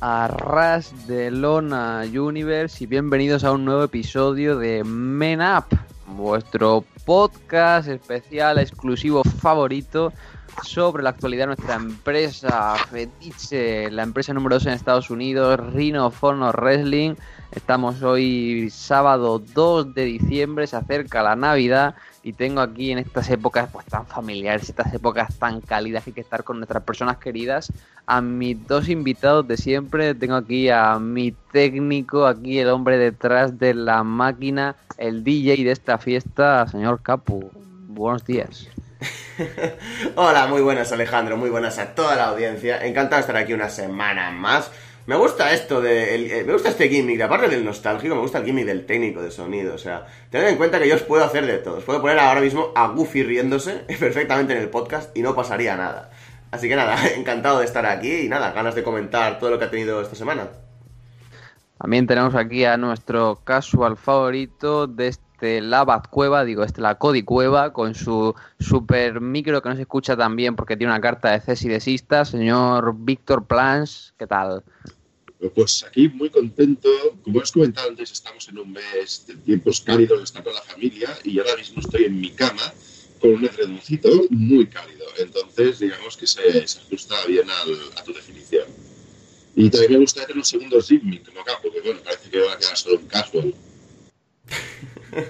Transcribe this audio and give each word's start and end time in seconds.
Hola, 0.00 0.24
arras 0.24 1.06
de 1.06 1.30
Lona 1.30 2.02
Universe 2.02 2.84
y 2.84 2.86
bienvenidos 2.86 3.44
a 3.44 3.52
un 3.52 3.64
nuevo 3.64 3.82
episodio 3.84 4.56
de 4.58 4.84
Men 4.84 5.40
Up, 5.40 5.64
vuestro 6.06 6.84
podcast 7.04 7.88
especial, 7.88 8.58
exclusivo 8.58 9.22
favorito 9.24 10.12
sobre 10.62 11.02
la 11.02 11.10
actualidad 11.10 11.44
de 11.44 11.56
nuestra 11.56 11.74
empresa 11.74 12.74
Fetiche, 12.90 13.90
la 13.90 14.02
empresa 14.02 14.32
número 14.32 14.56
2 14.56 14.66
en 14.66 14.72
Estados 14.74 15.10
Unidos, 15.10 15.58
Rhino 15.72 16.10
Fono 16.10 16.50
Wrestling. 16.52 17.14
Estamos 17.52 18.02
hoy 18.02 18.68
sábado 18.70 19.38
2 19.38 19.94
de 19.94 20.04
diciembre, 20.04 20.66
se 20.66 20.76
acerca 20.76 21.22
la 21.22 21.36
Navidad 21.36 21.94
y 22.22 22.32
tengo 22.32 22.60
aquí 22.60 22.92
en 22.92 22.98
estas 22.98 23.30
épocas 23.30 23.68
pues 23.72 23.86
tan 23.86 24.06
familiares, 24.06 24.68
estas 24.68 24.92
épocas 24.92 25.38
tan 25.38 25.60
cálidas 25.60 26.04
que 26.04 26.10
hay 26.10 26.14
que 26.14 26.20
estar 26.20 26.44
con 26.44 26.58
nuestras 26.58 26.82
personas 26.82 27.18
queridas, 27.18 27.72
a 28.06 28.20
mis 28.20 28.66
dos 28.66 28.88
invitados 28.88 29.46
de 29.46 29.56
siempre. 29.56 30.14
Tengo 30.14 30.34
aquí 30.34 30.68
a 30.68 30.98
mi 30.98 31.32
técnico, 31.52 32.26
aquí 32.26 32.58
el 32.58 32.68
hombre 32.68 32.98
detrás 32.98 33.58
de 33.58 33.74
la 33.74 34.02
máquina, 34.02 34.76
el 34.96 35.24
DJ 35.24 35.64
de 35.64 35.70
esta 35.70 35.98
fiesta, 35.98 36.66
señor 36.66 37.02
Capu. 37.02 37.50
Buenos 37.86 38.24
días. 38.24 38.68
Hola, 40.16 40.48
muy 40.48 40.60
buenas 40.60 40.90
Alejandro, 40.90 41.36
muy 41.36 41.50
buenas 41.50 41.78
a 41.78 41.94
toda 41.94 42.16
la 42.16 42.28
audiencia. 42.28 42.84
Encantado 42.84 43.16
de 43.16 43.20
estar 43.20 43.36
aquí 43.36 43.52
una 43.52 43.68
semana 43.68 44.30
más. 44.30 44.70
Me 45.08 45.16
gusta 45.16 45.54
esto 45.54 45.80
de. 45.80 46.16
Eh, 46.16 46.44
me 46.44 46.52
gusta 46.52 46.68
este 46.68 46.86
gimmick, 46.86 47.18
aparte 47.22 47.48
del 47.48 47.64
nostálgico, 47.64 48.14
me 48.14 48.20
gusta 48.20 48.40
el 48.40 48.44
gimmick 48.44 48.66
del 48.66 48.84
técnico 48.84 49.22
de 49.22 49.30
sonido. 49.30 49.74
O 49.74 49.78
sea, 49.78 50.04
tened 50.28 50.48
en 50.48 50.56
cuenta 50.58 50.78
que 50.78 50.86
yo 50.86 50.96
os 50.96 51.02
puedo 51.02 51.24
hacer 51.24 51.46
de 51.46 51.56
todo. 51.56 51.78
Os 51.78 51.84
puedo 51.84 52.02
poner 52.02 52.18
ahora 52.18 52.42
mismo 52.42 52.72
a 52.74 52.88
Goofy 52.88 53.22
riéndose 53.22 53.72
perfectamente 53.98 54.52
en 54.52 54.58
el 54.58 54.68
podcast 54.68 55.16
y 55.16 55.22
no 55.22 55.34
pasaría 55.34 55.78
nada. 55.78 56.10
Así 56.50 56.68
que 56.68 56.76
nada, 56.76 56.94
encantado 57.16 57.60
de 57.60 57.64
estar 57.64 57.86
aquí 57.86 58.26
y 58.26 58.28
nada, 58.28 58.52
ganas 58.52 58.74
de 58.74 58.82
comentar 58.82 59.38
todo 59.38 59.48
lo 59.48 59.58
que 59.58 59.64
ha 59.64 59.70
tenido 59.70 59.98
esta 60.02 60.14
semana. 60.14 60.48
También 61.78 62.06
tenemos 62.06 62.34
aquí 62.34 62.66
a 62.66 62.76
nuestro 62.76 63.40
casual 63.44 63.96
favorito 63.96 64.86
de 64.88 65.08
este 65.08 65.62
la 65.62 66.02
Cueva, 66.10 66.44
digo, 66.44 66.64
este 66.64 66.82
la 66.82 66.96
Cody 66.96 67.22
Cueva, 67.22 67.72
con 67.72 67.94
su 67.94 68.34
super 68.60 69.22
micro 69.22 69.62
que 69.62 69.70
no 69.70 69.76
se 69.76 69.82
escucha 69.82 70.18
tan 70.18 70.36
bien 70.36 70.54
porque 70.54 70.76
tiene 70.76 70.92
una 70.92 71.00
carta 71.00 71.30
de 71.30 71.40
Cesi 71.40 71.66
de 71.66 71.80
señor 71.80 72.94
Víctor 72.98 73.46
Plans, 73.46 74.12
¿qué 74.18 74.26
tal? 74.26 74.64
Pues 75.54 75.84
aquí 75.84 76.08
muy 76.08 76.30
contento. 76.30 76.88
Como 77.22 77.38
os 77.38 77.52
comentado 77.52 77.88
antes, 77.88 78.10
estamos 78.10 78.48
en 78.48 78.58
un 78.58 78.72
mes 78.72 79.24
de 79.26 79.36
tiempos 79.36 79.80
cálidos, 79.80 80.22
estar 80.22 80.42
con 80.42 80.52
la 80.52 80.62
familia 80.62 81.16
y 81.24 81.38
ahora 81.38 81.56
mismo 81.56 81.80
estoy 81.80 82.04
en 82.04 82.20
mi 82.20 82.30
cama 82.30 82.72
con 83.20 83.30
un 83.30 83.44
edredoncito 83.44 84.10
muy 84.30 84.66
cálido. 84.66 85.06
Entonces, 85.18 85.78
digamos 85.78 86.16
que 86.16 86.26
se, 86.26 86.40
ajusta 86.80 87.24
bien 87.26 87.48
a 87.50 88.02
tu 88.02 88.12
definición. 88.12 88.66
Y 89.54 89.70
también 89.70 89.92
me 89.94 89.98
gustaría 89.98 90.26
tener 90.28 90.38
un 90.38 90.44
segundo 90.44 90.82
Zipmin 90.82 91.22
como 91.24 91.40
acá, 91.40 91.58
porque 91.62 91.80
bueno, 91.80 92.00
parece 92.02 92.30
que 92.30 92.40
va 92.40 92.52
a 92.52 92.58
quedar 92.58 92.76
solo 92.76 92.98
un 92.98 93.06
casual. 93.06 93.54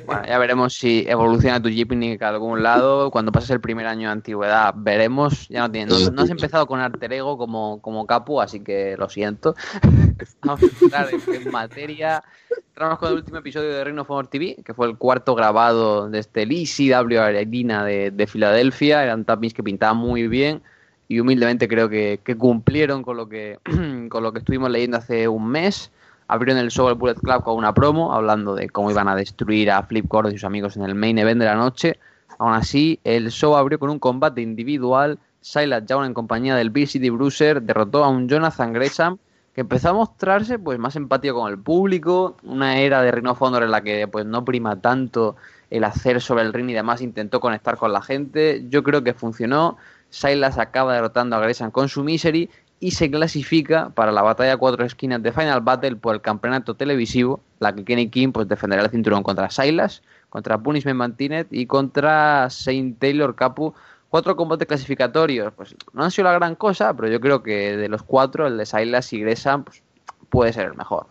Bueno, 0.07 0.23
ya 0.27 0.39
veremos 0.39 0.75
si 0.75 1.05
evoluciona 1.07 1.63
tu 1.63 1.69
Jeepney 1.69 2.19
a 2.21 2.29
algún 2.29 2.63
lado. 2.63 3.11
Cuando 3.11 3.33
pases 3.33 3.51
el 3.51 3.61
primer 3.61 3.87
año 3.87 4.09
de 4.09 4.13
antigüedad, 4.13 4.75
veremos. 4.77 5.49
Ya 5.49 5.61
no, 5.61 5.71
tienes, 5.71 6.13
no, 6.13 6.23
has 6.23 6.31
empezado 6.31 6.67
con 6.67 6.81
Alter 6.81 7.13
Ego 7.13 7.39
como, 7.39 7.81
como 7.81 8.07
Capu, 8.07 8.41
así 8.41 8.61
que 8.61 8.97
lo 8.99 9.09
siento. 9.09 9.55
Vamos 10.43 10.63
a 10.63 10.85
entrar 10.85 11.09
en, 11.13 11.51
materia. 11.51 12.23
Entramos 12.69 12.99
con 12.99 13.11
el 13.11 13.15
último 13.17 13.39
episodio 13.39 13.71
de 13.71 13.85
Reino 13.85 14.05
of 14.07 14.29
TV, 14.29 14.57
que 14.65 14.75
fue 14.75 14.87
el 14.87 14.97
cuarto 14.97 15.35
grabado 15.35 16.09
de 16.09 16.19
este 16.19 16.43
ECW 16.43 17.21
Arena 17.21 17.85
de, 17.85 18.11
de 18.11 18.27
Filadelfia. 18.27 19.05
Eran 19.05 19.25
tappings 19.25 19.55
que 19.55 19.63
pintaban 19.63 19.97
muy 19.97 20.29
bien 20.29 20.63
y 21.09 21.21
humildemente 21.21 21.69
creo 21.69 21.89
que, 21.89 22.21
que 22.23 22.37
cumplieron 22.37 23.03
con 23.03 23.17
lo 23.17 23.29
que, 23.29 23.59
con 24.11 24.23
lo 24.23 24.33
que 24.33 24.41
estuvimos 24.41 24.71
leyendo 24.71 24.99
hace 24.99 25.29
un 25.29 25.49
mes 25.49 25.91
abrieron 26.29 26.63
el 26.63 26.71
show 26.71 26.87
del 26.87 26.95
Bullet 26.95 27.15
Club 27.15 27.43
con 27.43 27.57
una 27.57 27.75
promo 27.75 28.15
hablando 28.15 28.55
de 28.55 28.69
cómo 28.69 28.91
iban 28.91 29.09
a 29.09 29.17
destruir 29.17 29.71
a 29.71 29.83
Flip 29.83 30.07
Cord 30.07 30.29
y 30.29 30.33
sus 30.33 30.45
amigos 30.45 30.77
en 30.77 30.83
el 30.83 30.95
main 30.95 31.19
event 31.19 31.41
de 31.41 31.47
la 31.47 31.57
noche. 31.57 31.99
Aún 32.39 32.53
así, 32.53 33.01
el 33.03 33.31
show 33.31 33.57
abrió 33.57 33.79
con 33.79 33.91
un 33.91 33.99
combate 33.99 34.43
individual. 34.43 35.19
Silas 35.41 35.85
Young 35.87 36.05
en 36.05 36.15
compañía 36.15 36.55
del 36.55 36.73
City 36.87 37.11
Bruiser 37.11 37.63
derrotó 37.63 38.05
a 38.05 38.09
un 38.09 38.29
Jonathan 38.29 38.73
Gresham 38.73 39.19
que 39.55 39.63
empezó 39.63 39.89
a 39.89 39.93
mostrarse 39.95 40.59
pues 40.59 40.79
más 40.79 40.95
empático 40.95 41.41
con 41.41 41.51
el 41.51 41.59
público, 41.59 42.37
una 42.45 42.79
era 42.79 43.03
de 43.03 43.11
Rhino 43.11 43.35
Fondor 43.35 43.65
en 43.65 43.73
la 43.73 43.81
que 43.81 44.07
pues 44.07 44.25
no 44.25 44.45
prima 44.45 44.81
tanto 44.81 45.35
el 45.71 45.83
hacer 45.83 46.21
sobre 46.21 46.45
el 46.45 46.53
ring 46.53 46.71
y 46.71 46.75
demás, 46.75 47.01
intentó 47.01 47.41
conectar 47.41 47.77
con 47.77 47.93
la 47.93 48.01
gente. 48.01 48.65
Yo 48.69 48.83
creo 48.83 49.03
que 49.03 49.15
funcionó. 49.15 49.77
Silas 50.11 50.59
acaba 50.59 50.95
derrotando 50.95 51.37
a 51.37 51.41
Gresham 51.41 51.71
con 51.71 51.89
su 51.89 52.05
Misery 52.05 52.49
y 52.81 52.93
se 52.93 53.11
clasifica 53.11 53.91
para 53.91 54.13
la 54.13 54.23
batalla 54.23 54.57
cuatro 54.57 54.85
esquinas 54.85 55.23
de 55.23 55.33
Final 55.33 55.61
Battle 55.61 55.97
por 55.97 56.15
el 56.15 56.21
campeonato 56.21 56.75
televisivo, 56.75 57.41
la 57.59 57.75
que 57.75 57.85
Kenny 57.85 58.09
King 58.09 58.31
pues, 58.33 58.49
defenderá 58.49 58.83
el 58.83 58.91
cinturón 58.91 59.23
contra 59.23 59.51
Silas, 59.51 60.03
contra 60.29 60.59
Punishment 60.59 60.97
Mantinet 60.97 61.49
y 61.51 61.67
contra 61.67 62.49
Saint 62.51 62.99
Taylor 62.99 63.35
Capu. 63.35 63.75
Cuatro 64.11 64.37
combates 64.37 64.67
clasificatorios, 64.67 65.53
pues 65.55 65.75
no 65.93 66.05
han 66.05 66.11
sido 66.11 66.25
la 66.29 66.35
gran 66.35 66.55
cosa, 66.55 66.95
pero 66.95 67.09
yo 67.09 67.21
creo 67.21 67.43
que 67.43 67.77
de 67.77 67.89
los 67.89 68.03
cuatro, 68.03 68.47
el 68.47 68.57
de 68.57 68.65
Silas 68.65 69.13
y 69.13 69.21
Gresham 69.21 69.65
pues, 69.65 69.83
puede 70.31 70.53
ser 70.53 70.67
el 70.67 70.75
mejor. 70.75 71.09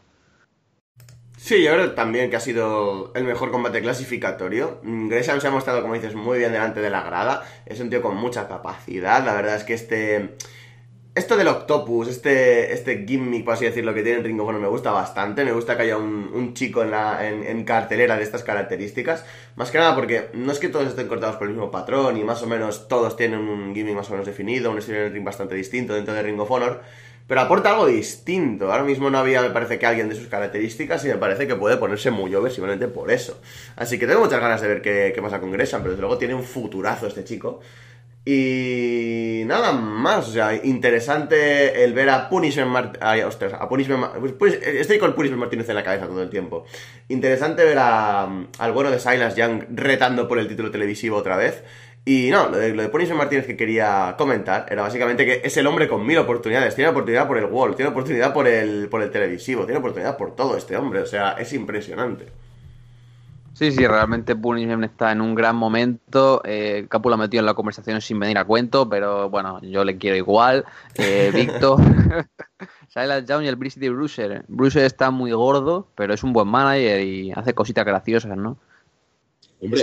Sí, 1.38 1.64
yo 1.64 1.74
creo 1.74 1.92
también 1.92 2.32
que 2.32 2.36
ha 2.36 2.40
sido 2.40 3.12
el 3.14 3.24
mejor 3.24 3.52
combate 3.52 3.82
clasificatorio. 3.82 4.80
Gresham 4.84 5.40
se 5.40 5.48
ha 5.48 5.52
mostrado, 5.52 5.82
como 5.82 5.94
dices, 5.94 6.16
muy 6.16 6.40
bien 6.40 6.52
delante 6.52 6.82
de 6.82 6.90
la 6.90 7.04
grada. 7.04 7.44
Es 7.68 7.80
un 7.80 7.92
tío 7.92 8.02
con 8.02 8.16
mucha 8.18 8.48
capacidad. 8.48 9.24
La 9.24 9.36
verdad 9.36 9.56
es 9.56 9.64
que 9.64 9.76
este 9.76 10.36
esto 11.18 11.36
del 11.36 11.48
Octopus, 11.48 12.08
este, 12.10 12.72
este 12.74 13.04
gimmick, 13.08 13.44
por 13.44 13.56
así 13.56 13.66
decirlo, 13.66 13.94
que 13.94 14.04
tiene 14.04 14.22
Ringo, 14.22 14.44
bueno, 14.44 14.60
me 14.60 14.68
gusta 14.68 14.92
bastante. 14.92 15.44
Me 15.44 15.52
gusta 15.52 15.76
que 15.76 15.84
haya 15.84 15.98
un, 15.98 16.54
chico 16.54 16.84
en, 16.84 16.92
la, 16.92 17.28
en, 17.28 17.64
cartelera 17.64 18.18
de 18.18 18.24
estas 18.24 18.44
características. 18.44 19.26
Más 19.56 19.72
que 19.72 19.80
nada 19.80 19.96
porque 19.96 20.30
no 20.34 20.52
es 20.52 20.60
que 20.60 20.70
todos 20.70 20.88
estén 20.88 21.08
cortados 21.08 21.38
por 21.38 21.48
el 21.48 21.54
mismo 21.54 21.72
patrón 21.72 22.18
y 22.18 22.24
más 22.24 22.44
o 22.44 22.48
menos 22.48 22.88
todos 22.88 23.18
tienen 23.18 23.40
un 23.40 23.74
gimmick 23.74 23.96
más 23.96 24.10
o 24.10 24.12
menos 24.12 24.28
definido, 24.28 24.70
un 24.70 24.78
estilo 24.78 25.00
de 25.00 25.10
ring 25.10 25.26
bastante 25.26 25.56
distinto 25.56 25.94
dentro 25.94 26.14
de 26.14 26.22
Ring 26.22 26.40
of 26.40 26.52
Honor. 26.52 26.82
Pero 27.28 27.42
aporta 27.42 27.72
algo 27.72 27.88
distinto. 27.88 28.72
Ahora 28.72 28.84
mismo 28.84 29.10
no 29.10 29.18
había, 29.18 29.42
me 29.42 29.50
parece 29.50 29.80
que 29.80 29.88
alguien 29.88 30.10
de 30.10 30.16
sus 30.16 30.28
características 30.28 31.04
y 31.04 31.08
me 31.08 31.18
parece 31.18 31.48
que 31.48 31.56
puede 31.56 31.78
ponerse 31.78 32.12
muy 32.12 32.34
over 32.36 32.52
simplemente 32.52 32.88
por 32.88 33.12
eso. 33.12 33.42
Así 33.76 33.98
que 33.98 34.06
tengo 34.06 34.22
muchas 34.22 34.40
ganas 34.40 34.62
de 34.62 34.68
ver 34.68 34.82
qué, 34.82 35.12
qué 35.16 35.22
pasa 35.22 35.40
con 35.40 35.52
Gresham, 35.52 35.82
pero 35.82 35.92
desde 35.92 36.02
luego 36.02 36.18
tiene 36.18 36.36
un 36.36 36.44
futurazo 36.44 37.08
este 37.08 37.24
chico. 37.24 37.60
Y 38.30 39.44
nada 39.46 39.72
más, 39.72 40.28
o 40.28 40.32
sea, 40.34 40.54
interesante 40.54 41.86
el 41.86 41.94
ver 41.94 42.10
a 42.10 42.28
Punishment 42.28 42.70
Martínez. 42.70 43.54
a 43.54 43.70
Punishment 43.70 44.04
Estoy 44.66 44.98
con 44.98 45.14
Punishment 45.14 45.40
Martínez 45.40 45.70
en 45.70 45.76
la 45.76 45.84
cabeza 45.84 46.08
todo 46.08 46.22
el 46.22 46.30
tiempo. 46.30 46.66
Interesante 47.08 47.64
ver 47.64 47.78
a, 47.80 48.24
al 48.60 48.72
bueno 48.74 48.92
de 48.92 49.00
Silas 49.00 49.38
Young 49.38 49.64
retando 49.70 50.28
por 50.28 50.40
el 50.40 50.50
título 50.50 50.72
televisivo 50.72 51.16
otra 51.16 51.38
vez. 51.38 51.64
Y 52.04 52.30
no, 52.30 52.50
lo 52.50 52.58
de, 52.58 52.74
lo 52.74 53.16
Martínez 53.16 53.48
que 53.48 53.56
quería 53.56 54.16
comentar 54.18 54.66
era 54.70 54.82
básicamente 54.82 55.26
que 55.26 55.40
es 55.46 55.56
el 55.56 55.66
hombre 55.66 55.88
con 55.88 56.06
mil 56.06 56.18
oportunidades. 56.18 56.76
Tiene 56.76 56.90
oportunidad 56.90 57.30
por 57.30 57.38
el 57.38 57.46
wall, 57.46 57.78
tiene 57.78 57.92
oportunidad 57.92 58.34
por 58.34 58.46
el, 58.46 58.90
por 58.90 59.02
el 59.04 59.10
televisivo, 59.10 59.64
tiene 59.64 59.80
oportunidad 59.80 60.18
por 60.18 60.36
todo 60.36 60.58
este 60.58 60.76
hombre. 60.76 61.00
O 61.00 61.06
sea, 61.06 61.38
es 61.40 61.54
impresionante. 61.54 62.26
Sí, 63.58 63.72
sí, 63.72 63.88
realmente 63.88 64.36
Punishment 64.36 64.84
está 64.84 65.12
en 65.12 65.20
un 65.20 65.34
gran 65.34 65.56
momento. 65.56 66.44
Eh, 66.46 66.86
Capu 66.88 67.10
lo 67.10 67.18
metido 67.18 67.40
en 67.40 67.48
la 67.48 67.56
conversación 67.56 68.00
sin 68.02 68.20
venir 68.20 68.38
a 68.38 68.46
cuento, 68.46 68.88
pero 68.88 69.32
bueno, 69.32 69.60
yo 69.64 69.84
le 69.84 69.98
quiero 69.98 70.16
igual. 70.16 70.64
Eh, 70.94 71.32
Víctor, 71.34 71.82
Silas 72.88 73.26
Young 73.26 73.46
y 73.46 73.48
el 73.48 73.72
City 73.72 73.90
Bruiser. 73.90 74.46
Bruiser 74.48 74.86
está 74.86 75.10
muy 75.10 75.32
gordo, 75.32 75.88
pero 75.96 76.14
es 76.14 76.22
un 76.22 76.34
buen 76.34 76.48
manager 76.48 77.02
y 77.02 77.32
hace 77.32 77.56
cositas 77.56 77.84
graciosas, 77.84 78.38
¿no? 78.38 78.60
Hombre, 79.60 79.82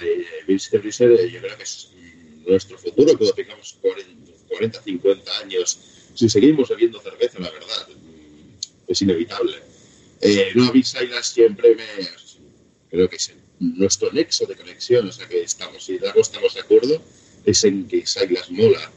eh, 0.00 0.58
City 0.58 0.78
Bruiser 0.78 1.12
eh, 1.12 1.30
yo 1.30 1.40
creo 1.40 1.56
que 1.58 1.64
es 1.64 1.92
nuestro 2.46 2.78
futuro, 2.78 3.08
cuando 3.18 3.34
tengamos 3.34 3.78
40, 4.48 4.80
50 4.80 5.38
años. 5.42 5.78
Si 6.14 6.30
seguimos 6.30 6.70
bebiendo 6.70 6.98
cerveza, 7.02 7.38
la 7.40 7.50
verdad, 7.50 7.88
es 8.86 9.02
inevitable. 9.02 9.56
Eh, 10.22 10.52
no, 10.54 10.70
a 10.70 10.82
Silas 10.82 11.26
siempre 11.26 11.74
me 11.74 12.21
creo 12.92 13.08
que 13.08 13.16
es 13.16 13.32
nuestro 13.58 14.12
nexo 14.12 14.44
de 14.44 14.54
conexión, 14.54 15.08
o 15.08 15.12
sea 15.12 15.26
que 15.26 15.40
estamos, 15.40 15.82
si 15.82 15.94
algo 15.94 16.20
estamos 16.20 16.52
de 16.54 16.60
acuerdo, 16.60 17.00
es 17.44 17.64
en 17.64 17.88
que 17.88 18.06
Silas 18.06 18.50
mola. 18.50 18.92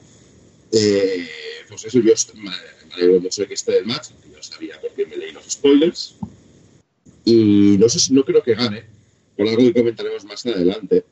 Eh, 0.74 1.28
pues 1.70 1.86
eso, 1.86 2.00
yo 2.00 2.14
me 2.36 2.52
alegro 2.94 3.22
mucho 3.22 3.42
de 3.42 3.48
que 3.48 3.54
esté 3.54 3.78
el 3.78 3.86
match, 3.86 4.10
yo 4.32 4.44
sabía 4.44 4.80
porque 4.82 5.06
me 5.06 5.16
leí 5.16 5.32
los 5.32 5.46
spoilers. 5.46 6.16
Y 7.24 7.78
no 7.80 7.88
sé 7.88 8.00
si 8.00 8.14
no 8.14 8.26
creo 8.26 8.44
que 8.44 8.54
gane, 8.54 8.84
por 9.38 9.48
algo 9.48 9.64
que 9.64 9.74
comentaremos 9.74 10.26
más 10.26 10.46
adelante. 10.46 11.06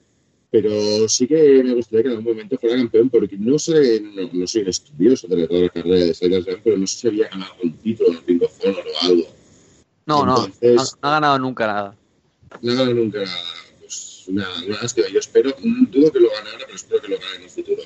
Pero 0.52 1.08
sí 1.08 1.26
que 1.26 1.64
me 1.64 1.74
gustaría 1.74 2.04
que 2.04 2.10
en 2.10 2.18
algún 2.18 2.34
momento 2.36 2.58
fuera 2.58 2.76
campeón, 2.76 3.10
porque 3.10 3.38
no 3.38 3.58
sé, 3.58 4.02
no, 4.02 4.46
soy 4.46 4.68
estudioso 4.68 5.28
de 5.28 5.48
toda 5.48 5.62
la 5.62 5.70
carrera 5.70 6.06
de 6.06 6.14
Silas 6.14 6.46
pero 6.64 6.78
no 6.78 6.86
sé 6.86 6.98
si 6.98 7.08
había 7.08 7.30
ganado 7.30 7.54
un 7.64 7.74
título 7.78 8.10
en 8.10 8.18
el 8.18 8.24
Ring 8.28 8.44
of 8.44 8.60
Honor 8.64 8.84
o 8.86 9.06
algo. 9.06 9.28
No, 10.06 10.26
no, 10.26 10.48
no 10.48 10.84
ha 11.02 11.10
ganado 11.10 11.40
nunca 11.40 11.66
nada 11.66 11.98
no 12.62 12.86
nunca 12.94 13.24
pues, 13.80 14.24
una, 14.28 14.48
una 14.66 14.82
lástima. 14.82 15.08
Yo 15.08 15.20
espero, 15.20 15.52
dudo 15.62 16.12
que 16.12 16.20
lo 16.20 16.30
gane 16.30 16.50
ahora, 16.52 16.66
pero 16.66 16.76
espero 16.76 17.02
que 17.02 17.08
lo 17.10 17.20
gane 17.20 17.36
en 17.36 17.42
el 17.44 17.50
futuro. 17.50 17.82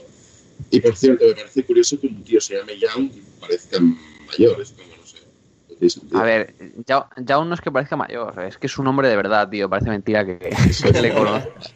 Y 0.71 0.79
por 0.81 0.95
cierto, 0.95 1.25
me 1.25 1.33
parece 1.33 1.63
curioso 1.63 1.99
que 1.99 2.07
un 2.07 2.23
tío 2.23 2.41
se 2.41 2.57
llame 2.57 2.77
Young 2.77 3.11
y 3.13 3.21
parezca 3.39 3.79
mayor, 3.79 4.61
es 4.61 4.71
como, 4.71 4.95
no 4.95 5.05
sé. 5.05 5.99
no. 6.11 6.19
A 6.19 6.23
ver, 6.23 6.55
ya, 6.85 7.07
ya 7.17 7.43
no 7.43 7.53
es 7.53 7.61
que 7.61 7.71
parezca 7.71 7.95
mayor, 7.95 8.43
es 8.43 8.57
que 8.57 8.67
es 8.67 8.77
un 8.77 8.85
nombre 8.85 9.07
de 9.07 9.15
verdad, 9.15 9.49
tío. 9.49 9.69
Parece 9.69 9.89
mentira 9.89 10.25
que, 10.25 10.37
que 10.93 11.01
le 11.01 11.13
conozcas. 11.13 11.73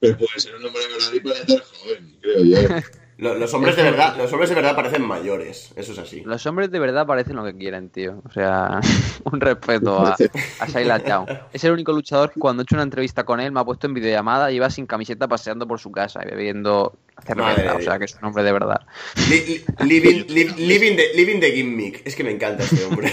Pero 0.00 0.16
puede 0.16 0.40
ser 0.40 0.54
un 0.56 0.66
hombre 0.66 0.82
de 0.82 0.88
verdad 0.88 1.12
y 1.12 1.20
parecer 1.20 1.60
joven, 1.60 2.16
creo 2.20 2.44
yo. 2.44 2.58
Lo- 3.18 3.34
Los 3.34 3.54
hombres 3.54 3.76
de 3.76 3.82
verdad, 3.82 4.14
los 4.18 4.30
hombres 4.32 4.50
de 4.50 4.54
verdad 4.56 4.76
parecen 4.76 5.02
mayores, 5.02 5.72
eso 5.74 5.92
es 5.92 5.98
así. 5.98 6.20
Los 6.26 6.44
hombres 6.44 6.70
de 6.70 6.78
verdad 6.78 7.06
parecen 7.06 7.36
lo 7.36 7.44
que 7.44 7.56
quieren, 7.56 7.88
tío. 7.88 8.20
O 8.28 8.30
sea, 8.30 8.78
un 9.24 9.40
respeto 9.40 9.98
a, 10.06 10.14
a 10.60 10.66
Silas 10.68 11.02
Young. 11.04 11.26
Es 11.52 11.64
el 11.64 11.72
único 11.72 11.92
luchador 11.92 12.30
que 12.32 12.38
cuando 12.40 12.60
he 12.60 12.64
hecho 12.64 12.74
una 12.74 12.82
entrevista 12.82 13.24
con 13.24 13.40
él 13.40 13.52
me 13.52 13.60
ha 13.60 13.64
puesto 13.64 13.86
en 13.86 13.94
videollamada 13.94 14.52
y 14.52 14.56
iba 14.56 14.68
sin 14.68 14.86
camiseta 14.86 15.26
paseando 15.28 15.66
por 15.66 15.80
su 15.80 15.90
casa 15.90 16.20
y 16.24 16.30
bebiendo 16.30 16.94
cerveza. 17.26 17.62
de 17.62 17.70
O 17.70 17.80
sea, 17.80 17.98
que 17.98 18.04
es 18.04 18.14
un 18.20 18.24
hombre 18.28 18.42
de 18.42 18.52
verdad. 18.52 18.82
Li- 19.30 19.44
li- 19.46 19.64
living, 19.86 20.24
li- 20.28 20.48
living, 20.66 20.96
the, 20.96 21.12
living 21.14 21.40
the 21.40 21.52
gimmick. 21.52 22.02
Es 22.06 22.14
que 22.14 22.22
me 22.22 22.32
encanta 22.32 22.64
este 22.64 22.84
hombre. 22.84 23.10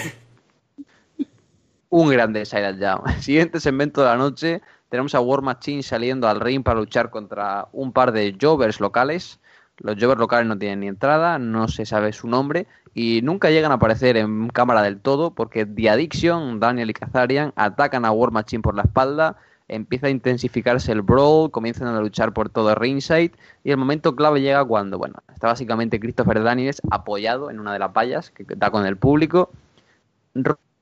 Un 1.89 2.09
grande 2.09 2.45
Silas 2.45 2.77
Young. 2.79 3.07
Siguiente 3.21 3.59
segmento 3.59 4.01
de 4.01 4.07
la 4.07 4.17
noche. 4.17 4.61
Tenemos 4.89 5.15
a 5.15 5.21
War 5.21 5.41
Machine 5.41 5.81
saliendo 5.81 6.27
al 6.27 6.39
ring 6.39 6.63
para 6.63 6.79
luchar 6.79 7.09
contra 7.09 7.67
un 7.71 7.93
par 7.93 8.11
de 8.11 8.35
Jovers 8.39 8.79
locales. 8.79 9.39
Los 9.77 9.95
Jovers 9.99 10.19
locales 10.19 10.47
no 10.47 10.57
tienen 10.57 10.81
ni 10.81 10.87
entrada, 10.87 11.39
no 11.39 11.67
se 11.67 11.85
sabe 11.85 12.13
su 12.13 12.27
nombre 12.27 12.67
y 12.93 13.21
nunca 13.23 13.49
llegan 13.49 13.71
a 13.71 13.75
aparecer 13.75 14.17
en 14.17 14.49
cámara 14.49 14.81
del 14.83 14.99
todo 14.99 15.31
porque 15.31 15.65
The 15.65 15.89
Addiction, 15.89 16.59
Daniel 16.59 16.91
y 16.91 16.93
Kazarian 16.93 17.53
atacan 17.55 18.05
a 18.05 18.11
War 18.11 18.31
Machine 18.31 18.61
por 18.61 18.75
la 18.75 18.83
espalda, 18.83 19.37
empieza 19.67 20.07
a 20.07 20.11
intensificarse 20.11 20.91
el 20.91 21.01
brawl, 21.01 21.49
comienzan 21.49 21.87
a 21.87 21.99
luchar 21.99 22.33
por 22.33 22.49
todo 22.49 22.75
ringside 22.75 23.31
y 23.63 23.71
el 23.71 23.77
momento 23.77 24.15
clave 24.15 24.41
llega 24.41 24.63
cuando, 24.63 24.97
bueno, 24.97 25.15
está 25.33 25.47
básicamente 25.47 25.99
Christopher 25.99 26.43
Daniels 26.43 26.81
apoyado 26.91 27.49
en 27.49 27.59
una 27.59 27.73
de 27.73 27.79
las 27.79 27.91
vallas 27.91 28.29
que 28.29 28.45
da 28.55 28.69
con 28.69 28.85
el 28.85 28.97
público. 28.97 29.51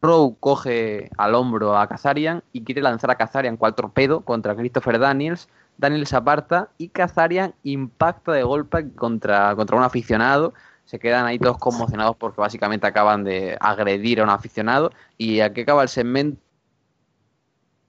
Rowe 0.01 0.35
coge 0.39 1.09
al 1.17 1.35
hombro 1.35 1.77
a 1.77 1.87
Kazarian 1.87 2.43
y 2.51 2.63
quiere 2.63 2.81
lanzar 2.81 3.11
a 3.11 3.15
Kazarian 3.15 3.57
cual 3.57 3.75
torpedo 3.75 4.21
contra 4.21 4.55
Christopher 4.55 4.99
Daniels. 4.99 5.47
Daniels 5.81 6.13
aparta 6.13 6.69
y 6.77 6.89
Kazarian 6.89 7.55
impacta 7.63 8.33
de 8.33 8.43
golpe 8.43 8.91
contra, 8.93 9.55
contra 9.55 9.75
un 9.75 9.83
aficionado. 9.83 10.53
Se 10.85 10.99
quedan 10.99 11.25
ahí 11.25 11.39
todos 11.39 11.57
conmocionados 11.57 12.15
porque 12.17 12.39
básicamente 12.39 12.85
acaban 12.85 13.23
de 13.23 13.57
agredir 13.59 14.21
a 14.21 14.23
un 14.23 14.29
aficionado. 14.29 14.91
Y 15.17 15.39
aquí 15.39 15.61
acaba 15.61 15.81
el 15.81 15.89
segmento. 15.89 16.39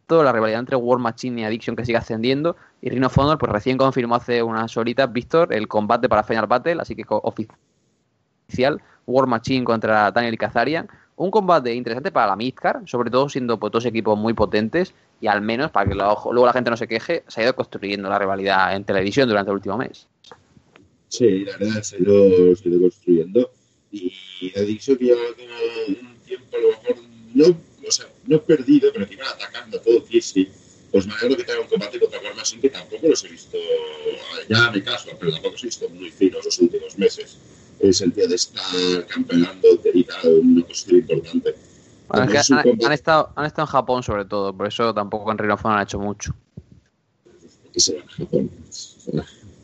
La 0.08 0.32
rivalidad 0.32 0.60
entre 0.60 0.76
War 0.76 0.98
Machine 0.98 1.42
y 1.42 1.44
Addiction 1.44 1.76
que 1.76 1.84
sigue 1.84 1.98
ascendiendo. 1.98 2.56
Y 2.80 2.88
Rhino 2.88 3.10
Honor, 3.14 3.36
pues 3.36 3.52
recién 3.52 3.76
confirmó 3.76 4.14
hace 4.14 4.42
unas 4.42 4.74
horitas, 4.76 5.12
Víctor, 5.12 5.52
el 5.52 5.68
combate 5.68 6.08
para 6.08 6.22
Final 6.22 6.46
Battle. 6.46 6.78
Así 6.80 6.96
que 6.96 7.04
oficial. 7.08 8.80
War 9.06 9.26
Machine 9.26 9.64
contra 9.64 10.10
Daniel 10.10 10.32
y 10.32 10.38
Kazarian. 10.38 10.88
Un 11.22 11.30
combate 11.30 11.72
interesante 11.72 12.10
para 12.10 12.26
la 12.26 12.34
Midcard, 12.34 12.88
sobre 12.88 13.08
todo 13.08 13.28
siendo 13.28 13.56
pues, 13.56 13.70
dos 13.70 13.84
equipos 13.86 14.18
muy 14.18 14.34
potentes 14.34 14.92
y 15.20 15.28
al 15.28 15.40
menos 15.40 15.70
para 15.70 15.88
que 15.88 15.94
luego 15.94 16.46
la 16.46 16.52
gente 16.52 16.68
no 16.68 16.76
se 16.76 16.88
queje, 16.88 17.22
se 17.28 17.40
ha 17.40 17.44
ido 17.44 17.54
construyendo 17.54 18.08
la 18.08 18.18
rivalidad 18.18 18.74
en 18.74 18.82
televisión 18.82 19.28
durante 19.28 19.52
el 19.52 19.54
último 19.54 19.78
mes. 19.78 20.08
Sí, 21.06 21.44
la 21.44 21.56
verdad 21.58 21.80
se 21.82 21.94
ha 21.94 21.98
ido, 22.00 22.52
ha 22.52 22.80
construyendo. 22.80 23.52
Y 23.92 24.12
he 24.52 24.62
dicho 24.62 24.98
que 24.98 25.04
lleva 25.04 25.20
un 25.20 26.16
tiempo, 26.26 26.56
a 26.56 26.60
lo 26.60 26.68
mejor, 26.70 26.96
no, 27.34 27.44
o 27.86 27.92
sea, 27.92 28.06
no 28.26 28.42
perdido, 28.42 28.90
pero 28.92 29.06
que 29.06 29.14
iban 29.14 29.28
atacando 29.28 29.76
a 29.76 29.80
todo 29.80 30.04
Kishi. 30.04 30.48
Pues 30.90 31.06
me 31.06 31.14
alegro 31.14 31.36
que 31.36 31.44
tenga 31.44 31.60
un 31.60 31.68
combate 31.68 32.00
contra 32.00 32.20
War 32.20 32.34
Machine 32.34 32.60
que 32.62 32.68
tampoco 32.68 33.06
los 33.06 33.24
he 33.24 33.28
visto, 33.28 33.58
ya 34.48 34.72
me 34.72 34.82
caso, 34.82 35.10
pero 35.20 35.30
tampoco 35.30 35.52
los 35.52 35.62
he 35.62 35.66
visto 35.66 35.88
muy 35.88 36.10
finos 36.10 36.44
los 36.44 36.58
últimos 36.58 36.98
meses. 36.98 37.38
En 37.80 37.88
el 37.88 37.94
sentido 37.94 38.28
de 38.28 38.34
estar 38.36 39.06
campeonando 39.08 39.68
y 39.92 40.04
tal, 40.04 40.38
una 40.38 40.64
posición 40.66 40.96
importante. 41.00 41.54
Bueno, 42.08 42.32
es 42.32 42.46
que 42.46 42.54
han, 42.54 42.84
han 42.84 42.92
estado, 42.92 43.30
han 43.34 43.46
estado 43.46 43.66
en 43.66 43.70
Japón 43.72 44.02
sobre 44.02 44.24
todo, 44.24 44.56
por 44.56 44.66
eso 44.66 44.92
tampoco 44.94 45.32
en 45.32 45.38
Ring 45.38 45.52
of 45.52 45.64
Honor 45.64 45.78
han 45.78 45.84
hecho 45.84 45.98
mucho. 45.98 46.34
que 47.72 47.80
se 47.80 47.96
va 47.96 48.02
a 48.04 48.08
Japón. 48.08 48.50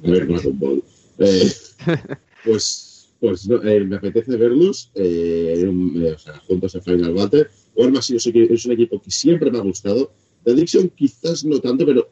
A 0.04 0.10
ver, 0.10 0.26
Dragon 0.26 0.58
Ball. 0.58 0.82
Eh, 1.18 1.52
pues 2.44 3.08
pues 3.20 3.48
no, 3.48 3.60
eh, 3.64 3.80
me 3.80 3.96
apetece 3.96 4.36
verlos 4.36 4.92
eh, 4.94 5.54
eh, 5.66 6.12
o 6.14 6.18
sea, 6.18 6.38
juntos 6.46 6.74
a 6.76 6.80
Final 6.80 7.12
Battle. 7.14 7.48
War 7.74 7.90
Machine 7.90 8.16
es, 8.18 8.26
un 8.26 8.32
equi- 8.32 8.50
es 8.50 8.64
un 8.64 8.72
equipo 8.72 9.02
que 9.02 9.10
siempre 9.10 9.50
me 9.50 9.58
ha 9.58 9.62
gustado. 9.62 10.12
The 10.44 10.52
Addiction 10.52 10.88
quizás 10.90 11.44
no 11.44 11.58
tanto, 11.58 11.84
pero 11.84 12.08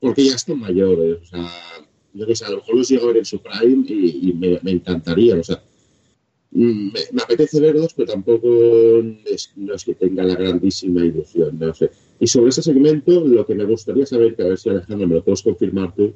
porque 0.00 0.24
ya 0.24 0.36
están 0.36 0.60
mayores. 0.60 1.18
O 1.22 1.24
sea, 1.26 1.50
yo 2.12 2.26
que 2.26 2.36
sé, 2.36 2.44
a 2.44 2.50
lo 2.50 2.56
mejor 2.56 2.76
los 2.76 2.88
llego 2.88 3.04
a 3.04 3.08
ver 3.08 3.18
en 3.18 3.24
su 3.24 3.40
prime 3.40 3.84
y, 3.88 4.32
me, 4.32 4.70
encantaría. 4.70 5.36
O 5.36 5.42
sea, 5.42 5.62
mm, 6.50 6.92
me, 6.92 7.00
me 7.12 7.22
apetece 7.22 7.60
verlos, 7.60 7.94
pero 7.94 8.12
tampoco 8.12 8.48
es, 9.26 9.52
que 9.84 9.94
tenga 9.94 10.22
la 10.24 10.34
grandísima 10.34 11.04
ilusión. 11.04 11.58
No 11.58 11.74
sé. 11.74 11.90
Y 12.18 12.26
sobre 12.26 12.50
ese 12.50 12.62
segmento, 12.62 13.24
lo 13.24 13.46
que 13.46 13.54
me 13.54 13.64
gustaría 13.64 14.06
saber, 14.06 14.34
que 14.34 14.42
a 14.42 14.46
ver 14.46 14.58
si 14.58 14.68
Alejandro 14.68 15.06
me 15.06 15.14
lo 15.16 15.24
puedes 15.24 15.42
confirmar 15.42 15.94
tú, 15.94 16.12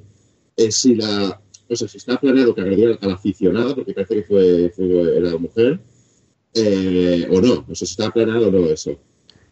es 0.56 0.76
si 0.76 0.94
la. 0.96 1.40
O 1.66 1.76
sea, 1.76 1.88
si 1.88 1.96
está 1.96 2.20
planeado 2.20 2.54
que 2.54 2.60
agredieran 2.60 2.98
a 3.00 3.06
la 3.06 3.14
aficionada, 3.14 3.74
porque 3.74 3.94
parece 3.94 4.16
que 4.16 4.22
fue, 4.24 4.70
fue- 4.76 5.16
era 5.16 5.36
mujer, 5.38 5.80
eh, 6.52 7.26
o 7.30 7.40
no. 7.40 7.64
O 7.68 7.74
sea, 7.74 7.86
si 7.86 7.92
está 7.92 8.10
planeado 8.10 8.48
o 8.48 8.50
no 8.50 8.66
eso. 8.66 8.98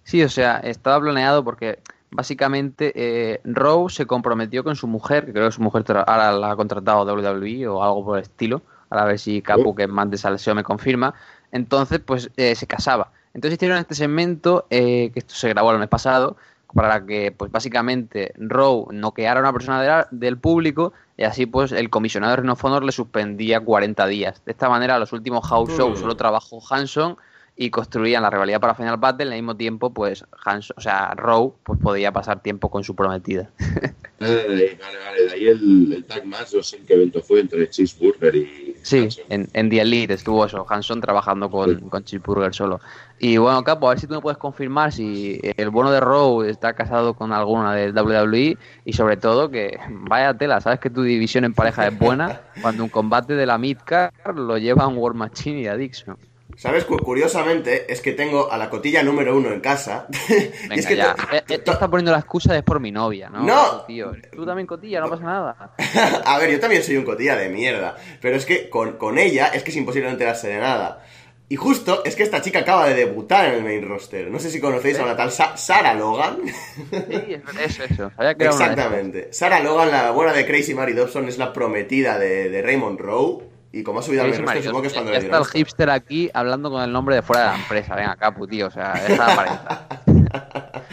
Sí, 0.04 0.22
o 0.22 0.28
sea, 0.28 0.58
estaba 0.58 1.00
planeado 1.00 1.42
porque 1.44 1.78
básicamente 2.12 2.92
eh, 2.94 3.40
Rowe 3.44 3.90
se 3.90 4.06
comprometió 4.06 4.62
con 4.62 4.76
su 4.76 4.86
mujer, 4.86 5.26
que 5.26 5.32
creo 5.32 5.46
que 5.46 5.52
su 5.52 5.62
mujer 5.62 5.84
ahora 6.06 6.32
la 6.32 6.52
ha 6.52 6.56
contratado 6.56 7.04
WWE 7.04 7.66
o 7.68 7.82
algo 7.82 8.04
por 8.04 8.18
el 8.18 8.22
estilo, 8.22 8.62
a 8.90 9.04
ver 9.04 9.18
si 9.18 9.42
Capu, 9.42 9.74
que 9.74 9.84
es 9.84 9.88
más 9.88 10.10
de 10.10 10.18
salseo, 10.18 10.54
me 10.54 10.62
confirma. 10.62 11.14
Entonces, 11.50 11.98
pues 12.00 12.30
eh, 12.36 12.54
se 12.54 12.66
casaba. 12.66 13.10
Entonces 13.34 13.56
hicieron 13.56 13.78
este 13.78 13.94
segmento, 13.94 14.66
eh, 14.70 15.10
que 15.12 15.18
esto 15.20 15.34
se 15.34 15.48
grabó 15.48 15.72
el 15.72 15.78
mes 15.78 15.88
pasado, 15.88 16.36
para 16.74 17.04
que, 17.04 17.32
pues 17.32 17.50
básicamente, 17.50 18.32
Rowe 18.38 18.86
noqueara 18.92 19.40
a 19.40 19.42
una 19.42 19.52
persona 19.52 19.82
de 19.82 19.88
la- 19.88 20.08
del 20.10 20.38
público 20.38 20.92
y 21.18 21.24
así, 21.24 21.44
pues, 21.46 21.72
el 21.72 21.90
comisionado 21.90 22.34
de 22.36 22.54
Honor 22.62 22.84
le 22.84 22.92
suspendía 22.92 23.60
40 23.60 24.06
días. 24.06 24.42
De 24.46 24.52
esta 24.52 24.68
manera, 24.70 24.98
los 24.98 25.12
últimos 25.12 25.46
house 25.48 25.70
shows 25.72 25.98
solo 25.98 26.16
trabajó 26.16 26.60
Hanson 26.70 27.16
y 27.56 27.70
construían 27.70 28.22
la 28.22 28.30
rivalidad 28.30 28.60
para 28.60 28.74
Final 28.74 28.96
Battle. 28.96 29.26
Al 29.30 29.34
mismo 29.36 29.56
tiempo, 29.56 29.92
pues, 29.92 30.24
Hanson, 30.44 30.74
o 30.78 30.80
sea, 30.80 31.14
Rowe, 31.14 31.54
pues 31.62 31.78
podía 31.78 32.10
pasar 32.12 32.42
tiempo 32.42 32.70
con 32.70 32.82
su 32.84 32.94
prometida. 32.96 33.50
Vale, 34.22 34.78
vale. 34.78 35.24
De 35.24 35.32
ahí 35.32 35.46
el, 35.48 35.92
el 35.94 36.04
tag 36.04 36.24
match, 36.24 36.54
no 36.54 36.62
sé 36.62 36.76
en 36.76 36.86
qué 36.86 36.94
evento 36.94 37.20
fue, 37.22 37.40
entre 37.40 37.68
Cheeseburger 37.68 38.36
y. 38.36 38.76
Sí, 38.82 38.98
Hanson. 39.00 39.24
en, 39.30 39.48
en 39.52 39.68
The 39.68 39.80
Elite 39.80 40.14
estuvo 40.14 40.46
eso, 40.46 40.64
Hanson 40.68 41.00
trabajando 41.00 41.50
con, 41.50 41.76
Sí. 41.80 41.84
con 41.88 42.04
Cheeseburger 42.04 42.54
solo. 42.54 42.80
Y 43.18 43.38
bueno, 43.38 43.64
Capo, 43.64 43.88
a 43.88 43.90
ver 43.90 43.98
si 43.98 44.06
tú 44.06 44.14
me 44.14 44.20
puedes 44.20 44.38
confirmar 44.38 44.92
si 44.92 45.40
el 45.56 45.70
bueno 45.70 45.90
de 45.90 45.98
Rowe 45.98 46.48
está 46.48 46.72
casado 46.72 47.14
con 47.14 47.32
alguna 47.32 47.74
del 47.74 47.92
WWE 47.98 48.56
y 48.84 48.92
sobre 48.92 49.16
todo 49.16 49.50
que 49.50 49.76
vaya 49.90 50.34
tela, 50.34 50.60
sabes 50.60 50.78
que 50.78 50.90
tu 50.90 51.02
división 51.02 51.44
en 51.44 51.52
pareja 51.52 51.88
es 51.88 51.98
buena 51.98 52.42
cuando 52.62 52.84
un 52.84 52.90
combate 52.90 53.34
de 53.34 53.46
la 53.46 53.58
Midcard 53.58 54.12
lo 54.36 54.56
llevan 54.56 54.96
War 54.98 55.14
Machine 55.14 55.62
y 55.62 55.66
Addiction. 55.66 56.16
¿Sabes? 56.62 56.84
Cu- 56.84 56.96
Curiosamente, 56.98 57.92
es 57.92 58.00
que 58.00 58.12
tengo 58.12 58.52
a 58.52 58.56
la 58.56 58.70
cotilla 58.70 59.02
número 59.02 59.36
uno 59.36 59.50
en 59.52 59.60
casa. 59.60 60.06
Y 60.28 60.68
Venga, 60.68 60.74
es 60.76 60.86
que 60.86 60.96
ya. 60.96 61.14
te- 61.14 61.36
Eh, 61.38 61.42
eh, 61.48 61.58
tú 61.58 61.72
estás 61.72 61.88
poniendo 61.88 62.12
la 62.12 62.18
excusa 62.20 62.56
es 62.56 62.62
por 62.62 62.78
mi 62.78 62.92
novia, 62.92 63.28
¿no? 63.28 63.42
No. 63.42 63.80
Tío, 63.86 64.12
tú 64.32 64.46
también 64.46 64.66
cotilla, 64.68 65.00
no 65.00 65.10
pasa 65.10 65.24
nada. 65.24 65.74
A 66.24 66.38
ver, 66.38 66.52
yo 66.52 66.60
también 66.60 66.82
soy 66.84 66.96
un 66.96 67.04
cotilla 67.04 67.34
de 67.36 67.48
mierda. 67.48 67.96
Pero 68.20 68.36
es 68.36 68.46
que 68.46 68.70
con, 68.70 68.92
con 68.92 69.18
ella 69.18 69.48
es 69.48 69.64
que 69.64 69.70
es 69.70 69.76
imposible 69.76 70.06
no 70.06 70.12
enterarse 70.12 70.46
de 70.48 70.58
nada. 70.60 71.04
Y 71.48 71.56
justo 71.56 72.02
es 72.04 72.14
que 72.16 72.22
esta 72.22 72.40
chica 72.40 72.60
acaba 72.60 72.86
de 72.88 72.94
debutar 72.94 73.46
en 73.46 73.54
el 73.54 73.62
main 73.64 73.86
roster. 73.86 74.30
No 74.30 74.38
sé 74.38 74.48
si 74.48 74.58
conocéis 74.60 74.98
a 75.00 75.02
una 75.04 75.16
tal 75.16 75.30
Sa- 75.32 75.56
Sarah 75.56 75.92
Logan. 75.94 76.38
Sí, 76.46 77.34
eso, 77.60 77.82
eso. 77.84 78.12
Una 78.16 78.32
de 78.34 78.44
esas. 78.44 78.60
Exactamente. 78.60 79.28
Sarah 79.32 79.60
Logan, 79.60 79.90
la 79.90 80.12
buena 80.12 80.32
de 80.32 80.46
Crazy 80.46 80.74
Mary 80.74 80.92
Dobson, 80.94 81.28
es 81.28 81.36
la 81.38 81.52
prometida 81.52 82.18
de, 82.18 82.48
de 82.48 82.62
Raymond 82.62 83.00
Rowe. 83.00 83.42
Y 83.72 83.82
como 83.82 84.00
ha 84.00 84.02
subido 84.02 84.22
al 84.22 84.28
main 84.28 84.42
roster, 84.42 84.46
Maridos. 84.46 84.64
supongo 84.66 84.82
que 84.82 84.88
es 84.88 84.92
cuando 84.92 85.12
ya 85.12 85.18
le 85.18 85.24
está 85.24 85.38
el 85.38 85.44
hipster 85.46 85.90
aquí 85.90 86.30
hablando 86.34 86.70
con 86.70 86.82
el 86.82 86.92
nombre 86.92 87.14
de 87.14 87.22
fuera 87.22 87.42
de 87.42 87.48
la 87.48 87.62
empresa. 87.62 87.96
Venga, 87.96 88.16
Capu, 88.16 88.46
tío. 88.46 88.66
O 88.66 88.70
sea, 88.70 88.92
aparentar. 88.92 89.88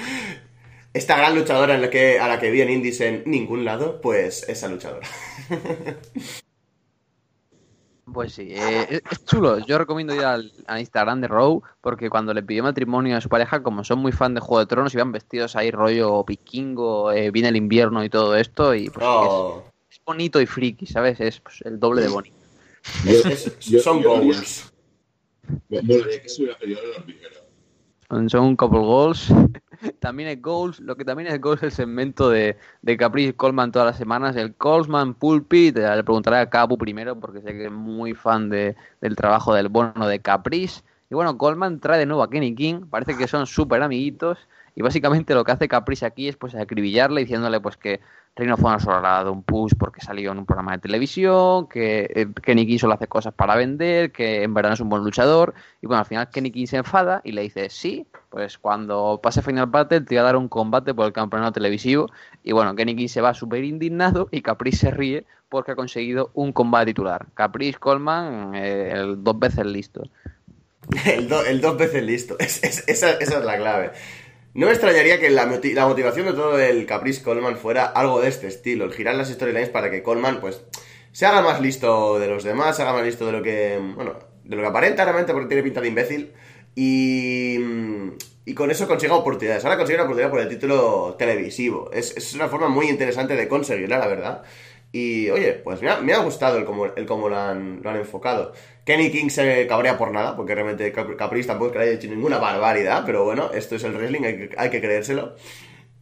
Esta 0.93 1.17
gran 1.17 1.35
luchadora 1.35 1.75
en 1.75 1.81
la 1.81 1.89
que, 1.89 2.19
a 2.19 2.27
la 2.27 2.39
que 2.39 2.49
vi 2.49 2.61
en 2.61 2.69
indies 2.71 3.01
en 3.01 3.23
ningún 3.25 3.63
lado, 3.63 4.01
pues 4.01 4.47
esa 4.47 4.67
luchadora. 4.67 5.07
Pues 8.11 8.33
sí, 8.33 8.47
eh, 8.49 9.01
es, 9.11 9.25
chulo. 9.25 9.59
Yo 9.59 9.77
recomiendo 9.77 10.15
ir 10.15 10.23
al, 10.23 10.51
al 10.65 10.79
Instagram 10.79 11.21
de 11.21 11.27
Row 11.27 11.61
porque 11.79 12.09
cuando 12.09 12.33
le 12.33 12.41
pidió 12.41 12.63
matrimonio 12.63 13.15
a 13.15 13.21
su 13.21 13.29
pareja, 13.29 13.61
como 13.61 13.83
son 13.83 13.99
muy 13.99 14.11
fan 14.11 14.33
de 14.33 14.39
Juego 14.39 14.61
de 14.61 14.65
Tronos, 14.65 14.95
iban 14.95 15.11
vestidos 15.11 15.55
ahí 15.55 15.69
rollo 15.69 16.23
vikingo, 16.23 17.11
eh, 17.11 17.29
viene 17.29 17.49
el 17.49 17.55
invierno 17.55 18.03
y 18.03 18.09
todo 18.09 18.35
esto 18.35 18.73
y 18.73 18.89
pues 18.89 19.05
Oh, 19.07 19.63
es, 19.91 19.97
es 19.97 20.03
bonito 20.03 20.41
y 20.41 20.47
friki, 20.47 20.87
¿sabes? 20.87 21.19
Es 21.19 21.39
pues, 21.39 21.61
el 21.65 21.79
doble 21.79 22.01
de 22.01 22.07
bonito. 22.07 22.38
Yo- 23.05 23.29
es- 23.29 23.59
yo- 23.59 23.79
son 23.79 24.01
goals. 24.03 24.71
Mo- 25.69 25.81
Molaría 25.81 26.21
que 26.21 26.29
se 26.29 26.41
hubiera 26.43 26.57
pedido 26.57 26.79
el 26.81 27.01
hormiguero. 27.01 27.35
Son, 28.09 28.29
son 28.29 28.45
un 28.45 28.55
couple 28.55 28.79
goals. 28.79 29.27
también 29.99 30.29
es 30.29 30.41
goals. 30.41 30.79
Lo 30.79 30.95
que 30.95 31.05
también 31.05 31.31
es 31.31 31.39
goals 31.39 31.59
es 31.59 31.63
el 31.63 31.71
segmento 31.71 32.29
de, 32.29 32.57
de 32.81 32.97
Caprice 32.97 33.33
Coleman 33.33 33.71
todas 33.71 33.85
las 33.87 33.97
semanas. 33.97 34.35
El 34.35 34.55
Colesman 34.55 35.13
Pulpit. 35.13 35.77
Le 35.77 36.03
preguntaré 36.03 36.37
a 36.37 36.49
Capu 36.49 36.77
primero 36.77 37.19
porque 37.19 37.41
sé 37.41 37.53
que 37.53 37.65
es 37.65 37.71
muy 37.71 38.13
fan 38.13 38.49
de, 38.49 38.75
del 39.01 39.15
trabajo 39.15 39.53
del 39.53 39.69
bono 39.69 40.07
de 40.07 40.19
Caprice. 40.19 40.81
Y 41.09 41.15
bueno, 41.15 41.37
Coleman 41.37 41.79
trae 41.79 41.99
de 41.99 42.05
nuevo 42.05 42.21
a 42.21 42.29
Kenny 42.29 42.53
King. 42.53 42.81
Parece 42.89 43.17
que 43.17 43.27
son 43.27 43.47
súper 43.47 43.81
amiguitos. 43.81 44.37
Y 44.75 44.81
básicamente 44.81 45.33
lo 45.33 45.43
que 45.43 45.51
hace 45.51 45.67
Caprice 45.67 46.05
aquí 46.05 46.27
es 46.27 46.37
pues 46.37 46.55
acribillarle 46.55 47.21
diciéndole 47.21 47.59
pues 47.59 47.75
que 47.77 47.99
Reino 48.35 48.55
Fono 48.55 48.79
solo 48.79 49.01
le 49.01 49.07
ha 49.07 49.11
dado 49.11 49.33
un 49.33 49.43
push 49.43 49.73
porque 49.77 49.99
salió 49.99 50.31
en 50.31 50.37
un 50.37 50.45
programa 50.45 50.71
de 50.71 50.77
televisión, 50.77 51.67
que 51.67 52.09
eh, 52.15 52.27
Kenny 52.41 52.65
King 52.65 52.77
solo 52.77 52.93
hace 52.93 53.07
cosas 53.07 53.33
para 53.33 53.55
vender, 53.55 54.11
que 54.11 54.43
en 54.43 54.53
verdad 54.53 54.73
es 54.73 54.79
un 54.79 54.87
buen 54.87 55.03
luchador. 55.03 55.53
Y 55.81 55.87
bueno, 55.87 55.99
al 55.99 56.05
final 56.05 56.29
Kenny 56.29 56.51
King 56.51 56.67
se 56.67 56.77
enfada 56.77 57.21
y 57.25 57.33
le 57.33 57.41
dice, 57.41 57.69
sí, 57.69 58.07
pues 58.29 58.57
cuando 58.57 59.19
pase 59.21 59.41
Final 59.41 59.65
Battle 59.65 60.01
te 60.01 60.15
voy 60.15 60.19
a 60.19 60.23
dar 60.23 60.37
un 60.37 60.47
combate 60.47 60.93
por 60.93 61.07
el 61.07 61.11
campeonato 61.11 61.53
televisivo. 61.53 62.07
Y 62.43 62.53
bueno, 62.53 62.75
Kenny 62.75 62.95
King 62.95 63.07
se 63.07 63.19
va 63.19 63.33
súper 63.33 63.63
indignado 63.63 64.29
y 64.31 64.41
Caprice 64.41 64.77
se 64.77 64.91
ríe 64.91 65.25
porque 65.49 65.71
ha 65.71 65.75
conseguido 65.75 66.29
un 66.35 66.53
combate 66.53 66.85
titular. 66.85 67.25
Caprice 67.33 67.79
Coleman, 67.79 68.51
eh, 68.53 69.15
dos 69.17 69.37
veces 69.37 69.65
listo. 69.65 70.03
el, 71.05 71.31
el, 71.47 71.61
dos 71.61 71.77
veces 71.77 72.03
listo, 72.03 72.37
esa, 72.39 72.83
esa 72.87 73.11
es 73.19 73.29
la 73.43 73.57
clave. 73.57 73.91
No 74.53 74.65
me 74.65 74.71
extrañaría 74.71 75.19
que 75.19 75.29
la, 75.29 75.45
motivación 75.45 76.25
de 76.25 76.33
todo 76.33 76.59
el 76.59 76.85
Caprice 76.85 77.21
Coleman 77.21 77.57
fuera 77.57 77.85
algo 77.85 78.19
de 78.19 78.29
este 78.29 78.47
estilo, 78.47 78.85
el 78.85 78.93
girar 78.93 79.15
las 79.15 79.29
storylines 79.29 79.69
para 79.69 79.91
que 79.91 80.01
Coleman, 80.01 80.41
pues, 80.41 80.63
se 81.11 81.25
haga 81.25 81.41
más 81.41 81.61
listo 81.61 82.19
de 82.19 82.27
los 82.27 82.43
demás, 82.43 82.75
se 82.75 82.81
haga 82.81 82.93
más 82.93 83.03
listo 83.03 83.25
de 83.25 83.31
lo 83.31 83.43
que, 83.43 83.79
bueno, 83.95 84.15
de 84.43 84.55
lo 84.55 84.61
que 84.63 84.67
aparenta 84.67 85.05
realmente 85.05 85.33
porque 85.33 85.47
tiene 85.47 85.63
pinta 85.63 85.81
de 85.81 85.87
imbécil 85.87 86.33
y, 86.75 87.57
y 88.45 88.53
con 88.55 88.71
eso 88.71 88.87
consiga 88.87 89.13
oportunidades. 89.13 89.63
Ahora 89.65 89.77
consigue 89.77 89.97
una 89.97 90.05
oportunidad 90.05 90.31
por 90.31 90.39
el 90.39 90.49
título 90.49 91.15
televisivo. 91.17 91.91
Es, 91.93 92.17
es 92.17 92.33
una 92.33 92.47
forma 92.47 92.69
muy 92.69 92.89
interesante 92.89 93.35
de 93.35 93.47
conseguirla, 93.47 93.99
la 93.99 94.07
verdad. 94.07 94.43
Y 94.91 95.29
oye, 95.29 95.53
pues 95.53 95.81
me 95.81 95.89
ha, 95.89 96.01
me 96.01 96.13
ha 96.13 96.19
gustado 96.19 96.57
el 96.57 96.65
cómo, 96.65 96.85
el 96.85 97.05
cómo 97.05 97.29
lo, 97.29 97.37
han, 97.37 97.81
lo 97.83 97.89
han 97.91 97.97
enfocado. 97.97 98.53
Kenny 98.89 99.11
King 99.11 99.29
se 99.29 99.67
cabrea 99.67 99.99
por 99.99 100.11
nada, 100.11 100.35
porque 100.35 100.55
realmente 100.55 100.91
Caprice 100.91 101.47
tampoco 101.47 101.73
que 101.73 101.77
haya 101.77 101.91
hecho 101.91 102.07
ninguna 102.07 102.39
barbaridad, 102.39 103.03
pero 103.05 103.23
bueno, 103.23 103.51
esto 103.53 103.75
es 103.75 103.83
el 103.83 103.93
wrestling, 103.93 104.23
hay 104.23 104.35
que, 104.35 104.55
hay 104.57 104.71
que 104.71 104.81
creérselo. 104.81 105.35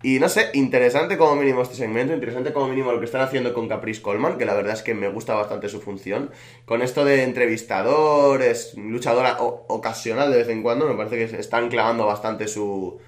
Y 0.04 0.20
no 0.20 0.30
sé, 0.30 0.52
interesante 0.54 1.18
como 1.18 1.36
mínimo 1.36 1.62
este 1.64 1.76
segmento, 1.76 2.14
interesante 2.14 2.54
como 2.54 2.70
mínimo 2.70 2.94
lo 2.94 3.00
que 3.00 3.06
están 3.06 3.20
haciendo 3.20 3.54
con 3.54 3.68
Caprice 3.68 4.02
Coleman, 4.02 4.38
que 4.38 4.46
la 4.46 4.54
verdad 4.54 4.72
es 4.72 4.84
que 4.84 4.94
me 4.94 5.10
gusta 5.10 5.36
bastante 5.36 5.68
su 5.68 5.82
función. 5.82 6.32
Con 6.64 6.82
esto 6.82 7.04
de 7.04 7.24
entrevistador, 7.24 8.42
es 8.42 8.78
luchadora 8.78 9.36
ocasional 9.38 10.32
de 10.32 10.38
vez 10.38 10.48
en 10.48 10.64
cuando, 10.64 10.88
me 10.88 10.96
parece 10.96 11.18
que 11.18 11.42
están 11.42 11.68
clavando 11.68 12.06
bastante 12.06 12.48
su, 12.48 13.00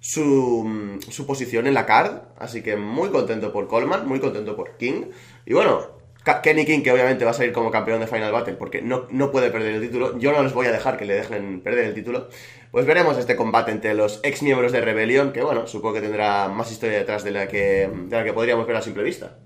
su, 0.00 0.98
su 1.08 1.24
posición 1.24 1.68
en 1.68 1.74
la 1.74 1.86
card. 1.86 2.22
Así 2.36 2.62
que 2.62 2.74
muy 2.74 3.10
contento 3.10 3.52
por 3.52 3.68
Coleman, 3.68 4.08
muy 4.08 4.18
contento 4.18 4.56
por 4.56 4.76
King. 4.76 5.04
Y 5.46 5.52
bueno, 5.52 5.99
Kenny 6.42 6.66
King, 6.66 6.82
que 6.82 6.92
obviamente 6.92 7.24
va 7.24 7.30
a 7.30 7.34
salir 7.34 7.52
como 7.52 7.70
campeón 7.70 8.00
de 8.00 8.06
Final 8.06 8.32
Battle 8.32 8.54
porque 8.54 8.82
no, 8.82 9.06
no 9.10 9.30
puede 9.30 9.50
perder 9.50 9.76
el 9.76 9.80
título. 9.80 10.18
Yo 10.18 10.32
no 10.32 10.42
les 10.42 10.52
voy 10.52 10.66
a 10.66 10.72
dejar 10.72 10.96
que 10.96 11.04
le 11.04 11.14
dejen 11.14 11.60
perder 11.60 11.86
el 11.86 11.94
título. 11.94 12.28
Pues 12.70 12.86
veremos 12.86 13.18
este 13.18 13.36
combate 13.36 13.72
entre 13.72 13.94
los 13.94 14.20
ex 14.22 14.42
miembros 14.42 14.72
de 14.72 14.80
Rebellion, 14.80 15.32
que 15.32 15.42
bueno, 15.42 15.66
supongo 15.66 15.94
que 15.94 16.02
tendrá 16.02 16.48
más 16.48 16.70
historia 16.70 16.98
detrás 16.98 17.24
de 17.24 17.30
la 17.30 17.48
que, 17.48 17.90
de 17.92 18.16
la 18.16 18.24
que 18.24 18.32
podríamos 18.32 18.66
ver 18.66 18.76
a 18.76 18.82
simple 18.82 19.02
vista. 19.02 19.36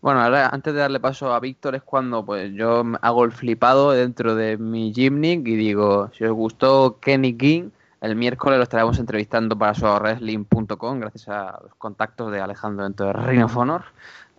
Bueno, 0.00 0.20
ahora 0.20 0.48
antes 0.48 0.72
de 0.72 0.80
darle 0.80 0.98
paso 0.98 1.34
a 1.34 1.40
Víctor 1.40 1.74
es 1.74 1.82
cuando 1.82 2.24
pues 2.24 2.52
yo 2.54 2.84
hago 3.02 3.24
el 3.24 3.32
flipado 3.32 3.92
dentro 3.92 4.34
de 4.34 4.56
mi 4.56 4.94
Gymnic 4.94 5.46
y 5.46 5.56
digo, 5.56 6.10
si 6.16 6.24
os 6.24 6.32
gustó 6.32 6.98
Kenny 7.00 7.36
King, 7.36 7.68
el 8.00 8.16
miércoles 8.16 8.56
lo 8.56 8.62
estaremos 8.62 8.98
entrevistando 8.98 9.58
para 9.58 9.72
wrestling.com 9.72 11.00
gracias 11.00 11.28
a 11.28 11.60
los 11.62 11.74
contactos 11.74 12.32
de 12.32 12.40
Alejandro 12.40 12.84
dentro 12.84 13.06
de 13.06 13.12
Reino 13.12 13.44
of 13.44 13.56
Honor. 13.58 13.84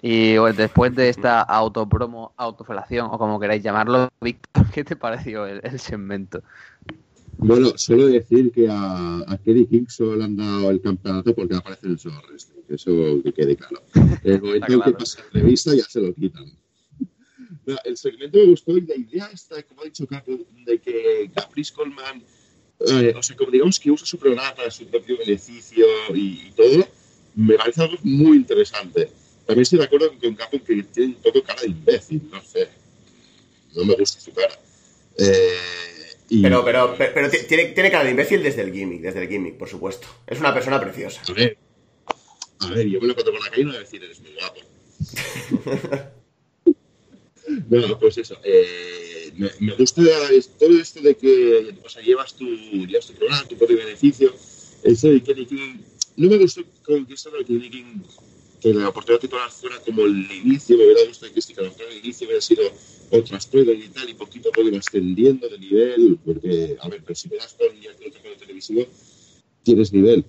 Y 0.02 0.34
después 0.56 0.96
de 0.96 1.10
esta 1.10 1.42
autopromo, 1.42 2.34
autofelación 2.36 3.08
o 3.12 3.20
como 3.20 3.40
queráis 3.40 3.62
llamarlo, 3.62 4.10
Víctor, 4.22 4.66
¿qué 4.74 4.84
te 4.84 4.96
pareció 4.96 5.46
el, 5.46 5.80
segmento? 5.80 6.42
Bueno, 7.38 7.74
solo 7.76 8.08
decir 8.08 8.52
que 8.52 8.68
a, 8.68 9.20
a 9.20 9.38
Kerry 9.38 9.68
King 9.68 9.86
solo 9.88 10.16
le 10.16 10.24
han 10.24 10.36
dado 10.36 10.72
el 10.72 10.82
campeonato 10.82 11.36
porque 11.36 11.56
aparece 11.56 11.86
en 11.86 11.92
el 11.94 12.00
show 12.00 12.12
wrestling, 12.28 12.62
eso 12.70 13.22
que 13.24 13.32
quede 13.32 13.56
claro. 13.56 13.82
El 14.24 14.42
momento 14.42 14.74
en 14.74 14.82
que 14.82 14.92
pasa 14.94 15.24
la 15.32 15.42
revista 15.42 15.76
ya 15.76 15.84
se 15.84 16.02
lo 16.02 16.14
quitan. 16.16 16.46
el 17.86 17.98
segmento 17.98 18.40
me 18.40 18.46
gustó 18.46 18.78
y 18.78 18.82
la 18.82 18.96
idea 18.96 19.30
está, 19.32 19.62
como 19.64 19.82
ha 19.82 19.86
dicho 19.86 20.08
Capo, 20.08 20.32
de 20.66 20.80
que 20.80 21.32
Caprice 21.34 21.74
Coleman, 21.74 22.24
eh, 22.88 23.14
o 23.16 23.22
sea, 23.22 23.36
como 23.36 23.52
digamos 23.52 23.80
que 23.80 23.92
usa 23.92 24.06
su 24.08 24.18
programa 24.18 24.56
para 24.56 24.72
su 24.72 24.88
propio 24.88 25.18
beneficio 25.20 25.86
y, 26.16 26.48
y 26.48 26.54
todo, 26.56 26.88
me 27.36 27.56
parece 27.56 27.84
algo 27.84 27.98
muy 28.04 28.38
interesante 28.38 29.10
también 29.46 29.64
estoy 29.64 29.80
de 29.80 29.86
acuerdo 29.86 30.12
con 30.20 30.36
Capo 30.36 30.64
que 30.64 30.84
tiene 30.84 31.16
un 31.16 31.22
poco 31.22 31.44
cara 31.44 31.62
de 31.62 31.68
imbécil, 31.68 32.22
no 32.32 32.42
sé. 32.42 32.70
No 33.76 33.86
me 33.86 33.96
gusta 33.96 34.20
su 34.20 34.34
cara. 34.34 34.60
Eh, 35.18 36.42
pero, 36.42 36.64
pero, 36.64 36.96
pero, 36.98 37.30
tiene, 37.30 37.66
tiene, 37.66 37.92
cara 37.92 38.06
de 38.06 38.12
imbécil 38.12 38.42
desde 38.42 38.62
el 38.62 38.72
gimmick, 38.72 39.02
desde 39.02 39.24
el 39.24 39.30
gimmick, 39.30 39.58
por 39.58 39.68
supuesto. 39.68 40.08
Es 40.28 40.40
una 40.40 40.54
persona 40.54 40.80
preciosa. 40.80 41.22
A 41.28 41.34
ver, 41.34 41.58
a 42.60 42.68
ver 42.70 42.88
yo 42.88 43.02
me 43.02 43.08
lo 43.08 43.14
encuentro 43.14 43.34
por 43.34 43.44
la 43.44 43.50
calle 43.50 43.62
y 43.62 43.66
no 43.66 43.72
voy 43.72 43.78
a 43.78 43.82
decir 43.82 44.04
eres 44.04 44.20
muy 44.22 44.34
guapo. 44.34 44.62
bueno, 47.68 48.00
pues 48.00 48.18
eso. 48.18 48.38
Eh, 48.44 49.32
me, 49.36 49.50
me, 49.60 49.74
gusta 49.74 50.02
todo 50.60 50.80
esto 50.80 51.02
de 51.02 51.16
que 51.16 51.76
o 51.84 51.90
sea, 51.90 52.02
llevas, 52.02 52.34
tu, 52.36 52.46
llevas 52.46 53.08
tu 53.08 53.14
programa, 53.14 53.48
tu 53.48 53.58
propio 53.58 53.78
beneficio. 53.78 54.34
Eso 54.84 55.10
de 55.10 55.22
que 55.22 55.36
no 56.16 56.30
me 56.30 56.38
gustó 56.38 56.64
con 56.86 57.06
que 57.06 57.14
esto 57.14 57.32
de 57.32 57.46
que 57.46 57.54
que 58.62 58.74
la 58.74 58.90
oportunidad 58.90 59.20
titular 59.22 59.50
fuera 59.50 59.80
como 59.80 60.04
el 60.06 60.32
inicio, 60.32 60.78
me 60.78 60.84
hubiera 60.86 61.08
gustado 61.08 61.34
que 61.34 61.42
lo 61.56 61.64
mejor 61.64 61.86
el 61.90 61.98
inicio 61.98 62.28
hubiera 62.28 62.42
sido 62.42 62.64
otras 63.10 63.48
pruebas 63.48 63.76
y 63.84 63.90
tal, 63.90 64.10
y 64.10 64.14
poquito 64.14 64.50
a 64.50 64.52
poco 64.52 64.68
iba 64.68 64.78
ascendiendo 64.78 65.50
de 65.50 65.58
nivel, 65.58 66.20
porque, 66.24 66.78
a 66.80 66.88
ver, 66.88 67.02
pero 67.04 67.16
si 67.16 67.28
me 67.28 67.38
das 67.38 67.54
con 67.54 67.68
que 67.70 68.30
lo 68.30 68.36
televisivo, 68.38 68.86
tienes 69.64 69.92
nivel. 69.92 70.24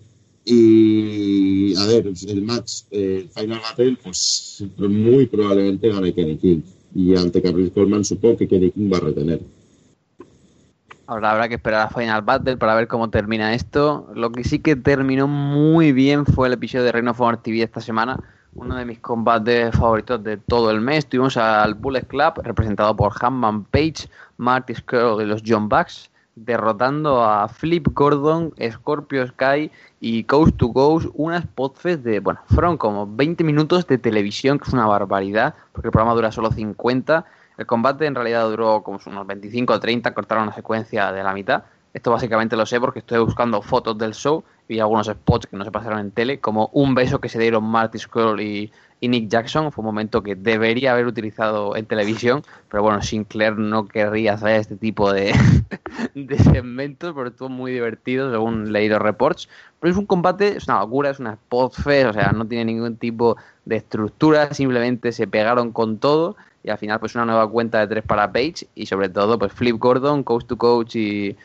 Y, 0.44 1.76
a 1.76 1.86
ver, 1.86 2.12
el 2.26 2.42
match, 2.42 2.82
el 2.90 3.28
Final 3.28 3.60
Battle, 3.60 3.96
pues 4.02 4.64
muy 4.76 5.26
probablemente 5.26 5.88
gane 5.88 6.12
Kenny 6.12 6.36
King. 6.36 6.62
Y 6.94 7.14
ante 7.14 7.40
Caprice 7.40 7.70
Coleman 7.70 8.04
supongo 8.04 8.38
que 8.38 8.48
Kenny 8.48 8.70
King 8.70 8.90
va 8.92 8.96
a 8.96 9.00
retener. 9.00 9.40
Ahora 11.12 11.32
habrá 11.32 11.46
que 11.46 11.56
esperar 11.56 11.82
a 11.82 11.90
Final 11.90 12.22
Battle 12.22 12.56
para 12.56 12.74
ver 12.74 12.88
cómo 12.88 13.10
termina 13.10 13.52
esto. 13.52 14.10
Lo 14.14 14.32
que 14.32 14.44
sí 14.44 14.60
que 14.60 14.76
terminó 14.76 15.28
muy 15.28 15.92
bien 15.92 16.24
fue 16.24 16.46
el 16.46 16.54
episodio 16.54 16.86
de 16.86 16.92
Reino 16.92 17.10
of 17.10 17.42
TV 17.42 17.62
esta 17.62 17.82
semana. 17.82 18.18
Uno 18.54 18.76
de 18.76 18.86
mis 18.86 18.98
combates 18.98 19.76
favoritos 19.76 20.24
de 20.24 20.38
todo 20.38 20.70
el 20.70 20.80
mes. 20.80 21.06
Tuvimos 21.06 21.36
al 21.36 21.74
Bullet 21.74 22.06
Club, 22.06 22.40
representado 22.42 22.96
por 22.96 23.12
Hanman 23.20 23.64
Page, 23.64 24.08
Marty 24.38 24.74
Skrull 24.74 25.20
y 25.20 25.26
los 25.26 25.42
John 25.46 25.68
Bucks, 25.68 26.10
derrotando 26.34 27.22
a 27.22 27.46
Flip 27.46 27.86
Gordon, 27.92 28.54
Scorpio 28.70 29.26
Sky 29.26 29.70
y 30.00 30.24
Coast 30.24 30.56
to 30.56 30.72
Coast, 30.72 31.08
unas 31.12 31.46
podfest 31.46 32.04
de, 32.04 32.20
bueno, 32.20 32.40
fueron 32.46 32.78
como 32.78 33.06
20 33.06 33.44
minutos 33.44 33.86
de 33.86 33.98
televisión, 33.98 34.58
que 34.58 34.66
es 34.66 34.72
una 34.72 34.86
barbaridad, 34.86 35.54
porque 35.72 35.88
el 35.88 35.92
programa 35.92 36.14
dura 36.14 36.32
solo 36.32 36.50
50 36.50 37.26
el 37.58 37.66
combate 37.66 38.06
en 38.06 38.14
realidad 38.14 38.48
duró 38.48 38.82
como 38.82 38.98
unos 39.06 39.26
25 39.26 39.72
o 39.72 39.80
30, 39.80 40.14
cortaron 40.14 40.44
una 40.44 40.54
secuencia 40.54 41.12
de 41.12 41.22
la 41.22 41.32
mitad. 41.32 41.64
Esto 41.94 42.10
básicamente 42.10 42.56
lo 42.56 42.64
sé 42.64 42.80
porque 42.80 43.00
estoy 43.00 43.18
buscando 43.18 43.60
fotos 43.60 43.98
del 43.98 44.14
show 44.14 44.42
y 44.66 44.78
algunos 44.78 45.08
spots 45.08 45.46
que 45.46 45.56
no 45.56 45.64
se 45.64 45.70
pasaron 45.70 45.98
en 45.98 46.10
tele, 46.10 46.40
como 46.40 46.70
un 46.72 46.94
beso 46.94 47.20
que 47.20 47.28
se 47.28 47.38
dieron 47.38 47.64
Marty 47.64 47.98
Scroll 47.98 48.40
y, 48.40 48.72
Nick 49.02 49.28
Jackson. 49.28 49.72
Fue 49.72 49.82
un 49.82 49.86
momento 49.86 50.22
que 50.22 50.34
debería 50.34 50.92
haber 50.92 51.06
utilizado 51.06 51.76
en 51.76 51.84
televisión, 51.84 52.42
pero 52.70 52.84
bueno, 52.84 53.02
Sinclair 53.02 53.58
no 53.58 53.86
querría 53.86 54.34
hacer 54.34 54.60
este 54.60 54.76
tipo 54.76 55.12
de, 55.12 55.34
de 56.14 56.38
segmentos, 56.38 57.12
pero 57.14 57.28
estuvo 57.28 57.48
muy 57.48 57.72
divertido 57.72 58.30
según 58.30 58.72
leído 58.72 58.98
reports. 58.98 59.48
Pero 59.80 59.90
es 59.90 59.98
un 59.98 60.06
combate, 60.06 60.56
es 60.56 60.68
una 60.68 60.78
locura, 60.78 61.10
es 61.10 61.18
una 61.18 61.34
spotfest, 61.34 62.10
o 62.10 62.12
sea, 62.12 62.32
no 62.32 62.46
tiene 62.46 62.66
ningún 62.66 62.96
tipo 62.96 63.36
de 63.64 63.76
estructura, 63.76 64.54
simplemente 64.54 65.12
se 65.12 65.26
pegaron 65.26 65.72
con 65.72 65.98
todo 65.98 66.36
y 66.64 66.70
al 66.70 66.78
final 66.78 67.00
pues 67.00 67.14
una 67.14 67.24
nueva 67.24 67.48
cuenta 67.48 67.80
de 67.80 67.86
tres 67.86 68.04
para 68.04 68.32
Page 68.32 68.66
y 68.74 68.86
sobre 68.86 69.08
todo 69.08 69.38
pues 69.38 69.52
Flip 69.52 69.76
Gordon, 69.78 70.22
Coach 70.22 70.46
to 70.46 70.56
Coach 70.56 70.96
y, 70.96 71.36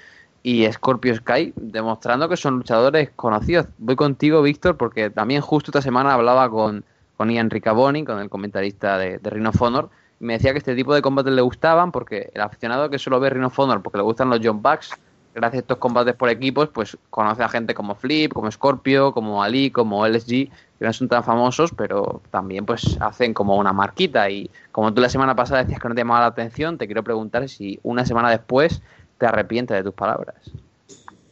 y 0.44 0.72
Scorpio 0.72 1.16
Sky 1.16 1.54
demostrando 1.56 2.30
que 2.30 2.38
son 2.38 2.58
luchadores 2.58 3.10
conocidos. 3.16 3.68
Voy 3.78 3.96
contigo 3.96 4.42
Víctor 4.42 4.78
porque 4.78 5.10
también 5.10 5.42
justo 5.42 5.72
esta 5.72 5.82
semana 5.82 6.14
hablaba 6.14 6.50
con, 6.50 6.84
con 7.16 7.30
Ian 7.32 7.50
Riccaboni, 7.50 8.06
con 8.06 8.20
el 8.20 8.30
comentarista 8.30 8.98
de, 8.98 9.18
de 9.18 9.30
Rhino 9.30 9.52
Honor 9.60 9.90
y 10.20 10.26
me 10.26 10.34
decía 10.34 10.52
que 10.52 10.60
este 10.60 10.76
tipo 10.76 10.94
de 10.94 11.02
combates 11.02 11.34
le 11.34 11.42
gustaban 11.42 11.92
porque 11.92 12.30
el 12.34 12.42
aficionado 12.42 12.90
que 12.90 13.00
solo 13.00 13.20
ve 13.20 13.30
Rhino 13.30 13.52
Honor 13.56 13.82
porque 13.82 13.98
le 13.98 14.04
gustan 14.04 14.30
los 14.30 14.40
John 14.44 14.62
Bucks 14.62 14.92
gracias 15.38 15.60
a 15.60 15.62
estos 15.62 15.78
combates 15.78 16.16
por 16.16 16.30
equipos, 16.30 16.70
pues 16.70 16.98
conoce 17.12 17.44
a 17.44 17.50
gente 17.50 17.76
como 17.76 17.94
Flip, 17.94 18.34
como 18.34 18.52
Scorpio, 18.52 19.12
como 19.14 19.44
Ali, 19.44 19.70
como 19.70 20.06
LSG, 20.06 20.28
que 20.28 20.52
no 20.86 20.92
son 20.92 21.08
tan 21.08 21.24
famosos, 21.24 21.72
pero 21.78 22.22
también 22.32 22.66
pues 22.66 22.98
hacen 23.00 23.36
como 23.36 23.56
una 23.56 23.72
marquita. 23.72 24.30
Y 24.32 24.50
como 24.72 24.92
tú 24.94 25.00
la 25.00 25.10
semana 25.10 25.36
pasada 25.36 25.62
decías 25.64 25.80
que 25.80 25.88
no 25.88 25.94
te 25.94 26.02
llamaba 26.02 26.22
la 26.22 26.26
atención, 26.28 26.80
te 26.80 26.88
quiero 26.88 27.04
preguntar 27.04 27.48
si 27.48 27.80
una 27.84 28.04
semana 28.04 28.32
después 28.32 28.82
te 29.20 29.28
arrepientes 29.28 29.78
de 29.78 29.84
tus 29.84 29.94
palabras. 29.94 30.36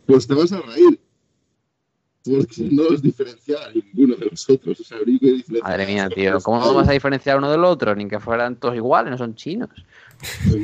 Pues 0.05 0.27
te 0.27 0.35
vas 0.35 0.51
a 0.51 0.61
reír. 0.61 0.99
porque 2.23 2.69
no 2.71 2.83
os 2.83 3.01
diferencia 3.01 3.57
a 3.65 3.71
ninguno 3.71 4.15
de 4.15 4.27
los 4.27 4.47
otros. 4.47 4.79
O 4.81 4.83
sea, 4.83 4.99
Madre 5.63 5.87
mía, 5.87 6.09
tío. 6.09 6.33
los 6.33 6.43
¿Cómo 6.43 6.59
no 6.59 6.75
vas 6.75 6.89
a 6.89 6.91
diferenciar 6.91 7.39
uno 7.39 7.49
del 7.49 7.63
otro? 7.63 7.95
Ni 7.95 8.07
que 8.07 8.19
fueran 8.19 8.55
todos 8.55 8.75
iguales, 8.75 9.09
no 9.09 9.17
son 9.17 9.33
chinos. 9.33 9.71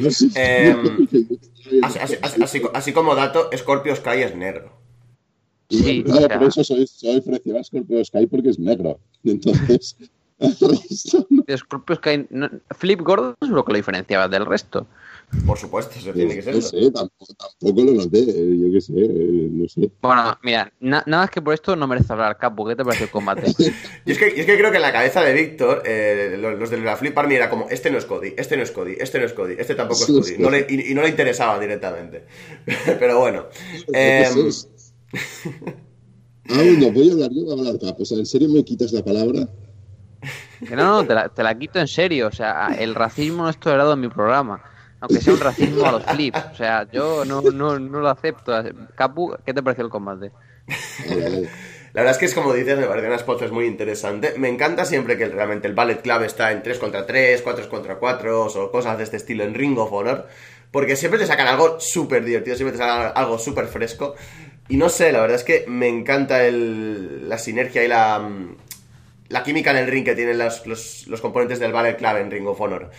Pues 0.02 0.28
Em, 0.36 1.08
Así, 1.84 2.00
así- 2.00 2.16
así- 2.22 2.42
así- 2.44 2.62
así 2.74 2.94
como 2.94 3.16
dato, 3.16 3.50
Scorpio 3.56 3.96
Sky 3.96 4.22
es 4.24 4.36
negro. 4.36 4.74
Sí, 5.70 6.04
Claro, 6.04 6.40
por 6.40 6.48
eso 6.50 6.64
soy, 6.66 6.86
soy 6.86 7.22
a 7.58 7.64
Scorpio 7.64 8.04
Sky 8.04 8.26
porque 8.28 8.50
es 8.50 8.60
negro. 8.60 9.00
Y 9.24 9.32
entonces, 9.32 9.96
el 10.40 10.50
resto 10.60 11.26
no. 11.30 11.44
Scorpio 11.58 11.96
Sky, 11.96 12.26
no- 12.30 12.50
Flip 12.78 13.00
Gordon 13.02 13.36
seguro 13.42 13.64
que 13.64 13.72
lo 13.74 13.78
diferenciaba 13.78 14.28
del 14.28 14.46
resto. 14.46 14.86
Por 15.46 15.58
supuesto, 15.58 15.98
eso 15.98 16.12
tiene 16.12 16.36
que 16.36 16.42
ser. 16.42 16.56
No 16.56 16.62
sé, 16.62 16.92
tampoco, 16.92 17.34
tampoco 17.36 17.84
lo 17.86 17.94
noté, 17.94 18.20
eh, 18.20 18.58
yo 18.60 18.72
qué 18.72 18.82
sé, 18.82 18.94
eh, 18.98 19.48
no 19.52 19.68
sé. 19.70 19.90
Bueno, 20.02 20.38
mira, 20.44 20.72
na- 20.82 21.04
nada 21.06 21.24
más 21.24 21.30
que 21.32 21.42
por 21.42 21.54
esto 21.54 21.76
no 21.76 21.88
merece 21.88 22.12
hablar, 22.12 22.38
Capu. 22.38 22.68
¿Qué 22.68 22.76
te 22.76 22.84
pareció 22.84 23.06
el 23.06 23.12
combate? 23.12 23.44
Y 24.06 24.12
es 24.12 24.18
que, 24.18 24.34
y 24.36 24.40
es 24.42 24.46
que 24.46 24.58
creo 24.58 24.72
que 24.72 24.78
en 24.78 24.82
la 24.82 24.92
cabeza 24.92 25.22
de 25.22 25.34
Víctor, 25.34 25.84
eh, 25.86 26.36
los, 26.40 26.60
los 26.60 26.70
de 26.70 26.80
la 26.80 26.98
Flip 26.98 27.18
Army 27.18 27.36
era 27.36 27.50
como, 27.50 27.70
este 27.70 27.90
no 27.92 27.98
es 27.98 28.06
Cody, 28.06 28.34
este 28.38 28.58
no 28.58 28.64
es 28.64 28.72
Cody, 28.72 28.96
este 29.00 29.20
no 29.20 29.26
es 29.26 29.34
Cody, 29.34 29.56
este 29.58 29.76
tampoco 29.76 30.02
es 30.02 30.08
Cody. 30.08 30.24
sí. 30.24 30.36
No 30.38 30.50
le- 30.50 30.66
y, 30.70 30.92
y 30.92 30.94
no 30.96 31.02
le 31.02 31.10
interesaba 31.10 31.58
directamente. 31.60 32.26
Pero 33.00 33.20
bueno. 33.20 33.46
Sé. 33.94 34.26
Ah, 36.50 36.64
no, 36.80 36.92
voy 36.92 37.10
a 37.10 37.14
hablar 37.14 37.30
yo 37.32 37.44
de 37.46 37.52
hablar 37.54 37.80
capo. 37.80 38.04
O 38.04 38.06
sea, 38.06 38.18
¿en 38.18 38.26
serio 38.26 38.50
me 38.50 38.64
quitas 38.64 38.92
la 38.92 39.04
palabra? 39.04 39.48
Que 40.68 40.76
no, 40.76 40.84
no, 41.02 41.06
te 41.08 41.14
la, 41.14 41.30
te 41.30 41.42
la 41.44 41.58
quito 41.58 41.80
en 41.80 41.88
serio. 41.88 42.28
O 42.28 42.32
sea, 42.32 42.76
el 42.78 42.96
racismo 42.96 43.44
no 43.44 43.50
es 43.50 43.60
tolerado 43.60 43.94
en 43.94 44.02
mi 44.02 44.10
programa. 44.10 44.62
Aunque 45.02 45.22
sea 45.22 45.34
un 45.34 45.40
racismo 45.40 45.86
a 45.86 45.92
los 45.92 46.06
flips. 46.06 46.40
O 46.54 46.56
sea, 46.56 46.88
yo 46.92 47.26
no, 47.26 47.42
lo 47.42 48.10
acepto. 48.10 48.54
Capu, 48.96 49.36
¿qué 49.46 49.54
te 49.54 49.62
pareció 49.62 49.84
el 49.84 49.90
combate? 49.90 50.32
La 51.94 52.04
verdad 52.04 52.12
es 52.14 52.18
que 52.20 52.26
es 52.26 52.34
como 52.34 52.54
dices, 52.54 52.80
me 52.80 52.86
parece 52.86 53.08
una 53.08 53.18
spot 53.18 53.42
es 53.42 53.52
muy 53.52 53.66
interesante. 53.66 54.36
Me 54.38 54.48
encanta 54.48 54.86
siempre 54.86 55.18
que 55.18 55.28
realmente 55.28 55.68
el 55.68 55.74
Ballet 55.74 56.02
Club 56.02 56.22
está 56.24 56.52
en 56.54 56.64
3 56.64 56.80
contra 56.80 57.06
3, 57.06 57.42
4 57.42 57.70
contra 57.70 57.96
4 57.96 58.46
o 58.46 58.72
cosas 58.72 58.98
de 58.98 59.04
este 59.04 59.18
estilo 59.18 59.44
en 59.44 59.54
Ring 59.54 59.78
of 59.78 59.92
Honor. 59.92 60.28
Porque 60.72 60.96
siempre 60.96 61.20
te 61.20 61.28
sacan 61.28 61.48
algo 61.48 61.82
súper 61.82 62.24
divertido, 62.24 62.56
siempre 62.56 62.78
te 62.78 62.84
sacan 62.84 63.12
algo 63.14 63.38
súper 63.38 63.68
fresco. 63.68 64.16
Y 64.70 64.78
no 64.78 64.88
sé, 64.88 65.12
la 65.12 65.20
verdad 65.20 65.36
es 65.36 65.44
que 65.44 65.66
me 65.68 65.90
encanta 65.90 66.46
el, 66.46 67.28
la 67.28 67.38
sinergia 67.38 67.84
y 67.84 67.90
la, 67.90 68.20
mm, 68.20 68.56
la 69.28 69.44
química 69.44 69.72
en 69.72 69.78
el 69.78 69.88
ring 69.88 70.06
que 70.06 70.16
tienen 70.16 70.38
los, 70.38 70.62
componentes 71.22 71.60
del 71.60 71.74
Ballet 71.74 71.98
Club 71.98 72.18
en 72.18 72.32
Ring 72.32 72.48
of 72.48 72.62
Honor. 72.62 72.90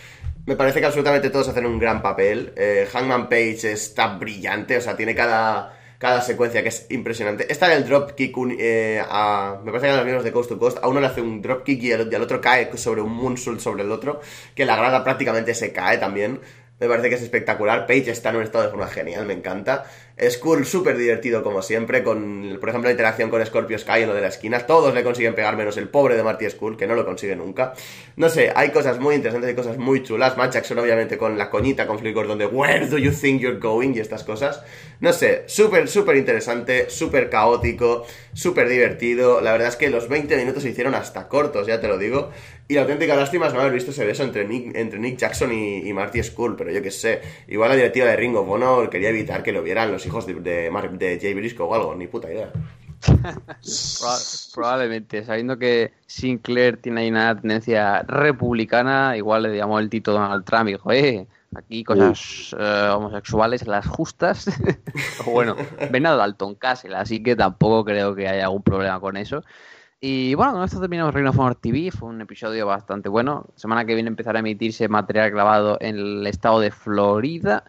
Me 0.45 0.55
parece 0.57 0.79
que 0.81 0.85
absolutamente 0.85 1.29
todos 1.29 1.47
hacen 1.47 1.65
un 1.65 1.79
gran 1.79 2.01
papel. 2.01 2.53
Eh, 2.57 2.87
Hangman 2.91 3.29
Page 3.29 3.71
está 3.71 4.07
brillante, 4.17 4.75
o 4.77 4.81
sea, 4.81 4.95
tiene 4.97 5.15
cada, 5.15 5.73
cada 5.97 6.21
secuencia 6.21 6.61
que 6.61 6.67
es 6.69 6.85
impresionante. 6.89 7.45
Esta 7.49 7.69
del 7.69 7.85
dropkick, 7.85 8.35
eh, 8.59 9.01
a- 9.07 9.59
me 9.63 9.71
parece 9.71 9.87
que 9.87 9.93
a 9.93 9.97
los 9.97 10.05
mismos 10.05 10.23
de 10.25 10.33
Coast 10.33 10.49
to 10.49 10.59
Coast, 10.59 10.79
a 10.81 10.87
uno 10.89 10.99
le 10.99 11.07
hace 11.07 11.21
un 11.21 11.41
dropkick 11.41 11.81
y 11.81 11.87
y 11.89 11.93
al 11.93 12.21
otro 12.21 12.41
cae 12.41 12.69
sobre 12.77 12.99
un 13.01 13.13
moonsault 13.13 13.61
sobre 13.61 13.83
el 13.83 13.91
otro, 13.91 14.19
que 14.53 14.65
la 14.65 14.75
grada 14.75 15.01
prácticamente 15.03 15.53
se 15.55 15.71
cae 15.71 15.97
también. 15.97 16.41
Me 16.79 16.89
parece 16.89 17.07
que 17.07 17.15
es 17.15 17.21
espectacular. 17.21 17.85
Page 17.87 18.11
está 18.11 18.31
en 18.31 18.37
un 18.37 18.43
estado 18.43 18.65
de 18.65 18.69
forma 18.71 18.87
genial, 18.87 19.25
me 19.25 19.33
encanta. 19.33 19.85
Skull 20.29 20.65
súper 20.65 20.97
divertido 20.97 21.43
como 21.43 21.61
siempre, 21.61 22.03
con, 22.03 22.57
por 22.59 22.69
ejemplo, 22.69 22.87
la 22.87 22.91
interacción 22.91 23.29
con 23.29 23.45
Scorpio 23.45 23.77
Sky 23.79 24.01
en 24.01 24.09
lo 24.09 24.13
de 24.13 24.21
la 24.21 24.27
esquina. 24.27 24.59
Todos 24.65 24.93
le 24.93 25.03
consiguen 25.03 25.35
pegar 25.35 25.55
menos 25.57 25.77
el 25.77 25.89
pobre 25.89 26.15
de 26.15 26.23
Marty 26.23 26.49
Skull, 26.49 26.77
que 26.77 26.87
no 26.87 26.95
lo 26.95 27.05
consigue 27.05 27.35
nunca. 27.35 27.73
No 28.15 28.29
sé, 28.29 28.51
hay 28.55 28.69
cosas 28.69 28.99
muy 28.99 29.15
interesantes, 29.15 29.49
hay 29.49 29.55
cosas 29.55 29.77
muy 29.77 30.03
chulas. 30.03 30.37
Matt 30.37 30.53
Jackson, 30.53 30.79
obviamente, 30.79 31.17
con 31.17 31.37
la 31.37 31.49
coñita 31.49 31.87
con 31.87 31.99
Flip 31.99 32.13
Gordon 32.13 32.37
de 32.37 32.45
Where 32.45 32.87
do 32.87 32.97
you 32.97 33.11
think 33.11 33.41
you're 33.41 33.59
going? 33.59 33.93
y 33.93 33.99
estas 33.99 34.23
cosas. 34.23 34.61
No 34.99 35.13
sé, 35.13 35.43
súper, 35.47 35.87
súper 35.87 36.15
interesante, 36.15 36.89
súper 36.89 37.29
caótico, 37.29 38.05
súper 38.33 38.69
divertido. 38.69 39.41
La 39.41 39.51
verdad 39.51 39.69
es 39.69 39.75
que 39.75 39.89
los 39.89 40.07
20 40.07 40.37
minutos 40.37 40.63
se 40.63 40.69
hicieron 40.69 40.95
hasta 40.95 41.27
cortos, 41.27 41.67
ya 41.67 41.81
te 41.81 41.87
lo 41.87 41.97
digo. 41.97 42.31
Y 42.67 42.75
la 42.75 42.81
auténtica 42.81 43.15
lástima 43.15 43.47
es 43.47 43.53
no 43.53 43.59
haber 43.59 43.73
visto 43.73 43.91
ese 43.91 44.05
beso 44.05 44.23
entre 44.23 44.47
Nick, 44.47 44.75
entre 44.75 44.97
Nick 44.97 45.17
Jackson 45.17 45.51
y, 45.51 45.87
y 45.87 45.93
Marty 45.93 46.23
Skull, 46.23 46.55
pero 46.55 46.71
yo 46.71 46.81
qué 46.81 46.91
sé. 46.91 47.21
Igual 47.47 47.69
la 47.69 47.75
directiva 47.75 48.07
de 48.07 48.15
Ring 48.15 48.35
of 48.37 48.49
Honor 48.49 48.89
quería 48.89 49.09
evitar 49.09 49.43
que 49.43 49.51
lo 49.51 49.61
vieran 49.61 49.91
los 49.91 50.05
hijos 50.05 50.25
de, 50.25 50.35
de, 50.35 50.71
Mar- 50.71 50.97
de 50.97 51.19
Jay 51.21 51.33
Briscoe 51.33 51.65
o 51.65 51.75
algo, 51.75 51.93
ni 51.95 52.07
puta 52.07 52.31
idea. 52.31 52.51
Proba- 53.05 54.51
probablemente, 54.53 55.23
sabiendo 55.25 55.57
que 55.57 55.91
Sinclair 56.05 56.77
tiene 56.77 57.01
ahí 57.01 57.09
una 57.09 57.39
tendencia 57.39 58.01
republicana, 58.03 59.17
igual 59.17 59.43
le 59.43 59.57
llamó 59.57 59.79
el 59.79 59.89
Tito 59.89 60.13
Donald 60.13 60.45
Trump 60.45 60.69
y 60.69 60.71
dijo, 60.73 60.91
eh, 60.91 61.27
aquí 61.55 61.83
cosas 61.83 62.55
eh, 62.57 62.89
homosexuales, 62.95 63.67
las 63.67 63.85
justas. 63.87 64.45
Bueno, 65.25 65.55
ven 65.91 66.05
a 66.05 66.15
Dalton 66.15 66.55
Castle, 66.55 66.95
así 66.95 67.21
que 67.23 67.35
tampoco 67.35 67.83
creo 67.85 68.13
que 68.15 68.27
haya 68.27 68.45
algún 68.45 68.61
problema 68.63 68.99
con 68.99 69.17
eso. 69.17 69.43
Y 70.05 70.35
bueno, 70.35 70.51
con 70.51 70.63
esto 70.63 70.81
terminamos 70.81 71.13
Reino 71.13 71.29
of 71.29 71.39
Honor 71.39 71.55
TV. 71.55 71.89
Fue 71.89 72.09
un 72.09 72.19
episodio 72.19 72.67
bastante 72.67 73.07
bueno. 73.07 73.45
Semana 73.55 73.85
que 73.85 73.93
viene 73.93 74.09
empezará 74.09 74.39
a 74.39 74.41
emitirse 74.41 74.89
material 74.89 75.31
grabado 75.31 75.77
en 75.79 75.97
el 75.97 76.27
estado 76.27 76.59
de 76.59 76.71
Florida. 76.71 77.63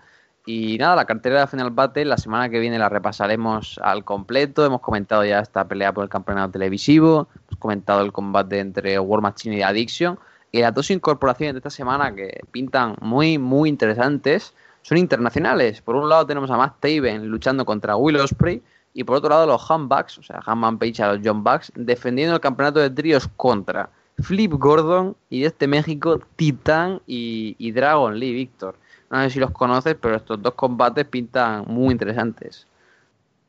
Y 0.45 0.77
nada, 0.79 0.97
la 0.97 1.05
cartera 1.05 1.43
de 1.43 1.47
Final 1.47 1.71
Battle 1.71 2.07
la 2.07 2.19
semana 2.19 2.49
que 2.49 2.59
viene 2.59 2.77
la 2.77 2.89
repasaremos 2.89 3.79
al 3.81 4.03
completo. 4.03 4.67
Hemos 4.67 4.81
comentado 4.81 5.25
ya 5.25 5.39
esta 5.39 5.69
pelea 5.69 5.93
por 5.95 6.03
el 6.03 6.11
campeonato 6.11 6.51
televisivo. 6.55 7.29
Hemos 7.37 7.61
comentado 7.61 8.03
el 8.03 8.11
combate 8.11 8.59
entre 8.59 8.99
War 8.99 9.21
Machine 9.21 9.59
y 9.59 9.63
Addiction. 9.63 10.19
Y 10.51 10.59
las 10.59 10.75
dos 10.75 10.91
incorporaciones 10.91 11.55
de 11.55 11.59
esta 11.59 11.71
semana 11.71 12.13
que 12.17 12.41
pintan 12.51 12.97
muy, 13.01 13.39
muy 13.39 13.69
interesantes 13.69 14.55
son 14.83 14.99
internacionales. 14.99 15.83
Por 15.83 15.95
un 15.95 16.09
lado 16.09 16.27
tenemos 16.27 16.51
a 16.51 16.57
Matt 16.57 16.81
Taven 16.81 17.29
luchando 17.29 17.65
contra 17.65 17.95
Will 17.95 18.17
Ospreay. 18.17 18.61
Y 18.95 19.03
por 19.03 19.17
otro 19.17 19.31
lado 19.31 19.47
los 19.47 19.69
Handbacks, 19.69 20.19
o 20.19 20.23
sea, 20.23 20.41
Hanman 20.47 20.79
Page 20.79 21.03
a 21.03 21.13
los 21.13 21.21
John 21.23 21.43
Bucks, 21.43 21.73
defendiendo 21.75 22.37
el 22.37 22.41
campeonato 22.41 22.79
de 22.79 22.91
tríos 22.91 23.29
contra 23.37 23.91
Flip 24.19 24.53
Gordon 24.53 25.17
y 25.29 25.41
desde 25.43 25.67
México 25.67 26.21
Titán 26.37 27.03
y, 27.07 27.73
Dragon 27.73 28.17
Lee, 28.19 28.33
Víctor. 28.33 28.77
No 29.11 29.23
sé 29.25 29.31
si 29.31 29.41
los 29.41 29.51
conoces, 29.51 29.97
pero 30.01 30.17
estos 30.17 30.41
dos 30.41 30.55
combates 30.55 31.07
pintan 31.07 31.65
muy 31.67 31.93
interesantes. 31.93 32.67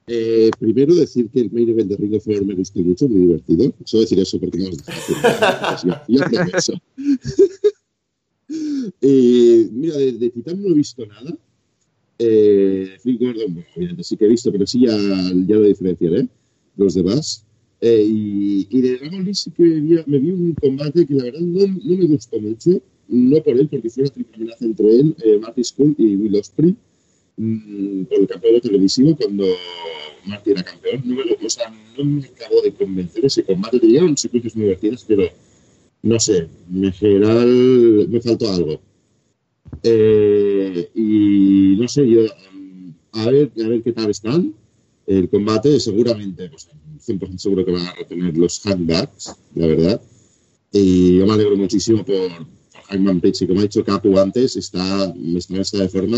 Eh, 0.08 0.52
primero 0.60 0.94
decir 0.94 1.30
que 1.30 1.42
el 1.42 1.52
main 1.52 1.70
event 1.70 1.90
de 1.90 1.98
Ring 1.98 2.16
of 2.16 2.28
me 2.28 2.54
gustó 2.56 2.80
mucho, 2.80 3.08
muy 3.08 3.22
divertido. 3.22 3.72
Solo 3.86 4.02
decir 4.02 4.20
eso 4.20 4.40
porque 4.40 4.58
no. 4.58 4.70
Yo 6.08 6.24
hacía 6.24 6.48
eso. 6.54 6.74
Eh, 9.02 9.68
mira, 9.72 9.98
de, 9.98 10.12
de 10.12 10.30
Titán 10.30 10.62
no 10.62 10.70
he 10.70 10.74
visto 10.74 11.04
nada. 11.04 11.36
Eh, 12.18 12.98
Gordon, 13.20 13.64
obviamente 13.76 14.04
sí 14.04 14.16
que 14.18 14.26
he 14.26 14.30
visto, 14.30 14.52
pero 14.52 14.66
sí 14.66 14.82
ya, 14.86 14.96
ya 14.98 15.56
lo 15.56 15.64
diferenciaré. 15.64 16.28
Los 16.78 16.94
demás. 16.94 17.44
Eh, 17.82 18.06
y, 18.08 18.68
y 18.70 18.82
de 18.82 18.98
Dragon 18.98 19.24
Lee 19.24 19.34
sí 19.34 19.52
que 19.52 19.64
me 19.64 19.80
vi, 19.82 20.00
me 20.06 20.20
vi 20.20 20.32
un 20.32 20.54
combate 20.56 21.06
que 21.06 21.14
la 21.14 21.26
verdad 21.26 21.40
no, 21.42 21.68
no 21.68 21.98
me 21.98 22.06
gustó 22.06 22.40
mucho. 22.40 22.82
No 23.08 23.42
por 23.44 23.58
él, 23.60 23.68
porque 23.68 23.90
fue 23.90 24.04
una 24.04 24.12
triple 24.12 24.36
amenaza 24.38 24.66
entre 24.66 24.88
él, 24.96 25.16
eh, 25.24 25.38
Marty 25.40 25.64
Skull 25.64 25.94
y 25.98 26.16
Will 26.16 26.36
Ospreay 26.38 26.76
mm, 27.38 28.04
por 28.06 28.20
el 28.20 28.28
campeonato 28.28 28.68
televisivo 28.70 29.16
cuando 29.16 29.46
Marty 30.26 30.52
era 30.52 30.64
campeón. 30.64 31.02
No 31.06 31.16
me, 31.16 31.26
lo- 31.26 31.36
o 31.46 31.50
sea, 31.50 31.72
no 31.98 32.04
me 32.06 32.26
acabó 32.26 32.62
de 32.64 32.72
convencer 32.74 33.26
ese 33.26 33.44
combate. 33.44 33.80
Tenía 33.80 34.04
unos 34.04 34.22
secuencias 34.22 34.56
muy 34.56 34.66
divertidas, 34.66 35.06
pero 35.08 35.24
no 36.02 36.20
sé, 36.20 36.48
en 36.74 36.92
general 36.94 38.08
me 38.10 38.22
faltó 38.22 38.50
algo. 38.52 38.80
Eh, 39.84 40.90
y 40.96 41.78
no 41.80 41.88
sé, 41.88 42.10
yo 42.10 42.22
mm, 42.24 42.90
a 43.14 43.26
ver, 43.30 43.52
a 43.64 43.68
ver 43.68 43.84
qué 43.84 43.92
tal 43.92 44.10
están. 44.10 44.54
El 45.08 45.30
combate 45.30 45.80
seguramente, 45.80 46.50
pues 46.50 46.68
100% 47.06 47.38
seguro 47.38 47.66
que 47.66 47.72
van 47.72 47.88
a 47.88 47.94
retener 47.94 48.38
los 48.38 48.66
handbacks, 48.66 49.36
la 49.54 49.68
verdad. 49.68 50.02
Y 50.72 51.20
yo 51.20 51.28
me 51.28 51.34
alegro 51.34 51.56
muchísimo 51.56 52.04
por, 52.04 52.16
Hangman 52.90 53.22
Page, 53.22 53.46
y 53.46 53.48
como 53.48 53.60
ha 53.60 53.64
dicho 53.64 53.84
Capu 53.84 54.18
antes, 54.20 54.56
está, 54.56 55.14
está, 55.36 55.58
está 55.58 55.78
de 55.80 55.90
forma 55.90 56.18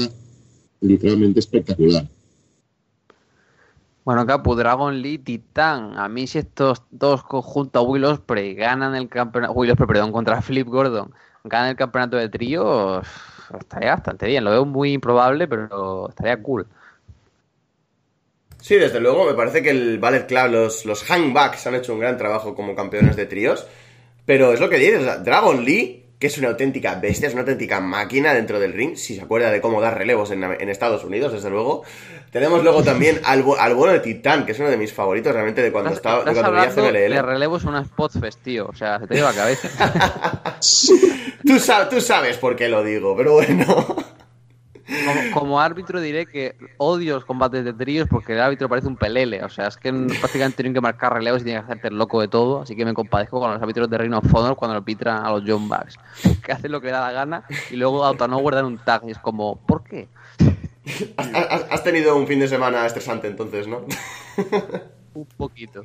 literalmente 0.81 1.39
espectacular. 1.39 2.07
Bueno, 4.03 4.25
Capu, 4.25 4.55
Dragon 4.55 5.01
Lee, 5.01 5.17
Titán. 5.17 5.97
A 5.97 6.07
mí 6.07 6.27
si 6.27 6.39
estos 6.39 6.81
dos 6.91 7.23
conjuntos 7.23 7.85
Will 7.85 8.05
Ospreay 8.05 8.55
ganan 8.55 8.95
el 8.95 9.09
campeonato, 9.09 9.53
Will 9.53 9.71
Ospreay, 9.71 9.87
perdón, 9.87 10.11
contra 10.11 10.41
Flip 10.41 10.67
Gordon, 10.67 11.13
ganan 11.43 11.69
el 11.69 11.75
campeonato 11.75 12.17
de 12.17 12.29
tríos, 12.29 13.05
estaría 13.59 13.91
bastante 13.91 14.25
bien. 14.25 14.43
Lo 14.43 14.51
veo 14.51 14.65
muy 14.65 14.93
improbable, 14.93 15.47
pero 15.47 16.09
estaría 16.09 16.41
cool. 16.41 16.67
Sí, 18.59 18.75
desde 18.75 18.99
luego, 18.99 19.25
me 19.25 19.33
parece 19.33 19.61
que 19.61 19.69
el 19.69 19.99
Ballet 19.99 20.27
Club, 20.27 20.49
los, 20.49 20.85
los 20.85 21.09
Hangbacks 21.09 21.67
han 21.67 21.75
hecho 21.75 21.93
un 21.93 21.99
gran 21.99 22.17
trabajo 22.17 22.55
como 22.55 22.75
campeones 22.75 23.15
de 23.15 23.25
tríos. 23.25 23.67
Pero 24.25 24.51
es 24.51 24.59
lo 24.59 24.69
que 24.69 24.77
dices, 24.77 25.23
Dragon 25.23 25.63
Lee, 25.63 26.06
que 26.19 26.27
es 26.27 26.37
una 26.39 26.47
auténtica 26.49 26.95
bestia, 26.95 27.27
es 27.27 27.33
una 27.33 27.41
auténtica 27.43 27.79
máquina 27.79 28.33
dentro 28.33 28.59
del 28.59 28.73
ring, 28.73 28.95
si 28.95 29.15
se 29.15 29.21
acuerda 29.21 29.51
de 29.51 29.61
cómo 29.61 29.79
dar 29.81 29.97
relevos 29.97 30.31
en, 30.31 30.43
en 30.43 30.69
Estados 30.69 31.03
Unidos, 31.03 31.31
desde 31.33 31.49
luego. 31.49 31.83
Tenemos 32.31 32.63
luego 32.63 32.83
también 32.83 33.21
al, 33.23 33.43
al 33.59 33.73
bueno 33.75 33.93
de 33.93 33.99
Titán, 33.99 34.45
que 34.45 34.51
es 34.51 34.59
uno 34.59 34.69
de 34.69 34.77
mis 34.77 34.91
favoritos 34.91 35.31
realmente 35.31 35.61
de 35.61 35.71
cuando, 35.71 35.91
estaba, 35.91 36.23
de 36.23 36.33
cuando 36.33 36.51
veía 36.51 36.63
hablando 36.69 36.91
de 37.15 37.21
relevos 37.21 37.63
una 37.63 37.85
Spotfest, 37.85 38.41
tío. 38.43 38.67
O 38.67 38.75
sea, 38.75 38.99
se 38.99 39.07
te 39.07 39.15
lleva 39.15 39.31
la 39.31 39.35
cabeza. 39.37 40.57
Tú, 41.45 41.59
sa- 41.59 41.87
tú 41.87 42.01
sabes 42.01 42.37
por 42.37 42.55
qué 42.55 42.67
lo 42.67 42.83
digo, 42.83 43.15
pero 43.15 43.33
bueno. 43.33 43.95
Como, 45.33 45.59
árbitro 45.59 45.99
diré 45.99 46.25
que 46.25 46.55
odio 46.77 47.15
los 47.15 47.25
combates 47.25 47.65
de 47.65 47.73
tríos 47.73 48.07
porque 48.09 48.33
el 48.33 48.39
árbitro 48.39 48.69
parece 48.69 48.87
un 48.87 48.95
pelele. 48.95 49.43
O 49.43 49.49
sea, 49.49 49.67
es 49.67 49.77
que 49.77 49.91
prácticamente 50.19 50.57
tienen 50.57 50.73
que 50.73 50.81
marcar 50.81 51.13
relevos 51.13 51.41
y 51.41 51.45
tienen 51.45 51.61
que 51.61 51.65
hacerte 51.65 51.87
el 51.89 51.97
loco 51.97 52.21
de 52.21 52.27
todo. 52.27 52.61
Así 52.61 52.75
que 52.75 52.85
me 52.85 52.93
compadezco 52.93 53.39
con 53.39 53.51
los 53.51 53.61
árbitros 53.61 53.89
de 53.89 53.97
Reino 53.97 54.19
of 54.19 54.33
Honor 54.33 54.55
cuando 54.55 54.75
lo 54.75 54.83
pitran 54.83 55.25
a 55.25 55.31
los 55.31 55.43
John 55.45 55.67
Bucks. 55.67 55.97
Que 56.43 56.51
hacen 56.53 56.71
lo 56.71 56.79
que 56.79 56.87
le 56.87 56.93
da 56.93 57.01
la 57.01 57.11
gana 57.11 57.43
y 57.71 57.75
luego 57.75 58.05
auto 58.05 58.27
no 58.27 58.37
guardan 58.37 58.65
un 58.65 58.77
tag. 58.77 59.03
Y 59.07 59.11
es 59.11 59.19
como, 59.19 59.57
¿por 59.65 59.83
qué? 59.83 60.07
Has, 61.17 61.83
tenido 61.83 62.15
un 62.15 62.27
fin 62.27 62.39
de 62.39 62.47
semana 62.47 62.85
estresante 62.85 63.27
entonces, 63.27 63.67
¿no? 63.67 63.85
un 65.13 65.25
poquito. 65.37 65.83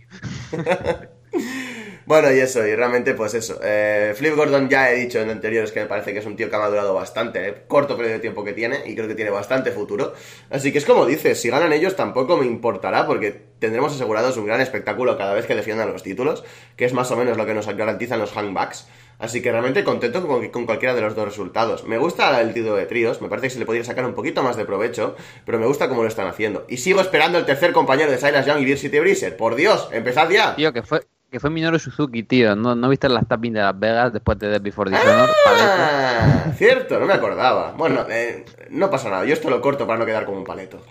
Bueno, 2.05 2.33
y 2.33 2.41
eso, 2.41 2.67
y 2.67 2.75
realmente, 2.75 3.15
pues 3.15 3.35
eso. 3.35 3.61
Eh, 3.63 4.13
Flip 4.17 4.35
Gordon 4.35 4.69
ya 4.69 4.91
he 4.91 4.97
dicho 4.97 5.21
en 5.21 5.31
anteriores 5.31 5.73
que 5.73 5.81
me 5.81 5.87
parece 5.87 6.13
que 6.13 6.19
es 6.19 6.27
un 6.27 6.37
tío 6.37 6.51
que 6.51 6.57
ha 6.57 6.59
madurado 6.59 6.95
bastante, 6.95 7.49
eh, 7.49 7.55
corto 7.69 7.97
periodo 7.97 8.15
de 8.15 8.21
tiempo 8.21 8.45
que 8.45 8.53
tiene, 8.53 8.83
y 8.87 8.95
creo 8.95 9.09
que 9.09 9.15
tiene 9.15 9.31
bastante 9.31 9.71
futuro. 9.71 10.13
Así 10.51 10.73
que 10.73 10.79
es 10.79 10.85
como 10.85 11.07
dices, 11.07 11.41
si 11.41 11.51
ganan 11.51 11.73
ellos 11.73 11.97
tampoco 11.97 12.37
me 12.37 12.47
importará, 12.47 13.07
porque 13.07 13.53
tendremos 13.59 13.95
asegurados 13.95 14.37
un 14.37 14.47
gran 14.47 14.61
espectáculo 14.61 15.17
cada 15.17 15.35
vez 15.35 15.47
que 15.47 15.55
defiendan 15.55 15.93
los 15.93 16.03
títulos, 16.03 16.45
que 16.77 16.85
es 16.85 16.93
más 16.93 17.11
o 17.11 17.17
menos 17.17 17.37
lo 17.37 17.47
que 17.47 17.55
nos 17.55 17.67
garantizan 17.67 18.19
los 18.19 18.33
hangbacks. 18.33 18.89
Así 19.19 19.41
que 19.41 19.53
realmente 19.53 19.85
contento 19.85 20.27
con, 20.27 20.49
con, 20.49 20.67
cualquiera 20.67 20.97
de 20.97 21.01
los 21.01 21.15
dos 21.15 21.25
resultados. 21.25 21.85
Me 21.85 21.97
gusta 21.97 22.41
el 22.41 22.53
título 22.53 22.75
de 22.75 22.87
tríos, 22.87 23.23
me 23.23 23.29
parece 23.29 23.47
que 23.47 23.53
se 23.53 23.59
le 23.61 23.67
podría 23.67 23.85
sacar 23.85 24.05
un 24.05 24.15
poquito 24.15 24.43
más 24.43 24.57
de 24.57 24.65
provecho, 24.65 25.15
pero 25.47 25.61
me 25.61 25.67
gusta 25.67 25.89
cómo 25.89 26.03
lo 26.03 26.09
están 26.09 26.27
haciendo. 26.27 26.67
Y 26.69 26.79
sigo 26.79 27.01
esperando 27.01 27.39
el 27.39 27.47
tercer 27.47 27.73
compañero 27.73 28.11
de 28.11 28.19
Silas 28.19 28.47
Young 28.47 28.67
y 28.67 28.77
City 28.77 28.99
Breezer. 28.99 29.37
Por 29.37 29.55
Dios, 29.55 29.89
empezad 29.93 30.29
ya. 30.29 30.57
Tío, 30.57 30.73
que 30.73 30.83
fue, 30.83 31.03
que 31.33 31.41
fue 31.41 31.49
Minoru 31.49 31.79
Suzuki, 31.79 32.23
tío. 32.23 32.55
¿No, 32.55 32.75
¿no 32.75 32.91
viste 32.91 33.09
las 33.09 33.27
tapping 33.27 33.55
de 33.55 33.61
Las 33.61 33.79
Vegas 33.79 34.13
después 34.13 34.39
de 34.39 34.51
Death 34.51 34.63
Before 34.63 34.91
Dishonor? 34.91 35.31
Ah, 35.47 36.53
cierto, 36.57 37.01
no 37.01 37.07
me 37.07 37.15
acordaba. 37.15 37.73
Bueno, 37.73 38.05
eh, 38.11 38.45
no 38.69 38.91
pasa 38.91 39.09
nada. 39.09 39.25
Yo 39.25 39.33
esto 39.33 39.49
lo 39.49 39.63
corto 39.63 39.87
para 39.87 39.99
no 39.99 40.05
quedar 40.05 40.27
como 40.27 40.37
un 40.37 40.45
paleto. 40.45 40.85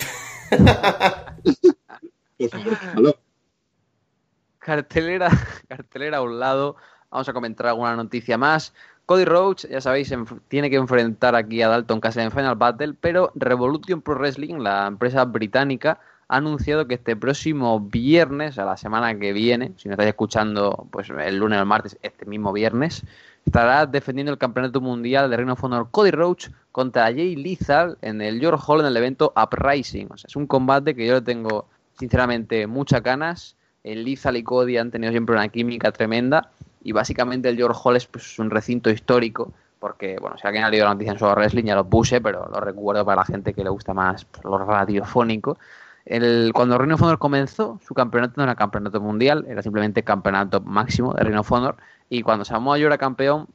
cartelera, 4.57 5.29
cartelera 5.69 6.17
a 6.17 6.21
un 6.21 6.39
lado. 6.39 6.75
Vamos 7.11 7.29
a 7.29 7.33
comentar 7.33 7.67
alguna 7.67 7.95
noticia 7.95 8.39
más. 8.39 8.73
Cody 9.05 9.25
Rhodes, 9.25 9.69
ya 9.69 9.79
sabéis, 9.79 10.11
tiene 10.47 10.71
que 10.71 10.77
enfrentar 10.77 11.35
aquí 11.35 11.61
a 11.61 11.67
Dalton 11.67 11.99
Castle 11.99 12.23
en 12.23 12.31
Final 12.31 12.55
Battle, 12.55 12.95
pero 12.99 13.31
Revolution 13.35 14.01
Pro 14.01 14.15
Wrestling, 14.15 14.55
la 14.55 14.87
empresa 14.87 15.23
británica, 15.25 15.99
ha 16.31 16.37
anunciado 16.37 16.87
que 16.87 16.93
este 16.93 17.17
próximo 17.17 17.81
viernes, 17.81 18.57
a 18.57 18.63
la 18.63 18.77
semana 18.77 19.19
que 19.19 19.33
viene, 19.33 19.73
si 19.75 19.89
me 19.89 19.95
estáis 19.95 20.07
escuchando 20.07 20.87
pues 20.89 21.09
el 21.09 21.35
lunes 21.35 21.57
o 21.57 21.59
el 21.59 21.67
martes, 21.67 21.97
este 22.03 22.25
mismo 22.25 22.53
viernes, 22.53 23.03
estará 23.45 23.85
defendiendo 23.85 24.31
el 24.31 24.37
campeonato 24.37 24.79
mundial 24.79 25.29
de 25.29 25.35
Reino 25.35 25.51
of 25.51 25.89
Cody 25.91 26.11
Roach 26.11 26.47
contra 26.71 27.03
Jay 27.03 27.35
Lethal 27.35 27.97
en 28.01 28.21
el 28.21 28.39
York 28.39 28.63
Hall 28.65 28.79
en 28.79 28.85
el 28.85 28.95
evento 28.95 29.33
Uprising. 29.35 30.07
O 30.09 30.15
sea, 30.15 30.29
es 30.29 30.37
un 30.37 30.47
combate 30.47 30.95
que 30.95 31.05
yo 31.05 31.15
le 31.15 31.21
tengo 31.21 31.67
sinceramente 31.99 32.65
muchas 32.65 33.03
ganas. 33.03 33.57
El 33.83 34.05
Lethal 34.05 34.37
y 34.37 34.43
Cody 34.43 34.77
han 34.77 34.89
tenido 34.89 35.11
siempre 35.11 35.35
una 35.35 35.49
química 35.49 35.91
tremenda 35.91 36.49
y 36.81 36.93
básicamente 36.93 37.49
el 37.49 37.57
York 37.57 37.75
Hall 37.83 37.97
es 37.97 38.05
pues, 38.05 38.39
un 38.39 38.51
recinto 38.51 38.89
histórico 38.89 39.51
porque, 39.79 40.15
bueno, 40.21 40.37
si 40.37 40.47
alguien 40.47 40.63
ha 40.63 40.69
leído 40.69 40.85
la 40.85 40.93
noticia 40.93 41.11
en 41.11 41.19
su 41.19 41.25
wrestling 41.25 41.65
ya 41.65 41.75
lo 41.75 41.83
puse, 41.83 42.21
pero 42.21 42.47
lo 42.47 42.61
recuerdo 42.61 43.03
para 43.03 43.21
la 43.21 43.25
gente 43.25 43.53
que 43.53 43.63
le 43.63 43.69
gusta 43.69 43.93
más 43.93 44.23
pues, 44.23 44.45
lo 44.45 44.59
radiofónico. 44.59 45.57
El, 46.05 46.51
cuando 46.53 46.77
Reino 46.77 46.95
of 46.95 47.01
Honor 47.01 47.19
comenzó, 47.19 47.79
su 47.85 47.93
campeonato 47.93 48.33
no 48.37 48.43
era 48.43 48.55
campeonato 48.55 48.99
mundial, 49.01 49.45
era 49.47 49.61
simplemente 49.61 50.03
campeonato 50.03 50.61
máximo 50.61 51.13
de 51.13 51.23
Reino 51.23 51.41
of 51.41 51.51
Honor. 51.51 51.77
Y 52.09 52.23
cuando 52.23 52.45
Samoa 52.45 52.77
era 52.77 52.97
campeón, 52.97 53.47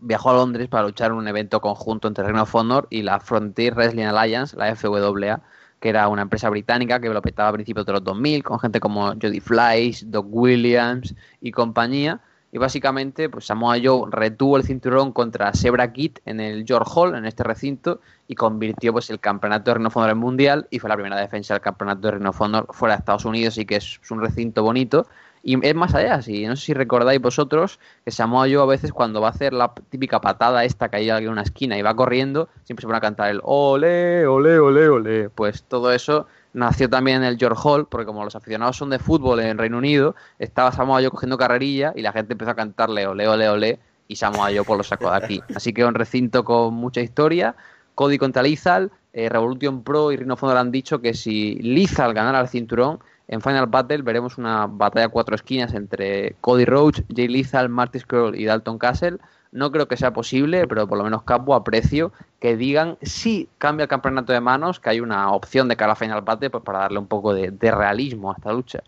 viajó 0.00 0.30
a 0.30 0.34
Londres 0.34 0.68
para 0.68 0.84
luchar 0.84 1.10
en 1.10 1.18
un 1.18 1.28
evento 1.28 1.60
conjunto 1.60 2.08
entre 2.08 2.24
Reino 2.24 2.46
Honor 2.52 2.86
y 2.90 3.02
la 3.02 3.20
Frontier 3.20 3.74
Wrestling 3.74 4.04
Alliance, 4.04 4.56
la 4.56 4.74
FWA, 4.74 5.42
que 5.80 5.88
era 5.88 6.08
una 6.08 6.22
empresa 6.22 6.50
británica 6.50 7.00
que 7.00 7.08
lo 7.08 7.22
petaba 7.22 7.48
a 7.48 7.52
principios 7.52 7.86
de 7.86 7.92
los 7.92 8.04
2000, 8.04 8.42
con 8.42 8.58
gente 8.60 8.80
como 8.80 9.08
Jody 9.20 9.40
Fleiss, 9.40 10.10
Doc 10.10 10.26
Williams 10.28 11.14
y 11.40 11.50
compañía. 11.52 12.20
Y 12.52 12.58
básicamente, 12.58 13.28
pues 13.28 13.46
Samoa 13.46 13.76
Joe 13.82 14.08
retuvo 14.10 14.56
el 14.56 14.64
cinturón 14.64 15.12
contra 15.12 15.52
Zebra 15.52 15.92
Kid 15.92 16.18
en 16.24 16.40
el 16.40 16.64
George 16.66 16.90
Hall, 16.94 17.14
en 17.14 17.24
este 17.24 17.44
recinto, 17.44 18.00
y 18.26 18.34
convirtió 18.34 18.92
pues 18.92 19.08
el 19.10 19.20
campeonato 19.20 19.70
de 19.70 19.76
Ring 19.76 19.86
of 19.86 19.96
Honor 19.96 20.10
en 20.10 20.18
mundial 20.18 20.66
y 20.70 20.80
fue 20.80 20.88
la 20.88 20.96
primera 20.96 21.16
defensa 21.16 21.54
del 21.54 21.60
campeonato 21.60 22.00
de 22.08 22.12
Ring 22.12 22.26
of 22.26 22.40
Honor 22.40 22.66
fuera 22.70 22.94
de 22.94 22.98
Estados 22.98 23.24
Unidos 23.24 23.56
y 23.58 23.66
que 23.66 23.76
es, 23.76 24.00
un 24.10 24.20
recinto 24.20 24.64
bonito. 24.64 25.06
Y 25.42 25.64
es 25.66 25.74
más 25.74 25.94
allá, 25.94 26.20
si 26.20 26.46
no 26.46 26.54
sé 26.56 26.66
si 26.66 26.74
recordáis 26.74 27.20
vosotros 27.20 27.78
que 28.04 28.10
Samoa 28.10 28.46
Joe 28.46 28.62
a 28.62 28.66
veces 28.66 28.92
cuando 28.92 29.20
va 29.22 29.28
a 29.28 29.30
hacer 29.30 29.52
la 29.54 29.72
típica 29.88 30.20
patada 30.20 30.64
esta 30.64 30.90
que 30.90 30.96
hay 30.96 31.08
en 31.08 31.28
una 31.28 31.42
esquina 31.42 31.78
y 31.78 31.82
va 31.82 31.94
corriendo, 31.94 32.48
siempre 32.64 32.82
se 32.82 32.86
pone 32.88 32.98
a 32.98 33.00
cantar 33.00 33.30
el 33.30 33.40
ole, 33.44 34.26
ole, 34.26 34.58
ole, 34.58 34.88
ole. 34.88 35.30
Pues 35.30 35.62
todo 35.62 35.92
eso 35.92 36.26
nació 36.52 36.88
también 36.88 37.22
el 37.22 37.38
George 37.38 37.60
Hall, 37.64 37.86
porque 37.86 38.06
como 38.06 38.24
los 38.24 38.34
aficionados 38.36 38.76
son 38.76 38.90
de 38.90 38.98
fútbol 38.98 39.40
en 39.40 39.58
Reino 39.58 39.78
Unido, 39.78 40.14
estaba 40.38 40.72
Samoa 40.72 41.08
cogiendo 41.10 41.38
carrerilla 41.38 41.92
y 41.94 42.02
la 42.02 42.12
gente 42.12 42.32
empezó 42.32 42.50
a 42.50 42.54
cantarle 42.54 43.06
ole, 43.06 43.28
ole, 43.28 43.48
ole, 43.48 43.78
y 44.08 44.16
Samoa 44.16 44.48
Joe 44.48 44.64
pues 44.64 44.78
lo 44.78 44.82
sacó 44.82 45.10
de 45.10 45.16
aquí. 45.16 45.40
Así 45.54 45.72
que 45.72 45.84
un 45.84 45.94
recinto 45.94 46.44
con 46.44 46.74
mucha 46.74 47.00
historia. 47.00 47.54
Cody 47.94 48.18
contra 48.18 48.42
Lizal, 48.42 48.90
eh, 49.12 49.28
Revolution 49.28 49.82
Pro 49.82 50.10
y 50.10 50.16
Rhino 50.16 50.36
Fondo 50.36 50.58
han 50.58 50.70
dicho 50.70 51.00
que 51.00 51.14
si 51.14 51.56
Lizal 51.56 52.14
ganara 52.14 52.40
el 52.40 52.48
cinturón, 52.48 52.98
en 53.28 53.40
Final 53.40 53.66
Battle 53.66 54.02
veremos 54.02 54.38
una 54.38 54.66
batalla 54.66 55.06
a 55.06 55.08
cuatro 55.10 55.36
esquinas 55.36 55.74
entre 55.74 56.34
Cody 56.40 56.64
Rhodes, 56.64 57.04
Jay 57.14 57.28
Lizal, 57.28 57.68
Marty 57.68 58.00
Scroll 58.00 58.34
y 58.34 58.44
Dalton 58.44 58.78
Castle 58.78 59.18
no 59.52 59.72
creo 59.72 59.88
que 59.88 59.96
sea 59.96 60.12
posible, 60.12 60.66
pero 60.66 60.86
por 60.86 60.98
lo 60.98 61.04
menos 61.04 61.22
Capo 61.22 61.54
aprecio 61.54 62.12
que 62.40 62.56
digan 62.56 62.98
si 63.02 63.48
cambia 63.58 63.84
el 63.84 63.88
campeonato 63.88 64.32
de 64.32 64.40
manos, 64.40 64.80
que 64.80 64.90
hay 64.90 65.00
una 65.00 65.32
opción 65.32 65.68
de 65.68 65.76
cara 65.76 65.92
a 65.92 65.96
Final 65.96 66.22
Battle 66.22 66.50
pues, 66.50 66.64
para 66.64 66.80
darle 66.80 66.98
un 66.98 67.06
poco 67.06 67.34
de, 67.34 67.50
realismo 67.70 68.30
a 68.30 68.34
esta 68.36 68.52
lucha. 68.52 68.82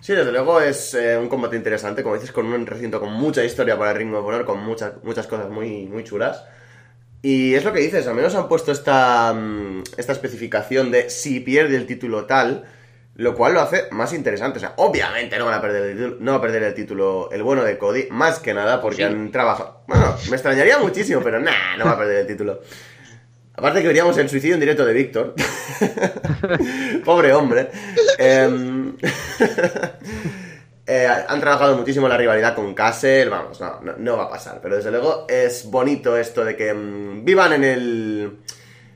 Sí, 0.00 0.12
desde 0.12 0.32
luego 0.32 0.60
es 0.60 0.92
eh, 0.94 1.16
un 1.16 1.28
combate 1.28 1.56
interesante, 1.56 2.02
como 2.02 2.16
dices, 2.16 2.30
con 2.30 2.46
un 2.46 2.66
recinto 2.66 3.00
con 3.00 3.12
mucha 3.12 3.42
historia 3.42 3.78
para 3.78 3.92
el 3.92 3.96
ritmo 3.96 4.18
de 4.18 4.22
poner, 4.22 4.44
con 4.44 4.62
muchas, 4.62 5.02
muchas 5.02 5.26
cosas 5.26 5.48
muy, 5.48 5.86
muy 5.86 6.04
chulas. 6.04 6.44
Y 7.22 7.54
es 7.54 7.64
lo 7.64 7.72
que 7.72 7.80
dices, 7.80 8.06
al 8.06 8.14
menos 8.14 8.34
han 8.34 8.48
puesto 8.48 8.70
esta, 8.70 9.32
mm, 9.32 9.84
esta 9.96 10.12
especificación 10.12 10.90
de 10.90 11.08
si 11.08 11.40
pierde 11.40 11.76
el 11.76 11.86
título 11.86 12.26
tal, 12.26 12.64
lo 13.16 13.34
cual 13.34 13.54
lo 13.54 13.60
hace 13.60 13.84
más 13.90 14.12
interesante. 14.12 14.58
O 14.58 14.60
sea, 14.60 14.74
obviamente 14.76 15.38
no, 15.38 15.44
van 15.44 15.54
a 15.54 15.60
perder 15.60 15.90
el 15.90 15.96
título, 15.96 16.16
no 16.20 16.32
va 16.32 16.38
a 16.38 16.42
perder 16.42 16.62
el 16.64 16.74
título 16.74 17.28
el 17.30 17.42
bueno 17.42 17.64
de 17.64 17.78
Cody, 17.78 18.08
más 18.10 18.38
que 18.38 18.54
nada 18.54 18.80
porque 18.80 19.04
han 19.04 19.30
trabajado. 19.30 19.82
Bueno, 19.86 20.16
me 20.28 20.36
extrañaría 20.36 20.78
muchísimo, 20.78 21.20
pero 21.22 21.40
nah, 21.40 21.76
no 21.78 21.84
va 21.84 21.92
a 21.92 21.98
perder 21.98 22.18
el 22.18 22.26
título. 22.26 22.60
Aparte 23.56 23.82
que 23.82 23.86
veríamos 23.86 24.18
el 24.18 24.28
suicidio 24.28 24.54
en 24.54 24.60
directo 24.60 24.84
de 24.84 24.92
Víctor. 24.92 25.34
Pobre 27.04 27.32
hombre. 27.32 27.70
Em, 28.18 28.96
eh, 30.86 31.08
han 31.28 31.40
trabajado 31.40 31.76
muchísimo 31.76 32.08
la 32.08 32.16
rivalidad 32.16 32.56
con 32.56 32.74
Castle. 32.74 33.28
Vamos, 33.28 33.60
no, 33.60 33.94
no, 33.96 34.16
va 34.16 34.24
a 34.24 34.30
pasar. 34.30 34.58
Pero 34.60 34.74
desde 34.74 34.90
luego 34.90 35.26
es 35.28 35.70
bonito 35.70 36.16
esto 36.16 36.44
de 36.44 36.56
que 36.56 36.74
mm, 36.74 37.24
vivan 37.24 37.52
en 37.52 37.64
el 37.64 38.38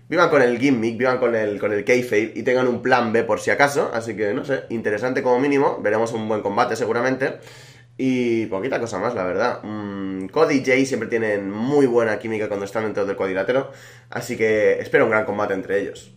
vivan 0.09 0.31
con 0.31 0.43
el 0.43 0.59
gimmick, 0.59 0.97
vivan 0.97 1.19
con 1.19 1.35
el, 1.35 1.61
con 1.61 1.73
el 1.73 1.85
kayfabe 1.85 2.33
y 2.35 2.43
tengan 2.43 2.67
un 2.67 2.83
plan 2.83 3.13
B 3.13 3.25
por 3.25 3.41
si 3.41 3.51
acaso. 3.51 3.91
Así 3.93 4.17
que, 4.17 4.33
no 4.35 4.45
sé, 4.45 4.65
interesante 4.71 5.23
como 5.23 5.39
mínimo. 5.39 5.81
Veremos 5.83 6.13
un 6.13 6.29
buen 6.29 6.41
combate 6.43 6.77
seguramente. 6.77 7.39
Y 7.97 8.47
poquita 8.47 8.79
cosa 8.79 8.99
más, 8.99 9.15
la 9.15 9.25
verdad. 9.25 9.61
Mm, 9.63 10.29
Cody 10.29 10.57
y 10.57 10.65
Jay 10.65 10.87
siempre 10.87 11.09
tienen 11.09 11.51
muy 11.51 11.87
buena 11.87 12.19
química 12.19 12.47
cuando 12.47 12.65
están 12.65 12.85
dentro 12.85 13.05
del 13.05 13.17
cuadrilátero. 13.17 13.73
Así 14.11 14.37
que 14.37 14.79
espero 14.79 15.05
un 15.05 15.11
gran 15.11 15.25
combate 15.25 15.55
entre 15.55 15.81
ellos. 15.81 16.13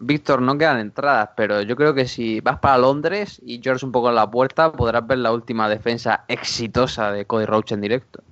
Víctor, 0.00 0.40
no 0.40 0.56
quedan 0.56 0.78
entradas, 0.78 1.30
pero 1.36 1.62
yo 1.62 1.74
creo 1.74 1.92
que 1.92 2.06
si 2.06 2.40
vas 2.40 2.60
para 2.60 2.78
Londres 2.78 3.40
y 3.44 3.60
George 3.60 3.84
un 3.84 3.90
poco 3.90 4.10
en 4.10 4.14
la 4.14 4.30
puerta, 4.30 4.70
podrás 4.70 5.04
ver 5.04 5.18
la 5.18 5.32
última 5.32 5.68
defensa 5.68 6.24
exitosa 6.28 7.10
de 7.10 7.24
Cody 7.24 7.46
Roach 7.46 7.72
en 7.72 7.80
directo 7.80 8.22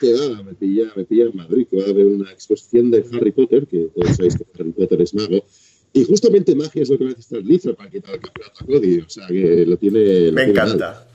que 0.00 0.14
va, 0.14 0.42
me 0.42 0.54
pilla, 0.54 0.90
me 0.96 1.04
pilla 1.04 1.24
en 1.24 1.36
Madrid, 1.36 1.66
que 1.70 1.76
va 1.76 1.84
a 1.84 1.90
haber 1.90 2.06
una 2.06 2.32
exposición 2.32 2.90
de 2.90 3.04
Harry 3.12 3.32
Potter, 3.32 3.66
que 3.66 3.90
todos 3.94 4.16
sabéis 4.16 4.36
que 4.36 4.46
Harry 4.58 4.72
Potter 4.72 5.02
es 5.02 5.14
mago, 5.14 5.44
y 5.92 6.04
justamente 6.04 6.54
magia 6.54 6.82
es 6.82 6.88
lo 6.88 6.98
que 6.98 7.04
necesita 7.04 7.36
el 7.36 7.46
Lizard 7.46 7.76
para 7.76 7.90
quitar 7.90 8.14
el 8.14 8.20
campeonato 8.20 8.64
a 8.64 8.66
Cody, 8.66 8.98
o 9.00 9.08
sea 9.08 9.26
que 9.26 9.66
lo 9.66 9.76
tiene... 9.76 10.32
me 10.32 10.44
encanta. 10.44 11.06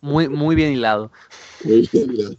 muy, 0.00 0.28
muy 0.28 0.56
bien 0.56 0.72
hilado. 0.72 1.12
Muy 1.64 1.88
bien 1.92 2.14
hilado. 2.14 2.36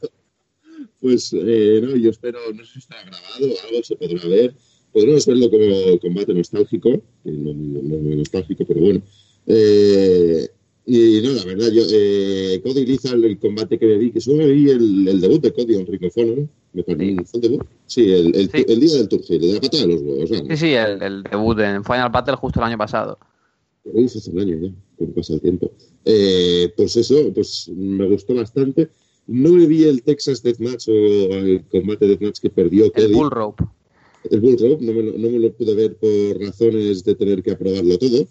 Pues 0.99 1.31
eh, 1.33 1.79
no, 1.81 1.95
yo 1.95 2.09
espero, 2.09 2.39
no 2.53 2.65
sé 2.65 2.73
si 2.73 2.79
está 2.79 2.97
grabado, 3.03 3.55
algo 3.67 3.83
se 3.83 3.95
podrá 3.95 4.27
ver. 4.27 4.53
Podremos 4.91 5.25
verlo 5.25 5.49
como 5.49 5.99
combate 5.99 6.33
nostálgico, 6.33 7.01
que 7.23 7.31
no, 7.31 7.53
no, 7.53 7.81
no 7.81 7.97
muy 7.97 8.15
nostálgico, 8.17 8.65
pero 8.65 8.81
bueno. 8.81 9.01
Eh, 9.45 10.49
y 10.91 11.21
no, 11.21 11.33
la 11.33 11.45
verdad, 11.45 11.69
yo, 11.71 11.83
eh, 11.91 12.59
Cody 12.63 12.83
Lizal, 12.83 13.23
el 13.23 13.37
combate 13.37 13.77
que 13.77 13.85
me 13.85 13.97
vi, 13.99 14.11
que 14.11 14.19
solo 14.19 14.37
me 14.37 14.47
vi 14.47 14.71
el, 14.71 15.07
el 15.07 15.21
debut 15.21 15.39
de 15.39 15.53
Cody 15.53 15.75
en 15.75 15.85
Ricofono, 15.85 16.35
¿no? 16.35 16.49
Me 16.73 16.83
parece, 16.83 17.25
¿fue 17.25 17.39
el 17.39 17.41
debut? 17.41 17.67
Sí, 17.85 18.11
el, 18.11 18.35
el, 18.35 18.49
el 18.53 18.79
día 18.79 18.95
del 18.95 19.07
Turgil, 19.07 19.39
de 19.39 19.53
la 19.53 19.61
patada 19.61 19.83
de 19.83 19.93
los 19.93 20.01
huevos. 20.01 20.31
¿no? 20.31 20.37
Sí, 20.37 20.57
sí, 20.57 20.73
el, 20.73 21.21
debut 21.21 21.59
en 21.59 21.83
Final 21.83 22.09
Battle 22.09 22.37
justo 22.37 22.59
el 22.59 22.65
año 22.65 22.77
pasado. 22.79 23.19
Pero 23.83 24.01
hizo 24.01 24.17
hace 24.17 24.31
un 24.31 24.39
año 24.39 24.57
ya, 24.59 24.71
como 24.97 25.13
pasa 25.13 25.33
el 25.35 25.41
tiempo. 25.41 25.71
Eh, 26.05 26.73
pues 26.75 26.97
eso, 26.97 27.31
pues 27.35 27.69
me 27.75 28.07
gustó 28.07 28.33
bastante. 28.33 28.89
No 29.27 29.51
me 29.51 29.67
vi 29.67 29.83
el 29.83 30.01
Texas 30.01 30.41
Deathmatch 30.41 30.87
o 30.87 30.91
el 30.91 31.65
combate 31.71 32.07
Deathmatch 32.07 32.39
que 32.39 32.49
perdió 32.49 32.91
Cody. 32.91 33.05
El 33.05 33.13
Bull 33.13 33.29
Rope. 33.29 33.63
El 34.31 34.41
Bull 34.41 34.57
Rope, 34.59 34.83
no 34.83 34.91
me, 34.91 35.03
no 35.03 35.29
me, 35.29 35.39
lo 35.39 35.53
pude 35.53 35.75
ver 35.75 35.95
por 35.97 36.41
razones 36.41 37.03
de 37.03 37.13
tener 37.13 37.43
que 37.43 37.51
aprobarlo 37.51 37.95
todo. 37.99 38.27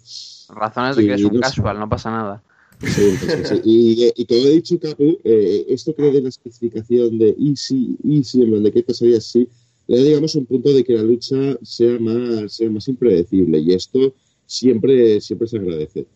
Razones 0.49 0.97
de 0.97 1.07
que 1.07 1.13
es 1.13 1.23
un 1.23 1.39
casual, 1.39 1.79
no 1.79 1.87
pasa 1.87 2.11
nada. 2.11 2.43
Sí, 2.81 3.17
sí, 3.43 3.61
y, 3.65 4.11
y, 4.15 4.25
como 4.25 4.39
he 4.39 4.51
dicho, 4.51 4.79
Capu, 4.79 5.19
eh, 5.23 5.65
esto 5.67 5.93
que 5.93 6.03
de 6.03 6.21
la 6.21 6.29
especificación 6.29 7.17
de 7.17 7.35
easy, 7.37 7.97
easy, 8.05 8.43
en 8.43 8.63
de 8.63 8.71
qué 8.71 8.83
pasaría 8.83 9.19
si, 9.19 9.49
le 9.87 9.97
da, 9.97 10.03
digamos, 10.03 10.35
un 10.35 10.45
punto 10.45 10.71
de 10.71 10.83
que 10.83 10.93
la 10.93 11.03
lucha 11.03 11.57
sea 11.61 11.99
más, 11.99 12.53
sea 12.53 12.69
más 12.69 12.87
impredecible 12.87 13.57
y 13.59 13.73
esto 13.73 14.13
siempre, 14.45 15.19
siempre 15.19 15.47
se 15.47 15.57
agradece. 15.57 16.07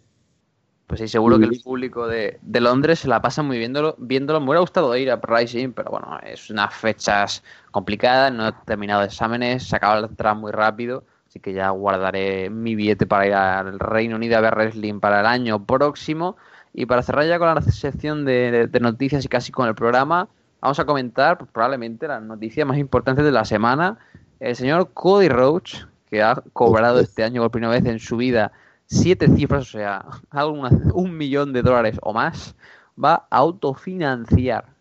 Pues 0.87 0.99
sí, 0.99 1.07
seguro 1.07 1.39
que 1.39 1.45
el 1.45 1.61
público 1.61 2.07
de, 2.07 2.39
de, 2.41 2.61
Londres 2.61 2.99
se 2.99 3.07
la 3.07 3.21
pasa 3.21 3.41
muy 3.41 3.57
viéndolo, 3.57 3.95
viéndolo. 3.97 4.39
Me 4.39 4.47
hubiera 4.47 4.59
gustado 4.59 4.95
ir 4.95 5.09
a 5.09 5.19
Rising, 5.21 5.71
pero 5.71 5.91
bueno, 5.91 6.19
es 6.23 6.49
unas 6.49 6.73
fechas 6.75 7.43
complicadas, 7.71 8.31
no 8.33 8.47
he 8.47 8.53
terminado 8.65 9.03
exámenes, 9.03 9.63
se 9.63 9.75
acaba 9.75 10.01
la 10.01 10.07
entrada 10.07 10.35
muy 10.35 10.51
rápido, 10.51 11.03
así 11.27 11.39
que 11.39 11.53
ya 11.53 11.69
guardaré 11.71 12.49
mi 12.49 12.75
billete 12.75 13.07
para 13.07 13.27
ir 13.27 13.33
al 13.33 13.79
Reino 13.79 14.17
Unido 14.17 14.37
a 14.37 14.41
ver 14.41 14.55
wrestling 14.55 14.99
para 14.99 15.21
el 15.21 15.25
año 15.25 15.65
próximo. 15.65 16.37
Y 16.73 16.85
para 16.85 17.03
cerrar 17.03 17.27
ya 17.27 17.37
con 17.37 17.53
la 17.53 17.61
sección 17.61 18.25
de, 18.25 18.69
noticias 18.81 19.23
y 19.23 19.27
casi 19.27 19.51
con 19.51 19.67
el 19.67 19.75
programa, 19.75 20.27
vamos 20.59 20.79
a 20.79 20.85
comentar 20.85 21.37
pues, 21.37 21.49
probablemente 21.51 22.07
las 22.07 22.21
noticias 22.21 22.65
más 22.65 22.77
importantes 22.77 23.23
de 23.23 23.31
la 23.31 23.45
semana. 23.45 23.99
El 24.39 24.55
señor 24.55 24.91
Cody 24.93 25.29
Roach, 25.29 25.85
que 26.09 26.23
ha 26.23 26.41
cobrado 26.53 26.99
este 26.99 27.23
año 27.23 27.41
por 27.41 27.51
primera 27.51 27.71
vez 27.71 27.85
en 27.85 27.99
su 27.99 28.17
vida 28.17 28.51
siete 28.85 29.27
cifras, 29.35 29.63
o 29.69 29.77
sea, 29.77 30.05
un 30.93 31.17
millón 31.17 31.53
de 31.53 31.61
dólares 31.61 31.97
o 32.01 32.13
más, 32.13 32.55
va 33.01 33.27
a 33.29 33.37
autofinanciar 33.37 34.72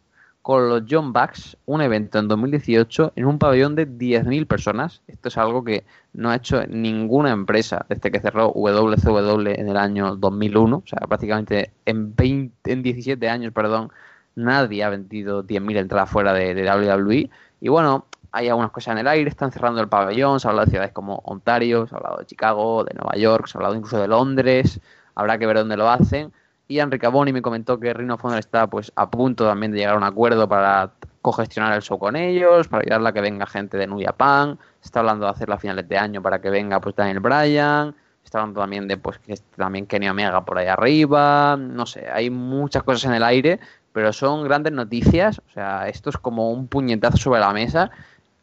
con 0.42 0.68
los 0.68 0.82
John 0.90 1.12
Bucks 1.12 1.56
un 1.66 1.80
evento 1.80 2.18
en 2.18 2.28
2018 2.28 3.12
en 3.14 3.26
un 3.26 3.38
pabellón 3.38 3.76
de 3.76 3.88
10.000 3.88 4.46
personas. 4.46 5.02
Esto 5.06 5.28
es 5.28 5.38
algo 5.38 5.62
que 5.62 5.84
no 6.12 6.30
ha 6.30 6.36
hecho 6.36 6.66
ninguna 6.66 7.30
empresa 7.30 7.86
desde 7.88 8.10
que 8.10 8.20
cerró 8.20 8.52
WCW 8.52 9.48
en 9.48 9.68
el 9.68 9.76
año 9.76 10.16
2001. 10.16 10.76
O 10.76 10.82
sea, 10.86 10.98
prácticamente 11.06 11.72
en, 11.86 12.14
20, 12.14 12.72
en 12.72 12.82
17 12.82 13.28
años, 13.28 13.52
perdón, 13.52 13.92
nadie 14.34 14.82
ha 14.82 14.90
vendido 14.90 15.44
10.000 15.44 15.76
entradas 15.78 16.10
fuera 16.10 16.32
de, 16.32 16.54
de 16.54 16.68
WWE. 16.68 17.30
Y 17.60 17.68
bueno, 17.68 18.06
hay 18.32 18.48
algunas 18.48 18.72
cosas 18.72 18.92
en 18.92 18.98
el 18.98 19.08
aire, 19.08 19.30
están 19.30 19.52
cerrando 19.52 19.80
el 19.80 19.88
pabellón, 19.88 20.40
se 20.40 20.48
ha 20.48 20.50
hablado 20.50 20.66
de 20.66 20.70
ciudades 20.70 20.92
como 20.92 21.16
Ontario, 21.24 21.86
se 21.86 21.94
ha 21.94 21.98
hablado 21.98 22.16
de 22.18 22.26
Chicago, 22.26 22.82
de 22.82 22.94
Nueva 22.94 23.14
York, 23.16 23.46
se 23.46 23.56
ha 23.56 23.60
hablado 23.60 23.76
incluso 23.76 24.00
de 24.00 24.08
Londres, 24.08 24.80
habrá 25.14 25.38
que 25.38 25.46
ver 25.46 25.58
dónde 25.58 25.76
lo 25.76 25.88
hacen. 25.88 26.32
Y 26.72 26.80
Enrique 26.80 27.06
Boni 27.06 27.34
me 27.34 27.42
comentó 27.42 27.78
que 27.78 27.92
Rino 27.92 28.16
Fonder 28.16 28.38
está 28.38 28.66
pues 28.66 28.90
a 28.96 29.10
punto 29.10 29.46
también 29.46 29.72
de 29.72 29.78
llegar 29.78 29.92
a 29.92 29.98
un 29.98 30.04
acuerdo 30.04 30.48
para 30.48 30.90
cogestionar 31.20 31.74
el 31.74 31.82
show 31.82 31.98
con 31.98 32.16
ellos, 32.16 32.66
para 32.66 32.80
ayudarle 32.80 33.10
a 33.10 33.12
que 33.12 33.20
venga 33.20 33.44
gente 33.44 33.76
de 33.76 33.86
New 33.86 34.00
Japan, 34.02 34.58
se 34.80 34.86
está 34.86 35.00
hablando 35.00 35.26
de 35.26 35.32
hacerla 35.32 35.56
a 35.56 35.58
finales 35.58 35.86
de 35.86 35.98
año 35.98 36.22
para 36.22 36.40
que 36.40 36.48
venga 36.48 36.80
pues 36.80 36.96
Daniel 36.96 37.20
Bryan, 37.20 37.94
está 38.24 38.38
hablando 38.38 38.62
también 38.62 38.88
de 38.88 38.96
pues 38.96 39.18
que 39.18 39.34
también 39.54 39.86
Kenny 39.86 40.08
Omega 40.08 40.46
por 40.46 40.56
ahí 40.56 40.66
arriba, 40.66 41.58
no 41.58 41.84
sé, 41.84 42.08
hay 42.10 42.30
muchas 42.30 42.82
cosas 42.84 43.04
en 43.04 43.12
el 43.16 43.22
aire, 43.22 43.60
pero 43.92 44.10
son 44.14 44.42
grandes 44.42 44.72
noticias, 44.72 45.42
o 45.46 45.50
sea, 45.52 45.88
esto 45.88 46.08
es 46.08 46.16
como 46.16 46.52
un 46.52 46.68
puñetazo 46.68 47.18
sobre 47.18 47.40
la 47.40 47.52
mesa. 47.52 47.90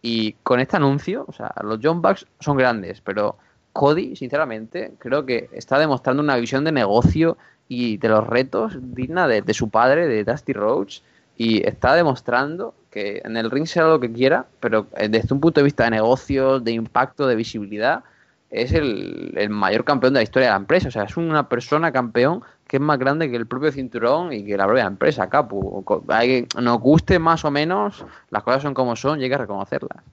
Y 0.04 0.34
con 0.44 0.60
este 0.60 0.78
anuncio, 0.78 1.26
o 1.28 1.34
sea, 1.34 1.52
los 1.64 1.80
John 1.82 2.04
Bucks 2.04 2.28
son 2.40 2.58
grandes, 2.58 3.02
pero 3.02 3.38
Cody, 3.74 4.16
sinceramente, 4.16 4.94
creo 5.00 5.26
que 5.26 5.50
está 5.54 5.80
demostrando 5.80 6.22
una 6.22 6.38
visión 6.38 6.64
de 6.64 6.72
negocio 6.72 7.38
y 7.68 7.98
de 7.98 8.10
los 8.10 8.26
retos 8.26 8.78
digna 8.80 9.28
de, 9.28 9.54
su 9.54 9.70
padre, 9.70 10.08
de 10.08 10.24
Dusty 10.24 10.54
Rhodes, 10.54 11.04
y 11.38 11.66
está 11.66 11.94
demostrando 11.96 12.74
que 12.90 13.22
en 13.24 13.38
el 13.38 13.52
ring 13.52 13.68
será 13.68 13.88
lo 13.88 14.00
que 14.00 14.12
quiera, 14.12 14.48
pero 14.60 14.88
eh, 14.98 15.08
desde 15.08 15.34
un 15.34 15.40
punto 15.40 15.60
de 15.60 15.66
vista 15.66 15.84
de 15.86 15.92
negocio, 15.92 16.60
de 16.60 16.72
impacto, 16.72 17.28
de 17.28 17.36
visibilidad, 17.36 18.04
es 18.50 18.74
el, 18.74 19.34
el 19.38 19.50
mayor 19.50 19.86
campeón 19.86 20.14
de 20.14 20.20
la 20.20 20.24
historia 20.24 20.48
de 20.48 20.54
la 20.54 20.58
empresa. 20.58 20.88
O 20.88 20.92
sea, 20.92 21.04
es 21.04 21.16
una 21.16 21.48
persona 21.48 21.92
campeón 21.92 22.42
que 22.70 22.78
es 22.78 22.82
más 22.82 23.00
grande 23.00 23.30
que 23.32 23.36
el 23.36 23.48
propio 23.48 23.72
cinturón 23.72 24.32
y 24.32 24.46
que 24.46 24.56
la 24.56 24.66
propia 24.66 24.86
empresa, 24.86 25.28
Capu. 25.28 25.84
Hay, 26.08 26.48
nos 26.62 26.80
guste 26.80 27.18
más 27.18 27.44
o 27.44 27.50
menos, 27.50 28.06
las 28.30 28.44
cosas 28.44 28.62
son 28.62 28.76
como 28.76 28.96
son 28.96 29.20
y 29.20 29.24
hay 29.24 29.30
que 29.30 29.38
reconocerlas. 29.38 30.04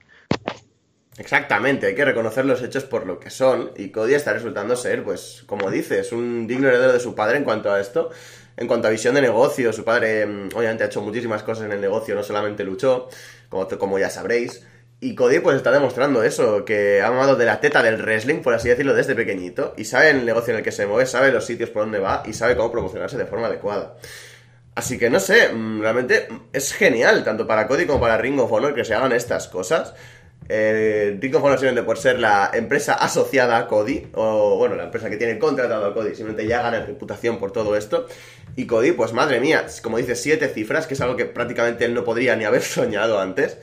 Exactamente, 1.17 1.87
hay 1.87 1.95
que 1.95 2.05
reconocer 2.05 2.45
los 2.45 2.61
hechos 2.61 2.83
por 2.83 3.07
lo 3.07 3.19
que 3.19 3.31
son 3.31 3.71
y 3.75 3.89
Cody 3.89 4.13
está 4.13 4.33
resultando 4.33 4.75
ser, 4.75 5.03
pues, 5.03 5.43
como 5.47 5.71
dices, 5.71 6.11
un 6.11 6.45
digno 6.45 6.67
heredero 6.67 6.93
de 6.93 6.99
su 6.99 7.15
padre 7.15 7.37
en 7.37 7.43
cuanto 7.43 7.71
a 7.71 7.79
esto, 7.79 8.11
en 8.55 8.67
cuanto 8.67 8.87
a 8.87 8.91
visión 8.91 9.15
de 9.15 9.21
negocio. 9.21 9.73
Su 9.73 9.83
padre, 9.83 10.27
mm, 10.27 10.49
obviamente, 10.55 10.83
ha 10.83 10.87
hecho 10.87 11.01
muchísimas 11.01 11.41
cosas 11.41 11.65
en 11.65 11.71
el 11.71 11.81
negocio, 11.81 12.13
no 12.13 12.21
solamente 12.21 12.63
luchó, 12.63 13.09
como, 13.49 13.67
como 13.67 13.97
ya 13.97 14.11
sabréis, 14.11 14.63
y 14.99 15.15
Cody 15.15 15.39
pues 15.39 15.57
está 15.57 15.71
demostrando 15.71 16.23
eso, 16.23 16.65
que 16.65 17.01
ha 17.01 17.09
mamado 17.11 17.35
de 17.35 17.45
la 17.45 17.59
teta 17.61 17.83
del 17.83 18.01
wrestling, 18.01 18.41
por 18.41 18.53
así 18.53 18.69
decirlo, 18.69 18.93
desde 18.95 19.15
pequeñito, 19.15 19.73
y 19.77 19.85
sabe 19.85 20.09
el 20.11 20.25
negocio 20.25 20.53
en 20.53 20.59
el 20.59 20.63
que 20.63 20.71
se 20.71 20.87
mueve, 20.87 21.05
sabe 21.05 21.31
los 21.31 21.45
sitios 21.45 21.69
por 21.69 21.83
donde 21.83 21.99
va 21.99 22.23
y 22.25 22.33
sabe 22.33 22.55
cómo 22.55 22.71
promocionarse 22.71 23.17
de 23.17 23.25
forma 23.25 23.47
adecuada. 23.47 23.97
Así 24.73 24.97
que 24.99 25.09
no 25.09 25.19
sé, 25.19 25.49
mm, 25.49 25.81
realmente 25.81 26.27
es 26.53 26.73
genial, 26.73 27.23
tanto 27.23 27.47
para 27.47 27.67
Cody 27.67 27.85
como 27.85 27.99
para 27.99 28.17
Ring 28.17 28.39
of 28.39 28.51
que 28.75 28.85
se 28.85 28.93
hagan 28.93 29.11
estas 29.11 29.47
cosas. 29.47 29.93
Eh, 30.49 31.19
Honor 31.33 31.59
simplemente 31.59 31.83
por 31.83 31.97
ser 31.97 32.19
la 32.19 32.51
empresa 32.53 32.93
asociada 32.93 33.57
a 33.57 33.67
Cody, 33.67 34.07
o 34.13 34.57
bueno, 34.57 34.75
la 34.75 34.85
empresa 34.85 35.09
que 35.09 35.17
tiene 35.17 35.37
contratado 35.39 35.85
a 35.85 35.93
Cody, 35.93 36.15
simplemente 36.15 36.47
ya 36.47 36.61
gana 36.61 36.85
reputación 36.85 37.37
por 37.37 37.51
todo 37.51 37.75
esto. 37.75 38.07
Y 38.55 38.65
Cody, 38.65 38.93
pues 38.93 39.13
madre 39.13 39.39
mía, 39.39 39.65
como 39.83 39.97
dice, 39.97 40.15
siete 40.15 40.47
cifras, 40.47 40.87
que 40.87 40.93
es 40.93 41.01
algo 41.01 41.15
que 41.15 41.25
prácticamente 41.25 41.85
él 41.85 41.93
no 41.93 42.03
podría 42.03 42.35
ni 42.35 42.45
haber 42.45 42.61
soñado 42.63 43.19
antes. 43.19 43.57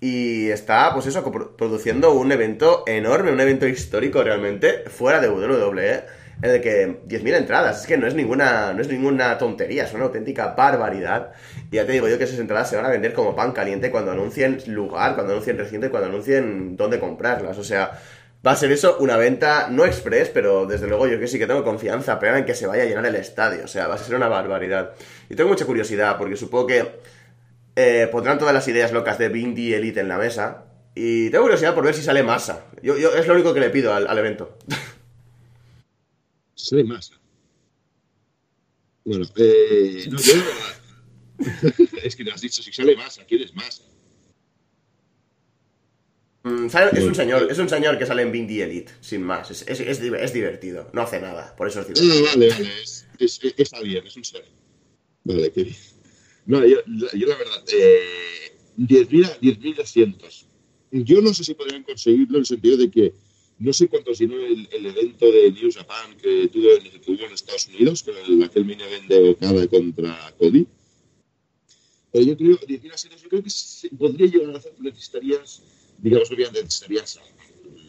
Y 0.00 0.48
está, 0.50 0.92
pues 0.94 1.06
eso, 1.06 1.22
produciendo 1.56 2.12
un 2.12 2.32
evento 2.32 2.82
enorme, 2.86 3.30
un 3.30 3.40
evento 3.40 3.68
histórico 3.68 4.22
realmente, 4.24 4.84
fuera 4.88 5.20
de 5.20 5.28
WWE, 5.28 6.04
en 6.42 6.50
el 6.50 6.60
que 6.60 7.02
10.000 7.06 7.36
entradas, 7.36 7.82
es 7.82 7.86
que 7.86 7.96
no 7.96 8.08
es 8.08 8.14
ninguna 8.14 8.72
no 8.72 8.82
es 8.82 8.88
ninguna 8.88 9.38
tontería, 9.38 9.84
es 9.84 9.94
una 9.94 10.04
auténtica 10.04 10.54
barbaridad. 10.56 11.32
Y 11.72 11.76
ya 11.76 11.86
te 11.86 11.92
digo 11.92 12.06
yo 12.06 12.18
que 12.18 12.24
esas 12.24 12.38
entradas 12.38 12.68
se 12.68 12.76
van 12.76 12.84
a 12.84 12.90
vender 12.90 13.14
como 13.14 13.34
pan 13.34 13.52
caliente 13.52 13.90
cuando 13.90 14.12
anuncien 14.12 14.62
lugar, 14.66 15.14
cuando 15.14 15.32
anuncien 15.32 15.56
recinto 15.56 15.86
y 15.86 15.88
cuando 15.88 16.10
anuncien 16.10 16.76
dónde 16.76 17.00
comprarlas. 17.00 17.56
O 17.56 17.64
sea, 17.64 17.98
va 18.46 18.50
a 18.50 18.56
ser 18.56 18.70
eso 18.72 18.98
una 19.00 19.16
venta 19.16 19.68
no 19.70 19.86
express, 19.86 20.28
pero 20.28 20.66
desde 20.66 20.86
luego 20.86 21.06
yo 21.06 21.18
que 21.18 21.26
sí 21.26 21.38
que 21.38 21.46
tengo 21.46 21.64
confianza 21.64 22.18
pero 22.18 22.36
en 22.36 22.44
que 22.44 22.54
se 22.54 22.66
vaya 22.66 22.82
a 22.82 22.86
llenar 22.86 23.06
el 23.06 23.16
estadio. 23.16 23.64
O 23.64 23.68
sea, 23.68 23.86
va 23.86 23.94
a 23.94 23.98
ser 23.98 24.14
una 24.14 24.28
barbaridad. 24.28 24.92
Y 25.30 25.34
tengo 25.34 25.48
mucha 25.48 25.64
curiosidad 25.64 26.18
porque 26.18 26.36
supongo 26.36 26.66
que 26.66 26.90
eh, 27.74 28.06
pondrán 28.12 28.38
todas 28.38 28.52
las 28.52 28.68
ideas 28.68 28.92
locas 28.92 29.16
de 29.16 29.30
Bindi 29.30 29.72
Elite 29.72 30.00
en 30.00 30.08
la 30.08 30.18
mesa. 30.18 30.64
Y 30.94 31.30
tengo 31.30 31.44
curiosidad 31.44 31.74
por 31.74 31.84
ver 31.84 31.94
si 31.94 32.02
sale 32.02 32.22
masa. 32.22 32.66
Yo, 32.82 32.94
es 32.96 33.26
lo 33.26 33.32
único 33.32 33.54
que 33.54 33.60
le 33.60 33.70
pido 33.70 33.94
al, 33.94 34.18
evento. 34.18 34.58
Sale 36.54 36.84
masa. 36.84 37.14
Bueno, 39.04 39.24
eh, 39.36 40.06
no, 40.10 40.18
yo, 40.18 40.34
es 42.02 42.16
que 42.16 42.24
no 42.24 42.32
has 42.32 42.40
dicho 42.40 42.62
si 42.62 42.72
sale 42.72 42.96
masa, 42.96 43.24
¿quieres 43.24 43.54
masa? 43.54 43.82
Mm, 46.44 46.66
es 46.66 47.04
un 47.04 47.14
señor, 47.14 47.48
es 47.50 47.58
un 47.58 47.68
señor 47.68 47.98
que 47.98 48.06
sale 48.06 48.22
en 48.22 48.32
Bindi 48.32 48.60
Elite, 48.60 48.92
sin 49.00 49.22
más. 49.22 49.50
Es, 49.50 49.62
es, 49.68 49.80
es, 49.80 50.32
divertido, 50.32 50.90
no 50.92 51.02
hace 51.02 51.20
nada, 51.20 51.54
por 51.56 51.68
eso 51.68 51.80
es 51.80 51.88
divertido. 51.88 52.24
vale, 52.24 52.48
vale, 52.48 52.70
está 53.56 53.80
bien, 53.80 54.06
es 54.06 54.16
un 54.16 54.24
señor. 54.24 54.46
Vale, 55.24 55.52
qué 55.52 55.64
bien. 55.64 55.76
No, 56.46 56.66
yo, 56.66 56.78
yo 57.14 57.26
la 57.28 57.36
verdad, 57.36 57.64
eh, 57.72 58.56
10.000 58.76 59.80
asientos. 59.80 60.46
Yo 60.90 61.22
no 61.22 61.32
sé 61.32 61.44
si 61.44 61.54
podrían 61.54 61.84
conseguirlo 61.84 62.38
en 62.38 62.40
el 62.40 62.46
sentido 62.46 62.76
de 62.76 62.90
que 62.90 63.14
no 63.58 63.72
sé 63.72 63.88
cuánto 63.88 64.14
sino 64.14 64.34
el, 64.34 64.68
el 64.72 64.86
evento 64.86 65.30
de 65.30 65.52
New 65.52 65.70
Japan 65.72 66.16
que 66.20 66.48
tuvo, 66.48 66.68
que 67.00 67.24
en 67.24 67.32
Estados 67.32 67.68
Unidos, 67.68 68.02
con 68.02 68.14
el, 68.16 68.42
aquel 68.42 68.64
mini 68.64 68.82
event 68.82 69.06
de 69.06 69.30
Okada 69.30 69.66
contra 69.68 70.34
Cody. 70.38 70.66
Pero 72.12 72.24
yo 72.26 72.36
creo, 72.36 72.58
10.000 72.60 72.92
asientos, 72.92 73.22
yo 73.22 73.28
creo 73.28 73.42
que 73.42 73.50
se 73.50 73.88
podría 73.90 74.26
llegar 74.26 74.54
a 74.54 74.58
hacer, 74.58 74.74
necesitarías, 74.78 75.62
digamos, 75.98 76.30
obviamente 76.30 76.62
necesitarías 76.62 77.20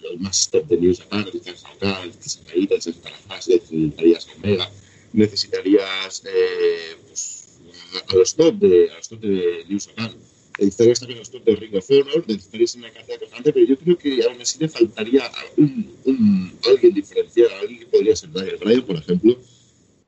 los 0.01 0.19
más 0.19 0.49
top 0.49 0.67
de 0.67 0.77
New 0.77 0.95
Japan, 0.95 1.25
necesitarías 1.25 1.65
a 1.65 1.71
Okada, 1.73 2.05
necesitarías 2.05 2.47
a 2.47 2.55
Naita, 2.55 2.75
necesitarías 2.75 4.27
a 4.27 4.31
a 4.31 4.35
Omega, 4.35 4.71
necesitarías, 5.11 6.23
eh, 6.25 6.95
pues, 7.07 7.59
a, 8.07 8.15
los 8.15 8.35
top 8.35 8.55
de, 8.55 8.91
a 8.91 8.97
los 8.97 9.09
top 9.09 9.19
de 9.19 9.65
New 9.67 9.79
Japan. 9.79 10.15
Necesitarías 10.59 10.99
también 10.99 11.19
los 11.19 11.31
top 11.31 11.43
de 11.43 11.55
Ring 11.55 11.75
of 11.75 11.89
necesitarías 12.27 12.75
una 12.75 12.91
cantidad 12.91 13.19
constante, 13.19 13.53
pero 13.53 13.65
yo 13.65 13.77
creo 13.77 13.97
que 13.97 14.23
aún 14.23 14.39
así 14.39 14.59
le 14.59 14.69
faltaría 14.69 15.29
un, 15.57 16.53
alguien 16.69 16.93
diferencial, 16.93 17.51
alguien 17.59 17.79
que 17.79 17.85
podría 17.87 18.15
ser 18.15 18.31
Daniel 18.31 18.57
Bryan, 18.57 18.83
por 18.83 18.97
ejemplo. 18.97 19.37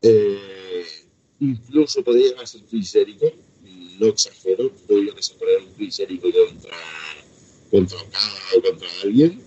Eh, 0.02 0.86
incluso 1.40 2.04
podría 2.04 2.28
llegar 2.28 2.44
a 2.44 2.48
ser 2.48 2.62
Chris 2.70 2.92
Jericho, 2.92 3.34
no 4.00 4.08
exagero, 4.08 4.72
podría 4.88 5.14
desaparecer 5.14 5.64
un 5.64 5.74
Chris 5.74 5.98
Jericho 5.98 6.28
contra, 6.32 6.78
contra 7.72 8.02
Okada 8.02 8.42
o 8.58 8.62
contra 8.62 8.90
alguien. 9.04 9.42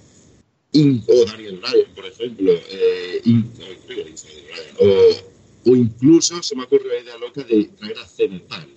o 1.07 1.25
Daniel 1.27 1.59
Bryan, 1.59 1.95
por 1.95 2.07
ejemplo. 2.07 2.53
Eh, 2.71 3.21
in, 3.25 3.41
no, 3.59 3.67
creo 3.87 4.05
que 4.05 4.13
Bryan, 4.13 4.77
o, 4.81 5.71
o 5.71 5.77
incluso 5.77 6.43
se 6.43 6.57
me 6.57 6.65
ocurre 6.65 6.89
la 6.89 7.03
idea 7.03 7.19
loca 7.19 7.43
de 7.43 7.65
traer 7.79 7.99
a 7.99 8.07
CM 8.07 8.41
Punk. 8.41 8.69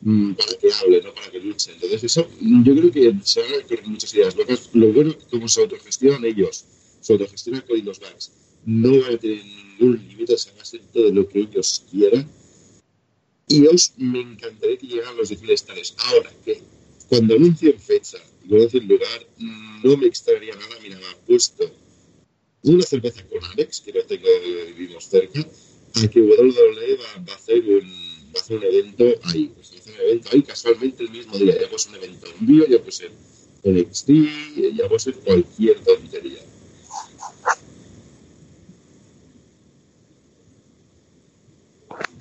mm, 0.00 0.32
para 0.34 0.54
que 0.54 0.72
hable, 0.72 1.02
no 1.02 1.14
para 1.14 1.30
que 1.30 1.40
luche. 1.40 1.72
Entonces, 1.72 2.04
eso, 2.04 2.28
yo 2.40 2.74
creo 2.76 2.90
que 2.92 3.14
se 3.24 3.40
van 3.42 3.52
a 3.54 3.66
ver 3.66 3.86
muchas 3.86 4.14
ideas 4.14 4.36
locas. 4.36 4.70
Lo 4.72 4.92
bueno, 4.92 5.14
como 5.30 5.48
se 5.48 5.60
autogestionan 5.62 6.24
ellos, 6.24 6.64
se 7.00 7.12
autogestionan 7.12 7.62
con 7.62 7.84
los 7.84 8.00
backs, 8.00 8.32
no 8.64 9.00
van 9.00 9.14
a 9.14 9.18
tener 9.18 9.44
ningún 9.44 10.06
límite, 10.08 10.36
se 10.36 10.50
van 10.50 10.60
a 10.60 10.62
hacer 10.62 10.80
todo 10.92 11.10
lo 11.12 11.28
que 11.28 11.40
ellos 11.40 11.84
quieran. 11.90 12.28
Y 13.48 13.66
os 13.66 13.92
me 13.96 14.20
encantaría 14.20 14.76
que 14.76 14.86
llegaran 14.86 15.16
los 15.16 15.30
deciles 15.30 15.64
tales. 15.64 15.94
Ahora, 15.98 16.30
que 16.44 16.60
cuando 17.08 17.34
anuncien 17.34 17.78
fecha 17.80 18.18
y 18.46 18.54
anuncien 18.54 18.86
lugar, 18.86 19.26
no 19.82 19.96
me 19.96 20.06
extrañaría 20.06 20.54
nada, 20.54 20.76
mira, 20.82 20.98
me 20.98 21.06
ha 21.06 21.16
puesto 21.26 21.70
una 22.62 22.82
cerveza 22.82 23.24
con 23.28 23.42
Alex, 23.44 23.80
que 23.80 23.92
no 23.92 24.02
tengo, 24.02 24.26
vivimos 24.76 25.04
cerca, 25.04 25.40
a 25.40 26.08
que 26.08 26.20
WWE 26.20 26.96
va, 26.96 27.24
va, 27.26 27.32
a 27.32 27.36
hacer 27.36 27.60
un, 27.60 27.88
va 28.34 28.38
a 28.38 28.40
hacer 28.40 28.58
un 28.58 28.64
evento 28.64 29.04
ahí. 29.24 29.52
Pues 29.54 30.44
casualmente 30.46 31.04
el 31.04 31.10
mismo 31.10 31.36
día. 31.36 31.58
Ya 31.60 31.68
pues 31.68 31.86
un 31.86 31.94
evento 31.96 32.26
en 32.38 32.46
vivo, 32.46 32.66
ya 32.66 32.82
pues 32.82 33.00
en 33.00 33.12
NXT, 33.64 34.08
ya 34.76 34.88
pues 34.88 35.06
en 35.06 35.14
cualquier 35.14 35.80
tontería. 35.80 36.44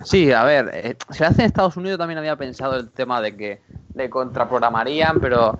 Sí, 0.07 0.31
a 0.31 0.45
ver, 0.45 0.71
eh, 0.73 0.95
se 1.09 1.25
hace 1.25 1.41
en 1.41 1.47
Estados 1.47 1.75
Unidos 1.75 1.97
también 1.97 2.17
había 2.17 2.37
pensado 2.37 2.77
el 2.77 2.89
tema 2.89 3.19
de 3.19 3.35
que 3.35 3.59
le 3.93 4.09
contraprogramarían, 4.09 5.19
pero 5.19 5.59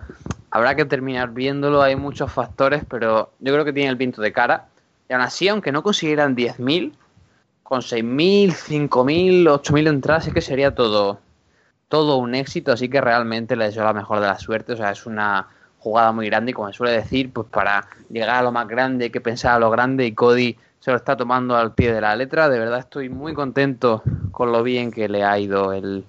habrá 0.52 0.74
que 0.74 0.86
terminar 0.86 1.32
viéndolo, 1.32 1.82
hay 1.82 1.98
muchos 1.98 2.32
factores, 2.32 2.84
pero 2.90 3.34
yo 3.42 3.52
creo 3.52 3.66
que 3.66 3.74
tiene 3.74 3.90
el 3.90 3.98
pinto 3.98 4.22
de 4.22 4.32
cara. 4.32 4.68
Y 5.10 5.14
aún 5.14 5.22
así, 5.22 5.50
aunque 5.50 5.74
no 5.74 5.84
consiguieran 5.84 6.34
10.000, 6.34 6.94
con 7.62 7.82
6.000, 7.82 8.54
5.000, 8.54 9.50
8.000 9.50 9.88
entradas, 9.90 10.28
es 10.28 10.34
que 10.34 10.40
sería 10.40 10.74
todo, 10.74 11.20
todo 11.90 12.16
un 12.16 12.34
éxito, 12.34 12.72
así 12.72 12.88
que 12.88 13.02
realmente 13.02 13.58
le 13.58 13.66
deseo 13.66 13.84
la 13.84 13.92
mejor 13.92 14.22
de 14.22 14.28
la 14.28 14.40
suerte, 14.40 14.72
o 14.72 14.78
sea, 14.78 14.92
es 14.92 15.06
una 15.06 15.50
jugada 15.80 16.14
muy 16.14 16.28
grande 16.28 16.52
y 16.52 16.54
como 16.54 16.70
se 16.70 16.78
suele 16.78 16.94
decir, 16.94 17.34
pues 17.34 17.50
para 17.50 17.86
llegar 18.10 18.38
a 18.38 18.44
lo 18.44 18.54
más 18.54 18.70
grande 18.70 19.06
hay 19.06 19.12
que 19.12 19.20
pensar 19.20 19.56
a 19.56 19.60
lo 19.60 19.70
grande. 19.70 20.06
Y 20.06 20.14
Cody 20.14 20.58
se 20.88 20.92
lo 20.92 20.96
está 20.96 21.18
tomando 21.18 21.58
al 21.58 21.74
pie 21.74 21.92
de 21.92 22.00
la 22.00 22.16
letra, 22.16 22.48
de 22.48 22.60
verdad 22.60 22.80
estoy 22.80 23.10
muy 23.10 23.34
contento 23.34 24.02
con 24.32 24.54
lo 24.54 24.64
bien 24.64 24.90
que 24.90 25.10
le 25.10 25.22
ha 25.22 25.38
ido 25.38 25.74
el, 25.74 26.06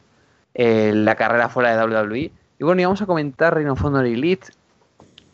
la 0.54 1.16
carrera 1.16 1.48
fuera 1.48 1.76
de 1.76 1.84
WWE. 1.84 2.30
Y 2.60 2.62
bueno, 2.64 2.80
y 2.80 2.84
vamos 2.84 3.02
a 3.02 3.06
comentar 3.06 3.56
Reino 3.56 3.74
Honor 3.82 4.06
Elite. 4.06 4.52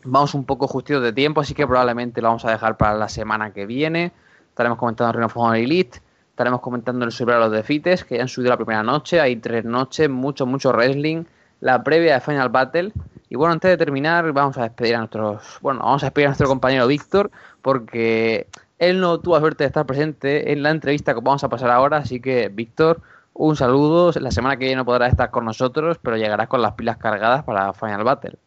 Vamos 0.05 0.33
un 0.33 0.47
poco 0.47 0.67
justitos 0.67 1.03
de 1.03 1.13
tiempo, 1.13 1.43
así 1.43 1.53
que 1.53 1.67
probablemente 1.67 2.23
lo 2.23 2.29
vamos 2.29 2.47
a 2.47 2.53
dejar 2.53 2.79
para 2.79 2.95
la 2.95 3.11
semana 3.11 3.53
que 3.53 3.67
viene. 3.67 4.13
Estaremos 4.49 4.79
comentando 4.79 5.13
Reino 5.13 5.29
Honor 5.35 5.57
Elite. 5.57 6.01
Estaremos 6.31 6.63
comentando 6.63 7.05
el 7.05 7.13
sobre 7.13 7.37
los 7.37 7.53
defites, 7.53 8.03
que 8.03 8.17
ya 8.17 8.23
han 8.23 8.29
subido 8.29 8.49
la 8.49 8.57
primera 8.57 8.83
noche. 8.83 9.21
Hay 9.21 9.37
tres 9.37 9.67
noches, 9.67 10.09
mucho, 10.09 10.47
mucho 10.47 10.73
wrestling. 10.73 11.25
La 11.61 11.85
previa 11.85 12.15
de 12.15 12.21
Final 12.23 12.49
Battle. 12.49 12.93
Y 13.29 13.37
bueno, 13.37 13.53
antes 13.53 13.71
de 13.71 13.77
terminar, 13.77 14.33
vamos 14.33 14.57
a 14.57 14.63
despedir 14.63 14.95
a 14.95 15.01
nuestros. 15.01 15.59
Bueno, 15.61 15.81
vamos 15.81 16.03
a 16.03 16.07
despedir 16.07 16.29
a 16.29 16.31
nuestro 16.31 16.49
compañero 16.49 16.87
Víctor, 16.87 17.31
porque 17.61 18.47
él 18.79 19.01
no 19.01 19.21
tuvo 19.21 19.39
suerte 19.39 19.65
de 19.65 19.69
estar 19.69 19.87
presente 19.87 20.53
en 20.53 20.63
la 20.63 20.71
entrevista 20.71 21.15
que 21.15 21.21
vamos 21.21 21.45
a 21.45 21.49
pasar 21.49 21.71
ahora. 21.71 21.99
Así 21.99 22.21
que, 22.21 22.49
Víctor, 22.49 23.03
un 23.33 23.57
saludo. 23.57 24.13
La 24.21 24.31
semana 24.31 24.57
que 24.57 24.65
viene 24.65 24.77
no 24.77 24.85
podrás 24.85 25.13
estar 25.13 25.31
con 25.31 25.45
nosotros, 25.45 25.99
pero 26.03 26.17
llegarás 26.17 26.49
con 26.49 26.63
las 26.63 26.75
pilas 26.75 26.97
cargadas 26.97 27.45
para 27.45 27.73
Final 27.73 28.05
Battle. 28.05 28.39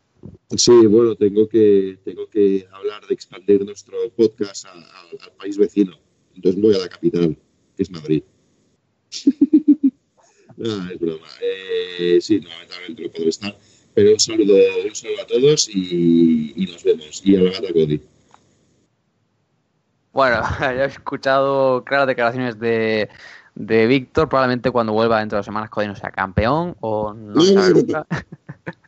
Sí, 0.55 0.85
bueno, 0.87 1.15
tengo 1.15 1.47
que, 1.47 1.99
tengo 2.03 2.27
que 2.29 2.67
hablar 2.71 3.05
de 3.05 3.13
expandir 3.13 3.63
nuestro 3.65 3.97
podcast 4.15 4.65
al 4.65 5.31
país 5.37 5.57
vecino. 5.57 5.97
Entonces 6.35 6.61
voy 6.61 6.75
a 6.75 6.79
la 6.79 6.89
capital, 6.89 7.37
que 7.75 7.83
es 7.83 7.91
Madrid. 7.91 8.23
no, 10.57 10.89
es 10.89 10.99
broma. 10.99 11.27
Eh, 11.41 12.19
sí, 12.21 12.41
lamentablemente 12.41 13.03
no 13.03 13.09
podré 13.11 13.29
estar. 13.29 13.57
Pero 13.93 14.11
un 14.11 14.19
saludo, 14.19 14.55
un 14.87 14.95
saludo 14.95 15.21
a 15.21 15.27
todos 15.27 15.69
y, 15.69 16.53
y 16.55 16.65
nos 16.67 16.83
vemos. 16.83 17.21
Y 17.25 17.35
a 17.35 17.41
la 17.41 17.51
gata 17.51 17.73
Cody. 17.73 18.01
Bueno, 20.17 20.41
ya 20.59 20.71
he 20.71 20.85
escuchado 20.85 21.83
claras 21.83 22.07
declaraciones 22.07 22.57
de, 22.57 23.07
de 23.53 23.85
Víctor. 23.85 24.27
Probablemente 24.27 24.71
cuando 24.71 24.91
vuelva 24.91 25.19
dentro 25.19 25.35
de 25.35 25.41
dos 25.41 25.45
semanas 25.45 25.69
Cody 25.69 25.85
no 25.85 25.95
sea 25.95 26.09
campeón 26.09 26.75
o 26.79 27.13
no 27.13 27.39
sabe 27.39 27.69
nunca. 27.75 28.03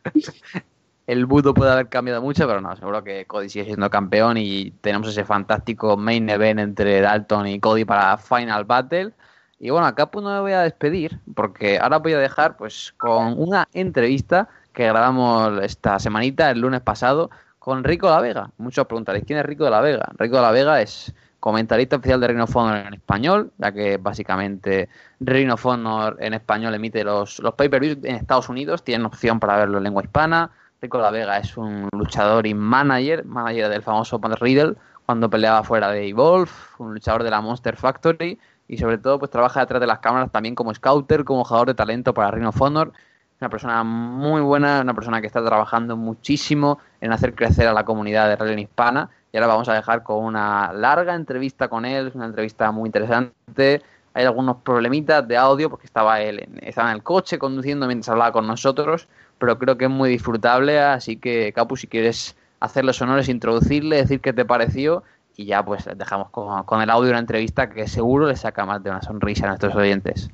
El 1.06 1.26
budo 1.26 1.54
puede 1.54 1.70
haber 1.70 1.88
cambiado 1.88 2.20
mucho, 2.20 2.48
pero 2.48 2.60
no, 2.60 2.74
seguro 2.74 3.04
que 3.04 3.26
Cody 3.26 3.48
sigue 3.48 3.66
siendo 3.66 3.88
campeón 3.90 4.38
y 4.38 4.72
tenemos 4.80 5.06
ese 5.06 5.24
fantástico 5.24 5.96
main 5.96 6.28
event 6.28 6.58
entre 6.58 7.00
Dalton 7.00 7.46
y 7.46 7.60
Cody 7.60 7.84
para 7.84 8.18
Final 8.18 8.64
Battle. 8.64 9.12
Y 9.60 9.70
bueno, 9.70 9.86
acá 9.86 10.10
pues 10.10 10.24
no 10.24 10.32
me 10.32 10.40
voy 10.40 10.52
a 10.52 10.62
despedir 10.62 11.20
porque 11.36 11.78
ahora 11.78 11.98
voy 11.98 12.14
a 12.14 12.18
dejar 12.18 12.56
pues 12.56 12.92
con 12.96 13.40
una 13.40 13.68
entrevista 13.72 14.48
que 14.72 14.84
grabamos 14.88 15.62
esta 15.62 16.00
semanita, 16.00 16.50
el 16.50 16.58
lunes 16.58 16.80
pasado, 16.80 17.30
con 17.60 17.84
Rico 17.84 18.08
de 18.08 18.14
la 18.14 18.20
Vega. 18.20 18.50
Muchos 18.56 18.86
preguntaréis, 18.86 19.24
¿quién 19.26 19.38
es 19.38 19.44
Rico 19.44 19.64
de 19.64 19.70
la 19.70 19.80
Vega? 19.82 20.08
Rico 20.16 20.36
de 20.36 20.42
la 20.42 20.50
Vega 20.50 20.80
es 20.80 21.14
comentarista 21.38 21.96
oficial 21.96 22.18
de 22.18 22.26
Reino 22.28 22.44
of 22.44 22.56
Honor 22.56 22.78
en 22.78 22.94
español, 22.94 23.52
ya 23.58 23.70
que 23.70 23.98
básicamente 23.98 24.88
Reino 25.20 25.54
of 25.54 25.66
Honor 25.66 26.16
en 26.20 26.34
español 26.34 26.74
emite 26.74 27.04
los, 27.04 27.38
los 27.38 27.54
pay-per-views 27.54 27.98
en 28.02 28.16
Estados 28.16 28.48
Unidos, 28.48 28.82
tienen 28.82 29.06
opción 29.06 29.38
para 29.38 29.56
verlo 29.56 29.78
en 29.78 29.84
lengua 29.84 30.02
hispana. 30.02 30.50
Rico 30.80 30.98
La 30.98 31.10
Vega 31.10 31.36
es 31.36 31.54
un 31.58 31.86
luchador 31.92 32.46
y 32.46 32.54
manager, 32.54 33.26
manager 33.26 33.68
del 33.68 33.82
famoso 33.82 34.18
Matt 34.18 34.40
Riddle, 34.40 34.76
cuando 35.04 35.28
peleaba 35.28 35.62
fuera 35.62 35.90
de 35.90 36.08
Evolve, 36.08 36.50
un 36.78 36.94
luchador 36.94 37.24
de 37.24 37.30
la 37.30 37.42
Monster 37.42 37.76
Factory 37.76 38.38
y 38.68 38.78
sobre 38.78 38.96
todo 38.96 39.18
pues 39.18 39.30
trabaja 39.30 39.60
detrás 39.60 39.80
de 39.80 39.86
las 39.86 39.98
cámaras 39.98 40.32
también 40.32 40.54
como 40.54 40.72
scouter, 40.72 41.24
como 41.24 41.44
jugador 41.44 41.68
de 41.68 41.74
talento 41.74 42.14
para 42.14 42.30
Reino 42.30 42.48
of 42.48 42.62
Honor. 42.62 42.92
Una 43.40 43.48
persona 43.48 43.82
muy 43.84 44.42
buena, 44.42 44.82
una 44.82 44.92
persona 44.92 45.22
que 45.22 45.26
está 45.26 45.42
trabajando 45.42 45.96
muchísimo 45.96 46.78
en 47.00 47.10
hacer 47.10 47.34
crecer 47.34 47.66
a 47.66 47.72
la 47.72 47.86
comunidad 47.86 48.28
de 48.28 48.36
wrestling 48.36 48.64
hispana 48.64 49.08
y 49.32 49.38
ahora 49.38 49.46
vamos 49.46 49.66
a 49.70 49.72
dejar 49.72 50.02
con 50.02 50.22
una 50.22 50.74
larga 50.74 51.14
entrevista 51.14 51.68
con 51.68 51.86
él, 51.86 52.12
una 52.14 52.26
entrevista 52.26 52.70
muy 52.70 52.88
interesante. 52.88 53.80
Hay 54.12 54.26
algunos 54.26 54.58
problemitas 54.58 55.26
de 55.26 55.38
audio 55.38 55.70
porque 55.70 55.86
estaba 55.86 56.20
él 56.20 56.40
en, 56.40 56.58
estaba 56.60 56.90
en 56.90 56.96
el 56.96 57.02
coche 57.02 57.38
conduciendo 57.38 57.86
mientras 57.86 58.10
hablaba 58.10 58.30
con 58.30 58.46
nosotros, 58.46 59.08
pero 59.38 59.58
creo 59.58 59.78
que 59.78 59.86
es 59.86 59.90
muy 59.90 60.10
disfrutable, 60.10 60.78
así 60.78 61.16
que 61.16 61.54
Capu, 61.54 61.78
si 61.78 61.86
quieres 61.86 62.36
hacer 62.60 62.84
los 62.84 63.00
honores, 63.00 63.30
introducirle, 63.30 63.96
decir 63.96 64.20
qué 64.20 64.34
te 64.34 64.44
pareció 64.44 65.02
y 65.34 65.46
ya 65.46 65.64
pues 65.64 65.88
dejamos 65.96 66.28
con, 66.28 66.64
con 66.64 66.82
el 66.82 66.90
audio 66.90 67.08
una 67.08 67.20
entrevista 67.20 67.70
que 67.70 67.88
seguro 67.88 68.26
le 68.26 68.36
saca 68.36 68.66
más 68.66 68.82
de 68.82 68.90
una 68.90 69.00
sonrisa 69.00 69.46
a 69.46 69.48
nuestros 69.48 69.74
oyentes. 69.74 70.30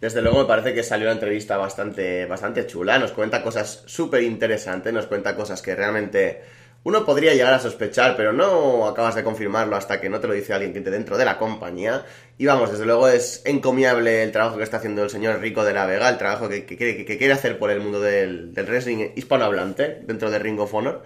Desde 0.00 0.22
luego 0.22 0.40
me 0.40 0.44
parece 0.44 0.74
que 0.74 0.82
salió 0.82 1.06
una 1.06 1.14
entrevista 1.14 1.56
bastante, 1.56 2.26
bastante 2.26 2.66
chula, 2.66 2.98
nos 2.98 3.12
cuenta 3.12 3.42
cosas 3.42 3.82
súper 3.86 4.22
interesantes, 4.22 4.92
nos 4.92 5.06
cuenta 5.06 5.34
cosas 5.34 5.60
que 5.60 5.74
realmente 5.74 6.40
uno 6.84 7.04
podría 7.04 7.34
llegar 7.34 7.52
a 7.52 7.58
sospechar, 7.58 8.16
pero 8.16 8.32
no 8.32 8.86
acabas 8.86 9.16
de 9.16 9.24
confirmarlo 9.24 9.74
hasta 9.74 10.00
que 10.00 10.08
no 10.08 10.20
te 10.20 10.28
lo 10.28 10.34
dice 10.34 10.54
alguien 10.54 10.72
que 10.72 10.78
esté 10.78 10.92
dentro 10.92 11.18
de 11.18 11.24
la 11.24 11.36
compañía. 11.36 12.04
Y 12.38 12.46
vamos, 12.46 12.70
desde 12.70 12.86
luego 12.86 13.08
es 13.08 13.42
encomiable 13.44 14.22
el 14.22 14.30
trabajo 14.30 14.56
que 14.56 14.62
está 14.62 14.76
haciendo 14.76 15.02
el 15.02 15.10
señor 15.10 15.40
Rico 15.40 15.64
de 15.64 15.74
la 15.74 15.86
Vega, 15.86 16.08
el 16.08 16.18
trabajo 16.18 16.48
que, 16.48 16.64
quiere 16.64 17.32
hacer 17.32 17.58
por 17.58 17.70
el 17.72 17.80
mundo 17.80 18.00
del, 18.00 18.54
del 18.54 18.66
wrestling 18.66 19.10
hispanohablante 19.16 20.00
dentro 20.06 20.30
de 20.30 20.38
Ring 20.38 20.60
of 20.60 20.72
Honor. 20.72 21.02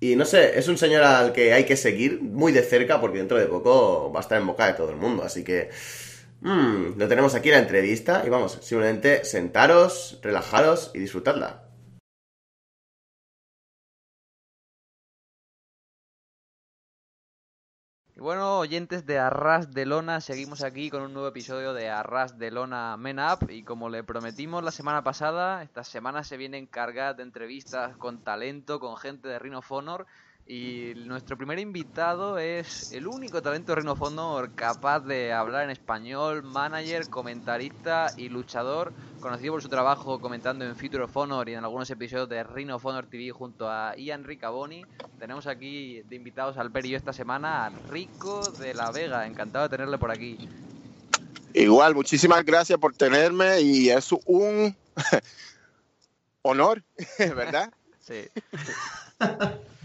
Y 0.00 0.14
no 0.14 0.24
sé, 0.24 0.56
es 0.56 0.68
un 0.68 0.78
señor 0.78 1.02
al 1.02 1.32
que 1.32 1.52
hay 1.52 1.64
que 1.64 1.76
seguir 1.76 2.22
muy 2.22 2.52
de 2.52 2.62
cerca 2.62 3.00
porque 3.00 3.18
dentro 3.18 3.36
de 3.36 3.46
poco 3.46 4.12
va 4.12 4.20
a 4.20 4.22
estar 4.22 4.40
en 4.40 4.46
boca 4.46 4.66
de 4.68 4.74
todo 4.74 4.90
el 4.90 4.96
mundo. 4.96 5.24
Así 5.24 5.42
que 5.42 5.70
mmm, 6.40 6.98
lo 6.98 7.08
tenemos 7.08 7.34
aquí 7.34 7.50
la 7.50 7.58
entrevista 7.58 8.22
y 8.26 8.30
vamos, 8.30 8.58
simplemente 8.62 9.24
sentaros, 9.24 10.18
relajaros 10.22 10.90
y 10.94 10.98
disfrutadla. 10.98 11.68
Y 18.18 18.20
bueno, 18.20 18.58
oyentes 18.58 19.06
de 19.06 19.16
Arras 19.20 19.70
de 19.70 19.86
Lona, 19.86 20.20
seguimos 20.20 20.64
aquí 20.64 20.90
con 20.90 21.02
un 21.02 21.12
nuevo 21.12 21.28
episodio 21.28 21.72
de 21.72 21.88
Arras 21.88 22.36
de 22.36 22.50
Lona 22.50 22.96
Men 22.96 23.20
Up. 23.20 23.48
Y 23.48 23.62
como 23.62 23.88
le 23.88 24.02
prometimos 24.02 24.64
la 24.64 24.72
semana 24.72 25.04
pasada, 25.04 25.62
esta 25.62 25.84
semana 25.84 26.24
se 26.24 26.36
vienen 26.36 26.66
cargadas 26.66 27.16
de 27.16 27.22
entrevistas 27.22 27.96
con 27.96 28.24
talento, 28.24 28.80
con 28.80 28.96
gente 28.96 29.28
de 29.28 29.38
Rhino 29.38 29.60
Honor. 29.68 30.06
Y 30.50 30.94
nuestro 31.04 31.36
primer 31.36 31.58
invitado 31.58 32.38
es 32.38 32.90
el 32.92 33.06
único 33.06 33.42
talento 33.42 33.72
de 33.72 33.76
Rhino 33.76 33.92
of 33.92 34.00
Honor 34.00 34.50
capaz 34.54 35.00
de 35.00 35.30
hablar 35.30 35.64
en 35.64 35.70
español, 35.70 36.42
manager, 36.42 37.06
comentarista 37.10 38.10
y 38.16 38.30
luchador, 38.30 38.94
conocido 39.20 39.52
por 39.52 39.62
su 39.62 39.68
trabajo 39.68 40.18
comentando 40.18 40.64
en 40.64 40.74
Future 40.74 41.04
of 41.04 41.14
Honor 41.14 41.50
y 41.50 41.52
en 41.52 41.64
algunos 41.64 41.90
episodios 41.90 42.30
de 42.30 42.44
Rhino 42.44 42.76
of 42.76 42.86
Honor 42.86 43.04
TV 43.10 43.30
junto 43.30 43.70
a 43.70 43.94
Ian 43.98 44.24
Ricaboni. 44.24 44.82
Tenemos 45.18 45.46
aquí 45.46 46.00
de 46.08 46.16
invitados 46.16 46.56
al 46.56 46.72
Perio 46.72 46.96
esta 46.96 47.12
semana 47.12 47.66
a 47.66 47.70
Rico 47.90 48.50
de 48.52 48.72
la 48.72 48.90
Vega. 48.90 49.26
Encantado 49.26 49.64
de 49.68 49.76
tenerle 49.76 49.98
por 49.98 50.10
aquí. 50.10 50.48
Igual, 51.52 51.94
muchísimas 51.94 52.42
gracias 52.42 52.78
por 52.78 52.94
tenerme 52.94 53.60
y 53.60 53.90
es 53.90 54.10
un 54.24 54.74
honor, 56.40 56.82
¿verdad? 57.18 57.70
Sí. 58.00 58.26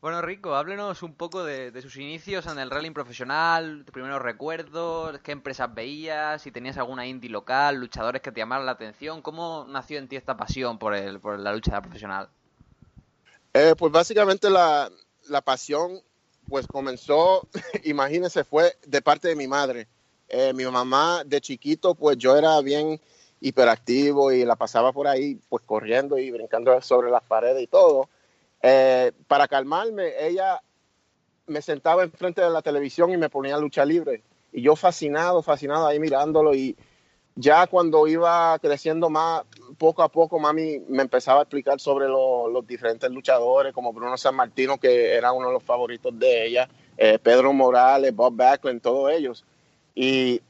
Bueno, 0.00 0.22
Rico, 0.22 0.54
háblenos 0.54 1.02
un 1.02 1.14
poco 1.14 1.42
de, 1.42 1.82
sus 1.82 1.96
inicios 1.96 2.46
en 2.46 2.60
el 2.60 2.70
rally 2.70 2.90
profesional, 2.90 3.82
tus 3.84 3.92
primeros 3.92 4.22
recuerdos, 4.22 5.18
qué 5.24 5.32
empresas 5.32 5.74
veías, 5.74 6.40
si 6.40 6.52
tenías 6.52 6.78
alguna 6.78 7.04
indie 7.04 7.28
local, 7.28 7.76
luchadores 7.76 8.22
que 8.22 8.30
te 8.30 8.38
llamaran 8.38 8.64
la 8.64 8.72
atención. 8.72 9.22
¿Cómo 9.22 9.66
nació 9.68 9.98
en 9.98 10.06
ti 10.06 10.14
esta 10.14 10.36
pasión 10.36 10.78
por, 10.78 10.94
el, 10.94 11.18
por 11.18 11.40
la 11.40 11.52
lucha 11.52 11.80
profesional? 11.82 12.28
Eh, 13.54 13.74
pues 13.76 13.90
básicamente 13.90 14.48
la, 14.48 14.88
la, 15.28 15.40
pasión 15.40 16.00
pues 16.48 16.68
comenzó, 16.68 17.48
imagínense, 17.82 18.44
fue 18.44 18.76
de 18.86 19.02
parte 19.02 19.26
de 19.26 19.34
mi 19.34 19.48
madre. 19.48 19.88
Eh, 20.28 20.52
mi 20.52 20.64
mamá 20.64 21.24
de 21.24 21.40
chiquito, 21.40 21.96
pues 21.96 22.16
yo 22.18 22.36
era 22.36 22.60
bien 22.60 23.00
hiperactivo 23.40 24.30
y 24.30 24.44
la 24.44 24.54
pasaba 24.54 24.92
por 24.92 25.08
ahí 25.08 25.40
pues 25.48 25.64
corriendo 25.66 26.18
y 26.18 26.30
brincando 26.30 26.80
sobre 26.82 27.10
las 27.10 27.24
paredes 27.24 27.62
y 27.62 27.66
todo. 27.66 28.08
Eh, 28.62 29.12
para 29.26 29.48
calmarme, 29.48 30.12
ella 30.20 30.60
me 31.46 31.62
sentaba 31.62 32.02
enfrente 32.02 32.42
de 32.42 32.50
la 32.50 32.62
televisión 32.62 33.10
y 33.10 33.16
me 33.16 33.30
ponía 33.30 33.58
lucha 33.58 33.84
libre. 33.84 34.22
Y 34.52 34.62
yo 34.62 34.76
fascinado, 34.76 35.42
fascinado 35.42 35.86
ahí 35.86 35.98
mirándolo. 35.98 36.54
Y 36.54 36.76
ya 37.34 37.66
cuando 37.66 38.06
iba 38.06 38.58
creciendo 38.58 39.10
más, 39.10 39.44
poco 39.78 40.02
a 40.02 40.08
poco, 40.08 40.38
mami 40.38 40.80
me 40.88 41.02
empezaba 41.02 41.40
a 41.40 41.42
explicar 41.42 41.80
sobre 41.80 42.08
los 42.08 42.66
diferentes 42.66 43.10
luchadores, 43.10 43.72
como 43.72 43.92
Bruno 43.92 44.16
San 44.16 44.34
Martino, 44.34 44.78
que 44.78 45.14
era 45.14 45.32
uno 45.32 45.48
de 45.48 45.54
los 45.54 45.62
favoritos 45.62 46.18
de 46.18 46.46
ella, 46.46 46.68
eh, 46.96 47.18
Pedro 47.18 47.52
Morales, 47.52 48.14
Bob 48.14 48.34
Backlund, 48.34 48.82
todos 48.82 49.12
ellos. 49.12 49.44
Y 49.94 50.42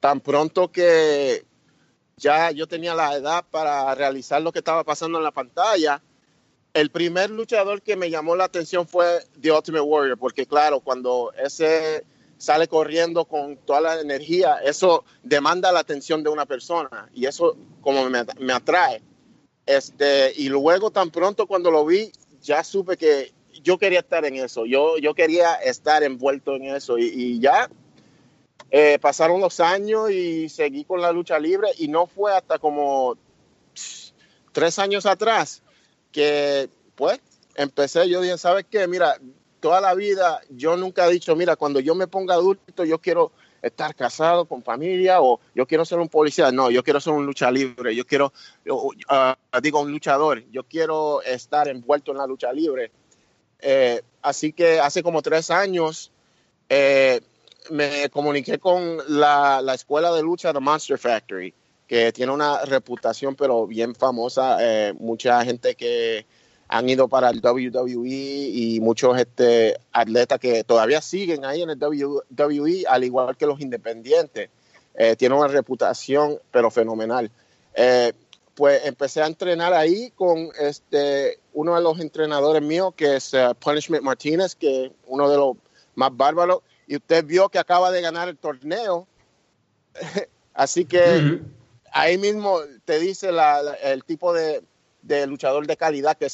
tan 0.00 0.20
pronto 0.20 0.70
que 0.70 1.44
ya 2.16 2.50
yo 2.50 2.66
tenía 2.66 2.94
la 2.94 3.14
edad 3.14 3.44
para 3.50 3.94
realizar 3.94 4.40
lo 4.42 4.52
que 4.52 4.60
estaba 4.60 4.84
pasando 4.84 5.18
en 5.18 5.24
la 5.24 5.32
pantalla, 5.32 6.02
el 6.76 6.90
primer 6.90 7.30
luchador 7.30 7.80
que 7.80 7.96
me 7.96 8.10
llamó 8.10 8.36
la 8.36 8.44
atención 8.44 8.86
fue 8.86 9.24
The 9.40 9.50
Ultimate 9.50 9.82
Warrior, 9.82 10.18
porque 10.18 10.46
claro, 10.46 10.80
cuando 10.80 11.32
ese 11.32 12.04
sale 12.36 12.68
corriendo 12.68 13.24
con 13.24 13.56
toda 13.56 13.80
la 13.80 14.00
energía, 14.00 14.58
eso 14.62 15.02
demanda 15.22 15.72
la 15.72 15.80
atención 15.80 16.22
de 16.22 16.28
una 16.28 16.44
persona 16.44 17.08
y 17.14 17.24
eso 17.24 17.56
como 17.80 18.10
me, 18.10 18.52
atrae. 18.52 19.00
Este, 19.64 20.34
y 20.36 20.50
luego 20.50 20.90
tan 20.90 21.10
pronto 21.10 21.46
cuando 21.46 21.70
lo 21.70 21.86
vi, 21.86 22.12
ya 22.42 22.62
supe 22.62 22.98
que 22.98 23.32
yo 23.62 23.78
quería 23.78 24.00
estar 24.00 24.26
en 24.26 24.36
eso, 24.36 24.66
yo, 24.66 24.98
yo 24.98 25.14
quería 25.14 25.54
estar 25.54 26.02
envuelto 26.02 26.56
en 26.56 26.64
eso 26.66 26.98
y, 26.98 27.40
ya 27.40 27.70
eh, 28.70 28.98
pasaron 29.00 29.40
los 29.40 29.60
años 29.60 30.10
y 30.10 30.50
seguí 30.50 30.84
con 30.84 31.00
la 31.00 31.10
lucha 31.10 31.38
libre 31.38 31.70
y 31.78 31.88
no 31.88 32.06
fue 32.06 32.36
hasta 32.36 32.58
como 32.58 33.16
tres 34.52 34.78
años 34.78 35.06
atrás 35.06 35.62
que 36.16 36.70
pues 36.94 37.20
empecé, 37.56 38.08
yo 38.08 38.22
dije, 38.22 38.38
¿sabes 38.38 38.64
qué? 38.70 38.88
Mira, 38.88 39.18
toda 39.60 39.82
la 39.82 39.92
vida 39.92 40.40
yo 40.48 40.74
nunca 40.74 41.06
he 41.06 41.12
dicho, 41.12 41.36
mira, 41.36 41.56
cuando 41.56 41.78
yo 41.78 41.94
me 41.94 42.06
ponga 42.06 42.32
adulto, 42.32 42.86
yo 42.86 42.98
quiero 43.02 43.32
estar 43.60 43.94
casado 43.94 44.46
con 44.46 44.62
familia 44.62 45.20
o 45.20 45.40
yo 45.54 45.66
quiero 45.66 45.84
ser 45.84 45.98
un 45.98 46.08
policía. 46.08 46.50
No, 46.52 46.70
yo 46.70 46.82
quiero 46.82 47.00
ser 47.00 47.12
un 47.12 47.26
lucha 47.26 47.50
libre, 47.50 47.94
yo 47.94 48.06
quiero, 48.06 48.32
uh, 48.66 49.60
digo, 49.60 49.82
un 49.82 49.92
luchador, 49.92 50.42
yo 50.50 50.64
quiero 50.64 51.20
estar 51.20 51.68
envuelto 51.68 52.12
en 52.12 52.16
la 52.16 52.26
lucha 52.26 52.50
libre. 52.50 52.90
Eh, 53.60 54.00
así 54.22 54.54
que 54.54 54.80
hace 54.80 55.02
como 55.02 55.20
tres 55.20 55.50
años 55.50 56.12
eh, 56.70 57.20
me 57.68 58.08
comuniqué 58.08 58.58
con 58.58 59.02
la, 59.08 59.60
la, 59.60 59.74
escuela 59.74 60.14
de 60.14 60.22
lucha 60.22 60.54
de 60.54 60.60
Monster 60.60 60.96
Factory 60.96 61.52
que 61.86 62.12
tiene 62.12 62.32
una 62.32 62.64
reputación 62.64 63.34
pero 63.36 63.66
bien 63.66 63.94
famosa. 63.94 64.58
Eh, 64.60 64.94
mucha 64.98 65.44
gente 65.44 65.74
que 65.74 66.26
han 66.68 66.88
ido 66.88 67.06
para 67.06 67.30
el 67.30 67.40
WWE 67.40 68.08
y 68.08 68.80
muchos 68.80 69.18
este, 69.18 69.78
atletas 69.92 70.40
que 70.40 70.64
todavía 70.64 71.00
siguen 71.00 71.44
ahí 71.44 71.62
en 71.62 71.70
el 71.70 71.78
WWE, 71.78 72.84
al 72.88 73.04
igual 73.04 73.36
que 73.36 73.46
los 73.46 73.60
independientes. 73.60 74.50
Eh, 74.98 75.14
tiene 75.14 75.34
una 75.34 75.46
reputación 75.46 76.40
pero 76.50 76.70
fenomenal. 76.70 77.30
Eh, 77.74 78.12
pues 78.54 78.84
empecé 78.86 79.20
a 79.20 79.26
entrenar 79.26 79.74
ahí 79.74 80.10
con 80.16 80.48
este, 80.58 81.38
uno 81.52 81.74
de 81.76 81.82
los 81.82 82.00
entrenadores 82.00 82.62
míos, 82.62 82.94
que 82.96 83.16
es 83.16 83.32
Punishment 83.60 84.02
Martínez, 84.02 84.54
que 84.54 84.86
es 84.86 84.92
uno 85.06 85.28
de 85.28 85.36
los 85.36 85.56
más 85.94 86.16
bárbaros. 86.16 86.60
Y 86.88 86.96
usted 86.96 87.24
vio 87.24 87.48
que 87.50 87.58
acaba 87.58 87.92
de 87.92 88.00
ganar 88.00 88.28
el 88.28 88.38
torneo. 88.38 89.06
Así 90.54 90.86
que 90.86 91.42
ahí 91.92 92.18
mismo 92.18 92.60
te 92.84 92.98
dice 92.98 93.30
el 93.82 94.04
tipo 94.04 94.32
de, 94.32 94.62
luchador 95.26 95.66
de 95.66 95.76
calidad 95.76 96.16
que, 96.16 96.28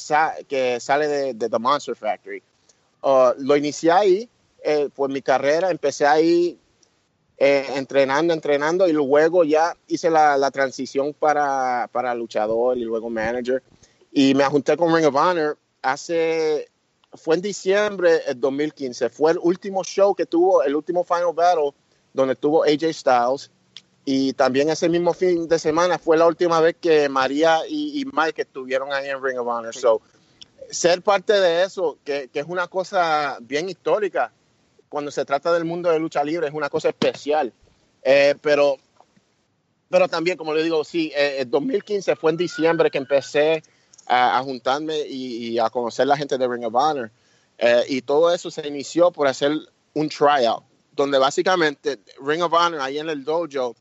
que 0.47 0.79
sale 0.79 1.07
de, 1.33 1.49
The 1.49 1.59
Monster 1.59 1.95
Factory. 1.95 2.41
Uh, 3.01 3.33
lo 3.37 3.57
inicié 3.57 3.91
ahí, 3.91 4.29
eh, 4.63 4.89
pues 4.95 5.11
mi 5.11 5.21
carrera, 5.21 5.69
empecé 5.69 6.05
ahí 6.05 6.57
eh, 7.37 7.65
entrenando, 7.75 8.33
entrenando 8.33 8.87
y 8.87 8.93
luego 8.93 9.43
ya 9.43 9.75
hice 9.87 10.09
la, 10.09 10.49
transición 10.51 11.13
para, 11.13 12.15
luchador 12.15 12.77
y 12.77 12.85
luego 12.85 13.09
manager. 13.09 13.61
Y 14.11 14.33
me 14.33 14.45
junté 14.45 14.77
con 14.77 14.95
Ring 14.95 15.05
of 15.05 15.15
Honor 15.15 15.57
hace, 15.81 16.69
fue 17.13 17.35
en 17.35 17.41
diciembre 17.41 18.19
del 18.27 18.39
2015, 18.39 19.09
fue 19.09 19.31
el 19.31 19.39
último 19.39 19.83
show 19.83 20.15
que 20.15 20.25
tuvo, 20.25 20.63
el 20.63 20.75
último 20.75 21.03
Final 21.03 21.33
Battle, 21.33 21.71
donde 22.13 22.35
tuvo 22.35 22.63
AJ 22.63 22.93
Styles 22.93 23.51
y 24.05 24.33
también 24.33 24.69
ese 24.69 24.89
mismo 24.89 25.13
fin 25.13 25.47
de 25.47 25.57
semana 25.57 25.97
fue 25.97 26.17
la 26.17 26.27
última 26.27 26.59
vez 26.59 26.75
que 26.79 27.07
María 27.07 27.59
y, 27.67 28.05
Mike 28.11 28.41
estuvieron 28.41 28.91
ahí 28.91 29.07
en 29.07 29.23
Ring 29.23 29.39
of 29.39 29.47
Honor. 29.47 29.73
So, 29.73 30.01
ser 30.69 31.01
parte 31.01 31.33
de 31.33 31.63
eso, 31.63 31.97
que, 32.03 32.29
es 32.33 32.45
una 32.47 32.67
cosa 32.67 33.37
bien 33.41 33.69
histórica, 33.69 34.31
cuando 34.89 35.09
se 35.09 35.23
trata 35.23 35.53
del 35.53 35.65
mundo 35.65 35.89
de 35.89 35.99
lucha 35.99 36.23
libre, 36.23 36.47
es 36.47 36.53
una 36.53 36.69
cosa 36.69 36.89
especial. 36.89 37.53
Eh, 38.03 38.35
pero, 38.41 38.77
pero 39.89 40.09
también, 40.09 40.37
como 40.37 40.53
le 40.53 40.63
digo, 40.63 40.83
sí, 40.83 41.11
eh, 41.15 41.37
el 41.39 41.49
2015 41.49 42.15
fue 42.17 42.31
en 42.31 42.37
diciembre 42.37 42.91
que 42.91 42.97
empecé 42.97 43.63
a, 44.05 44.41
juntarme 44.43 44.99
y, 45.07 45.57
a 45.59 45.69
conocer 45.69 46.07
la 46.07 46.17
gente 46.17 46.37
de 46.37 46.47
Ring 46.47 46.65
of 46.65 46.75
Honor. 46.75 47.09
Eh, 47.57 47.85
y 47.87 48.01
todo 48.01 48.33
eso 48.33 48.51
se 48.51 48.67
inició 48.67 49.11
por 49.11 49.27
hacer 49.27 49.53
un 49.93 50.09
tryout, 50.09 50.63
donde 50.91 51.17
básicamente 51.17 51.99
Ring 52.21 52.41
of 52.41 52.51
Honor, 52.51 52.81
ahí 52.81 52.99
en 52.99 53.09
el 53.09 53.23
dojo, 53.23 53.75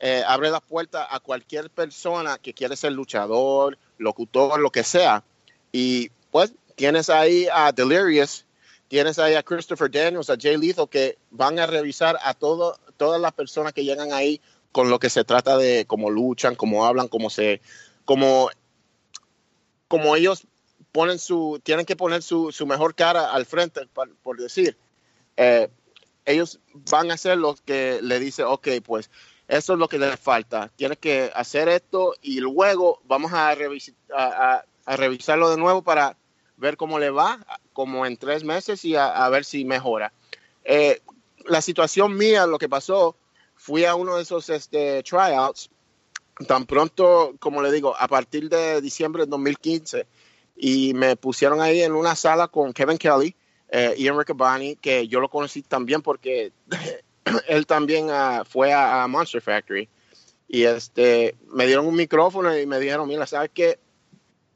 eh, 0.00 0.22
abre 0.26 0.50
la 0.50 0.60
puerta 0.60 1.06
a 1.14 1.20
cualquier 1.20 1.70
persona 1.70 2.38
que 2.38 2.52
quiere 2.52 2.76
ser 2.76 2.92
luchador, 2.92 3.78
locutor, 3.98 4.60
lo 4.60 4.70
que 4.70 4.84
sea. 4.84 5.24
Y 5.72 6.10
pues 6.30 6.52
tienes 6.74 7.08
ahí 7.08 7.46
a 7.52 7.72
Delirious, 7.72 8.44
tienes 8.88 9.18
ahí 9.18 9.34
a 9.34 9.42
Christopher 9.42 9.90
Daniels, 9.90 10.30
a 10.30 10.36
Jay 10.38 10.56
Lethal, 10.56 10.88
que 10.88 11.18
van 11.30 11.58
a 11.58 11.66
revisar 11.66 12.18
a 12.22 12.34
todo, 12.34 12.78
todas 12.96 13.20
las 13.20 13.32
personas 13.32 13.72
que 13.72 13.84
llegan 13.84 14.12
ahí 14.12 14.40
con 14.72 14.90
lo 14.90 14.98
que 14.98 15.08
se 15.08 15.24
trata 15.24 15.56
de 15.56 15.86
cómo 15.86 16.10
luchan, 16.10 16.54
cómo 16.54 16.84
hablan, 16.84 17.08
cómo 17.08 17.30
se, 17.30 17.62
como, 18.04 18.50
como 19.88 20.14
ellos 20.16 20.46
ponen 20.92 21.18
su, 21.18 21.60
tienen 21.62 21.86
que 21.86 21.96
poner 21.96 22.22
su, 22.22 22.52
su 22.52 22.66
mejor 22.66 22.94
cara 22.94 23.32
al 23.32 23.46
frente, 23.46 23.86
por, 23.94 24.36
decir. 24.38 24.76
Eh, 25.38 25.68
ellos 26.26 26.60
van 26.90 27.10
a 27.10 27.14
hacer 27.14 27.38
lo 27.38 27.54
que 27.54 28.00
le 28.02 28.20
dice, 28.20 28.44
ok, 28.44 28.68
pues 28.84 29.10
eso 29.48 29.72
es 29.74 29.78
lo 29.78 29.88
que 29.88 29.98
le 29.98 30.16
falta. 30.16 30.70
Tienes 30.76 30.98
que 30.98 31.30
hacer 31.34 31.68
esto 31.68 32.14
y 32.20 32.40
luego 32.40 33.00
vamos 33.04 33.32
a, 33.32 33.50
a, 33.50 34.96
revisarlo 34.96 35.50
de 35.50 35.56
nuevo 35.56 35.82
para 35.82 36.16
ver 36.56 36.76
cómo 36.76 36.98
le 36.98 37.10
va, 37.10 37.44
como 37.72 38.06
en 38.06 38.16
tres 38.16 38.44
meses 38.44 38.84
y 38.84 38.96
a, 38.96 39.28
ver 39.28 39.44
si 39.44 39.64
mejora. 39.64 40.12
Eh, 40.64 41.00
la 41.44 41.60
situación 41.60 42.16
mía, 42.16 42.46
lo 42.46 42.58
que 42.58 42.68
pasó, 42.68 43.16
fui 43.54 43.84
a 43.84 43.94
uno 43.94 44.16
de 44.16 44.22
esos 44.22 44.48
este, 44.50 45.02
tryouts, 45.02 45.70
tan 46.48 46.66
pronto, 46.66 47.34
como 47.38 47.62
le 47.62 47.70
digo, 47.70 47.94
a 47.96 48.08
partir 48.08 48.48
de 48.48 48.80
diciembre 48.80 49.24
de 49.24 49.30
2015, 49.30 50.06
y 50.56 50.94
me 50.94 51.16
pusieron 51.16 51.60
ahí 51.60 51.82
en 51.82 51.92
una 51.92 52.16
sala 52.16 52.48
con 52.48 52.72
Kevin 52.72 52.98
Kelly, 52.98 53.36
eh, 53.68 53.94
Ian 53.98 54.18
Riccaboni, 54.18 54.76
que 54.76 55.06
yo 55.06 55.20
lo 55.20 55.28
conocí 55.28 55.62
también 55.62 56.02
porque 56.02 56.52
él 57.48 57.66
también 57.66 58.08
ah, 58.10 58.44
fue 58.48 58.72
a, 58.72 59.06
Monster 59.06 59.40
Factory 59.40 59.88
y 60.48 60.62
este 60.62 61.36
me 61.48 61.66
dieron 61.66 61.86
un 61.86 61.96
micrófono 61.96 62.56
y 62.56 62.66
me 62.66 62.78
dijeron, 62.78 63.08
mira, 63.08 63.26
¿sabes 63.26 63.50
qué? 63.52 63.78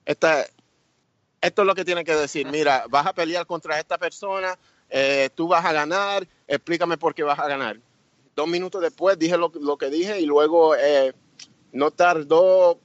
Esta, 0.05 0.47
esto 1.41 1.63
es 1.63 1.67
lo 1.67 1.75
que 1.75 1.85
tiene 1.85 2.05
que 2.05 2.15
decir, 2.15 2.47
mira, 2.47 2.85
vas 2.89 3.07
a 3.07 3.13
pelear 3.13 3.47
contra 3.47 3.79
esta 3.79 3.99
persona, 3.99 4.59
eh, 4.89 5.31
tú 5.35 5.49
vas 5.49 5.65
a 5.65 5.73
ganar, 5.73 6.27
explícame 6.47 6.97
por 6.97 7.15
qué 7.15 7.23
vas 7.23 7.39
a 7.39 7.49
ganar. 7.49 7.81
Dos 8.37 8.49
minutos 8.49 8.81
después 8.81 9.19
dije 9.19 9.37
lo, 9.37 9.51
que 9.51 9.91
dije 9.91 10.21
y 10.21 10.27
luego 10.27 10.77
eh, 10.77 11.13
no 11.73 11.91
tardó 11.91 12.81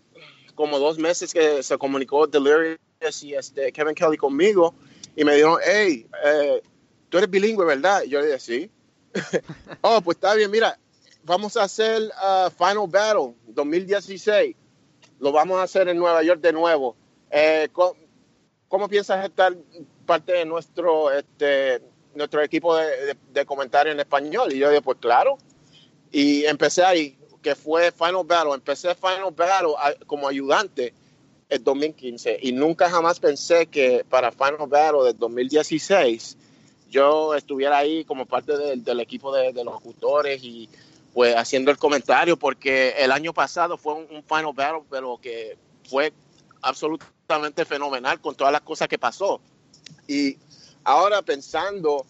como 0.56 0.80
dos 0.80 0.98
meses 0.98 1.34
que 1.34 1.62
se 1.62 1.78
comunicó 1.78 2.28
Delirious 2.28 3.24
y 3.24 3.36
este, 3.36 3.72
Kevin 3.72 3.94
Kelly 3.94 4.18
conmigo 4.18 4.74
y 5.16 5.24
me 5.24 5.34
dijeron, 5.34 5.60
hey, 5.64 6.08
eh, 6.26 6.62
tú 7.10 7.18
eres 7.18 7.30
bilingüe, 7.30 7.66
¿verdad? 7.66 8.04
Y 8.04 8.10
yo 8.10 8.20
le 8.20 8.28
dije, 8.28 8.40
sí. 8.40 8.72
oh, 9.82 10.02
pues 10.02 10.18
está 10.18 10.34
bien, 10.36 10.52
mira, 10.52 10.78
vamos 11.24 11.58
a 11.58 11.64
hacer 11.64 12.02
uh, 12.04 12.50
Final 12.52 12.88
¿cómo 18.68 18.88
piensas 18.90 19.24
estar 19.26 19.56
parte 20.06 20.34
de 20.34 20.46
nuestro, 20.46 21.12
este, 21.12 21.82
nuestro 22.14 22.42
equipo 22.42 22.76
de, 22.76 23.16
de, 23.32 23.46
comentario 23.46 23.92
en 23.92 24.00
español? 24.00 24.54
Y 24.54 24.60
yo 24.60 24.70
dije, 24.70 24.82
pues 24.82 24.98
claro. 25.00 25.38
Y 26.12 26.46
empecé 26.46 26.84
ahí, 26.84 27.18
que 27.42 27.56
fue 27.56 27.92
Final 27.92 28.24
Battle. 28.26 28.54
Empecé 28.54 28.96
Final 28.96 29.34
Battle 29.36 29.74
como 30.06 30.28
ayudante 30.28 30.94
en 31.50 31.64
2015 31.64 32.40
y 32.42 32.52
nunca 32.52 32.90
jamás 32.90 33.20
pensé 33.20 33.68
que 33.68 34.06
para 34.10 34.32
Final 34.32 34.68
Battle 34.68 35.04
de 35.06 35.14
2016 35.14 36.38
yo 36.96 37.36
estuviera 37.36 37.78
ahí 37.78 38.06
como 38.06 38.26
parte 38.26 38.54
del 38.78 39.00
equipo 39.02 39.34
de, 39.36 39.52
los 39.52 39.66
locutores 39.66 40.42
y 40.42 40.70
pues 41.14 41.36
haciendo 41.36 41.70
el 41.70 41.78
comentario 41.78 42.38
porque 42.38 42.94
el 42.98 43.12
año 43.12 43.34
pasado 43.34 43.78
fue 43.78 43.96
un, 43.96 44.24
Final 44.24 44.54
Battle 44.54 44.84
pero 44.90 45.18
que 45.18 45.58
fue 45.90 46.14
absolutamente 46.62 47.66
fenomenal 47.66 48.22
con 48.22 48.34
todas 48.34 48.54
las 48.54 48.62
cosas 48.62 48.88
que 48.88 48.98
pasó 48.98 49.42
y 50.08 50.38
ahora 50.86 51.22
pensando 51.22 52.06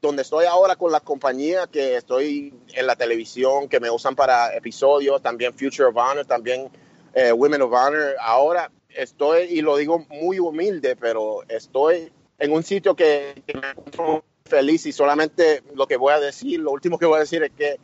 donde 0.00 0.22
estoy 0.22 0.46
ahora 0.46 0.76
con 0.76 0.90
la 0.90 1.00
compañía 1.00 1.66
que 1.66 1.96
estoy 1.96 2.54
en 2.72 2.86
la 2.86 2.96
televisión, 2.96 3.68
que 3.68 3.80
me 3.80 3.90
usan 3.90 4.14
para 4.14 4.54
episodios, 4.56 5.22
también 5.22 5.52
Future 5.52 5.84
of 5.84 5.96
Honor, 5.96 6.26
también 6.26 6.68
eh, 7.14 7.32
Women 7.32 7.62
of 7.62 7.72
Honor. 7.72 8.14
Ahora 8.20 8.70
estoy, 8.90 9.44
y 9.44 9.62
lo 9.62 9.78
digo 9.78 10.04
muy 10.10 10.38
humilde, 10.38 10.94
pero 10.94 11.42
estoy 11.48 12.12
en 12.38 12.52
un 12.52 12.62
sitio 12.62 12.94
que, 12.94 13.42
me 13.46 13.70
encuentro 13.70 14.24
feliz 14.44 14.86
y 14.86 14.92
solamente 14.92 15.62
lo 15.74 15.86
que 15.86 15.96
voy 15.96 16.12
a 16.12 16.20
decir, 16.20 16.60
lo 16.60 16.72
último 16.72 16.98
que 16.98 17.06
voy 17.06 17.16
a 17.16 17.20
decir 17.20 17.42
es 17.42 17.52
que 17.52 17.78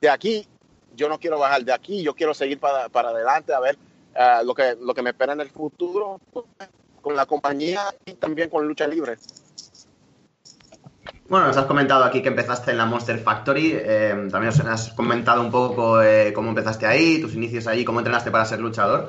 de 0.00 0.08
aquí 0.08 0.46
yo 0.94 1.08
no 1.08 1.18
quiero 1.18 1.38
bajar 1.38 1.64
de 1.64 1.72
aquí, 1.72 2.02
yo 2.02 2.14
quiero 2.14 2.34
seguir 2.34 2.58
para, 2.58 2.88
para 2.88 3.10
adelante 3.10 3.52
a 3.52 3.60
ver 3.60 3.76
uh, 4.14 4.44
lo, 4.44 4.54
que, 4.54 4.76
lo 4.80 4.94
que 4.94 5.02
me 5.02 5.10
espera 5.10 5.32
en 5.32 5.40
el 5.40 5.50
futuro 5.50 6.20
con 7.00 7.16
la 7.16 7.26
compañía 7.26 7.82
y 8.04 8.14
también 8.14 8.48
con 8.48 8.66
lucha 8.66 8.86
libre. 8.86 9.16
Bueno, 11.28 11.46
nos 11.46 11.56
has 11.56 11.64
comentado 11.64 12.04
aquí 12.04 12.20
que 12.20 12.28
empezaste 12.28 12.70
en 12.70 12.78
la 12.78 12.86
Monster 12.86 13.18
Factory. 13.18 13.72
Eh, 13.74 14.28
también 14.30 14.52
nos 14.54 14.60
has 14.60 14.92
comentado 14.92 15.40
un 15.40 15.50
poco 15.50 16.02
eh, 16.02 16.32
cómo 16.34 16.50
empezaste 16.50 16.86
ahí, 16.86 17.20
tus 17.20 17.34
inicios 17.34 17.66
allí, 17.66 17.84
cómo 17.84 18.00
entrenaste 18.00 18.30
para 18.30 18.44
ser 18.44 18.60
luchador. 18.60 19.08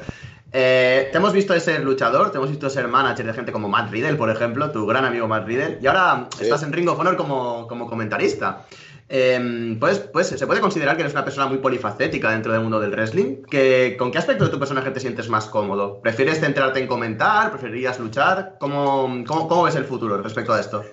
Eh, 0.57 1.09
te 1.11 1.17
hemos 1.17 1.33
visto 1.33 1.59
ser 1.59 1.83
luchador, 1.83 2.31
te 2.31 2.37
hemos 2.37 2.49
visto 2.49 2.69
ser 2.69 2.87
manager 2.87 3.25
de 3.25 3.33
gente 3.33 3.51
como 3.51 3.67
Matt 3.67 3.91
Riddle, 3.91 4.15
por 4.15 4.29
ejemplo, 4.29 4.71
tu 4.71 4.85
gran 4.85 5.03
amigo 5.03 5.27
Matt 5.27 5.45
Riddle, 5.45 5.79
y 5.81 5.87
ahora 5.87 6.29
estás 6.39 6.63
en 6.63 6.71
Ring 6.71 6.87
of 6.87 6.97
Honor 6.97 7.17
como, 7.17 7.67
como 7.67 7.89
comentarista. 7.89 8.65
pues, 9.09 9.99
pues 10.13 10.27
se 10.27 10.47
puede 10.47 10.61
considerar 10.61 10.95
que 10.95 11.01
eres 11.01 11.11
una 11.11 11.25
persona 11.25 11.47
muy 11.47 11.57
polifacética 11.57 12.31
dentro 12.31 12.53
del 12.53 12.61
mundo 12.61 12.79
del 12.79 12.91
wrestling. 12.91 13.43
Que, 13.51 13.97
¿Con 13.99 14.11
qué 14.11 14.17
aspecto 14.17 14.45
de 14.45 14.49
tu 14.49 14.57
personaje 14.57 14.91
te 14.91 15.01
sientes 15.01 15.27
más 15.27 15.47
cómodo? 15.47 15.99
¿Prefieres 15.99 16.39
centrarte 16.39 16.79
en 16.79 16.87
comentar? 16.87 17.51
¿Preferirías 17.51 17.99
luchar? 17.99 18.55
¿Cómo, 18.57 19.25
cómo, 19.27 19.49
cómo 19.49 19.63
ves 19.63 19.75
el 19.75 19.83
futuro 19.83 20.21
respecto 20.21 20.53
a 20.53 20.61
esto? 20.61 20.85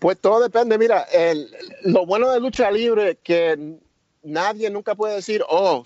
Pues 0.00 0.18
todo 0.18 0.40
depende. 0.40 0.76
Mira, 0.78 1.02
el, 1.12 1.48
lo 1.84 2.06
bueno 2.06 2.28
de 2.32 2.40
lucha 2.40 2.72
libre 2.72 3.18
que 3.22 3.76
nadie 4.24 4.68
nunca 4.68 4.96
puede 4.96 5.14
decir, 5.14 5.44
oh, 5.48 5.84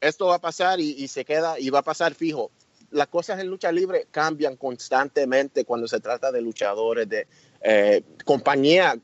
esto 0.00 0.26
va 0.26 0.36
a 0.36 0.40
pasar 0.40 0.80
y, 0.80 1.08
se 1.08 1.24
queda 1.24 1.58
y 1.58 1.70
va 1.70 1.80
a 1.80 1.82
pasar 1.82 2.14
fijo. 2.14 2.50
Las 2.90 3.08
cosas 3.08 3.40
en 3.40 3.48
lucha 3.48 3.70
libre 3.70 4.06
cambian 4.10 4.56
constantemente 4.56 5.64
cuando 5.64 5.86
se 5.88 6.00
trata 6.00 6.32
de 6.32 6.40
luchadores, 6.40 7.08
de 7.08 7.26
eh, 7.62 8.02
compañía. 8.24 8.98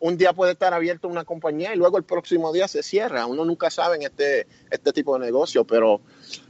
Un 0.00 0.16
día 0.16 0.32
puede 0.32 0.52
estar 0.52 0.74
abierto 0.74 1.06
una 1.06 1.24
compañía 1.24 1.72
y 1.72 1.76
luego 1.76 1.98
el 1.98 2.04
próximo 2.04 2.52
día 2.52 2.66
se 2.66 2.82
cierra. 2.82 3.26
Uno 3.26 3.44
nunca 3.44 3.70
sabe 3.70 3.96
en 3.96 4.02
este, 4.02 4.46
este 4.70 4.92
tipo 4.92 5.16
de 5.16 5.24
negocio, 5.24 5.64
pero 5.64 6.00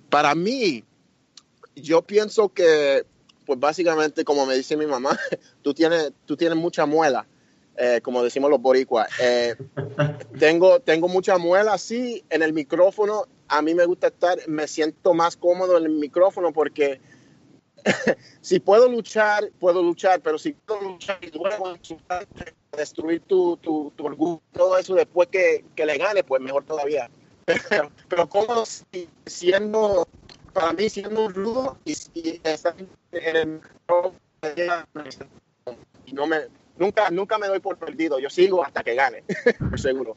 para 0.08 0.34
mí, 0.34 0.84
yo 1.74 2.02
pienso 2.02 2.48
que 2.48 3.04
pues 3.44 3.58
básicamente, 3.58 4.24
como 4.24 4.46
me 4.46 4.54
dice 4.54 4.76
mi 4.76 4.86
mamá, 4.86 5.18
tú 5.62 5.74
tienes, 5.74 6.12
tú 6.24 6.36
tienes 6.36 6.56
mucha 6.56 6.86
muela, 6.86 7.26
eh, 7.76 8.00
como 8.02 8.22
decimos 8.22 8.50
los 8.50 8.60
boricuas. 8.60 9.08
Eh, 9.20 9.56
tengo, 10.38 10.80
tengo 10.80 11.08
mucha 11.08 11.38
muela, 11.38 11.78
sí, 11.78 12.24
en 12.30 12.42
el 12.42 12.52
micrófono. 12.52 13.26
A 13.52 13.60
mí 13.60 13.74
me 13.74 13.84
gusta 13.84 14.06
estar, 14.06 14.38
me 14.48 14.66
siento 14.66 15.12
más 15.12 15.36
cómodo 15.36 15.76
en 15.76 15.84
el 15.84 15.90
micrófono 15.90 16.54
porque 16.54 17.02
si 18.40 18.60
puedo 18.60 18.88
luchar, 18.88 19.50
puedo 19.60 19.82
luchar, 19.82 20.22
pero 20.22 20.38
si 20.38 20.54
puedo 20.54 20.80
luchar 20.80 21.18
y 21.20 21.30
luego 21.36 21.74
destruir 22.76 23.20
tu, 23.20 23.58
tu, 23.58 23.92
tu, 23.94 24.06
orgullo, 24.06 24.40
todo 24.54 24.78
eso 24.78 24.94
después 24.94 25.28
que, 25.28 25.66
que, 25.76 25.84
le 25.84 25.98
gane, 25.98 26.24
pues 26.24 26.40
mejor 26.40 26.64
todavía. 26.64 27.10
Pero, 27.68 27.90
pero 28.08 28.28
como 28.28 28.62
siendo 29.26 30.06
para 30.52 30.72
mí 30.72 30.88
siendo 30.88 31.26
un 31.26 31.34
rudo 31.34 31.76
y, 31.84 31.92
y 32.14 32.40
en 33.10 33.36
el 33.36 33.60
no 36.12 36.26
me 36.28 36.38
nunca 36.78 37.10
nunca 37.10 37.38
me 37.38 37.48
doy 37.48 37.58
por 37.58 37.78
perdido 37.78 38.20
yo 38.20 38.30
sigo 38.30 38.64
hasta 38.64 38.84
que 38.84 38.94
gane 38.94 39.24
seguro 39.74 40.16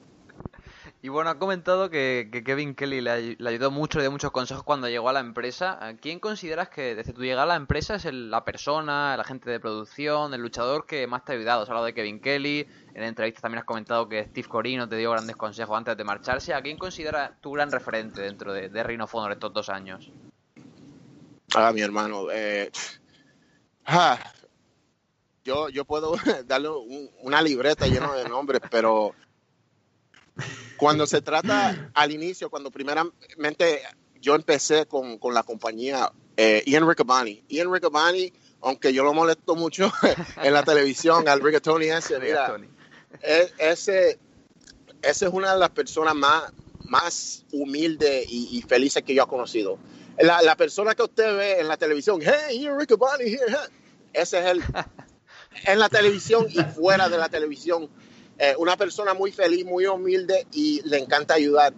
y 1.06 1.10
bueno, 1.10 1.30
ha 1.30 1.38
comentado 1.38 1.92
que, 1.92 2.32
Kevin 2.44 2.74
Kelly 2.74 3.00
le, 3.00 3.38
ayudó 3.48 3.70
mucho, 3.70 4.00
le 4.00 4.06
dio 4.06 4.12
muchos 4.12 4.32
consejos 4.32 4.64
cuando 4.64 4.90
llegó 4.90 5.08
a 5.08 5.14
la 5.14 5.20
empresa. 5.20 5.78
¿Quién 6.02 6.20
consideras 6.20 6.70
que 6.70 6.96
desde 6.96 7.14
tu 7.14 7.22
llegada 7.22 7.44
a 7.44 7.46
la 7.46 7.58
empresa 7.58 7.94
es 7.94 8.06
la 8.12 8.44
persona, 8.44 9.14
el 9.14 9.20
agente 9.20 9.52
de 9.52 9.60
producción, 9.60 10.34
el 10.34 10.42
luchador 10.42 10.88
que 10.88 11.06
más 11.06 11.24
te 11.24 11.32
ha 11.32 11.36
ayudado? 11.36 11.62
Has 11.62 11.70
hablado 11.70 11.86
de 11.86 11.94
Kevin 11.94 12.20
Kelly, 12.20 12.68
en 12.96 13.04
entrevistas 13.04 13.44
también 13.44 13.60
has 13.60 13.66
comentado 13.66 14.10
que 14.10 14.24
Steve 14.24 14.48
Corino 14.48 14.90
te 14.90 14.96
dio 14.96 15.12
grandes 15.12 15.36
consejos 15.36 15.78
antes 15.78 15.96
de 15.96 16.04
marcharse. 16.04 16.56
¿A 16.56 16.64
quién 16.64 16.80
consideras 16.80 17.40
tu 17.40 17.52
gran 17.52 17.72
referente 17.72 18.22
dentro 18.22 18.52
de, 18.52 18.70
de 18.70 18.84
Rhino 18.84 19.08
Honor 19.12 19.34
estos 19.34 19.54
dos 19.54 19.70
años? 19.70 20.12
Ah, 21.54 21.72
mi 21.72 21.82
hermano. 21.82 22.32
Eh, 22.32 22.72
yo, 25.44 25.70
yo 25.70 25.86
puedo 25.86 26.16
darle 26.48 26.70
una 27.22 27.44
libreta 27.44 27.86
llena 27.86 28.12
de 28.14 28.28
nombres, 28.28 28.60
pero 28.72 29.14
cuando 30.78 31.08
se 31.08 31.22
trata 31.22 31.92
al 31.94 32.12
inicio, 32.12 32.50
cuando 32.50 32.72
primeramente 32.72 33.82
yo 34.22 34.36
empecé 34.36 34.86
con, 34.86 35.18
con 35.18 35.34
la 35.34 35.44
compañía 35.44 36.12
eh, 36.38 36.64
Ian 36.66 36.88
Riccaboni. 36.88 37.44
Ian 37.50 37.72
Riccaboni, 37.72 38.34
aunque 38.62 38.94
yo 38.94 39.04
lo 39.04 39.14
molesto 39.14 39.56
mucho 39.56 39.92
en 40.42 40.54
la 40.54 40.64
televisión, 40.64 41.28
al 41.28 41.42
Rigatoni 41.42 41.88
ese, 41.88 42.20
mira, 42.20 42.58
e, 43.22 43.52
ese, 43.58 44.20
ese 45.02 45.26
es 45.26 45.32
una 45.32 45.54
de 45.54 45.60
las 45.60 45.70
personas 45.70 46.16
más, 46.16 46.52
más 46.84 47.46
humildes 47.52 48.26
y, 48.30 48.58
y 48.58 48.62
felices 48.62 49.04
que 49.04 49.14
yo 49.14 49.24
he 49.24 49.28
conocido 49.28 49.78
la, 50.18 50.42
la, 50.42 50.56
persona 50.56 50.96
que 50.96 51.04
usted 51.04 51.36
ve 51.38 51.60
en 51.60 51.68
la 51.68 51.78
televisión, 51.78 52.20
hey, 52.22 52.68
Ricky 52.78 52.96
Bonnie 52.96 53.34
here, 53.34 53.58
ese 54.14 54.40
es 54.40 54.46
él. 54.46 54.64
en 55.66 55.80
la 55.80 55.90
televisión 55.90 56.48
y 56.50 56.62
fuera 56.64 57.10
de 57.10 57.18
la 57.18 57.30
televisión. 57.30 57.90
Eh, 58.38 58.54
una 58.58 58.76
persona 58.76 59.14
muy 59.14 59.32
feliz, 59.32 59.66
muy 59.66 59.86
humilde 59.86 60.46
y 60.52 60.82
le 60.84 60.98
encanta 60.98 61.36
ayudar. 61.36 61.74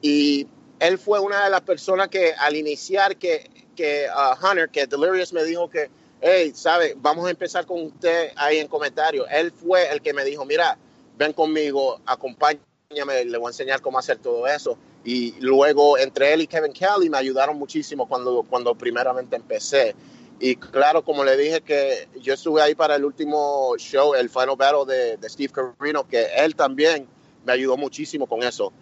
Y 0.00 0.46
él 0.78 0.98
fue 0.98 1.20
una 1.20 1.44
de 1.44 1.50
las 1.50 1.60
personas 1.60 2.08
que 2.08 2.32
al 2.32 2.56
iniciar 2.56 3.16
que, 3.16 3.50
que 3.76 4.06
uh, 4.08 4.46
Hunter, 4.46 4.68
que 4.70 4.86
Delirious 4.86 5.32
me 5.32 5.44
dijo 5.44 5.68
que, 5.68 5.90
hey, 6.20 6.52
sabe, 6.54 6.94
vamos 6.96 7.26
a 7.26 7.30
empezar 7.30 7.66
con 7.66 7.82
usted 7.82 8.32
ahí 8.36 8.58
en 8.58 8.68
comentarios. 8.68 9.26
Él 9.30 9.52
fue 9.52 9.90
el 9.90 10.00
que 10.00 10.14
me 10.14 10.24
dijo, 10.24 10.44
mira, 10.44 10.78
ven 11.16 11.32
conmigo, 11.32 12.00
acompáñame, 12.06 13.24
le 13.24 13.38
voy 13.38 13.48
a 13.48 13.50
enseñar 13.50 13.80
cómo 13.82 13.98
hacer 13.98 14.18
todo 14.18 14.46
eso. 14.46 14.78
Y 15.04 15.34
luego 15.40 15.98
entre 15.98 16.32
él 16.32 16.42
y 16.42 16.46
Kevin 16.46 16.72
Kelly 16.72 17.10
me 17.10 17.18
ayudaron 17.18 17.58
muchísimo 17.58 18.08
cuando, 18.08 18.44
cuando 18.48 18.74
primeramente 18.74 19.36
empecé. 19.36 19.94
Y 20.40 20.56
claro, 20.56 21.04
como 21.04 21.24
le 21.24 21.36
dije 21.36 21.60
que 21.60 22.08
yo 22.20 22.34
estuve 22.34 22.62
ahí 22.62 22.74
para 22.74 22.94
el 22.94 23.04
último 23.04 23.76
show, 23.76 24.14
el 24.14 24.28
Final 24.28 24.56
Battle 24.56 25.16
de, 25.18 25.28
Steve 25.28 25.52
Carino, 25.52 26.06
que 26.06 26.26
él 26.36 26.54
también 26.54 27.08
me 27.44 27.52
ayudó 27.52 27.76
muchísimo 27.76 28.26
con 28.26 28.42
eso. 28.42 28.72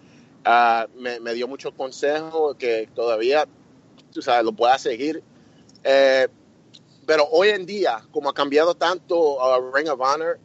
Uh, 0.44 1.00
me, 1.00 1.34
dio 1.34 1.48
muchos 1.48 1.72
consejos 1.72 2.56
que 2.56 2.88
todavía, 2.94 3.46
tú 4.12 4.20
sabes, 4.20 4.44
lo 4.44 4.52
pueda 4.52 4.78
seguir. 4.78 5.22
Eh, 5.82 6.28
pero 7.06 7.26
hoy 7.30 7.48
en 7.48 7.64
día, 7.64 8.02
como 8.12 8.28
ha 8.28 8.34
cambiado 8.34 8.74
tanto 8.74 9.36
uh, 9.36 9.74
Ring 9.74 9.88
of 9.88 10.00
Honor, 10.00 10.38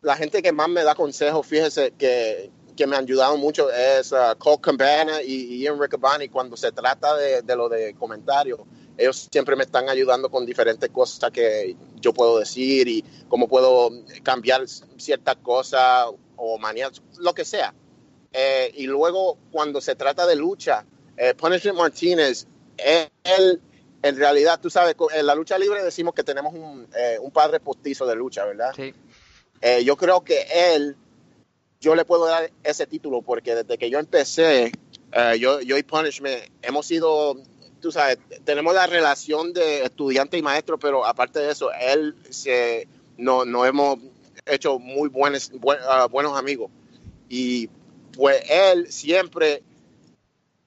la 0.00 0.16
gente 0.16 0.42
que 0.42 0.52
más 0.52 0.68
me 0.68 0.82
da 0.82 0.94
consejos, 0.94 1.46
fíjese 1.46 1.92
que 1.92 2.50
que 2.74 2.86
me 2.86 2.96
han 2.96 3.04
ayudado 3.04 3.36
mucho 3.36 3.70
es 3.70 4.12
uh, 4.12 4.36
Cole 4.38 4.60
Campana 4.60 5.22
y, 5.22 5.58
Ian 5.60 5.80
Riccaboni 5.80 6.28
cuando 6.28 6.56
se 6.56 6.72
trata 6.72 7.16
de, 7.16 7.56
lo 7.56 7.68
de 7.68 7.94
comentarios. 7.94 8.60
Ellos 8.96 9.28
siempre 9.30 9.56
me 9.56 9.64
están 9.64 9.88
ayudando 9.88 10.30
con 10.30 10.46
diferentes 10.46 10.88
cosas 10.90 11.30
que 11.30 11.76
yo 12.00 12.12
puedo 12.12 12.38
decir 12.38 12.86
y 12.88 13.04
cómo 13.28 13.48
puedo 13.48 13.90
cambiar 14.22 14.66
ciertas 14.68 15.36
cosas 15.36 16.06
o 16.36 16.58
manías, 16.58 17.02
lo 17.18 17.34
que 17.34 17.44
sea. 17.44 17.74
Eh, 18.32 18.72
y 18.76 18.86
luego 18.86 19.38
cuando 19.50 19.80
se 19.80 19.94
trata 19.94 20.26
de 20.26 20.36
lucha, 20.36 20.84
eh, 21.16 21.34
Punishment 21.34 21.78
Martínez, 21.78 22.46
él, 22.76 23.60
en 24.02 24.16
realidad, 24.16 24.60
tú 24.60 24.70
sabes, 24.70 24.96
en 25.14 25.26
la 25.26 25.34
lucha 25.34 25.58
libre 25.58 25.82
decimos 25.82 26.14
que 26.14 26.24
tenemos 26.24 26.54
un, 26.54 26.88
eh, 26.96 27.18
un 27.20 27.30
padre 27.30 27.60
postizo 27.60 28.06
de 28.06 28.16
lucha, 28.16 28.44
¿verdad? 28.44 28.72
Sí. 28.74 28.94
Eh, 29.60 29.84
yo 29.84 29.96
creo 29.96 30.22
que 30.22 30.46
él 30.52 30.96
yo 31.84 31.94
le 31.94 32.04
puedo 32.04 32.26
dar 32.26 32.50
ese 32.62 32.86
título 32.86 33.22
porque 33.22 33.54
desde 33.54 33.76
que 33.76 33.90
yo 33.90 33.98
empecé, 33.98 34.72
uh, 35.12 35.36
yo, 35.36 35.60
yo 35.60 35.76
y 35.76 35.82
Punishment 35.82 36.42
hemos 36.62 36.86
sido, 36.86 37.36
tú 37.84 37.92
sabes, 37.92 38.18
tenemos 38.46 38.74
la 38.74 38.86
relación 38.86 39.52
de 39.52 39.82
estudiante 39.82 40.38
y 40.38 40.42
maestro, 40.42 40.78
pero 40.78 41.04
aparte 41.04 41.40
de 41.40 41.52
eso, 41.52 41.70
él 41.70 42.16
se, 42.30 42.88
no, 43.18 43.44
no 43.44 43.66
hemos 43.66 43.98
hecho 44.46 44.78
muy 44.78 45.10
buenos, 45.10 45.52
ah, 45.86 46.08
buenos 46.10 46.34
amigos. 46.34 46.70
Y 47.28 47.68
pues 48.16 48.42
él 48.48 48.90
siempre, 48.90 49.62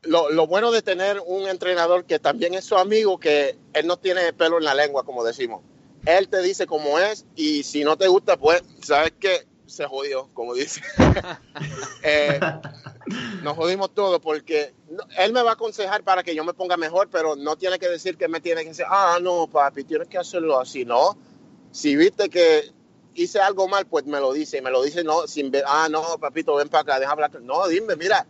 lo, 0.03 0.30
lo, 0.30 0.45
bueno 0.45 0.70
de 0.70 0.84
tener 0.84 1.20
un 1.26 1.47
entrenador 1.47 2.05
que 2.05 2.20
también 2.20 2.53
es 2.53 2.65
su 2.65 2.78
amigo, 2.78 3.20
que 3.20 3.57
él 3.74 3.88
no 3.88 3.97
tiene 3.97 4.32
pelo 4.34 4.59
en 4.59 4.65
la 4.65 4.76
lengua, 4.76 5.03
como 5.03 5.24
decimos. 5.24 5.63
Él 6.05 6.30
te 6.30 6.43
dice 6.43 6.68
cómo 6.68 6.99
es 6.99 7.26
y 7.36 7.63
si 7.63 7.84
no 7.84 7.97
te 7.97 8.07
gusta, 8.07 8.38
pues, 8.38 8.61
¿sabes 8.84 9.13
qué? 9.20 9.47
Se 9.65 9.86
jodió, 9.86 10.30
como 10.36 10.53
dice. 10.53 10.82
eh, 12.03 12.39
nos 13.43 13.55
jodimos 13.55 13.93
todo 13.93 14.20
porque 14.20 14.74
él 15.18 15.34
me 15.34 15.41
va 15.41 15.51
a 15.51 15.53
aconsejar 15.53 16.03
para 16.03 16.24
que 16.24 16.36
yo 16.36 16.43
me 16.43 16.53
ponga 16.53 16.78
mejor, 16.78 17.10
pero 17.10 17.36
no 17.36 17.55
tiene 17.58 17.80
que 17.80 17.89
decir 17.89 18.18
que 18.18 18.28
me 18.28 18.41
tiene 18.41 18.64
que 18.64 18.70
decir, 18.70 18.86
ah, 18.88 19.18
no, 19.22 19.47
papi, 19.47 19.84
tienes 19.84 20.08
que 20.08 20.18
hacerlo 20.18 20.60
así, 20.60 20.86
no. 20.86 21.18
Si 21.72 21.95
viste 21.95 22.30
que 22.30 22.72
hice 23.14 23.39
algo 23.39 23.68
mal, 23.68 23.86
pues 23.88 24.05
me 24.05 24.20
lo 24.20 24.34
dice, 24.34 24.58
y 24.58 24.62
me 24.62 24.72
lo 24.72 24.84
dice, 24.84 25.03
no, 25.03 25.28
sin 25.28 25.51
ver, 25.51 25.64
ah, 25.68 25.88
no, 25.89 26.18
papito, 26.20 26.55
ven 26.55 26.70
para 26.70 26.82
acá, 26.82 26.99
deja 26.99 27.12
hablar. 27.12 27.41
No, 27.41 27.68
dime, 27.68 27.95
mira, 27.95 28.26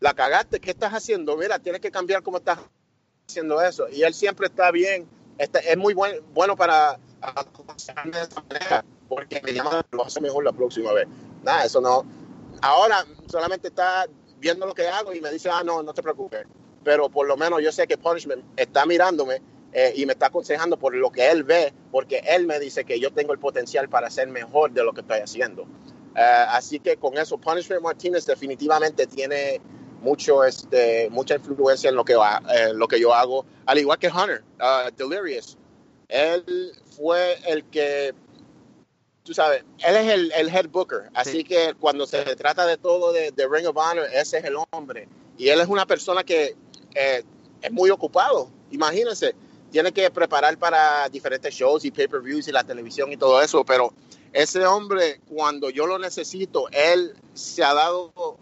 la 0.00 0.14
cagaste, 0.14 0.60
¿qué 0.60 0.70
estás 0.70 0.92
haciendo? 0.92 1.36
Mira, 1.36 1.58
tienes 1.58 1.80
que 1.80 1.90
cambiar 1.90 2.22
cómo 2.22 2.38
estás 2.38 2.58
haciendo 3.28 3.60
eso. 3.60 3.88
Y 3.88 4.02
él 4.02 4.14
siempre 4.14 4.46
está 4.46 4.70
bien, 4.70 5.08
este, 5.38 5.70
es 5.70 5.76
muy 5.76 5.94
buen, 5.94 6.16
bueno 6.32 6.56
para 6.56 6.98
aconsejarme 7.20 8.16
de 8.16 8.22
esa 8.24 8.42
manera, 8.42 8.84
porque 9.08 9.40
me 9.42 9.52
llama, 9.52 9.84
lo 9.90 10.04
hace 10.04 10.20
mejor 10.20 10.44
la 10.44 10.52
próxima 10.52 10.92
vez. 10.92 11.06
Nada, 11.42 11.64
eso 11.64 11.80
no 11.80 12.19
Ahora 12.62 13.04
solamente 13.26 13.68
está 13.68 14.06
viendo 14.38 14.66
lo 14.66 14.74
que 14.74 14.88
hago 14.88 15.14
y 15.14 15.20
me 15.20 15.30
dice, 15.30 15.50
ah, 15.50 15.62
no, 15.64 15.82
no 15.82 15.92
te 15.94 16.02
preocupes. 16.02 16.46
Pero 16.84 17.08
por 17.08 17.26
lo 17.26 17.36
menos 17.36 17.62
yo 17.62 17.72
sé 17.72 17.86
que 17.86 17.98
Punishment 17.98 18.44
está 18.56 18.86
mirándome 18.86 19.42
eh, 19.72 19.92
y 19.96 20.06
me 20.06 20.14
está 20.14 20.26
aconsejando 20.26 20.78
por 20.78 20.94
lo 20.94 21.10
que 21.10 21.30
él 21.30 21.44
ve, 21.44 21.72
porque 21.90 22.22
él 22.26 22.46
me 22.46 22.58
dice 22.58 22.84
que 22.84 22.98
yo 22.98 23.12
tengo 23.12 23.32
el 23.32 23.38
potencial 23.38 23.88
para 23.88 24.10
ser 24.10 24.28
mejor 24.28 24.72
de 24.72 24.82
lo 24.82 24.92
que 24.92 25.02
estoy 25.02 25.20
haciendo. 25.20 25.66
Eh, 26.16 26.44
así 26.48 26.80
que 26.80 26.96
con 26.96 27.16
eso, 27.18 27.38
Punishment 27.38 27.82
Martínez 27.82 28.26
definitivamente 28.26 29.06
tiene 29.06 29.60
mucho, 30.00 30.44
este, 30.44 31.08
mucha 31.10 31.36
influencia 31.36 31.90
en 31.90 31.96
lo, 31.96 32.04
que, 32.04 32.14
eh, 32.14 32.72
lo 32.74 32.88
que 32.88 32.98
yo 32.98 33.14
hago, 33.14 33.44
al 33.66 33.78
igual 33.78 33.98
que 33.98 34.08
Hunter, 34.08 34.42
uh, 34.60 34.90
Delirious. 34.96 35.56
Él 36.08 36.72
fue 36.96 37.38
el 37.46 37.64
que 37.64 38.14
tú 39.30 39.34
sabes, 39.34 39.62
él 39.78 39.96
es 39.96 40.08
el, 40.08 40.32
el 40.32 40.48
head 40.48 40.70
booker, 40.70 41.08
así 41.14 41.44
que 41.44 41.74
cuando 41.78 42.04
se 42.04 42.34
trata 42.34 42.66
de 42.66 42.76
todo 42.76 43.12
de, 43.12 43.30
de, 43.30 43.46
Ring 43.48 43.64
of 43.64 43.76
Honor, 43.76 44.08
ese 44.12 44.38
es 44.38 44.44
el 44.44 44.56
hombre. 44.72 45.06
Y 45.38 45.50
él 45.50 45.60
es 45.60 45.68
una 45.68 45.86
persona 45.86 46.24
que 46.24 46.56
eh, 46.96 47.22
es 47.62 47.70
muy 47.70 47.90
ocupado, 47.90 48.50
imagínense, 48.72 49.36
tiene 49.70 49.92
que 49.92 50.10
preparar 50.10 50.58
para 50.58 51.08
diferentes 51.10 51.54
shows 51.54 51.84
y 51.84 51.92
pay-per-views 51.92 52.48
y 52.48 52.50
la 52.50 52.64
televisión 52.64 53.12
y 53.12 53.16
todo 53.16 53.40
eso, 53.40 53.64
pero 53.64 53.94
ese 54.32 54.66
hombre, 54.66 55.20
cuando 55.28 55.70
yo 55.70 55.86
lo 55.86 55.96
necesito, 56.00 56.68
él 56.72 57.14
se 57.32 57.62
ha 57.62 57.72
dado, 57.72 58.36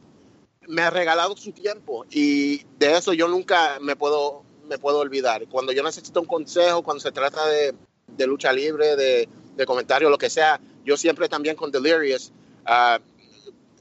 me 0.68 0.80
ha 0.80 0.89
regalado 0.89 1.36
su 1.36 1.53
tiempo 1.53 2.07
y 2.11 2.64
de 2.78 2.97
eso 2.97 3.12
yo 3.12 3.28
nunca 3.28 3.76
me 3.82 3.95
puedo, 3.95 4.43
me 4.66 4.78
puedo 4.78 5.01
olvidar. 5.01 5.47
Cuando 5.49 5.72
yo 5.72 5.82
necesito 5.82 6.22
un 6.22 6.26
consejo, 6.26 6.82
cuando 6.82 7.03
se 7.03 7.12
trata 7.12 7.47
de, 7.47 7.74
de 8.07 8.26
lucha 8.26 8.55
libre, 8.55 8.97
de, 8.97 9.28
de 9.59 9.67
comentarios, 9.67 10.11
lo 10.11 10.17
que 10.17 10.31
sea, 10.31 10.61
yo 10.85 10.97
siempre 10.97 11.29
también 11.29 11.57
con 11.57 11.71
Delirious, 11.71 12.33
uh, 12.67 13.03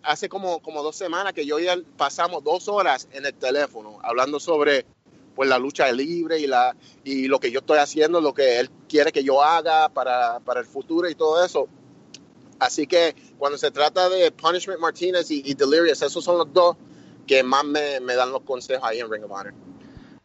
hace 0.03 0.27
como, 0.27 0.59
como 0.59 0.83
dos 0.83 0.95
semanas 0.95 1.33
que 1.33 1.45
yo 1.45 1.59
ya 1.59 1.77
pasamos 1.95 2.43
dos 2.43 2.67
horas 2.67 3.07
en 3.11 3.25
el 3.25 3.33
teléfono 3.33 3.99
hablando 4.01 4.39
sobre 4.39 4.85
pues 5.35 5.47
la 5.47 5.59
lucha 5.59 5.91
libre 5.91 6.39
y, 6.39 6.47
la, 6.47 6.75
y 7.03 7.27
lo 7.27 7.39
que 7.39 7.51
yo 7.51 7.59
estoy 7.59 7.77
haciendo, 7.77 8.19
lo 8.19 8.33
que 8.33 8.59
él 8.59 8.71
quiere 8.89 9.11
que 9.11 9.23
yo 9.23 9.43
haga 9.43 9.87
para, 9.89 10.39
para 10.39 10.61
el 10.61 10.65
futuro 10.65 11.07
y 11.07 11.13
todo 11.13 11.45
eso. 11.45 11.67
Así 12.57 12.87
que 12.87 13.15
cuando 13.37 13.55
se 13.59 13.69
trata 13.69 14.09
de 14.09 14.31
Punishment 14.31 14.79
Martinez 14.79 15.29
y, 15.29 15.43
y 15.45 15.53
Delirious, 15.53 16.01
esos 16.01 16.23
son 16.23 16.39
los 16.39 16.51
dos 16.51 16.75
que 17.27 17.43
más 17.43 17.63
me, 17.65 17.99
me 17.99 18.15
dan 18.15 18.31
los 18.31 18.41
consejos 18.41 18.83
ahí 18.83 18.99
en 18.99 19.11
Ring 19.11 19.25
of 19.25 19.31
Honor. 19.31 19.53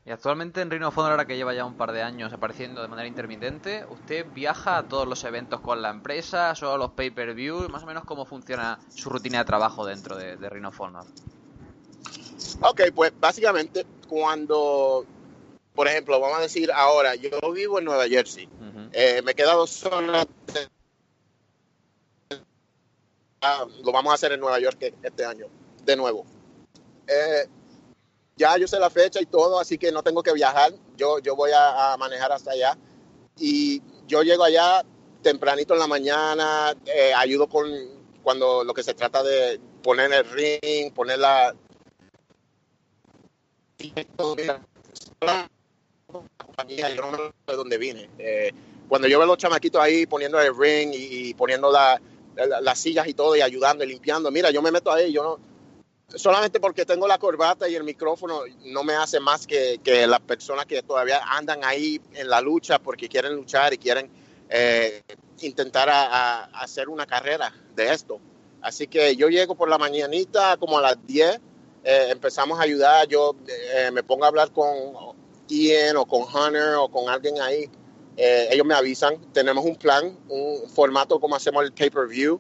Y 0.04 0.10
actualmente 0.10 0.60
en 0.60 0.70
Reino 0.70 0.88
of 0.88 0.98
Honor, 0.98 1.12
ahora 1.12 1.26
que 1.26 1.36
lleva 1.36 1.54
ya 1.54 1.64
un 1.64 1.76
par 1.76 1.92
de 1.92 2.02
años 2.02 2.32
apareciendo 2.32 2.82
de 2.82 2.88
manera 2.88 3.06
intermitente, 3.06 3.84
¿usted 3.88 4.26
viaja 4.34 4.78
a 4.78 4.82
todos 4.82 5.06
los 5.06 5.22
eventos 5.22 5.60
con 5.60 5.80
la 5.80 5.90
empresa, 5.90 6.56
solo 6.56 6.76
los 6.76 6.90
pay-per-view? 6.90 7.68
Más 7.68 7.84
o 7.84 7.86
menos 7.86 8.04
cómo 8.04 8.24
funciona 8.24 8.80
su 8.88 9.10
rutina 9.10 9.38
de 9.38 9.44
trabajo 9.44 9.86
dentro 9.86 10.16
de, 10.16 10.36
de 10.36 10.48
Reino 10.48 10.70
of 10.70 10.80
Honor. 10.80 11.04
Ok, 12.62 12.80
pues 12.92 13.12
básicamente 13.20 13.86
cuando, 14.08 15.06
por 15.72 15.86
ejemplo, 15.86 16.18
vamos 16.18 16.38
a 16.38 16.42
decir 16.42 16.72
ahora, 16.72 17.14
yo 17.14 17.30
vivo 17.52 17.78
en 17.78 17.84
Nueva 17.84 18.08
Jersey, 18.08 18.46
uh 18.46 18.64
-huh. 18.64 18.88
eh, 18.92 19.22
me 19.22 19.30
he 19.30 19.34
quedado 19.36 19.68
sola. 19.68 20.26
Ah, 23.40 23.64
lo 23.84 23.92
vamos 23.92 24.10
a 24.10 24.14
hacer 24.14 24.32
en 24.32 24.40
Nueva 24.40 24.58
York 24.58 24.94
este 25.02 25.24
año, 25.24 25.46
de 25.84 25.96
nuevo. 25.96 26.26
Eh, 27.06 27.48
ya 28.42 28.58
yo 28.58 28.66
sé 28.66 28.78
la 28.80 28.90
fecha 28.90 29.20
y 29.20 29.26
todo, 29.26 29.60
así 29.60 29.78
que 29.78 29.92
no 29.92 30.02
tengo 30.02 30.20
que 30.22 30.32
viajar. 30.32 30.72
Yo, 30.96 31.20
yo 31.20 31.36
voy 31.36 31.52
a, 31.52 31.92
a 31.92 31.96
manejar 31.96 32.32
hasta 32.32 32.50
allá. 32.50 32.76
Y 33.38 33.80
yo 34.08 34.22
llego 34.22 34.42
allá 34.42 34.84
tempranito 35.22 35.74
en 35.74 35.80
la 35.80 35.86
mañana, 35.86 36.74
eh, 36.86 37.14
ayudo 37.14 37.48
con 37.48 37.70
cuando 38.24 38.64
lo 38.64 38.74
que 38.74 38.82
se 38.82 38.94
trata 38.94 39.22
de 39.22 39.60
poner 39.82 40.12
el 40.12 40.24
ring, 40.30 40.92
poner 40.92 41.20
la... 41.20 41.54
yo 46.98 47.10
no 47.10 47.32
de 47.46 47.56
dónde 47.56 47.78
vine. 47.78 48.10
Eh, 48.18 48.50
cuando 48.88 49.06
yo 49.06 49.18
veo 49.18 49.24
a 49.24 49.26
los 49.28 49.38
chamaquitos 49.38 49.80
ahí 49.80 50.06
poniendo 50.06 50.40
el 50.40 50.56
ring 50.56 50.92
y, 50.92 51.28
y 51.28 51.34
poniendo 51.34 51.70
la, 51.70 52.00
la, 52.34 52.60
las 52.60 52.78
sillas 52.78 53.06
y 53.06 53.14
todo 53.14 53.36
y 53.36 53.40
ayudando 53.40 53.84
y 53.84 53.86
limpiando, 53.86 54.32
mira, 54.32 54.50
yo 54.50 54.60
me 54.62 54.72
meto 54.72 54.90
ahí, 54.90 55.12
yo 55.12 55.22
no, 55.22 55.51
solamente 56.16 56.60
porque 56.60 56.84
tengo 56.84 57.06
la 57.06 57.18
corbata 57.18 57.68
y 57.68 57.74
el 57.74 57.84
micrófono 57.84 58.40
no 58.66 58.84
me 58.84 58.94
hace 58.94 59.20
más 59.20 59.46
que, 59.46 59.80
que 59.82 60.06
las 60.06 60.20
personas 60.20 60.66
que 60.66 60.82
todavía 60.82 61.20
andan 61.24 61.64
ahí 61.64 62.00
en 62.14 62.28
la 62.28 62.40
lucha 62.40 62.78
porque 62.78 63.08
quieren 63.08 63.34
luchar 63.34 63.72
y 63.72 63.78
quieren 63.78 64.10
eh, 64.54 65.02
intentar 65.40 65.88
hacer 66.52 66.90
una 66.90 67.06
carrera 67.06 67.52
de 67.74 67.92
esto. 67.92 68.20
Así 68.60 68.86
que 68.86 69.16
yo 69.16 69.28
llego 69.28 69.54
por 69.54 69.68
la 69.68 69.78
mañanita 69.78 70.58
como 70.58 70.78
a 70.78 70.82
las 70.82 71.06
10, 71.06 71.40
eh, 71.84 72.08
empezamos 72.10 72.60
a 72.60 72.62
ayudar, 72.62 73.08
yo 73.08 73.34
eh, 73.48 73.90
me 73.90 74.02
pongo 74.02 74.24
a 74.24 74.28
hablar 74.28 74.52
con 74.52 74.68
Ian 75.48 75.96
o 75.96 76.04
con 76.04 76.22
Hunter 76.22 76.74
o 76.76 76.88
con 76.88 77.08
alguien 77.08 77.40
ahí. 77.40 77.68
Ellos 78.14 78.66
me 78.66 78.74
avisan, 78.74 79.16
tenemos 79.32 79.64
un 79.64 79.74
plan, 79.74 80.16
un 80.28 80.68
formato 80.68 81.18
como 81.18 81.34
hacemos 81.34 81.64
el 81.64 81.72
pay-per-view. 81.72 82.38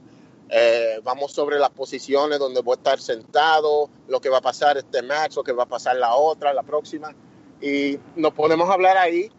Eh, 0.48 1.00
vamos 1.02 1.32
sobre 1.32 1.58
las 1.58 1.70
posiciones 1.70 2.38
donde 2.38 2.60
voy 2.60 2.74
a 2.74 2.76
estar 2.76 3.00
sentado, 3.00 3.88
lo 4.08 4.20
que 4.20 4.28
va 4.28 4.38
a 4.38 4.42
pasar 4.42 4.76
este 4.76 5.02
match, 5.02 5.36
lo 5.36 5.44
que 5.44 5.52
va 5.52 5.62
a 5.62 5.68
pasar 5.68 5.96
la 5.96 6.14
otra, 6.14 6.52
la 6.52 6.62
próxima. 6.62 7.14
Y 7.60 7.98
nos 8.16 8.32
podemos 8.34 8.68
hablar 8.68 8.96
ahí. 8.96 9.30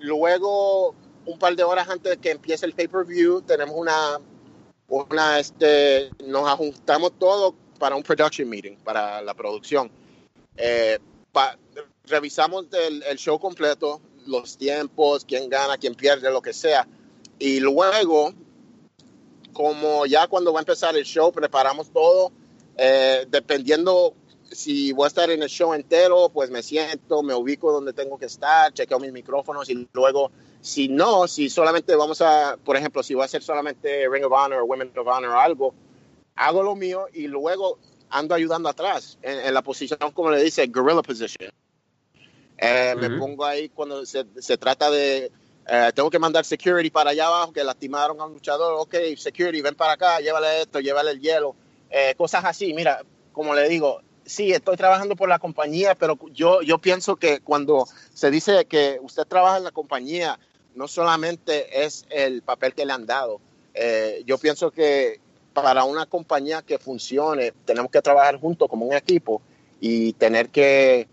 Luego, 0.00 0.94
un 1.26 1.38
par 1.38 1.54
de 1.54 1.62
horas 1.64 1.88
antes 1.88 2.10
de 2.10 2.18
que 2.18 2.30
empiece 2.30 2.66
el 2.66 2.72
pay-per-view, 2.72 3.42
tenemos 3.42 3.76
una, 3.76 4.20
una 4.88 5.38
este, 5.38 6.10
nos 6.24 6.48
ajustamos 6.48 7.12
todo 7.18 7.54
para 7.78 7.94
un 7.94 8.02
production 8.02 8.48
meeting, 8.48 8.76
para 8.78 9.22
la 9.22 9.34
producción. 9.34 9.90
Eh, 10.56 10.98
pa, 11.30 11.56
revisamos 12.06 12.66
el, 12.72 13.02
el 13.04 13.16
show 13.18 13.38
completo, 13.38 14.00
los 14.26 14.56
tiempos, 14.56 15.24
quién 15.24 15.48
gana, 15.48 15.78
quién 15.78 15.94
pierde, 15.94 16.30
lo 16.30 16.42
que 16.42 16.52
sea. 16.52 16.86
Y 17.38 17.60
luego 17.60 18.32
como 19.52 20.06
ya 20.06 20.26
cuando 20.26 20.52
va 20.52 20.60
a 20.60 20.62
empezar 20.62 20.96
el 20.96 21.04
show, 21.04 21.32
preparamos 21.32 21.90
todo, 21.90 22.32
eh, 22.76 23.26
dependiendo 23.28 24.14
si 24.50 24.92
voy 24.92 25.04
a 25.04 25.08
estar 25.08 25.30
en 25.30 25.42
el 25.42 25.48
show 25.48 25.74
entero, 25.74 26.30
pues 26.30 26.50
me 26.50 26.62
siento, 26.62 27.22
me 27.22 27.34
ubico 27.34 27.72
donde 27.72 27.92
tengo 27.92 28.18
que 28.18 28.26
estar, 28.26 28.72
chequeo 28.72 28.98
mis 28.98 29.12
micrófonos 29.12 29.68
y 29.68 29.88
luego, 29.92 30.30
si 30.60 30.88
no, 30.88 31.28
si 31.28 31.50
solamente 31.50 31.94
vamos 31.94 32.20
a, 32.22 32.56
por 32.64 32.76
ejemplo, 32.76 33.02
si 33.02 33.14
voy 33.14 33.22
a 33.22 33.26
hacer 33.26 33.42
solamente 33.42 34.08
Ring 34.08 34.24
of 34.24 34.32
Honor 34.32 34.62
o 34.62 34.64
Women 34.64 34.92
of 34.96 35.06
Honor 35.06 35.30
o 35.30 35.38
algo, 35.38 35.74
hago 36.34 36.62
lo 36.62 36.74
mío 36.74 37.06
y 37.12 37.26
luego 37.26 37.78
ando 38.10 38.34
ayudando 38.34 38.68
atrás, 38.68 39.18
en, 39.22 39.38
en 39.38 39.54
la 39.54 39.62
posición, 39.62 39.98
como 40.14 40.30
le 40.30 40.42
dice, 40.42 40.66
gorilla 40.68 41.02
position. 41.02 41.50
Eh, 42.56 42.94
uh 42.94 42.98
-huh. 42.98 43.08
Me 43.08 43.18
pongo 43.18 43.44
ahí 43.44 43.68
cuando 43.68 44.04
se, 44.04 44.24
se 44.38 44.56
trata 44.56 44.90
de 44.90 45.30
eh, 45.70 45.92
tengo 45.94 46.08
que 46.08 46.18
mandar 46.18 46.46
security 46.46 46.90
para 46.90 47.10
allá 47.10 47.26
abajo, 47.26 47.52
que 47.52 47.62
lastimaron 47.62 48.18
a 48.20 48.24
un 48.24 48.32
luchador, 48.32 48.74
ok, 48.78 48.94
security, 49.16 49.60
ven 49.60 49.74
para 49.74 49.92
acá, 49.92 50.18
llévale 50.20 50.62
esto, 50.62 50.80
llévale 50.80 51.10
el 51.10 51.20
hielo, 51.20 51.54
eh, 51.90 52.14
cosas 52.16 52.44
así. 52.46 52.72
Mira, 52.72 53.02
como 53.32 53.54
le 53.54 53.68
digo, 53.68 54.00
sí, 54.24 54.50
estoy 54.52 54.78
trabajando 54.78 55.14
por 55.14 55.28
la 55.28 55.38
compañía, 55.38 55.94
pero 55.94 56.18
yo, 56.32 56.62
yo 56.62 56.78
pienso 56.78 57.16
que 57.16 57.40
cuando 57.40 57.86
se 58.14 58.30
dice 58.30 58.64
que 58.64 58.98
usted 59.02 59.26
trabaja 59.26 59.58
en 59.58 59.64
la 59.64 59.70
compañía, 59.70 60.38
no 60.74 60.88
solamente 60.88 61.84
es 61.84 62.06
el 62.08 62.40
papel 62.40 62.74
que 62.74 62.86
le 62.86 62.94
han 62.94 63.04
dado. 63.04 63.40
Eh, 63.74 64.22
yo 64.24 64.38
pienso 64.38 64.70
que 64.70 65.20
para 65.52 65.84
una 65.84 66.06
compañía 66.06 66.62
que 66.62 66.78
funcione, 66.78 67.52
tenemos 67.66 67.90
que 67.90 68.00
trabajar 68.00 68.40
juntos 68.40 68.68
como 68.68 68.86
un 68.86 68.94
equipo 68.94 69.42
y 69.80 70.14
tener 70.14 70.48
que 70.48 71.08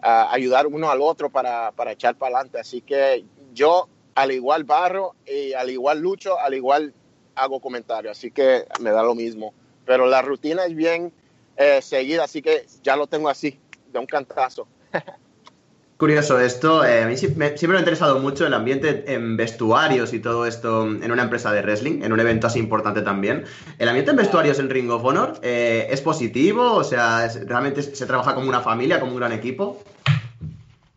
ayudar 0.00 0.68
uno 0.68 0.88
al 0.90 1.00
otro 1.00 1.30
para, 1.30 1.72
para 1.72 1.90
echar 1.92 2.16
para 2.16 2.36
adelante. 2.36 2.60
Así 2.60 2.80
que 2.80 3.24
yo, 3.52 3.88
al 4.16 4.32
igual 4.32 4.64
barro 4.64 5.14
y 5.26 5.52
al 5.52 5.70
igual 5.70 6.00
lucho, 6.00 6.40
al 6.40 6.54
igual 6.54 6.92
hago 7.36 7.60
comentarios, 7.60 8.16
así 8.18 8.30
que 8.30 8.64
me 8.80 8.90
da 8.90 9.02
lo 9.02 9.14
mismo. 9.14 9.54
Pero 9.84 10.06
la 10.06 10.22
rutina 10.22 10.64
es 10.64 10.74
bien 10.74 11.12
eh, 11.56 11.80
seguida, 11.82 12.24
así 12.24 12.42
que 12.42 12.66
ya 12.82 12.96
lo 12.96 13.06
tengo 13.06 13.28
así, 13.28 13.60
de 13.92 13.98
un 13.98 14.06
cantazo. 14.06 14.66
Curioso 15.98 16.38
esto, 16.38 16.84
eh, 16.84 17.04
a 17.04 17.06
mí 17.06 17.16
siempre 17.16 17.56
me 17.68 17.76
ha 17.76 17.78
interesado 17.78 18.18
mucho 18.18 18.46
el 18.46 18.52
ambiente 18.52 19.04
en 19.06 19.36
vestuarios 19.36 20.12
y 20.12 20.18
todo 20.18 20.44
esto 20.44 20.84
en 20.84 21.10
una 21.10 21.22
empresa 21.22 21.52
de 21.52 21.62
wrestling, 21.62 22.02
en 22.02 22.12
un 22.12 22.20
evento 22.20 22.46
así 22.46 22.58
importante 22.58 23.00
también. 23.00 23.44
¿El 23.78 23.88
ambiente 23.88 24.10
en 24.10 24.18
vestuarios 24.18 24.58
en 24.58 24.68
Ring 24.68 24.90
of 24.90 25.04
Honor 25.04 25.38
eh, 25.40 25.86
es 25.90 26.02
positivo? 26.02 26.74
O 26.74 26.84
sea, 26.84 27.28
¿realmente 27.46 27.82
se 27.82 28.06
trabaja 28.06 28.34
como 28.34 28.48
una 28.48 28.60
familia, 28.60 29.00
como 29.00 29.12
un 29.12 29.18
gran 29.18 29.32
equipo? 29.32 29.82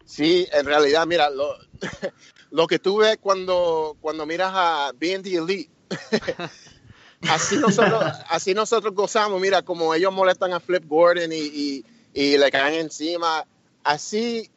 Sí, 0.03 0.47
en 0.51 0.65
realidad, 0.65 1.05
mira, 1.07 1.29
lo, 1.29 1.55
lo 2.51 2.67
que 2.67 2.79
tú 2.79 2.97
ves 2.97 3.17
cuando, 3.21 3.95
cuando 4.01 4.25
miras 4.25 4.51
a 4.53 4.91
BND 4.93 5.27
Elite, 5.27 5.69
así, 7.29 7.57
nosotros, 7.57 8.03
así 8.29 8.53
nosotros 8.53 8.93
gozamos, 8.93 9.39
mira, 9.39 9.61
como 9.61 9.93
ellos 9.93 10.13
molestan 10.13 10.53
a 10.53 10.59
Flip 10.59 10.83
Gordon 10.87 11.31
y, 11.31 11.83
y, 12.13 12.37
le 12.37 12.51
caen 12.51 12.75
encima, 12.81 13.45
así 13.83 14.49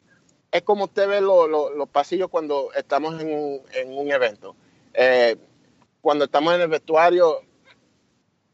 es 0.51 0.61
como 0.61 0.85
usted 0.85 1.07
ve 1.07 1.21
los 1.21 1.89
pasillos 1.89 2.29
cuando 2.29 2.71
estamos 2.73 3.19
en 3.19 3.33
un, 3.33 3.61
en 3.73 3.97
un 3.97 4.11
evento. 4.11 4.55
Eh, 4.93 5.35
cuando 6.01 6.25
estamos 6.25 6.53
en 6.53 6.61
el 6.61 6.67
vestuario, 6.67 7.41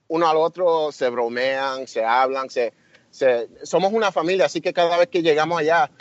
uno 0.08 0.28
al 0.28 0.38
otro 0.38 0.92
se 0.92 1.10
bromean, 1.10 1.88
se 1.88 2.04
hablan, 2.04 2.50
se, 2.50 2.74
se, 3.10 3.50
somos 3.64 3.92
una 3.92 4.12
familia, 4.12 4.46
así 4.46 4.62
que 4.62 4.74
cada 4.74 4.98
vez 4.98 5.08
que 5.08 5.22
llegamos 5.22 5.60
allá, 5.60 5.92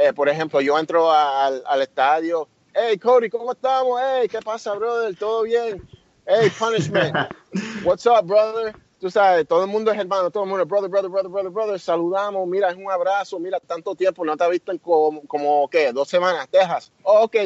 eh, 0.00 0.12
por 0.12 0.28
ejemplo, 0.28 0.60
yo 0.60 0.78
entro 0.78 1.12
al, 1.12 1.62
al, 1.66 1.82
estadio, 1.82 2.48
hey 2.80 2.96
Cody, 2.98 3.28
¿cómo 3.28 3.52
estamos? 3.52 4.00
Hey, 4.00 4.28
¿qué 4.28 4.40
pasa, 4.40 4.72
brother? 4.74 5.16
¿Todo 5.16 5.42
bien? 5.42 5.82
Hey, 6.24 6.48
Punishment, 6.58 7.12
what's 7.84 8.06
up, 8.06 8.24
brother? 8.24 8.74
Tú 9.00 9.10
sabes, 9.10 9.46
todo 9.48 9.64
el 9.64 9.70
mundo 9.70 9.90
es 9.90 9.98
hermano, 9.98 10.30
todo 10.30 10.44
el 10.44 10.48
mundo 10.48 10.62
es 10.62 10.68
brother, 10.68 10.88
brother, 10.88 11.10
brother, 11.10 11.30
brother, 11.30 11.50
brother. 11.50 11.80
Saludamos, 11.80 12.46
mira, 12.46 12.70
es 12.70 12.76
un 12.76 12.90
abrazo, 12.90 13.38
mira, 13.40 13.58
tanto 13.60 13.94
tiempo, 13.94 14.24
no 14.24 14.36
te 14.36 14.44
has 14.44 14.50
visto 14.50 14.70
en 14.70 14.78
como, 14.78 15.22
como 15.22 15.68
¿qué? 15.68 15.92
Dos 15.92 16.08
semanas, 16.08 16.48
Texas. 16.50 16.92
Oh, 17.02 17.24
ok, 17.24 17.36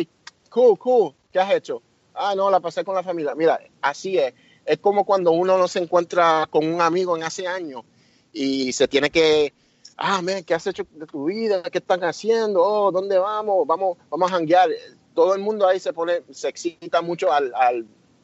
cool, 0.51 0.78
cool. 0.78 1.14
¿Qué 1.30 1.39
has 1.39 1.53
hecho? 1.53 1.83
Ah, 2.14 2.35
no, 2.35 2.51
la 2.51 2.61
pasé 2.61 2.85
con 2.85 2.95
la 2.95 3.03
familia. 3.03 3.35
Mira, 3.35 3.59
así 3.80 4.18
es. 4.18 4.35
Es 4.66 4.78
como 4.78 5.05
cuando 5.05 5.33
uno 5.33 5.57
no 5.57 5.66
se 5.66 5.78
encuentra 5.78 6.47
con 6.51 6.66
un 6.66 6.80
amigo 6.80 7.16
en 7.16 7.24
hace 7.24 7.47
años 7.47 7.85
y 8.33 8.72
se 8.72 8.87
tiene 8.87 9.11
que 9.11 9.53
ah, 9.97 10.20
man, 10.22 10.43
¿qué 10.45 10.55
has 10.55 10.66
hecho 10.66 10.87
de 10.91 11.07
tu 11.07 11.26
vida? 11.26 11.62
¿Qué 11.62 11.78
están 11.78 12.03
haciendo? 12.05 12.62
Oh, 12.62 12.91
¿dónde 12.91 13.18
vamos? 13.18 13.66
Vamos, 13.66 13.99
vamos 14.11 14.30
a 14.30 14.35
janguear. 14.35 14.70
Todo 15.14 15.34
el 15.34 15.40
mundo 15.40 15.66
ahí 15.66 15.78
se 15.78 15.92
pone, 15.92 16.22
se 16.30 16.48
excita 16.48 17.02
mucho 17.02 17.32
al, 17.32 17.52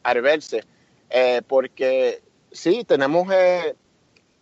al, 0.03 0.21
verse, 0.21 0.63
eh, 1.09 1.41
porque 1.47 2.21
sí, 2.51 2.83
tenemos, 2.83 3.31
eh, 3.31 3.75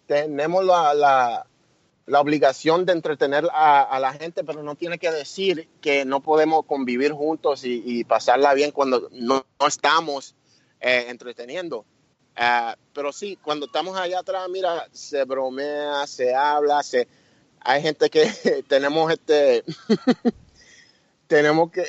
tenemos 0.05 0.63
la, 0.63 0.93
la, 0.93 2.21
obligación 2.21 2.85
de 2.85 2.93
entretener 2.93 3.47
a, 3.51 3.81
a, 3.81 3.99
la 3.99 4.13
gente, 4.13 4.43
pero 4.43 4.63
no 4.63 4.75
tiene 4.75 4.97
que 4.97 5.11
decir 5.11 5.67
que 5.81 6.05
no 6.05 6.21
podemos 6.21 6.65
convivir 6.65 7.11
juntos 7.11 7.61
y, 7.65 8.03
pasarla 8.05 8.53
bien 8.53 8.71
cuando 8.71 9.09
no, 9.11 9.45
no 9.59 9.67
estamos 9.67 10.35
eh, 10.79 11.05
entreteniendo. 11.09 11.85
Uh, 12.37 12.77
pero 12.93 13.11
sí, 13.11 13.35
cuando 13.41 13.65
estamos 13.65 13.97
allá 13.97 14.19
atrás, 14.19 14.47
mira, 14.47 14.87
se 14.91 15.23
bromea, 15.23 16.05
se 16.05 16.35
habla, 16.35 16.83
se, 16.83 17.07
hay 17.61 17.81
gente 17.81 18.09
que 18.09 18.25
tenemos 18.67 19.11
este, 19.11 19.63
tenemos 21.27 21.71
que, 21.71 21.83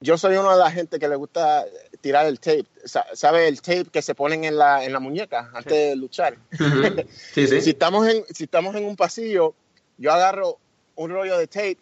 yo 0.00 0.18
soy 0.18 0.36
una 0.36 0.52
de 0.52 0.58
las 0.58 0.74
gente 0.74 0.98
que 0.98 1.08
le 1.08 1.16
gusta 1.16 1.64
tirar 2.00 2.26
el 2.26 2.38
tape, 2.38 2.66
¿sabe 3.14 3.48
el 3.48 3.62
tape 3.62 3.86
que 3.86 4.02
se 4.02 4.14
ponen 4.14 4.44
en 4.44 4.56
la, 4.56 4.84
en 4.84 4.92
la 4.92 5.00
muñeca 5.00 5.50
antes 5.54 5.72
de 5.72 5.96
luchar? 5.96 6.36
sí, 7.34 7.46
sí. 7.46 7.60
Si 7.60 7.70
estamos, 7.70 8.06
en, 8.06 8.24
si 8.32 8.44
estamos 8.44 8.74
en 8.76 8.84
un 8.84 8.96
pasillo, 8.96 9.54
yo 9.98 10.12
agarro 10.12 10.58
un 10.96 11.10
rollo 11.10 11.38
de 11.38 11.46
tape 11.46 11.78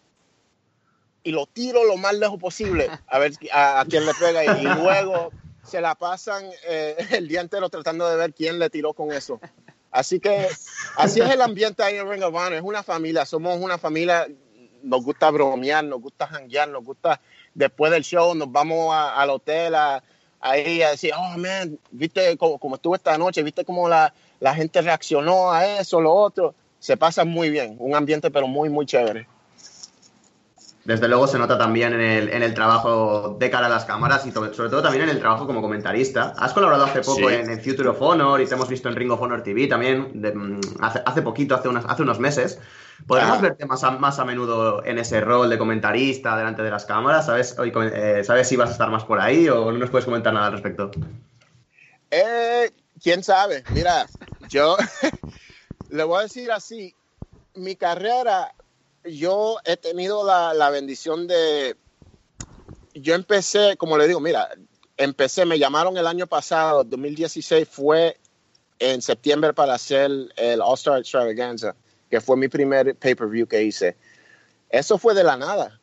y 1.24 1.32
lo 1.32 1.46
tiro 1.46 1.84
lo 1.84 1.96
más 1.96 2.14
lejos 2.14 2.38
posible 2.38 2.88
a 3.08 3.18
ver 3.18 3.32
a, 3.52 3.80
a 3.80 3.84
quién 3.86 4.06
le 4.06 4.12
pega 4.14 4.44
y, 4.44 4.62
luego 4.82 5.30
se 5.64 5.80
la 5.80 5.94
pasan 5.94 6.44
eh, 6.68 6.96
el 7.12 7.26
día 7.26 7.40
entero 7.40 7.68
tratando 7.68 8.08
de 8.08 8.16
ver 8.16 8.34
quién 8.34 8.58
le 8.58 8.70
tiró 8.70 8.92
con 8.92 9.12
eso. 9.12 9.40
Así 9.90 10.18
que 10.18 10.48
así 10.96 11.20
es 11.20 11.30
el 11.30 11.40
ambiente 11.40 11.82
ahí 11.82 11.96
en 11.96 12.10
Ring 12.10 12.22
of 12.22 12.34
Honor. 12.34 12.54
Es 12.54 12.62
una 12.62 12.82
familia, 12.82 13.24
somos 13.24 13.60
una 13.60 13.78
familia, 13.78 14.26
nos 14.82 15.04
gusta 15.04 15.30
bromear, 15.30 15.84
nos 15.84 16.00
gusta 16.00 16.26
janguear, 16.26 16.68
nos 16.68 16.84
gusta 16.84 17.20
después 17.54 17.92
del 17.92 18.02
show, 18.02 18.34
nos 18.34 18.50
vamos 18.50 18.94
al 18.94 19.30
hotel 19.30 19.74
a, 19.74 20.02
ahí 20.40 20.82
a 20.82 20.90
decir, 20.90 21.12
oh 21.16 21.38
man, 21.38 21.78
viste 21.90 22.36
cómo, 22.36 22.74
estuvo 22.74 22.94
esta 22.94 23.16
noche, 23.16 23.42
viste 23.42 23.64
cómo 23.64 23.88
la, 23.88 24.12
la 24.40 24.54
gente 24.54 24.82
reaccionó 24.82 25.50
a 25.50 25.78
eso, 25.78 26.00
lo 26.00 26.12
otro. 26.12 26.54
Se 26.78 26.96
pasa 26.96 27.24
muy 27.24 27.50
bien, 27.50 27.76
un 27.78 27.94
ambiente 27.94 28.30
pero 28.30 28.46
muy, 28.46 28.68
muy 28.68 28.84
chévere 28.84 29.26
desde 30.84 31.08
luego 31.08 31.26
se 31.26 31.38
nota 31.38 31.56
también 31.56 31.94
en 31.94 32.00
el, 32.00 32.28
en 32.28 32.42
el, 32.42 32.52
trabajo 32.52 33.36
de 33.40 33.50
cara 33.50 33.66
a 33.66 33.70
las 33.70 33.84
cámaras 33.86 34.26
y 34.26 34.32
sobre 34.32 34.50
todo 34.50 34.82
también 34.82 35.04
en 35.04 35.10
el 35.10 35.18
trabajo 35.18 35.46
como 35.46 35.62
comentarista. 35.62 36.34
Has 36.36 36.52
colaborado 36.52 36.84
hace 36.84 37.00
poco 37.00 37.30
en, 37.30 37.50
en, 37.50 37.60
Future 37.60 37.88
of 37.88 38.02
Honor 38.02 38.40
y 38.42 38.46
te 38.46 38.54
hemos 38.54 38.68
visto 38.68 38.88
en 38.90 38.96
Ring 38.96 39.10
of 39.10 39.20
Honor 39.20 39.42
TV 39.42 39.66
también 39.66 40.20
de, 40.20 40.32
mm, 40.32 40.60
hace, 40.80 41.02
hace, 41.04 41.22
poquito, 41.22 41.54
hace, 41.54 41.68
unas, 41.68 41.86
hace 41.86 42.02
unos 42.02 42.20
meses. 42.20 42.60
¿Podemos 43.06 43.38
ah. 43.38 43.40
verte 43.40 43.66
más 43.66 43.84
a, 43.84 43.90
más 43.92 44.18
a 44.18 44.24
menudo 44.24 44.84
en 44.84 44.98
ese 44.98 45.20
rol 45.20 45.50
de 45.50 45.58
comentarista 45.58 46.36
delante 46.36 46.62
de 46.62 46.70
las 46.70 46.84
cámaras? 46.84 47.26
¿Sabes, 47.26 47.58
hoy, 47.58 47.72
eh, 47.92 48.22
¿Sabes 48.24 48.48
si 48.48 48.56
vas 48.56 48.70
a 48.70 48.72
estar 48.72 48.90
más 48.90 49.04
por 49.04 49.20
ahí 49.20 49.48
o 49.48 49.70
no 49.70 49.78
nos 49.78 49.90
puedes 49.90 50.04
comentar 50.04 50.32
nada 50.32 50.46
al 50.46 50.52
respecto? 50.52 50.90
Eh, 52.10 52.70
¿Quién 53.02 53.22
sabe? 53.22 53.64
Mira, 53.70 54.06
yo 54.48 54.76
le 55.90 56.04
voy 56.04 56.20
a 56.20 56.22
decir 56.22 56.50
así, 56.52 56.94
mi 57.54 57.76
carrera 57.76 58.54
yo 59.04 59.58
he 59.64 59.76
tenido 59.76 60.24
la, 60.24 60.54
la, 60.54 60.70
bendición 60.70 61.26
de, 61.26 61.76
yo 62.94 63.14
empecé, 63.14 63.76
como 63.76 63.98
le 63.98 64.06
digo, 64.06 64.20
mira, 64.20 64.48
empecé, 64.96 65.44
me 65.44 65.58
llamaron 65.58 65.96
el 65.96 66.06
año 66.06 66.26
pasado, 66.26 66.84
2016, 66.84 67.68
fue 67.68 68.18
en 68.78 69.02
septiembre 69.02 69.52
para 69.52 69.74
hacer 69.74 70.10
el 70.36 70.60
All 70.60 70.74
Star 70.74 70.98
Extravaganza, 70.98 71.74
que 72.14 72.20
fue 72.20 72.36
mi 72.36 72.46
primer 72.46 72.94
pay-per-view 72.94 73.44
que 73.48 73.64
hice. 73.64 73.96
Eso 74.70 74.98
fue 74.98 75.14
de 75.14 75.24
la 75.24 75.36
nada. 75.36 75.80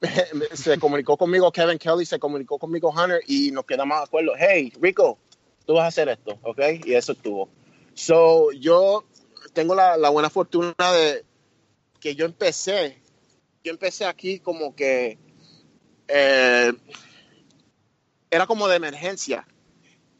se 0.54 0.78
comunicó 0.78 1.18
conmigo 1.18 1.52
Kevin 1.52 1.76
Kelly, 1.76 2.06
se 2.06 2.18
comunicó 2.18 2.58
conmigo 2.58 2.88
Hunter 2.88 3.20
y 3.26 3.50
nos 3.50 3.66
quedamos 3.66 3.98
de 3.98 4.04
acuerdo. 4.04 4.32
Hey, 4.38 4.72
Rico, 4.80 5.18
tú 5.66 5.74
vas 5.74 5.84
a 5.84 5.88
hacer 5.88 6.08
esto, 6.08 6.38
¿ok? 6.40 6.58
Y 6.86 6.94
eso 6.94 7.12
estuvo. 7.12 7.50
So, 7.92 8.50
yo 8.52 9.04
tengo 9.52 9.74
la, 9.74 10.08
buena 10.08 10.30
fortuna 10.30 10.72
de, 10.78 11.26
que 12.00 12.14
yo 12.14 12.24
empecé, 12.24 12.96
yo 13.62 13.70
empecé 13.70 14.06
aquí 14.06 14.40
como 14.40 14.74
que 14.74 15.18
eh, 16.08 16.72
era 18.30 18.46
como 18.46 18.68
de 18.68 18.76
emergencia. 18.76 19.46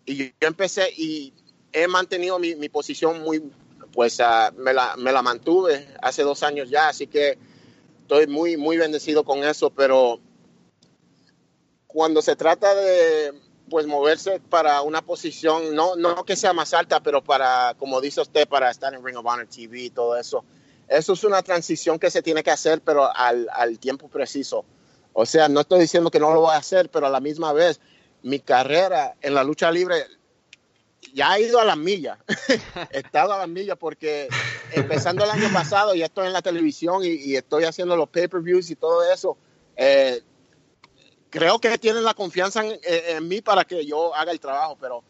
Y 0.04 0.26
yo 0.26 0.32
empecé 0.42 0.90
y 0.94 1.32
he 1.72 1.88
mantenido 1.88 2.38
mi 2.38 2.68
posición 2.68 3.22
muy, 3.22 3.50
pues 3.98 4.20
me, 4.56 4.72
la, 4.72 4.94
me, 4.96 5.10
la, 5.10 5.22
mantuve 5.22 5.88
hace 6.00 6.22
dos 6.22 6.44
años 6.44 6.70
ya, 6.70 6.88
así 6.88 7.08
que 7.08 7.36
estoy 8.02 8.28
muy, 8.28 8.56
muy 8.56 8.76
bendecido 8.76 9.24
con 9.24 9.42
eso, 9.42 9.70
pero 9.70 10.20
cuando 11.88 12.22
se 12.22 12.36
trata 12.36 12.76
de 12.76 13.34
pues 13.68 13.88
moverse 13.88 14.38
para 14.38 14.82
una 14.82 15.02
posición, 15.02 15.74
no, 15.74 15.96
no 15.96 16.24
que 16.24 16.36
sea 16.36 16.52
más 16.52 16.74
alta, 16.74 17.00
pero 17.00 17.24
para, 17.24 17.74
como 17.76 18.00
dice 18.00 18.20
usted, 18.20 18.46
para 18.46 18.70
estar 18.70 18.94
en 18.94 19.04
Ring 19.04 19.16
of 19.16 19.26
Honor 19.26 19.48
TV 19.48 19.86
y 19.86 19.90
todo 19.90 20.16
eso, 20.16 20.44
eso 20.86 21.14
es 21.14 21.24
una 21.24 21.42
transición 21.42 21.98
que 21.98 22.12
se 22.12 22.22
tiene 22.22 22.44
que 22.44 22.52
hacer, 22.52 22.80
pero 22.80 23.10
al, 23.12 23.48
al, 23.52 23.80
tiempo 23.80 24.06
preciso. 24.06 24.64
O 25.12 25.26
sea, 25.26 25.48
no 25.48 25.62
estoy 25.62 25.80
diciendo 25.80 26.12
que 26.12 26.20
no 26.20 26.32
lo 26.32 26.42
voy 26.42 26.54
a 26.54 26.58
hacer, 26.58 26.88
pero 26.88 27.08
a 27.08 27.10
la 27.10 27.18
misma 27.18 27.52
vez, 27.52 27.80
mi 28.22 28.38
carrera 28.38 29.16
en 29.20 29.34
la 29.34 29.42
lucha 29.42 29.72
libre 29.72 30.06
ya 31.14 31.32
ha 31.32 31.40
ido 31.40 31.60
a 31.60 31.64
las 31.64 31.76
millas. 31.76 32.18
He 32.92 32.98
estado 32.98 33.32
a 33.32 33.38
las 33.38 33.48
millas 33.48 33.76
porque 33.78 34.28
empezando 34.72 35.24
el 35.24 35.30
año 35.30 35.48
pasado 35.52 35.94
ya 35.94 36.06
estoy 36.06 36.26
en 36.26 36.32
la 36.32 36.42
televisión 36.42 37.04
y, 37.04 37.08
y 37.08 37.36
estoy 37.36 37.64
haciendo 37.64 37.96
los 37.96 38.08
pay-per-views 38.08 38.70
y 38.70 38.76
todo 38.76 39.10
eso. 39.12 39.36
Eh, 39.76 40.22
creo 41.30 41.58
que 41.58 41.78
tienen 41.78 42.04
la 42.04 42.14
confianza 42.14 42.64
en, 42.64 42.78
en, 42.82 43.28
mí 43.28 43.40
para 43.40 43.64
que 43.64 43.84
yo 43.84 44.14
haga 44.14 44.32
el 44.32 44.40
trabajo, 44.40 44.76
pero 44.80 45.02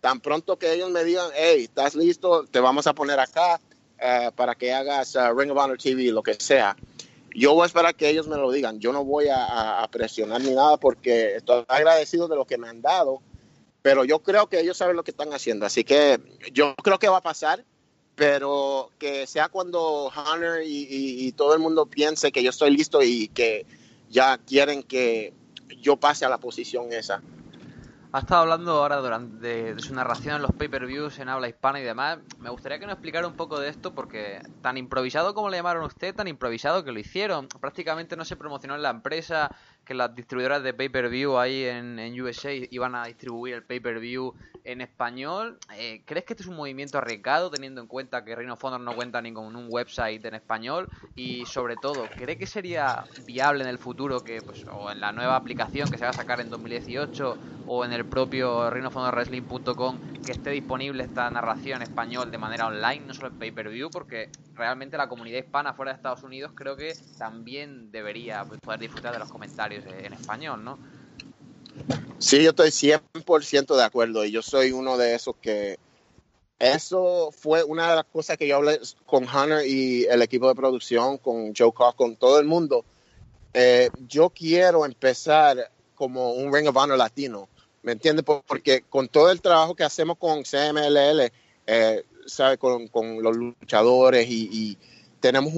tan 0.00 0.20
pronto 0.20 0.58
que 0.58 0.72
ellos 0.72 0.90
me 0.90 1.04
digan, 1.04 1.30
hey, 1.34 1.64
estás 1.64 1.94
listo, 1.94 2.44
te 2.50 2.60
vamos 2.60 2.86
a 2.86 2.94
poner 2.94 3.18
acá, 3.18 3.60
uh, 3.96 4.32
para 4.32 4.54
que 4.54 4.72
hagas 4.72 5.14
uh, 5.16 5.34
Ring 5.36 5.50
of 5.50 5.58
Honor 5.58 5.78
TV, 5.78 6.12
lo 6.12 6.22
que 6.22 6.34
sea. 6.34 6.76
Yo 7.34 7.54
voy 7.54 7.64
a 7.64 7.66
esperar 7.66 7.94
que 7.94 8.08
ellos 8.08 8.26
me 8.28 8.36
lo 8.36 8.50
digan. 8.50 8.80
Yo 8.80 8.92
no 8.92 9.04
voy 9.04 9.28
a, 9.28 9.82
a, 9.82 9.88
presionar 9.88 10.40
ni 10.40 10.54
nada 10.54 10.78
porque 10.78 11.36
estoy 11.36 11.64
agradecido 11.68 12.28
de 12.28 12.36
lo 12.36 12.46
que 12.46 12.56
me 12.56 12.68
han 12.68 12.80
dado, 12.80 13.20
pero 13.86 14.04
yo 14.04 14.18
creo 14.18 14.48
que 14.48 14.58
ellos 14.58 14.76
saben 14.76 14.96
lo 14.96 15.04
que 15.04 15.12
están 15.12 15.32
haciendo. 15.32 15.64
Así 15.64 15.84
que 15.84 16.20
yo 16.52 16.74
creo 16.74 16.98
que 16.98 17.08
va 17.08 17.18
a 17.18 17.22
pasar. 17.22 17.64
pero 18.16 18.90
que 18.98 19.28
sea 19.28 19.48
cuando 19.48 20.10
Hunter 20.10 20.62
y, 20.66 21.30
todo 21.36 21.54
el 21.54 21.60
mundo 21.60 21.86
piense 21.86 22.32
que 22.32 22.42
yo 22.42 22.50
estoy 22.50 22.76
listo 22.76 23.00
y 23.00 23.28
que 23.28 23.64
ya 24.10 24.38
quieren 24.38 24.82
que 24.82 25.34
yo 25.80 25.98
pase 25.98 26.24
a 26.24 26.28
la 26.28 26.38
posición 26.38 26.92
esa. 26.92 27.22
Ha 28.10 28.18
estado 28.20 28.42
hablando 28.42 28.72
ahora 28.72 28.96
durante 28.96 29.74
de, 29.74 29.78
su 29.78 29.94
narración 29.94 30.36
en 30.36 30.42
los 30.42 30.52
pay-per-views 30.52 31.20
en 31.20 31.28
habla 31.28 31.48
hispana 31.48 31.78
y 31.78 31.84
demás. 31.84 32.18
Me 32.40 32.50
gustaría 32.50 32.80
que 32.80 32.86
nos 32.86 32.94
explicara 32.94 33.28
un 33.28 33.36
poco 33.36 33.60
de 33.60 33.68
esto 33.68 33.94
porque 33.94 34.40
tan 34.62 34.78
improvisado 34.78 35.32
como 35.32 35.48
le 35.48 35.58
llamaron 35.58 35.84
a 35.84 35.86
usted, 35.86 36.12
tan 36.12 36.26
improvisado 36.26 36.82
que 36.82 36.90
lo 36.90 36.98
hicieron. 36.98 37.46
Prácticamente 37.60 38.16
no 38.16 38.24
se 38.24 38.34
promocionó 38.34 38.74
en 38.74 38.82
la 38.82 38.90
empresa, 38.90 39.54
que 39.86 39.94
las 39.94 40.14
distribuidoras 40.14 40.62
de 40.62 40.74
pay-per-view 40.74 41.38
ahí 41.38 41.64
en, 41.64 41.98
en, 41.98 42.20
USA 42.20 42.52
iban 42.52 42.94
a 42.96 43.06
distribuir 43.06 43.54
el 43.54 43.62
pay-per-view 43.62 44.34
en 44.64 44.80
español. 44.80 45.58
Eh, 45.76 46.02
¿Crees 46.04 46.24
que 46.24 46.32
este 46.32 46.42
es 46.42 46.48
un 46.48 46.56
movimiento 46.56 46.98
arriesgado 46.98 47.50
teniendo 47.50 47.80
en 47.80 47.86
cuenta 47.86 48.24
que 48.24 48.34
Reino 48.34 48.54
of 48.54 48.80
no 48.80 48.94
cuenta 48.96 49.22
ni 49.22 49.32
con 49.32 49.54
un 49.54 49.68
website 49.70 50.24
en 50.24 50.34
español? 50.34 50.88
Y 51.14 51.46
sobre 51.46 51.76
todo, 51.76 52.08
¿cree 52.16 52.36
que 52.36 52.46
sería 52.46 53.04
viable 53.24 53.62
en 53.62 53.70
el 53.70 53.78
futuro 53.78 54.24
que, 54.24 54.42
pues, 54.42 54.66
o 54.70 54.90
en 54.90 55.00
la 55.00 55.12
nueva 55.12 55.36
aplicación 55.36 55.88
que 55.88 55.98
se 55.98 56.04
va 56.04 56.10
a 56.10 56.14
sacar 56.14 56.40
en 56.40 56.50
2018 56.50 57.38
o 57.68 57.84
en 57.84 57.92
el 57.92 58.04
propio 58.04 58.68
Wrestling.com 58.68 59.98
que 60.24 60.32
esté 60.32 60.50
disponible 60.50 61.04
esta 61.04 61.30
narración 61.30 61.76
en 61.76 61.82
español 61.82 62.32
de 62.32 62.38
manera 62.38 62.66
online, 62.66 63.06
no 63.06 63.14
solo 63.14 63.28
en 63.28 63.38
pay-per-view? 63.38 63.90
Porque 63.90 64.30
realmente 64.56 64.96
la 64.96 65.08
comunidad 65.08 65.38
hispana 65.38 65.74
fuera 65.74 65.92
de 65.92 65.96
Estados 65.96 66.22
Unidos 66.22 66.52
creo 66.54 66.76
que 66.76 66.94
también 67.18 67.90
debería 67.90 68.44
pues, 68.44 68.60
poder 68.60 68.80
disfrutar 68.80 69.12
de 69.12 69.18
los 69.18 69.30
comentarios 69.30 69.84
en 69.86 70.12
español, 70.12 70.64
¿no? 70.64 70.78
Sí, 72.18 72.42
yo 72.42 72.50
estoy 72.50 72.70
100% 72.70 73.76
de 73.76 73.84
acuerdo 73.84 74.24
y 74.24 74.30
yo 74.30 74.42
soy 74.42 74.72
uno 74.72 74.96
de 74.96 75.14
esos 75.14 75.36
que 75.36 75.78
eso 76.58 77.30
fue 77.32 77.62
una 77.62 77.90
de 77.90 77.96
las 77.96 78.06
cosas 78.06 78.38
que 78.38 78.48
yo 78.48 78.56
hablé 78.56 78.80
con 79.04 79.24
Hunter 79.24 79.66
y 79.66 80.04
el 80.06 80.22
equipo 80.22 80.48
de 80.48 80.54
producción, 80.54 81.18
con 81.18 81.54
Joe 81.54 81.72
Cox, 81.72 81.94
con 81.94 82.16
todo 82.16 82.40
el 82.40 82.46
mundo. 82.46 82.84
Eh, 83.52 83.90
yo 84.08 84.30
quiero 84.30 84.86
empezar 84.86 85.70
como 85.94 86.32
un 86.32 86.52
Ring 86.52 86.66
of 86.66 86.76
Honor 86.76 86.96
latino, 86.96 87.48
¿me 87.82 87.92
entiendes? 87.92 88.24
Porque 88.24 88.82
con 88.88 89.08
todo 89.08 89.30
el 89.30 89.42
trabajo 89.42 89.74
que 89.74 89.84
hacemos 89.84 90.16
con 90.16 90.44
CMLL, 90.44 91.30
¿sabe? 92.26 92.58
Con, 92.58 92.88
con, 92.88 93.22
los 93.22 93.36
luchadores 93.36 94.26
y, 94.28 94.76
tenemos 95.20 95.54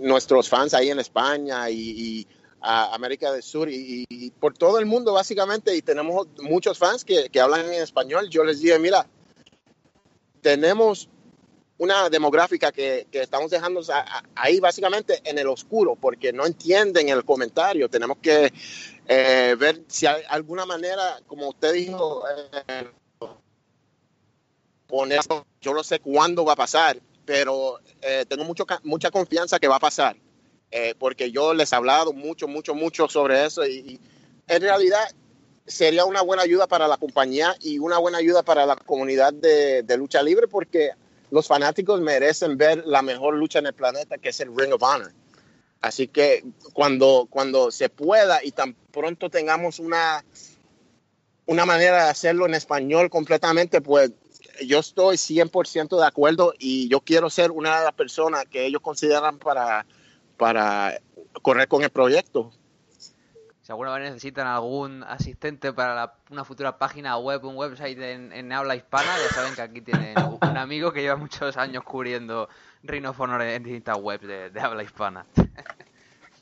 nuestros 0.00 0.48
fans 0.48 0.74
ahí 0.74 0.90
en 0.90 1.00
España 1.00 1.68
y, 1.70 2.26
a 2.60 2.94
América 2.94 3.32
del 3.32 3.42
Sur 3.42 3.68
y, 3.70 4.32
por 4.38 4.56
todo 4.56 4.78
el 4.78 4.86
mundo 4.86 5.12
básicamente 5.12 5.74
y 5.76 5.82
tenemos 5.82 6.26
muchos 6.40 6.78
fans 6.78 7.04
que, 7.04 7.28
que 7.30 7.40
hablan 7.40 7.66
en 7.66 7.82
español. 7.82 8.28
Yo 8.28 8.44
les 8.44 8.60
dije, 8.60 8.78
mira, 8.78 9.06
tenemos 10.42 11.08
una 11.78 12.10
demográfica 12.10 12.72
que, 12.72 13.06
que 13.10 13.22
estamos 13.22 13.50
dejando 13.50 13.80
ahí 14.34 14.60
básicamente 14.60 15.20
en 15.24 15.38
el 15.38 15.46
oscuro 15.46 15.96
porque 15.96 16.32
no 16.32 16.44
entienden 16.44 17.08
el 17.08 17.24
comentario. 17.24 17.88
Tenemos 17.88 18.18
que 18.18 18.52
eh, 19.06 19.56
ver 19.58 19.82
si 19.86 20.06
hay 20.06 20.22
alguna 20.28 20.66
manera, 20.66 21.20
como 21.26 21.48
usted 21.48 21.72
dijo, 21.72 22.24
eh, 22.28 22.88
poner, 24.88 25.20
yo 25.60 25.74
no 25.74 25.84
sé 25.84 26.00
cuándo 26.00 26.44
va 26.44 26.54
a 26.54 26.56
pasar, 26.56 26.98
pero 27.24 27.78
eh, 28.00 28.24
tengo 28.26 28.42
mucho, 28.42 28.66
mucha 28.82 29.10
confianza 29.10 29.60
que 29.60 29.68
va 29.68 29.76
a 29.76 29.80
pasar, 29.80 30.16
eh, 30.70 30.94
porque 30.98 31.30
yo 31.30 31.54
les 31.54 31.72
he 31.72 31.76
hablado 31.76 32.12
mucho, 32.12 32.48
mucho, 32.48 32.74
mucho 32.74 33.06
sobre 33.06 33.44
eso 33.44 33.64
y, 33.64 34.00
en 34.48 34.62
realidad 34.62 35.06
sería 35.66 36.06
una 36.06 36.22
buena 36.22 36.42
ayuda 36.42 36.66
para 36.66 36.88
la 36.88 36.96
compañía 36.96 37.54
y 37.60 37.78
una 37.78 37.98
buena 37.98 38.16
ayuda 38.16 38.42
para 38.42 38.64
la 38.64 38.76
comunidad 38.76 39.34
de, 39.34 39.84
lucha 39.98 40.22
libre, 40.22 40.48
porque 40.48 40.92
los 41.30 41.46
fanáticos 41.46 42.00
merecen 42.00 42.56
ver 42.56 42.86
la 42.86 43.02
mejor 43.02 43.34
lucha 43.34 43.58
en 43.58 43.66
el 43.66 43.74
planeta, 43.74 44.16
que 44.16 44.30
es 44.30 44.40
el 44.40 44.56
Ring 44.56 44.72
of 44.72 44.82
Honor. 44.82 45.12
Así 45.82 46.08
que 46.08 46.44
cuando, 46.72 47.28
cuando 47.28 47.70
se 47.70 47.90
pueda 47.90 48.42
y 48.42 48.52
tan 48.52 48.72
pronto 48.90 49.28
tengamos 49.28 49.78
una, 49.78 50.24
una 51.44 51.66
manera 51.66 52.04
de 52.04 52.10
hacerlo 52.10 52.46
en 52.46 52.54
español 52.54 53.10
completamente, 53.10 53.82
pues 53.82 54.12
yo 54.66 54.78
estoy 54.78 55.16
100% 55.16 55.98
de 55.98 56.06
acuerdo 56.06 56.54
y 56.58 56.88
yo 56.88 57.00
quiero 57.00 57.30
ser 57.30 57.50
una 57.50 57.78
de 57.78 57.84
las 57.84 57.94
personas 57.94 58.46
que 58.46 58.66
ellos 58.66 58.80
consideran 58.80 59.38
para, 59.38 59.86
para 60.36 61.00
correr 61.42 61.68
con 61.68 61.82
el 61.82 61.90
proyecto. 61.90 62.52
Si 63.62 63.72
alguna 63.72 63.92
vez 63.92 64.10
necesitan 64.10 64.46
algún 64.46 65.02
asistente 65.04 65.72
para 65.74 66.14
una 66.30 66.44
futura 66.44 66.78
página 66.78 67.18
web, 67.18 67.44
un 67.44 67.56
website 67.56 67.98
en, 67.98 68.52
habla 68.52 68.76
hispana, 68.76 69.10
ya 69.22 69.34
saben 69.34 69.54
que 69.54 69.60
aquí 69.60 69.80
tienen 69.82 70.14
un 70.18 70.56
amigo 70.56 70.92
que 70.92 71.02
lleva 71.02 71.16
muchos 71.16 71.56
años 71.58 71.84
cubriendo 71.84 72.48
Rhino 72.82 73.14
en 73.42 73.62
distintas 73.62 73.98
webs 74.00 74.26
de 74.26 74.60
habla 74.60 74.82
hispana. 74.82 75.26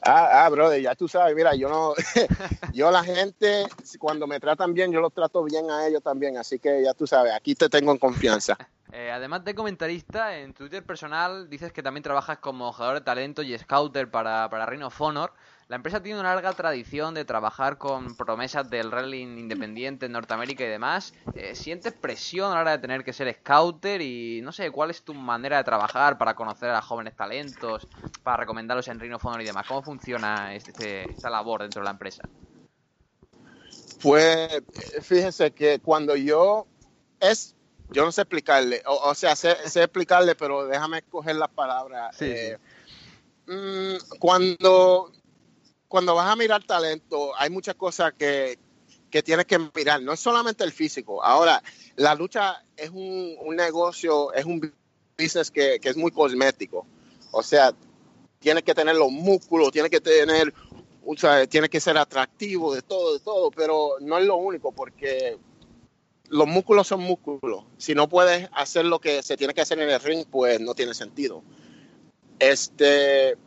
Ah, 0.08 0.44
ah, 0.44 0.48
brother, 0.48 0.80
ya 0.80 0.94
tú 0.94 1.08
sabes, 1.08 1.34
mira, 1.34 1.54
yo 1.56 1.68
no, 1.68 1.94
yo 2.72 2.90
la 2.92 3.02
gente, 3.02 3.66
cuando 3.98 4.28
me 4.28 4.38
tratan 4.38 4.72
bien, 4.72 4.92
yo 4.92 5.00
los 5.00 5.12
trato 5.12 5.42
bien 5.42 5.68
a 5.68 5.86
ellos 5.86 6.02
también, 6.02 6.38
así 6.38 6.60
que 6.60 6.82
ya 6.82 6.94
tú 6.94 7.08
sabes, 7.08 7.32
aquí 7.34 7.56
te 7.56 7.68
tengo 7.68 7.92
en 7.92 7.98
confianza. 7.98 8.56
Eh, 8.92 9.10
además 9.10 9.44
de 9.44 9.54
comentarista, 9.54 10.38
en 10.38 10.54
Twitter 10.54 10.82
personal 10.82 11.50
dices 11.50 11.70
que 11.70 11.82
también 11.82 12.02
trabajas 12.02 12.38
como 12.38 12.72
jugador 12.72 12.94
de 12.94 13.00
talento 13.02 13.42
y 13.42 13.58
scouter 13.58 14.10
para, 14.10 14.48
para 14.48 14.64
Reino 14.64 14.86
of 14.86 14.98
Honor. 14.98 15.34
La 15.68 15.74
empresa 15.74 16.00
tiene 16.00 16.20
una 16.20 16.32
larga 16.32 16.52
tradición 16.52 17.12
de 17.14 17.24
trabajar 17.24 17.76
con 17.76 18.14
promesas 18.14 18.70
del 18.70 18.88
wrestling 18.88 19.36
independiente 19.36 20.06
en 20.06 20.12
Norteamérica 20.12 20.62
y 20.62 20.68
demás. 20.68 21.12
Eh, 21.34 21.56
¿Sientes 21.56 21.92
presión 21.92 22.52
a 22.52 22.54
la 22.54 22.60
hora 22.60 22.70
de 22.72 22.78
tener 22.78 23.02
que 23.02 23.12
ser 23.12 23.34
scouter? 23.40 24.00
Y 24.00 24.40
no 24.42 24.52
sé, 24.52 24.70
¿cuál 24.70 24.90
es 24.90 25.02
tu 25.02 25.12
manera 25.12 25.56
de 25.56 25.64
trabajar 25.64 26.18
para 26.18 26.36
conocer 26.36 26.70
a 26.70 26.80
jóvenes 26.80 27.16
talentos, 27.16 27.88
para 28.22 28.36
recomendarlos 28.36 28.86
en 28.86 29.00
Rhino 29.00 29.18
Honor 29.20 29.40
y 29.40 29.44
demás? 29.44 29.66
¿Cómo 29.66 29.82
funciona 29.82 30.54
este, 30.54 31.10
esta 31.10 31.30
labor 31.30 31.62
dentro 31.62 31.80
de 31.80 31.84
la 31.86 31.90
empresa? 31.90 32.22
Pues 34.00 34.62
fíjense 35.02 35.50
que 35.50 35.80
cuando 35.80 36.14
yo 36.14 36.68
es, 37.18 37.56
yo 37.90 38.04
no 38.04 38.12
sé 38.12 38.20
explicarle, 38.20 38.82
o, 38.86 39.12
sea, 39.16 39.34
sé, 39.34 39.50
explicarle, 39.50 40.36
pero 40.36 40.64
déjame 40.68 41.02
coger 41.02 41.34
las 41.34 41.48
palabras. 41.48 42.22
Eh, 42.22 42.56
mm, 43.48 44.18
cuando 44.20 45.10
cuando 45.88 46.14
vas 46.14 46.30
a 46.30 46.36
mirar 46.36 46.64
talento, 46.64 47.32
hay 47.36 47.50
muchas 47.50 47.74
cosas 47.74 48.12
que, 48.14 48.58
que 49.10 49.22
tienes 49.22 49.46
que 49.46 49.58
mirar. 49.74 50.02
No 50.02 50.12
es 50.12 50.20
solamente 50.20 50.64
el 50.64 50.72
físico. 50.72 51.22
Ahora, 51.22 51.62
la 51.96 52.14
lucha 52.14 52.62
es 52.76 52.90
un, 52.90 53.36
negocio, 53.56 54.32
es 54.32 54.44
un 54.44 54.72
business 55.18 55.50
que, 55.50 55.80
es 55.82 55.96
muy 55.96 56.10
cosmético. 56.10 56.86
O 57.30 57.42
sea, 57.42 57.72
tienes 58.38 58.62
que 58.62 58.74
tener 58.74 58.96
los 58.96 59.10
músculos, 59.10 59.72
tienes 59.72 59.90
que 59.90 60.00
tener, 60.00 60.52
o 61.04 61.16
sea, 61.16 61.46
tienes 61.46 61.70
que 61.70 61.80
ser 61.80 61.96
atractivo 61.98 62.74
de 62.74 62.82
todo, 62.82 63.14
de 63.14 63.20
todo, 63.20 63.50
pero 63.50 63.96
no 64.00 64.18
es 64.18 64.26
lo 64.26 64.36
único 64.36 64.72
porque 64.72 65.38
los 66.28 66.46
músculos 66.46 66.86
son 66.86 67.00
músculos. 67.00 67.64
Si 67.78 67.94
no 67.94 68.08
puedes 68.08 68.48
hacer 68.52 68.84
lo 68.84 68.98
que 68.98 69.22
se 69.22 69.36
tiene 69.36 69.54
que 69.54 69.60
hacer 69.60 69.80
en 69.80 69.90
el 69.90 70.00
ring, 70.00 70.26
pues 70.30 70.60
no 70.60 70.74
tiene 70.74 70.94
sentido. 70.94 71.42
Este, 72.38 73.38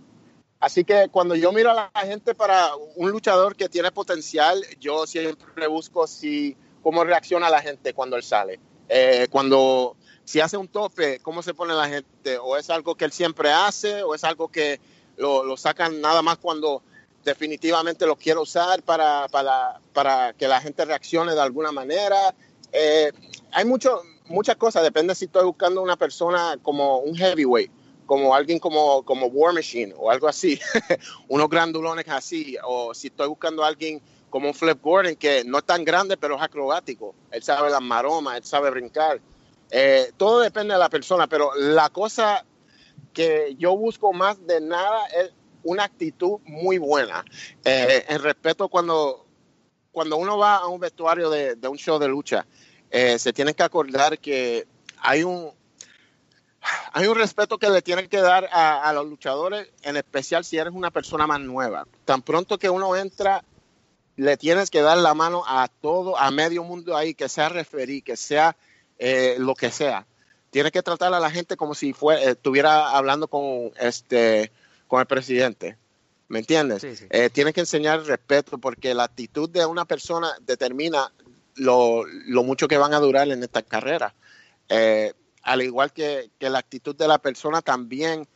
Así 0.60 0.84
que 0.84 1.07
cuando 1.10 1.36
yo 1.36 1.53
miro 1.53 1.72
a 1.72 1.89
la 1.93 2.01
gente 2.05 2.36
para 2.36 2.72
un 2.95 3.10
luchador 3.10 3.55
que 3.55 3.70
tiene 3.70 3.91
potencial, 3.91 4.62
yo 4.80 5.07
siempre 5.07 5.68
busco 5.68 6.05
si, 6.05 6.57
cómo 6.84 7.05
reacciona 7.05 7.49
la 7.49 7.62
gente 7.62 7.93
cuando 7.93 8.18
él 8.18 8.24
sale. 8.24 8.60
Eh, 8.89 9.28
cuando, 9.32 9.95
si 10.26 10.41
hace 10.41 10.57
un 10.57 10.68
tope, 10.68 11.20
cómo 11.20 11.41
se 11.43 11.53
pone 11.53 11.74
la 11.74 11.88
gente. 11.88 12.38
O 12.39 12.57
es 12.57 12.70
algo 12.70 12.95
que 12.95 13.05
él 13.05 13.14
siempre 13.14 13.51
hace, 13.51 14.03
o 14.03 14.14
es 14.14 14.26
algo 14.26 14.49
que 14.49 14.82
lo, 15.16 15.55
sacan 15.55 16.01
nada 16.01 16.22
más 16.22 16.38
cuando 16.38 16.84
definitivamente 17.24 18.05
lo 18.05 18.18
quiere 18.18 18.39
usar 18.39 18.84
para, 18.84 19.30
para, 19.30 19.80
para 19.93 20.34
que 20.34 20.47
la 20.47 20.60
gente 20.60 20.84
reaccione 20.84 21.36
de 21.36 21.41
alguna 21.41 21.72
manera. 21.72 22.36
Eh, 22.74 23.14
hay 23.53 23.64
mucho, 23.64 24.01
muchas 24.26 24.57
cosas, 24.57 24.84
depende 24.84 25.16
si 25.16 25.26
estoy 25.26 25.45
buscando 25.45 25.82
una 25.82 25.95
persona 25.95 26.57
como 26.62 26.97
un 26.97 27.16
heavyweight 27.16 27.72
como 28.10 28.34
alguien 28.34 28.57
como, 28.57 29.03
como 29.03 29.28
War 29.28 29.53
Machine 29.53 29.93
o 29.95 30.10
algo 30.10 30.28
así, 30.28 30.60
unos 31.28 31.47
grandulones 31.47 32.07
así, 32.07 32.57
o 32.64 32.91
si 32.95 33.05
estoy 33.05 33.28
buscando 33.28 33.64
alguien 33.64 34.01
como 34.32 34.47
un 34.47 34.55
Flip 34.55 34.82
Gordon 34.82 35.16
que 35.16 35.43
no 35.45 35.60
es 35.60 35.64
tan 35.64 35.86
grande 35.86 36.18
pero 36.18 36.36
es 36.36 36.41
acrobático, 36.41 37.14
él 37.30 37.43
sabe 37.43 37.70
las 37.70 37.84
maromas, 37.84 38.38
él 38.38 38.43
sabe 38.43 38.72
brincar, 38.72 39.22
eh, 39.70 40.12
todo 40.18 40.39
depende 40.39 40.74
de 40.74 40.80
la 40.80 40.89
persona, 40.89 41.28
pero 41.28 41.51
la 41.55 41.89
cosa 41.89 42.43
que 43.14 43.55
yo 43.60 43.78
busco 43.78 44.12
más 44.12 44.43
de 44.47 44.60
nada 44.60 45.05
es 45.05 45.32
una 45.62 45.84
actitud 45.84 46.39
muy 46.45 46.80
buena, 46.80 47.24
eh, 47.64 48.05
en 48.10 48.24
respeto 48.24 48.70
cuando, 48.70 49.28
cuando 49.91 50.18
uno 50.18 50.36
va 50.36 50.55
a 50.55 50.68
un 50.68 50.80
vestuario 50.80 51.30
de, 51.30 51.55
un 51.68 51.78
show 51.78 51.99
de 51.99 52.07
lucha, 52.07 52.47
eh, 52.89 53.20
se 53.20 53.34
tiene 53.34 53.53
que 53.53 53.62
acordar 53.62 54.18
que 54.18 54.66
hay 54.97 55.24
un, 55.24 55.59
hay 56.94 57.08
un 57.08 57.16
respeto 57.16 57.58
que 57.58 57.70
le 57.70 57.82
tienen 57.82 58.08
que 58.08 58.22
dar 58.22 58.50
a, 58.52 58.92
los 58.94 59.06
luchadores, 59.08 59.70
en 59.84 59.98
especial 59.98 60.44
si 60.44 60.58
eres 60.58 60.74
una 60.74 60.92
persona 60.92 61.28
más 61.28 61.40
nueva. 61.40 61.88
Tan 62.06 62.22
pronto 62.22 62.58
que 62.58 62.70
uno 62.70 62.96
entra, 62.96 63.44
le 64.16 64.38
tienes 64.38 64.70
que 64.70 64.82
dar 64.82 64.98
la 64.98 65.14
mano 65.14 65.44
a 65.48 65.68
todo, 65.68 66.18
a 66.18 66.32
medio 66.32 66.64
mundo 66.64 66.96
ahí, 66.96 67.14
que 67.14 67.30
sea 67.30 67.50
referí, 67.50 68.02
que 68.02 68.18
sea 68.18 68.56
eh, 68.98 69.36
lo 69.40 69.56
que 69.56 69.72
sea. 69.72 70.06
Tienes 70.50 70.72
que 70.72 70.82
tratar 70.82 71.14
a 71.14 71.20
la 71.20 71.30
gente 71.30 71.56
como 71.58 71.76
si 71.76 71.94
fuera, 71.94 72.22
estuviera 72.24 72.90
hablando 72.90 73.28
con, 73.28 73.72
este, 73.80 74.52
con 74.88 75.00
el 75.00 75.06
presidente. 75.06 75.78
¿Me 76.28 76.40
entiendes? 76.40 76.84
Eh, 77.10 77.30
tienes 77.32 77.56
que 77.56 77.62
enseñar 77.62 78.04
respeto 78.04 78.60
porque 78.60 78.94
la 78.94 79.04
actitud 79.04 79.50
de 79.50 79.66
una 79.66 79.86
persona 79.86 80.32
determina 80.42 81.12
lo, 81.56 82.06
mucho 82.44 82.68
que 82.68 82.78
van 82.78 82.94
a 82.94 83.00
durar 83.00 83.28
en 83.30 83.42
esta 83.42 83.64
carrera. 83.64 84.14
Eh, 84.70 85.14
al 85.50 85.64
igual 85.64 85.91
que, 85.91 86.30
la 86.39 86.60
actitud 86.60 86.95
de 86.95 87.08
la 87.08 87.18
persona 87.18 87.64
también, 87.64 88.28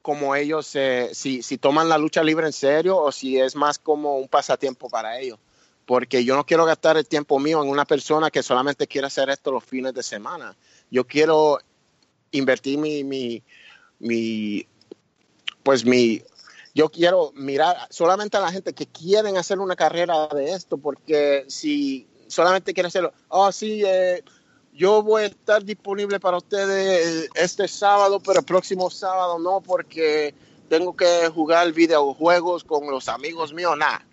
como 0.00 0.34
ellos, 0.34 0.74
si, 1.12 1.42
si 1.42 1.58
toman 1.58 1.90
la 1.90 1.98
lucha 1.98 2.22
libre 2.22 2.46
en 2.46 2.54
serio 2.54 2.96
o 2.96 3.12
si 3.12 3.38
es 3.38 3.54
más 3.54 3.78
como 3.78 4.16
un 4.16 4.26
pasatiempo 4.26 4.88
para 4.88 5.20
ellos. 5.20 5.38
Porque 5.84 6.24
yo 6.24 6.36
no 6.36 6.46
quiero 6.46 6.64
gastar 6.64 6.96
el 6.96 7.06
tiempo 7.06 7.38
mío 7.38 7.62
en 7.62 7.68
una 7.68 7.84
persona 7.84 8.30
que 8.30 8.42
solamente 8.42 8.86
quiere 8.86 9.06
hacer 9.08 9.28
esto 9.28 9.52
los 9.52 9.64
fines 9.64 9.92
de 9.92 10.02
semana. 10.02 10.56
Yo 10.90 11.06
quiero 11.06 11.58
invertir 12.30 12.78
mi, 12.78 13.04
mi, 13.04 13.42
mi 13.98 14.66
pues 15.62 15.84
mi, 15.84 16.22
yo 16.74 16.88
quiero 16.88 17.32
mirar 17.34 17.76
solamente 17.90 18.38
a 18.38 18.40
la 18.40 18.50
gente 18.50 18.72
que 18.72 18.86
quieren 18.86 19.36
hacer 19.36 19.58
una 19.58 19.76
carrera 19.76 20.26
de 20.28 20.52
esto, 20.52 20.78
porque 20.78 21.44
si 21.48 22.08
solamente 22.28 22.72
quieren 22.72 22.88
hacerlo, 22.88 23.12
oh 23.28 23.52
sí, 23.52 23.82
eh, 23.84 24.22
yo 24.72 25.02
voy 25.02 25.24
a 25.24 25.26
estar 25.26 25.64
disponible 25.64 26.20
para 26.20 26.38
ustedes 26.38 27.28
este 27.34 27.66
sábado, 27.68 28.20
pero 28.20 28.40
el 28.40 28.44
próximo 28.46 28.90
sábado 28.90 29.38
no, 29.38 29.60
porque 29.60 30.34
tengo 30.68 30.96
que 30.96 31.28
jugar 31.28 31.72
videojuegos 31.72 32.64
con 32.64 32.90
los 32.90 33.08
amigos 33.08 33.52
míos, 33.52 33.76
nada. 33.76 34.04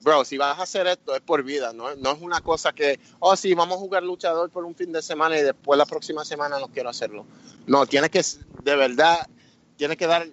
Bro, 0.00 0.24
si 0.24 0.38
vas 0.38 0.58
a 0.58 0.62
hacer 0.62 0.86
esto 0.86 1.14
es 1.14 1.20
por 1.20 1.42
vida, 1.42 1.72
¿no? 1.72 1.94
no 1.96 2.12
es 2.12 2.22
una 2.22 2.40
cosa 2.40 2.72
que, 2.72 3.00
oh 3.18 3.34
sí, 3.36 3.52
vamos 3.54 3.76
a 3.76 3.80
jugar 3.80 4.02
luchador 4.04 4.48
por 4.48 4.64
un 4.64 4.74
fin 4.74 4.92
de 4.92 5.02
semana 5.02 5.36
y 5.36 5.42
después 5.42 5.76
la 5.76 5.86
próxima 5.86 6.24
semana 6.24 6.58
no 6.58 6.68
quiero 6.68 6.88
hacerlo. 6.88 7.26
No, 7.66 7.84
tienes 7.84 8.10
que, 8.10 8.22
de 8.62 8.76
verdad, 8.76 9.26
tienes 9.76 9.96
que 9.96 10.06
dar, 10.06 10.26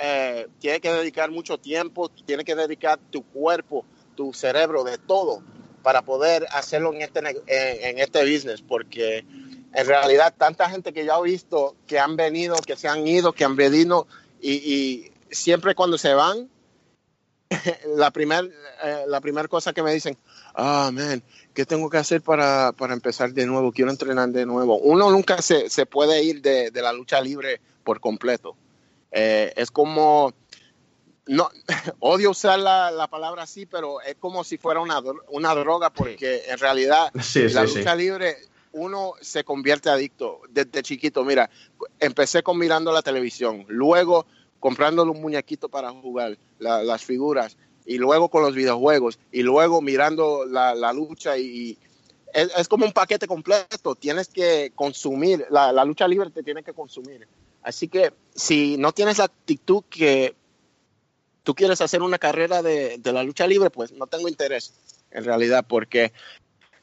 eh, 0.00 0.48
tienes 0.60 0.80
que 0.80 0.92
dedicar 0.92 1.30
mucho 1.32 1.58
tiempo, 1.58 2.08
tienes 2.08 2.46
que 2.46 2.54
dedicar 2.54 2.98
tu 3.10 3.24
cuerpo, 3.24 3.84
tu 4.14 4.32
cerebro, 4.32 4.84
de 4.84 4.98
todo 4.98 5.42
para 5.82 6.02
poder 6.02 6.46
hacerlo 6.52 6.92
en 6.94 7.02
este, 7.02 7.20
en, 7.20 7.98
este 7.98 8.22
business, 8.22 8.62
porque 8.62 9.24
en 9.74 9.86
realidad 9.86 10.34
tanta 10.36 10.68
gente 10.70 10.92
que 10.92 11.04
yo 11.04 11.24
he 11.24 11.30
visto 11.30 11.76
que 11.86 11.98
han 11.98 12.16
venido, 12.16 12.56
que 12.56 12.76
se 12.76 12.88
han 12.88 13.06
ido, 13.06 13.32
que 13.32 13.44
han 13.44 13.56
venido 13.56 14.06
y, 14.40 15.10
siempre 15.30 15.74
cuando 15.74 15.96
se 15.96 16.12
van, 16.14 16.50
la 17.96 18.10
primera 18.10 18.42
eh, 18.84 19.04
la 19.06 19.20
primer 19.20 19.48
cosa 19.48 19.72
que 19.72 19.82
me 19.82 19.92
dicen, 19.92 20.16
ah, 20.54 20.90
man, 20.92 21.22
¿qué 21.54 21.64
tengo 21.64 21.88
que 21.88 21.98
hacer 21.98 22.20
para, 22.22 22.72
para, 22.72 22.92
empezar 22.92 23.32
de 23.32 23.46
nuevo? 23.46 23.72
Quiero 23.72 23.90
entrenar 23.90 24.28
de 24.30 24.44
nuevo. 24.44 24.78
Uno 24.78 25.10
nunca 25.10 25.40
se, 25.40 25.70
se 25.70 25.86
puede 25.86 26.22
ir 26.22 26.42
de, 26.42 26.70
de, 26.70 26.82
la 26.82 26.92
lucha 26.92 27.20
libre 27.20 27.60
por 27.84 28.00
completo. 28.00 28.56
Eh, 29.10 29.52
es 29.56 29.70
como 29.70 30.32
no, 31.26 31.50
odio 32.00 32.30
usar 32.30 32.58
la, 32.58 33.08
palabra 33.10 33.42
así, 33.44 33.66
pero 33.66 34.00
es 34.00 34.16
como 34.16 34.44
si 34.44 34.58
fuera 34.58 34.80
una, 34.80 35.00
una 35.28 35.54
droga, 35.54 35.90
porque 35.90 36.42
en 36.48 36.58
realidad 36.58 37.10
la 37.52 37.64
lucha 37.64 37.94
libre 37.94 38.36
uno 38.72 39.12
se 39.20 39.44
convierte 39.44 39.90
adicto 39.90 40.40
desde 40.48 40.82
chiquito. 40.82 41.24
Mira, 41.24 41.50
empecé 42.00 42.42
con 42.42 42.58
mirando 42.58 42.92
la 42.92 43.02
televisión, 43.02 43.64
luego 43.68 44.26
comprando 44.60 45.02
un 45.02 45.20
muñequito 45.20 45.68
para 45.68 45.90
jugar, 45.90 46.38
las 46.58 47.04
figuras, 47.04 47.56
y 47.84 47.98
luego 47.98 48.28
con 48.28 48.42
los 48.42 48.54
videojuegos, 48.54 49.18
y 49.32 49.42
luego 49.42 49.82
mirando 49.82 50.46
la, 50.46 50.92
lucha 50.92 51.36
y, 51.36 51.76
es, 52.32 52.68
como 52.68 52.86
un 52.86 52.92
paquete 52.92 53.26
completo. 53.26 53.94
Tienes 53.96 54.28
que 54.28 54.72
consumir, 54.74 55.44
la, 55.50 55.72
la 55.72 55.84
lucha 55.84 56.06
libre 56.06 56.30
te 56.30 56.42
tiene 56.42 56.62
que 56.62 56.72
consumir. 56.72 57.26
Así 57.62 57.88
que 57.88 58.12
si 58.34 58.76
no 58.78 58.92
tienes 58.92 59.18
la 59.18 59.24
actitud 59.24 59.84
que 59.90 60.34
tú 61.42 61.54
quieres 61.54 61.80
hacer 61.80 62.02
una 62.02 62.18
carrera 62.18 62.62
de, 62.62 63.00
la 63.04 63.22
lucha 63.22 63.46
libre, 63.46 63.70
pues 63.70 63.92
no 63.92 64.06
tengo 64.06 64.28
interés 64.28 64.74
en 65.10 65.24
realidad, 65.24 65.64
porque 65.66 66.12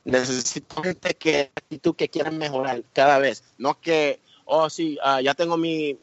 necesito 0.03 0.81
gente 0.81 1.13
que 1.15 1.51
que 1.97 2.09
quieran 2.09 2.37
mejorar 2.37 2.83
cada 2.93 3.19
vez, 3.19 3.43
no 3.57 3.79
que, 3.79 4.19
oh 4.45 4.69
sí, 4.69 4.97
ah, 5.03 5.21
ya 5.21 5.33
tengo 5.33 5.57
mi, 5.57 5.97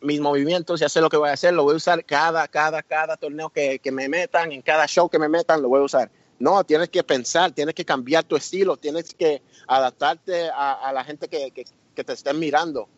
mis 0.00 0.20
movimientos, 0.20 0.80
ya 0.80 0.88
sé 0.88 1.00
lo 1.00 1.08
que 1.08 1.16
voy 1.16 1.30
a 1.30 1.32
hacer, 1.32 1.54
lo 1.54 1.64
voy 1.64 1.74
a 1.74 1.76
usar 1.76 2.04
cada, 2.04 2.46
cada, 2.48 2.82
cada 2.82 3.16
torneo 3.16 3.50
que, 3.50 3.80
me 3.92 4.08
metan, 4.08 4.52
en 4.52 4.62
cada 4.62 4.86
show 4.86 5.08
que 5.08 5.18
me 5.18 5.28
metan, 5.28 5.62
lo 5.62 5.68
voy 5.68 5.80
a 5.80 5.84
usar. 5.84 6.10
No, 6.38 6.64
tienes 6.64 6.90
que 6.90 7.02
pensar, 7.04 7.52
tienes 7.52 7.74
que 7.74 7.84
cambiar 7.84 8.24
tu 8.24 8.36
estilo, 8.36 8.76
tienes 8.76 9.14
que 9.14 9.40
adaptarte 9.66 10.50
a, 10.52 10.90
la 10.92 11.04
gente 11.04 11.28
que, 11.28 11.50
que 11.52 12.04
te 12.04 12.12
estén 12.12 12.38
mirando, 12.38 12.88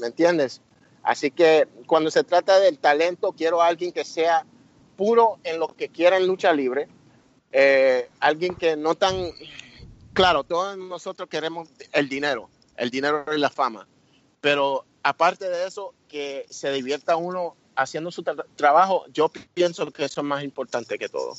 ¿me 0.00 0.08
entiendes? 0.08 0.60
Así 1.06 1.30
que 1.30 1.68
cuando 1.86 2.10
se 2.10 2.24
trata 2.24 2.58
del 2.58 2.78
talento, 2.78 3.32
quiero 3.32 3.62
a 3.62 3.68
alguien 3.68 3.92
que 3.92 4.04
sea 4.04 4.44
puro 4.96 5.38
en 5.44 5.58
lo 5.58 5.68
que 5.68 5.88
quiera 5.88 6.16
en 6.16 6.26
lucha 6.26 6.52
libre. 6.52 6.88
Eh, 7.52 8.08
alguien 8.20 8.54
que 8.54 8.76
no 8.76 8.94
tan, 8.94 9.14
claro, 10.12 10.44
todos 10.44 10.76
nosotros 10.76 11.28
queremos 11.28 11.68
el 11.92 12.08
dinero, 12.08 12.50
el 12.76 12.90
dinero 12.90 13.24
y 13.34 13.38
la 13.38 13.50
fama, 13.50 13.86
pero 14.40 14.84
aparte 15.02 15.48
de 15.48 15.66
eso, 15.66 15.94
que 16.08 16.46
se 16.50 16.70
divierta 16.72 17.16
uno 17.16 17.56
haciendo 17.76 18.10
su 18.10 18.22
trabajo, 18.22 19.04
yo 19.12 19.30
pienso 19.54 19.90
que 19.90 20.04
eso 20.04 20.20
es 20.20 20.26
más 20.26 20.42
importante 20.42 20.98
que 20.98 21.08
todo. 21.08 21.34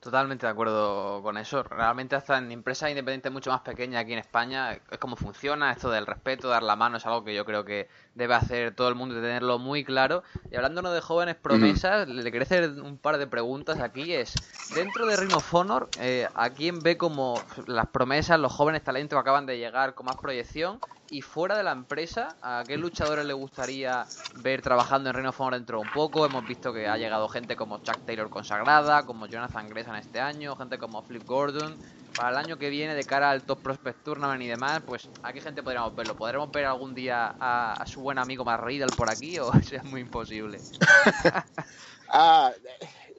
Totalmente 0.00 0.44
de 0.44 0.52
acuerdo 0.52 1.22
con 1.22 1.38
eso. 1.38 1.62
Realmente 1.62 2.14
hasta 2.14 2.36
en 2.36 2.52
empresas 2.52 2.90
independientes 2.90 3.32
mucho 3.32 3.50
más 3.50 3.62
pequeñas 3.62 4.02
aquí 4.02 4.12
en 4.12 4.18
España 4.18 4.78
es 4.90 4.98
como 4.98 5.16
funciona 5.16 5.72
esto 5.72 5.90
del 5.90 6.06
respeto, 6.06 6.48
dar 6.48 6.62
la 6.62 6.76
mano, 6.76 6.98
es 6.98 7.06
algo 7.06 7.24
que 7.24 7.34
yo 7.34 7.44
creo 7.46 7.64
que 7.64 7.88
debe 8.14 8.34
hacer 8.34 8.74
todo 8.74 8.88
el 8.88 8.94
mundo 8.94 9.16
y 9.18 9.20
tenerlo 9.20 9.58
muy 9.58 9.84
claro. 9.84 10.22
Y 10.50 10.56
hablándonos 10.56 10.94
de 10.94 11.00
jóvenes 11.00 11.36
promesas, 11.36 12.08
le 12.08 12.24
quería 12.30 12.44
hacer 12.44 12.70
un 12.80 12.98
par 12.98 13.18
de 13.18 13.26
preguntas 13.26 13.80
aquí. 13.80 14.12
Es, 14.12 14.34
dentro 14.74 15.06
de 15.06 15.16
Ring 15.16 15.34
of 15.34 15.54
Honor, 15.54 15.88
eh, 16.00 16.28
¿a 16.34 16.50
quién 16.50 16.80
ve 16.80 16.96
como 16.96 17.34
las 17.66 17.88
promesas, 17.88 18.38
los 18.38 18.52
jóvenes 18.52 18.82
talentos 18.82 19.16
que 19.16 19.20
acaban 19.20 19.46
de 19.46 19.58
llegar 19.58 19.94
con 19.94 20.06
más 20.06 20.16
proyección? 20.16 20.78
Y 21.10 21.20
fuera 21.20 21.56
de 21.56 21.62
la 21.62 21.72
empresa, 21.72 22.36
¿a 22.42 22.64
qué 22.66 22.76
luchadores 22.76 23.26
le 23.26 23.34
gustaría 23.34 24.06
ver 24.42 24.62
trabajando 24.62 25.10
en 25.10 25.14
Reino 25.14 25.30
of 25.30 25.40
Honor 25.40 25.54
dentro 25.54 25.78
de 25.78 25.84
un 25.86 25.92
poco? 25.92 26.24
Hemos 26.24 26.46
visto 26.46 26.72
que 26.72 26.88
ha 26.88 26.96
llegado 26.96 27.28
gente 27.28 27.56
como 27.56 27.78
Chuck 27.78 28.04
Taylor 28.06 28.30
consagrada, 28.30 29.04
como 29.04 29.26
Jonathan 29.26 29.68
Gresham 29.68 29.96
este 29.96 30.20
año, 30.20 30.56
gente 30.56 30.78
como 30.78 31.02
Flip 31.02 31.24
Gordon. 31.26 31.76
Para 32.16 32.30
el 32.30 32.36
año 32.36 32.58
que 32.58 32.70
viene, 32.70 32.94
de 32.94 33.04
cara 33.04 33.30
al 33.30 33.42
Top 33.42 33.60
Prospect 33.60 34.04
Tournament 34.04 34.42
y 34.42 34.46
demás, 34.46 34.82
pues 34.86 35.08
¿a 35.22 35.32
qué 35.32 35.40
gente 35.40 35.62
podríamos 35.62 35.94
verlo? 35.96 36.16
¿Podremos 36.16 36.50
ver 36.52 36.64
algún 36.64 36.94
día 36.94 37.34
a, 37.38 37.84
su 37.86 38.00
buen 38.00 38.18
amigo 38.18 38.44
Matt 38.44 38.62
Riddle 38.62 38.92
por 38.96 39.10
aquí 39.10 39.38
o 39.38 39.52
es 39.70 39.84
muy 39.84 40.00
imposible? 40.00 40.58
ah, 42.08 42.52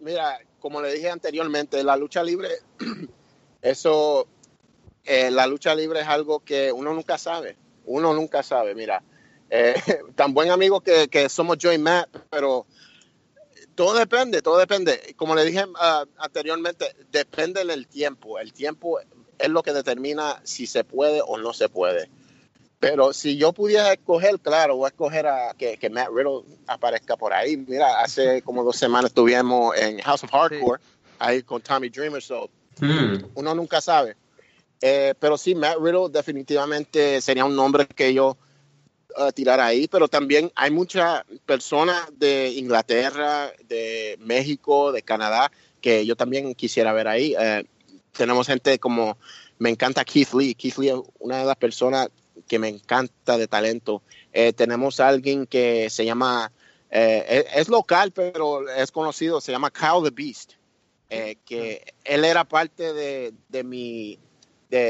mira, 0.01 0.39
como 0.59 0.81
le 0.81 0.93
dije 0.93 1.09
anteriormente, 1.09 1.83
la 1.83 1.97
lucha 1.97 2.23
libre, 2.23 2.49
eso, 3.61 4.27
eh, 5.03 5.29
la 5.29 5.45
lucha 5.45 5.75
libre 5.75 6.01
es 6.01 6.07
algo 6.07 6.39
que 6.39 6.71
uno 6.71 6.93
nunca 6.93 7.17
sabe 7.17 7.57
uno 7.85 8.13
nunca 8.13 8.43
sabe, 8.43 8.75
mira, 8.75 9.03
eh, 9.49 9.75
tan 10.15 10.33
buen 10.33 10.49
amigo 10.51 10.81
que, 10.81 11.29
somos 11.29 11.57
yo 11.57 11.71
y 11.71 11.77
Matt, 11.77 12.09
pero 12.29 12.65
todo 13.76 13.93
depende, 13.93 14.41
todo 14.41 14.57
depende. 14.57 15.13
Como 15.17 15.36
le 15.36 15.45
dije 15.45 15.65
ah, 15.76 16.05
anteriormente, 16.17 16.95
depende 17.11 17.63
del 17.65 17.88
tiempo. 17.88 18.39
El 18.39 18.53
tiempo 18.53 18.99
es 19.38 19.49
lo 19.49 19.61
que 19.63 19.73
determina 19.73 20.41
si 20.43 20.65
se 20.65 20.84
puede 20.84 21.21
o 21.26 21.38
no 21.38 21.53
se 21.53 21.69
puede. 21.69 22.09
Pero 22.80 23.13
si 23.13 23.38
yo 23.38 23.53
pudiera 23.53 23.93
escoger, 23.93 24.39
claro, 24.39 24.78
voy 24.78 24.86
a 24.86 24.89
escoger 24.89 25.28
a 25.28 25.53
que, 25.53 25.89
Matt 25.89 26.09
Riddle 26.13 26.43
aparezca 26.67 27.17
por 27.17 27.34
ahí. 27.34 27.57
Mira, 27.57 28.01
hace 28.01 28.41
como 28.41 28.63
dos 28.63 28.78
semanas 28.78 29.11
estuvimos 29.11 29.76
en 29.78 29.99
House 29.99 30.23
of 30.23 30.32
Hardcore, 30.32 30.82
ahí 31.19 31.41
con 31.41 31.61
Tommy 31.61 31.89
Dreamer, 31.89 32.21
so 32.21 32.49
hmm. 32.80 33.26
uno 33.36 33.55
nunca 33.55 33.82
sabe. 33.82 34.15
Eh, 34.82 35.13
pero 35.19 35.38
sí, 35.38 35.55
Matt 35.55 35.78
Riddle 35.80 36.09
definitivamente 36.09 37.21
sería 37.21 37.45
un 37.45 37.55
nombre 37.55 37.88
que 37.88 38.13
yo 38.13 38.38
uh, 39.18 39.32
tirara 39.32 39.66
ahí, 39.66 39.88
pero 39.88 40.07
también 40.07 40.51
hay 40.55 40.72
muchas 40.72 41.24
personas 41.45 42.07
de 42.18 42.49
Inglaterra, 42.49 43.51
de 43.68 44.18
México, 44.20 44.91
de 44.91 45.01
Canadá, 45.01 45.51
que 45.82 46.05
yo 46.05 46.16
también 46.16 46.53
quisiera 46.55 46.93
ver 46.93 47.07
ahí. 47.07 47.36
Eh, 47.39 47.66
tenemos 48.11 48.47
gente 48.47 48.80
como, 48.80 49.18
me 49.59 49.70
encanta 49.70 50.05
Keith 50.05 50.34
Lee, 50.34 50.55
Keith 50.55 50.78
Lee 50.78 50.89
es 50.89 50.99
una 51.20 51.39
de 51.39 51.45
las 51.45 51.57
personas 51.57 52.09
que 52.47 52.59
me 52.59 52.68
encanta 52.68 53.38
de 53.38 53.47
talento. 53.47 54.01
Eh, 54.34 54.53
tenemos 54.53 54.99
a 54.99 55.07
alguien 55.07 55.45
que 55.45 55.89
se 55.89 56.05
llama, 56.05 56.51
es, 56.89 57.68
local, 57.68 58.11
pero 58.11 58.70
es 58.70 58.91
conocido, 58.91 59.41
se 59.41 59.51
llama 59.51 59.72
Kyle 59.72 60.03
the 60.03 60.11
Beast, 60.11 60.53
que 61.45 61.93
él 62.03 62.26
era 62.26 62.43
parte 62.45 62.93
de, 62.93 63.34
de 63.49 63.63
mi 63.63 64.20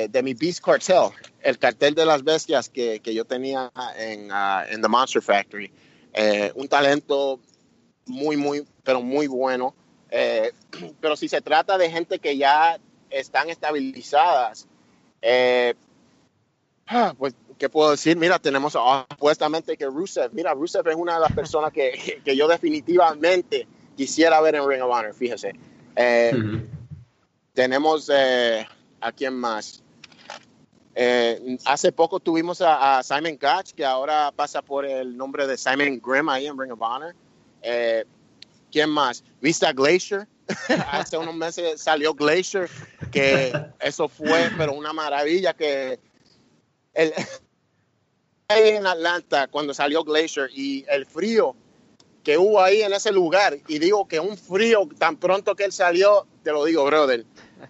de, 0.10 0.24
mi 0.24 0.34
Beast 0.34 0.64
Cartel, 0.64 1.10
el 1.42 1.58
cartel 1.58 1.94
de 1.94 2.06
las 2.06 2.24
bestias 2.24 2.70
que, 2.70 3.00
yo 3.04 3.26
tenía 3.26 3.72
en, 3.98 4.32
uh, 4.32 4.82
The 4.82 4.88
Monster 4.88 5.22
Factory. 5.22 5.72
Eh, 6.14 6.52
un 6.56 6.68
talento 6.68 7.40
muy, 8.06 8.38
muy, 8.38 8.66
pero 8.84 9.02
muy 9.02 9.28
bueno. 9.28 9.76
Eh, 10.10 10.52
pero 11.02 11.16
si 11.16 11.28
se 11.28 11.42
trata 11.42 11.78
de 11.78 11.90
gente 11.90 12.20
que 12.20 12.38
ya 12.38 12.80
están 13.10 13.50
estabilizadas, 13.50 14.68
eh, 15.22 15.74
ah, 16.88 17.14
pues 17.18 17.36
¿qué 17.58 17.70
puedo 17.70 17.92
decir? 17.92 18.18
Mira, 18.18 18.40
tenemos 18.40 18.74
supuestamente 19.10 19.78
que 19.78 19.86
Rusev, 19.86 20.32
mira, 20.34 20.54
Rusev 20.54 20.88
es 20.88 20.96
una 20.96 21.16
de 21.16 21.22
las 21.22 21.32
personas 21.32 21.72
que, 21.72 22.22
que 22.26 22.36
yo 22.36 22.48
definitivamente 22.48 23.68
quisiera 23.96 24.42
ver 24.42 24.56
en 24.56 24.68
Ring 24.68 24.82
of 24.82 24.92
Honor, 24.92 25.14
fíjese. 25.14 25.54
Eh, 25.96 26.34
tenemos 27.54 28.12
eh, 28.14 28.68
a 29.02 29.12
quién 29.12 29.36
más. 29.36 29.84
Eh, 30.96 31.58
hace 31.66 31.92
poco 31.92 32.20
tuvimos 32.20 32.62
a, 32.62 33.02
Simon 33.04 33.38
Gotch, 33.40 33.74
que 33.74 33.86
ahora 33.86 34.32
pasa 34.36 34.62
por 34.62 34.86
el 34.86 35.18
nombre 35.18 35.46
de 35.46 35.58
Simon 35.58 36.02
Grimm 36.02 36.30
ahí 36.30 36.48
en 36.48 36.58
Ring 36.58 36.72
of 36.72 36.82
Honor. 36.82 37.16
¿Quién 38.72 38.90
más? 38.90 39.24
Vista 39.40 39.72
Glacier. 39.72 40.28
hace 40.92 41.18
unos 41.18 41.34
meses 41.34 41.82
salió 41.82 42.14
Glacier, 42.14 42.70
que 43.12 43.54
eso 43.80 44.10
fue, 44.10 44.52
pero 44.58 44.74
una 44.74 44.92
maravilla 44.92 45.54
que 45.54 45.98
el, 46.94 47.14
en 48.50 48.86
Atlanta 48.86 49.48
cuando 49.48 49.74
salió 49.74 50.04
Glacier 50.04 50.50
y 50.54 50.86
el 50.90 51.06
frío 51.06 51.56
que 52.24 52.38
hubo 52.38 52.62
ahí 52.62 52.82
en 52.82 52.92
ese 52.92 53.12
lugar 53.12 53.58
y 53.68 53.80
digo 53.80 54.08
que 54.08 54.20
un 54.20 54.38
frío 54.38 54.90
tan 54.98 55.18
pronto 55.18 55.56
que 55.56 55.64
él 55.64 55.72
salió, 55.72 56.28
te 56.44 56.52
lo 56.52 56.66
digo, 56.66 56.84
brother. 56.86 57.26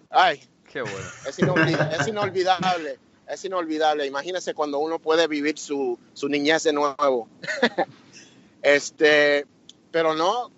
Ay, 0.10 0.42
qué 0.76 0.82
bueno. 0.82 1.08
Es, 1.26 1.40
inolvidable, 1.40 3.00
es 3.28 3.46
inolvidable, 3.46 4.06
Imagínese 4.06 4.54
cuando 4.54 4.80
uno 4.80 5.00
puede 5.00 5.26
vivir 5.28 5.58
su, 5.58 5.98
su 6.14 6.28
niñez 6.28 6.64
de 6.64 6.74
nuevo. 6.74 7.30
este, 8.62 9.48
pero 9.90 10.14
no, 10.14 10.52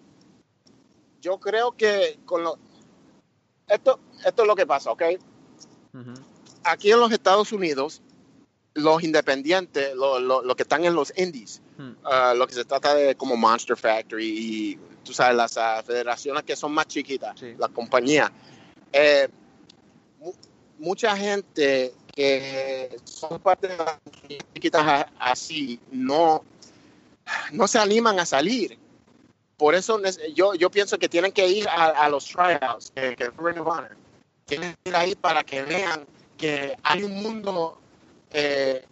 yo 1.21 1.39
creo 1.39 1.73
que 1.73 2.17
con 2.25 2.43
lo, 2.43 2.57
esto, 3.67 3.99
esto 4.25 4.41
es 4.41 4.47
lo 4.47 4.55
que 4.55 4.65
pasa, 4.65 4.91
¿ok? 4.91 5.03
Aquí 6.63 6.91
en 6.91 6.99
los 6.99 7.11
Estados 7.11 7.51
Unidos, 7.51 8.01
los 8.73 9.03
independientes, 9.03 9.93
los 9.95 10.19
lo, 10.19 10.55
que 10.55 10.63
están 10.63 10.83
en 10.83 10.95
los 10.95 11.13
indies, 11.15 11.61
uh, 11.77 12.35
lo 12.35 12.47
que 12.47 12.55
se 12.55 12.65
trata 12.65 12.95
de 12.95 13.15
como 13.15 13.35
Monster 13.37 13.77
Factory 13.77 14.25
y 14.25 14.79
tú 15.03 15.13
sabes, 15.13 15.37
las 15.37 15.57
uh, 15.57 15.85
federaciones 15.85 16.43
que 16.43 16.55
son 16.55 16.71
más 16.73 16.87
chiquitas, 16.87 17.39
las 17.57 17.69
compañías. 17.69 18.31
Eh, 18.91 19.27
mucha 20.77 21.15
gente 21.15 21.93
que 22.13 22.97
son 23.03 23.39
parte 23.39 23.67
de 23.67 23.77
las 23.77 23.97
chiquitas 24.53 25.05
así 25.19 25.79
no, 25.91 26.43
no 27.51 27.67
se 27.67 27.79
animan 27.79 28.19
a 28.19 28.25
salir. 28.25 28.77
Por 29.57 29.73
eso 29.73 29.99
yo, 30.35 30.53
yo 30.53 30.69
pienso 30.69 30.99
que 30.99 31.09
tienen 31.09 31.31
que 31.31 31.47
ir 31.47 31.67
a, 31.67 32.07
los 32.09 32.25
tryouts, 32.25 32.91
que, 32.93 33.15
que 33.15 33.31
Tienen 34.45 34.75
que 34.83 34.89
ir 34.89 34.95
ahí 34.95 35.15
para 35.15 35.43
que 35.43 35.63
vean 35.63 36.05
que 36.37 36.77
hay 36.83 37.03
un 37.03 37.23
mundo 37.23 37.79
eh, 38.31 38.85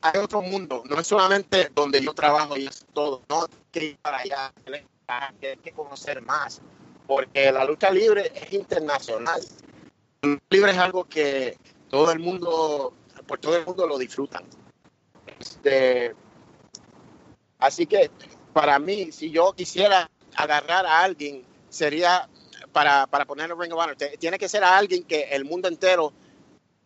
hay 0.00 0.20
otro 0.20 0.42
mundo, 0.42 0.82
no 0.88 1.00
es 1.00 1.06
solamente 1.06 1.70
donde 1.74 2.00
yo 2.00 2.14
trabajo 2.14 2.56
y 2.56 2.66
es 2.66 2.86
todo, 2.92 3.22
no 3.28 3.42
hay 3.42 3.48
que 3.72 3.84
ir 3.84 3.98
para 3.98 4.18
allá, 4.18 4.52
hay 5.08 5.56
que 5.56 5.72
conocer 5.72 6.22
más, 6.22 6.60
porque 7.06 7.50
la 7.50 7.64
lucha 7.64 7.90
libre 7.90 8.32
es 8.34 8.52
internacional. 8.52 9.40
Libre 10.50 10.72
es 10.72 10.78
algo 10.78 11.04
que 11.04 11.58
todo 11.88 12.10
el 12.12 12.18
mundo, 12.18 12.92
por 13.26 13.38
todo 13.38 13.56
el 13.56 13.66
mundo 13.66 13.86
lo 13.86 13.98
disfrutan. 13.98 14.44
Este, 15.38 16.14
así 17.58 17.86
que 17.86 18.10
para 18.52 18.78
mí, 18.78 19.12
si 19.12 19.30
yo 19.30 19.52
quisiera 19.52 20.10
agarrar 20.34 20.86
a 20.86 21.02
alguien, 21.02 21.44
sería 21.68 22.28
para, 22.72 23.06
para 23.06 23.24
poner 23.24 23.50
el 23.50 23.58
Ring 23.58 23.72
of 23.72 23.80
Honor, 23.80 23.96
tiene 24.18 24.38
que 24.38 24.48
ser 24.48 24.64
a 24.64 24.76
alguien 24.76 25.04
que 25.04 25.22
el 25.30 25.44
mundo 25.44 25.68
entero 25.68 26.12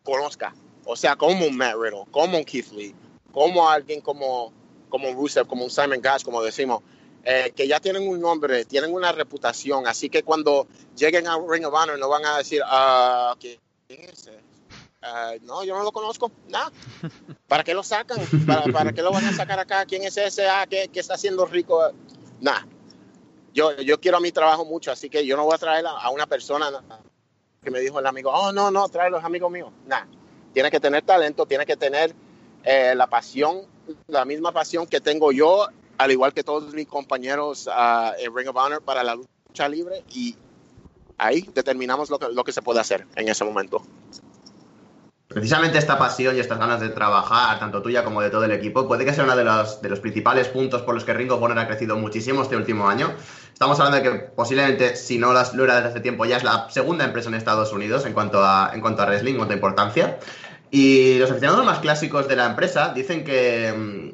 conozca. 0.02 0.54
O 0.84 0.96
sea, 0.96 1.16
como 1.16 1.46
un 1.46 1.56
Matt 1.56 1.76
Riddle, 1.76 2.04
como 2.10 2.38
un 2.38 2.44
Keith 2.44 2.72
Lee, 2.72 2.94
como 3.32 3.68
alguien 3.68 4.00
como, 4.00 4.52
como 4.88 5.08
un 5.08 5.16
Rusev, 5.16 5.46
como 5.46 5.64
un 5.64 5.70
Simon 5.70 6.00
Gash, 6.00 6.22
como 6.22 6.42
decimos, 6.42 6.82
eh, 7.24 7.52
que 7.54 7.68
ya 7.68 7.80
tienen 7.80 8.08
un 8.08 8.20
nombre, 8.20 8.64
tienen 8.64 8.92
una 8.92 9.12
reputación, 9.12 9.86
así 9.86 10.08
que 10.08 10.22
cuando 10.22 10.66
lleguen 10.96 11.26
a 11.26 11.38
Ring 11.38 11.66
of 11.66 11.74
Honor 11.74 11.98
no 11.98 12.08
van 12.08 12.24
a 12.24 12.38
decir, 12.38 12.62
ah, 12.64 13.34
¿quién 13.38 13.58
es 13.88 14.12
ese? 14.12 14.40
Ah, 15.02 15.32
no, 15.42 15.64
yo 15.64 15.76
no 15.76 15.82
lo 15.82 15.92
conozco, 15.92 16.30
nada. 16.48 16.70
¿Para 17.48 17.64
qué 17.64 17.72
lo 17.72 17.82
sacan? 17.82 18.18
¿Para, 18.46 18.64
¿Para, 18.64 18.92
qué 18.92 19.02
lo 19.02 19.10
van 19.12 19.24
a 19.24 19.32
sacar 19.32 19.58
acá? 19.58 19.86
¿Quién 19.86 20.02
es 20.04 20.16
ese? 20.16 20.46
Ah, 20.48 20.66
¿qué, 20.68 20.90
está 20.92 21.14
haciendo 21.14 21.46
rico? 21.46 21.90
Nada. 22.40 22.66
Yo, 23.54 23.72
yo 23.80 23.98
quiero 23.98 24.18
a 24.18 24.20
mi 24.20 24.30
trabajo 24.30 24.64
mucho, 24.64 24.92
así 24.92 25.08
que 25.08 25.26
yo 25.26 25.36
no 25.36 25.44
voy 25.44 25.54
a 25.54 25.58
traer 25.58 25.84
a, 25.86 26.10
una 26.10 26.26
persona 26.26 26.70
que 27.62 27.70
me 27.70 27.80
dijo 27.80 27.98
el 27.98 28.06
amigo, 28.06 28.30
oh, 28.30 28.52
no, 28.52 28.70
no, 28.70 28.88
trae 28.88 29.10
los 29.10 29.24
amigos 29.24 29.50
míos. 29.50 29.70
Nada 29.86 30.06
tiene 30.52 30.70
que 30.70 30.80
tener 30.80 31.02
talento, 31.02 31.46
tiene 31.46 31.66
que 31.66 31.76
tener 31.76 32.14
eh, 32.64 32.94
la 32.94 33.06
pasión, 33.06 33.62
la 34.08 34.24
misma 34.24 34.52
pasión 34.52 34.86
que 34.86 35.00
tengo 35.00 35.32
yo, 35.32 35.68
al 36.00 36.10
igual 36.10 36.32
que 36.32 36.42
todos 36.42 36.72
mis 36.72 36.88
compañeros 36.88 37.66
uh, 37.66 38.12
en 38.18 38.34
Ring 38.34 38.48
of 38.48 38.56
Honor 38.56 38.80
para 38.82 39.04
la 39.04 39.16
lucha 39.16 39.68
libre 39.68 40.02
y 40.08 40.34
ahí 41.18 41.46
determinamos 41.54 42.08
lo 42.08 42.18
que, 42.18 42.28
lo 42.32 42.42
que 42.42 42.52
se 42.52 42.62
puede 42.62 42.80
hacer 42.80 43.06
en 43.16 43.28
ese 43.28 43.44
momento. 43.44 43.82
Precisamente 45.28 45.76
esta 45.76 45.98
pasión 45.98 46.34
y 46.36 46.40
estas 46.40 46.58
ganas 46.58 46.80
de 46.80 46.88
trabajar, 46.88 47.58
tanto 47.58 47.82
tuya 47.82 48.02
como 48.02 48.22
de 48.22 48.30
todo 48.30 48.44
el 48.44 48.50
equipo, 48.50 48.88
puede 48.88 49.04
que 49.04 49.12
sea 49.12 49.24
uno 49.24 49.36
de 49.36 49.44
los, 49.44 49.82
de 49.82 49.90
los 49.90 50.00
principales 50.00 50.48
puntos 50.48 50.80
por 50.82 50.94
los 50.94 51.04
que 51.04 51.12
Ring 51.12 51.30
of 51.32 51.42
Honor 51.42 51.58
ha 51.58 51.66
crecido 51.66 51.96
muchísimo 51.96 52.42
este 52.42 52.56
último 52.56 52.88
año. 52.88 53.12
Estamos 53.52 53.78
hablando 53.78 53.98
de 53.98 54.02
que 54.02 54.24
posiblemente, 54.30 54.96
si 54.96 55.18
no 55.18 55.34
las 55.34 55.54
lo 55.54 55.64
desde 55.64 55.86
hace 55.86 56.00
tiempo, 56.00 56.24
ya 56.24 56.38
es 56.38 56.44
la 56.44 56.70
segunda 56.70 57.04
empresa 57.04 57.28
en 57.28 57.34
Estados 57.34 57.74
Unidos 57.74 58.06
en 58.06 58.14
cuanto 58.14 58.42
a, 58.42 58.70
en 58.72 58.80
cuanto 58.80 59.02
a 59.02 59.04
wrestling, 59.04 59.32
en 59.32 59.36
cuanto 59.36 59.52
a 59.52 59.56
importancia. 59.56 60.18
Y 60.70 61.18
los 61.18 61.30
aficionados 61.30 61.64
más 61.64 61.80
clásicos 61.80 62.26
de 62.26 62.36
la 62.36 62.46
empresa 62.46 62.92
dicen 62.94 63.22
que, 63.22 63.72
mm, 63.72 64.09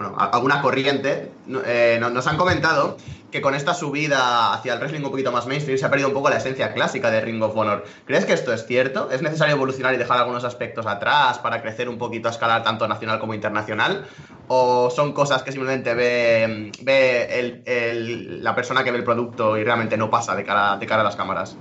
bueno, 0.00 0.16
alguna 0.18 0.62
corriente 0.62 1.30
eh, 1.66 1.98
nos 2.00 2.26
han 2.26 2.38
comentado 2.38 2.96
que 3.30 3.42
con 3.42 3.54
esta 3.54 3.74
subida 3.74 4.54
hacia 4.54 4.72
el 4.72 4.78
wrestling 4.78 5.04
un 5.04 5.10
poquito 5.10 5.30
más 5.30 5.46
mainstream 5.46 5.78
se 5.78 5.84
ha 5.84 5.90
perdido 5.90 6.08
un 6.08 6.14
poco 6.14 6.30
la 6.30 6.38
esencia 6.38 6.72
clásica 6.72 7.10
de 7.10 7.20
Ring 7.20 7.42
of 7.42 7.54
Honor. 7.54 7.84
¿Crees 8.06 8.24
que 8.24 8.32
esto 8.32 8.50
es 8.54 8.66
cierto? 8.66 9.10
¿Es 9.10 9.20
necesario 9.20 9.56
evolucionar 9.56 9.92
y 9.92 9.98
dejar 9.98 10.16
algunos 10.16 10.42
aspectos 10.44 10.86
atrás 10.86 11.38
para 11.40 11.60
crecer 11.60 11.90
un 11.90 11.98
poquito 11.98 12.28
a 12.28 12.30
escala 12.30 12.62
tanto 12.62 12.88
nacional 12.88 13.20
como 13.20 13.34
internacional? 13.34 14.06
¿O 14.48 14.88
son 14.88 15.12
cosas 15.12 15.42
que 15.42 15.52
simplemente 15.52 15.92
ve, 15.92 16.72
ve 16.80 18.40
la 18.40 18.54
persona 18.54 18.82
que 18.82 18.92
ve 18.92 18.96
el 18.96 19.04
producto 19.04 19.58
y 19.58 19.64
realmente 19.64 19.98
no 19.98 20.08
pasa 20.08 20.34
de 20.34 20.44
cara, 20.44 20.78
de 20.78 20.86
cara 20.86 21.02
a 21.02 21.04
las 21.04 21.16
cámaras? 21.16 21.58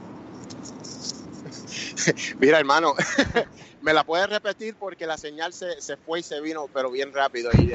Mira, 2.40 2.58
hermano, 2.58 2.94
me 3.82 3.94
la 3.94 4.04
puedes 4.04 4.30
repetir 4.30 4.76
porque 4.78 5.06
la 5.06 5.18
señal 5.18 5.54
se, 5.54 5.82
se, 5.82 5.98
fue 5.98 6.20
y 6.20 6.24
se 6.24 6.42
vino, 6.42 6.68
pero 6.74 6.92
bien 6.92 7.14
rápido 7.14 7.52
y 7.54 7.72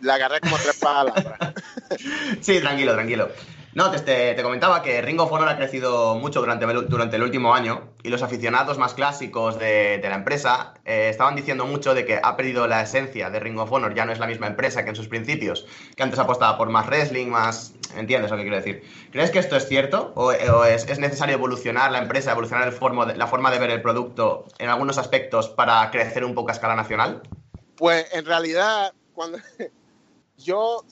la 0.00 0.14
agarré 0.14 0.40
como 0.40 0.56
tres 0.56 0.78
palabras. 0.78 1.54
sí, 2.40 2.60
tranquilo, 2.60 2.94
tranquilo. 2.94 3.28
No, 3.76 3.90
te, 3.90 4.00
te, 4.00 4.42
comentaba 4.42 4.80
que 4.80 5.02
Ring 5.02 5.20
of 5.20 5.30
Honor 5.30 5.50
ha 5.50 5.56
crecido 5.58 6.14
mucho 6.14 6.40
durante, 6.40 6.64
durante 6.64 7.16
el 7.16 7.22
último 7.22 7.54
año 7.54 7.90
y 8.02 8.08
los 8.08 8.22
aficionados 8.22 8.78
más 8.78 8.94
clásicos 8.94 9.58
de, 9.58 9.98
de 9.98 10.08
la 10.08 10.14
empresa 10.14 10.72
eh, 10.86 11.10
estaban 11.10 11.36
diciendo 11.36 11.66
mucho 11.66 11.92
de 11.92 12.06
que 12.06 12.18
ha 12.22 12.38
perdido 12.38 12.66
la 12.68 12.80
esencia 12.80 13.28
de 13.28 13.38
Ring 13.38 13.58
of 13.58 13.70
Honor, 13.70 13.94
ya 13.94 14.06
no 14.06 14.12
es 14.12 14.18
la 14.18 14.26
misma 14.26 14.46
empresa 14.46 14.82
que 14.82 14.88
en 14.88 14.96
sus 14.96 15.08
principios, 15.08 15.66
que 15.94 16.02
antes 16.02 16.18
apostaba 16.18 16.56
por 16.56 16.70
más 16.70 16.86
wrestling, 16.86 17.26
más... 17.26 17.74
¿Entiendes 17.94 18.30
lo 18.30 18.38
que 18.38 18.44
quiero 18.44 18.56
decir? 18.56 18.82
¿Crees 19.12 19.30
que 19.30 19.40
esto 19.40 19.56
es 19.56 19.68
cierto 19.68 20.10
o, 20.14 20.32
es, 20.32 20.88
es, 20.88 20.98
necesario 20.98 21.34
evolucionar 21.34 21.92
la 21.92 21.98
empresa, 21.98 22.32
evolucionar 22.32 22.66
el 22.66 22.72
formo 22.72 23.04
la 23.04 23.26
forma 23.26 23.50
de 23.50 23.58
ver 23.58 23.68
el 23.68 23.82
producto 23.82 24.46
en 24.58 24.70
algunos 24.70 24.96
aspectos 24.96 25.50
para 25.50 25.90
crecer 25.90 26.24
un 26.24 26.32
poco 26.32 26.48
a 26.48 26.52
escala 26.52 26.76
nacional? 26.76 27.20
Pues 27.76 28.06
en 28.14 28.24
realidad, 28.24 28.94
cuando 29.12 29.36
yo 30.38 30.82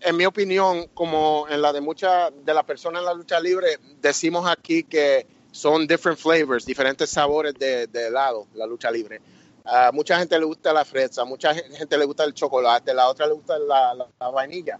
en 0.00 0.16
mi 0.16 0.26
opinión, 0.26 0.88
como 0.94 1.46
en 1.48 1.60
la 1.60 1.72
de 1.72 1.80
muchas 1.80 2.32
de 2.44 2.54
las 2.54 2.64
personas 2.64 3.00
en 3.00 3.06
la 3.06 3.14
lucha 3.14 3.40
libre, 3.40 3.78
decimos 4.00 4.46
aquí 4.48 4.84
que 4.84 5.26
son 5.50 5.86
different 5.86 6.18
flavors, 6.18 6.64
diferentes 6.64 7.10
sabores 7.10 7.54
de, 7.54 7.88
helado, 7.92 8.46
la 8.54 8.66
lucha 8.66 8.90
libre. 8.90 9.20
Mucha 9.92 10.18
gente 10.18 10.38
le 10.38 10.44
gusta 10.44 10.72
la 10.72 10.84
fresa, 10.84 11.24
mucha 11.24 11.54
gente 11.54 11.98
le 11.98 12.04
gusta 12.04 12.24
el 12.24 12.32
chocolate, 12.32 12.94
la 12.94 13.08
otra 13.08 13.26
le 13.26 13.34
gusta 13.34 13.58
la, 13.58 14.06
vainilla, 14.32 14.78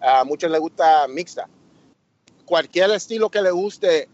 a 0.00 0.24
muchos 0.24 0.50
le 0.50 0.58
gusta 0.58 1.06
mixta. 1.08 1.48
Cualquier 2.44 2.90
estilo 2.90 3.30
que 3.30 3.40
le 3.40 3.50
guste, 3.50 4.08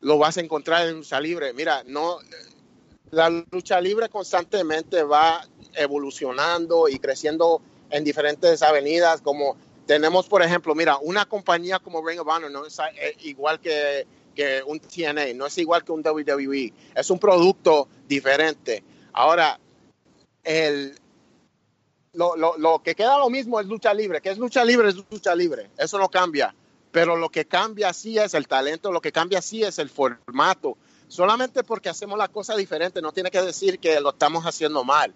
lo 0.00 0.18
vas 0.18 0.36
a 0.36 0.40
encontrar 0.40 0.88
en 0.88 0.96
lucha 0.96 1.20
libre. 1.20 1.52
Mira, 1.52 1.82
no, 1.86 2.18
la 3.10 3.30
lucha 3.50 3.80
libre 3.80 4.08
constantemente 4.08 5.02
va 5.02 5.46
evolucionando 5.74 6.88
y 6.88 6.98
creciendo 6.98 7.62
en 7.92 8.04
diferentes 8.04 8.62
avenidas, 8.62 9.20
como 9.20 9.56
tenemos, 9.86 10.26
por 10.26 10.42
ejemplo, 10.42 10.74
mira, 10.74 10.96
una 10.98 11.26
compañía 11.26 11.78
como 11.78 12.04
Ring 12.04 12.18
of 12.18 12.26
Honor 12.26 12.50
no 12.50 12.66
es 12.66 12.78
eh, 12.78 13.14
igual 13.20 13.60
que, 13.60 14.06
que 14.34 14.62
un 14.66 14.80
TNA, 14.80 15.34
no 15.34 15.46
es 15.46 15.58
igual 15.58 15.84
que 15.84 15.92
un 15.92 16.00
WWE, 16.04 16.72
es 16.94 17.10
un 17.10 17.18
producto 17.18 17.88
diferente. 18.08 18.82
Ahora, 19.12 19.60
el, 20.42 20.98
lo, 22.14 22.34
lo, 22.34 22.56
lo, 22.56 22.82
que 22.82 22.94
queda 22.94 23.18
lo 23.18 23.28
mismo 23.28 23.60
es 23.60 23.66
lucha 23.66 23.92
libre. 23.92 24.22
que 24.22 24.30
es 24.30 24.38
lucha 24.38 24.64
libre? 24.64 24.88
Es 24.88 24.96
lucha 24.96 25.34
libre. 25.34 25.70
Eso 25.76 25.98
no 25.98 26.08
cambia. 26.08 26.54
Pero 26.90 27.16
lo 27.16 27.28
que 27.28 27.44
cambia 27.44 27.92
sí 27.92 28.18
es 28.18 28.32
el 28.34 28.48
talento, 28.48 28.90
lo 28.90 29.00
que 29.02 29.12
cambia 29.12 29.42
sí 29.42 29.62
es 29.62 29.78
el 29.78 29.90
formato. 29.90 30.78
Solamente 31.08 31.62
porque 31.62 31.90
hacemos 31.90 32.18
la 32.18 32.28
cosa 32.28 32.56
diferente 32.56 33.02
no 33.02 33.12
tiene 33.12 33.30
que 33.30 33.42
decir 33.42 33.78
que 33.78 34.00
lo 34.00 34.10
estamos 34.10 34.44
haciendo 34.44 34.82
mal 34.82 35.14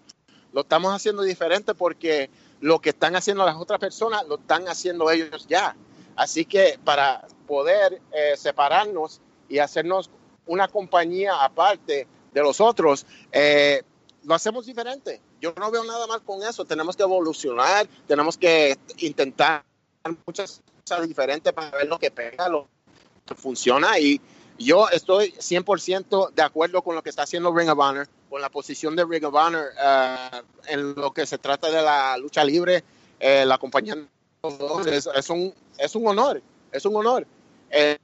lo 0.56 0.62
estamos 0.62 0.94
haciendo 0.94 1.22
diferente 1.22 1.74
porque 1.74 2.30
lo 2.60 2.80
que 2.80 2.90
están 2.90 3.16
haciendo 3.16 3.44
las 3.44 3.56
otras 3.56 3.78
personas 3.78 4.26
lo 4.26 4.36
están 4.36 4.68
haciendo 4.68 5.10
ellos 5.10 5.46
ya. 5.48 5.76
Así 6.16 6.44
que 6.44 6.78
para 6.82 7.26
poder 7.46 8.00
eh, 8.12 8.36
separarnos 8.36 9.20
y 9.48 9.58
hacernos 9.58 10.10
una 10.46 10.68
compañía 10.68 11.44
aparte 11.44 12.06
de 12.32 12.42
los 12.42 12.60
otros, 12.60 13.06
eh, 13.32 13.82
lo 14.24 14.34
hacemos 14.34 14.66
diferente. 14.66 15.20
Yo 15.40 15.52
no 15.58 15.70
veo 15.70 15.84
nada 15.84 16.06
mal 16.06 16.22
con 16.22 16.42
eso. 16.42 16.64
Tenemos 16.64 16.96
que 16.96 17.02
evolucionar, 17.02 17.86
tenemos 18.06 18.36
que 18.36 18.76
intentar 18.98 19.64
muchas 20.26 20.62
cosas 20.88 21.06
diferentes 21.06 21.52
para 21.52 21.70
ver 21.70 21.86
lo 21.86 21.98
que 21.98 22.10
pega, 22.10 22.48
lo 22.48 22.68
que 23.26 23.34
funciona. 23.34 23.98
Y 23.98 24.20
yo 24.58 24.88
estoy 24.88 25.32
100% 25.32 26.32
de 26.32 26.42
acuerdo 26.42 26.82
con 26.82 26.94
lo 26.94 27.02
que 27.02 27.10
está 27.10 27.22
haciendo 27.22 27.54
Ring 27.54 27.68
of 27.68 27.78
Honor, 27.78 28.08
con 28.30 28.40
la 28.40 28.48
posición 28.48 28.96
de 28.96 29.04
Ring 29.04 29.24
of 29.24 29.34
Honor 29.34 29.66
uh, 29.76 30.36
en 30.68 30.94
lo 30.94 31.12
que 31.12 31.26
se 31.26 31.38
trata 31.38 31.70
de 31.70 31.82
la 31.82 32.16
lucha 32.16 32.44
libre. 32.44 32.84
Eh, 33.20 33.44
la 33.44 33.58
compañía 33.58 33.96
es, 34.86 35.30
un, 35.30 35.54
es 35.78 35.94
un 35.94 36.06
honor, 36.06 36.42
es 36.72 36.84
un 36.84 36.96
honor. 36.96 37.26
Eh, 37.70 37.98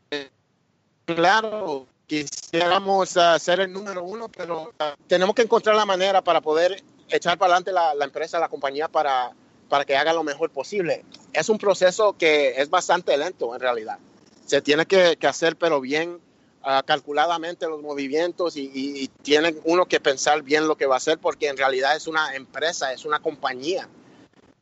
claro, 1.05 1.87
quisiéramos 2.07 3.17
uh, 3.17 3.39
ser 3.39 3.61
el 3.61 3.73
número 3.73 4.05
uno, 4.05 4.29
pero 4.29 4.63
uh, 4.63 5.05
tenemos 5.07 5.35
que 5.35 5.43
encontrar 5.43 5.77
la 5.77 5.87
manera 5.87 6.23
para 6.23 6.41
poder 6.41 6.83
echar 7.09 7.39
para 7.39 7.55
adelante 7.55 7.73
la, 7.73 8.05
empresa, 8.05 8.39
la 8.39 8.49
compañía, 8.49 8.89
para, 8.89 9.33
para 9.69 9.85
que 9.85 9.97
haga 9.97 10.13
lo 10.13 10.23
mejor 10.23 10.51
posible. 10.51 11.05
Es 11.33 11.49
un 11.49 11.59
proceso 11.59 12.15
que 12.17 12.61
es 12.61 12.69
bastante 12.69 13.17
lento 13.17 13.55
en 13.55 13.61
realidad. 13.61 13.99
Se 14.47 14.61
tiene 14.61 14.87
que 14.87 15.17
hacer, 15.27 15.57
pero 15.57 15.81
bien 15.81 16.21
uh, 16.65 16.85
calculadamente 16.85 17.67
los 17.67 17.83
movimientos 17.83 18.57
y, 18.57 18.71
y, 18.75 19.09
tiene 19.23 19.55
uno 19.65 19.87
que 19.87 20.01
pensar 20.01 20.43
bien 20.43 20.67
lo 20.67 20.77
que 20.77 20.87
va 20.87 20.95
a 20.95 20.99
hacer 20.99 21.19
porque 21.19 21.49
en 21.49 21.57
realidad 21.57 21.97
es 21.97 22.07
una 22.07 22.35
empresa, 22.35 22.93
es 22.93 23.05
una 23.05 23.21
compañía. 23.21 23.89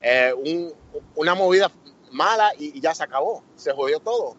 Eh, 0.00 0.32
un, 0.34 0.72
una 1.14 1.34
movida 1.34 1.70
mala 2.10 2.52
y, 2.58 2.76
y 2.76 2.80
ya 2.80 2.94
se 2.94 3.04
acabó, 3.04 3.42
se 3.56 3.72
jodió 3.72 4.00
todo. 4.00 4.36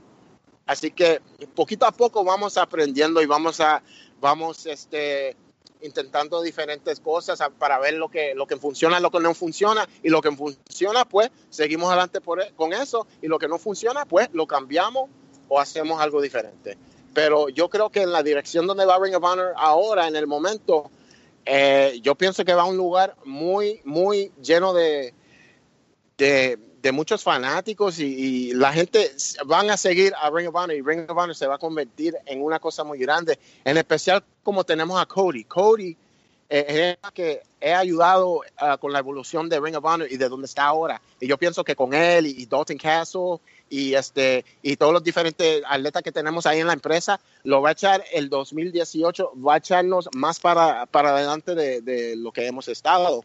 Así 0.66 0.92
que 0.92 1.22
poquito 1.56 1.86
a 1.86 1.92
poco 1.92 2.24
vamos 2.24 2.58
aprendiendo 2.58 3.22
y 3.22 3.26
vamos 3.26 3.60
a 3.60 3.84
vamos 4.20 4.66
este 4.66 5.36
intentando 5.82 6.42
diferentes 6.42 7.00
cosas 7.00 7.42
para 7.58 7.80
ver 7.80 7.96
lo 7.96 8.10
que 8.10 8.36
lo 8.36 8.46
que 8.46 8.58
funciona, 8.58 9.00
lo 9.00 9.12
que 9.12 9.20
no 9.20 9.34
funciona 9.34 9.88
y 10.04 10.10
lo 10.10 10.22
que 10.22 10.32
funciona 10.32 11.06
pues 11.06 11.32
seguimos 11.50 11.90
adelante 11.90 12.22
por, 12.22 12.42
e, 12.42 12.54
con 12.56 12.74
eso 12.74 13.08
y 13.22 13.28
lo 13.28 13.40
que 13.40 13.48
no 13.48 13.58
funciona 13.58 14.06
pues 14.06 14.30
lo 14.34 14.48
cambiamos 14.48 15.10
o 15.48 15.60
hacemos 15.60 16.00
algo 16.00 16.22
diferente. 16.22 16.78
Pero 17.14 17.50
yo 17.50 17.70
creo 17.70 17.90
que 17.90 18.02
en 18.02 18.12
la 18.12 18.24
dirección 18.24 18.68
donde 18.68 18.86
va 18.86 19.00
Ring 19.00 19.16
of 19.16 19.24
Honor 19.24 19.54
ahora 19.58 20.08
en 20.08 20.16
el 20.16 20.28
momento 20.28 20.90
eh, 21.46 22.00
yo 22.04 22.16
pienso 22.16 22.46
que 22.46 22.54
va 22.54 22.64
a 22.64 22.66
un 22.66 22.78
lugar 22.78 23.16
muy 23.26 23.82
muy 23.84 24.32
lleno 24.42 24.74
de 24.74 25.14
de 26.18 26.92
muchos 26.92 27.24
fanáticos 27.24 28.00
y, 28.00 28.06
y, 28.06 28.54
la 28.54 28.74
gente 28.74 29.12
van 29.46 29.70
a 29.70 29.78
seguir 29.78 30.14
a 30.20 30.30
Ring 30.30 30.50
of 30.50 30.56
Honor 30.56 30.76
y 30.76 30.82
Ring 30.82 31.10
of 31.10 31.18
Honor 31.18 31.36
se 31.36 31.48
va 31.48 31.56
a 31.56 31.60
convertir 31.60 32.18
en 32.26 32.44
una 32.44 32.60
cosa 32.60 32.84
muy 32.84 32.98
grande, 32.98 33.38
en 33.64 33.78
especial 33.78 34.24
como 34.44 34.64
tenemos 34.64 35.00
a 35.00 35.06
Cody. 35.06 35.44
Cody 35.44 35.96
es 36.52 36.98
que 37.14 37.42
he 37.62 37.74
ayudado 37.74 38.40
uh, 38.40 38.78
con 38.80 38.92
la 38.92 39.00
evolución 39.00 39.48
de 39.48 39.60
Ring 39.60 39.76
of 39.76 39.86
Honor 39.86 40.12
y 40.12 40.18
de 40.18 40.28
donde 40.28 40.46
está 40.46 40.66
ahora. 40.66 41.02
Y 41.20 41.28
yo 41.28 41.38
pienso 41.38 41.64
que 41.64 41.76
con 41.78 41.94
él 41.94 42.28
y, 42.28 42.42
y 42.42 42.46
Dalton 42.46 42.78
Castle 42.78 43.40
y 43.70 43.94
este 43.94 44.44
y 44.62 44.76
todos 44.76 44.92
los 44.92 45.02
diferentes 45.02 45.64
atletas 45.66 46.04
que 46.04 46.12
tenemos 46.12 46.46
ahí 46.46 46.60
en 46.60 46.68
la 46.68 46.74
empresa, 46.74 47.22
lo 47.44 47.62
va 47.62 47.70
a 47.70 47.72
echar 47.72 48.04
el 48.12 48.30
2018, 48.30 49.32
va 49.36 49.54
a 49.54 49.58
echarnos 49.58 50.10
más 50.14 50.42
para, 50.42 50.86
para 50.88 51.12
adelante 51.12 51.56
de, 51.56 51.82
de 51.82 52.18
lo 52.18 52.34
que 52.34 52.48
hemos 52.48 52.68
estado. 52.68 53.24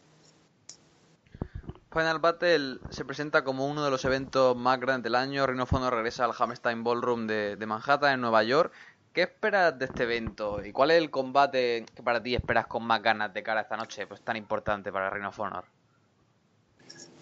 Final 1.96 2.18
Battle 2.18 2.78
se 2.90 3.06
presenta 3.06 3.42
como 3.42 3.66
uno 3.66 3.82
de 3.82 3.90
los 3.90 4.04
eventos 4.04 4.54
más 4.54 4.78
grandes 4.78 5.04
del 5.04 5.14
año. 5.14 5.46
Ring 5.46 5.60
of 5.60 5.72
Honor 5.72 5.94
regresa 5.94 6.26
al 6.26 6.34
Hammerstein 6.38 6.84
Ballroom 6.84 7.26
de, 7.26 7.56
de, 7.56 7.66
Manhattan, 7.66 8.12
en 8.12 8.20
Nueva 8.20 8.42
York. 8.42 8.70
¿Qué 9.16 9.22
esperas 9.22 9.78
de 9.78 9.86
este 9.86 10.02
evento? 10.02 10.62
¿Y 10.62 10.72
cuál 10.72 10.90
es 10.90 10.98
el 10.98 11.10
combate 11.10 11.86
que 11.94 12.02
para 12.02 12.22
ti 12.22 12.34
esperas 12.34 12.66
con 12.66 12.84
más 12.84 13.02
ganas 13.02 13.32
de 13.32 13.42
cara 13.42 13.62
esta 13.62 13.74
noche, 13.74 14.06
pues 14.06 14.20
tan 14.20 14.36
importante 14.36 14.92
para 14.92 15.08
Ring 15.08 15.24
of 15.24 15.40
Honor? 15.40 15.64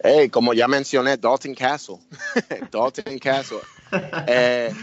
Hey, 0.02 0.28
como 0.28 0.54
ya 0.54 0.66
mencioné, 0.66 1.16
Dalton 1.16 1.54
Castle. 1.54 1.98
Dalton 2.72 3.16
Castle. 3.20 3.60
Uh, 3.92 4.74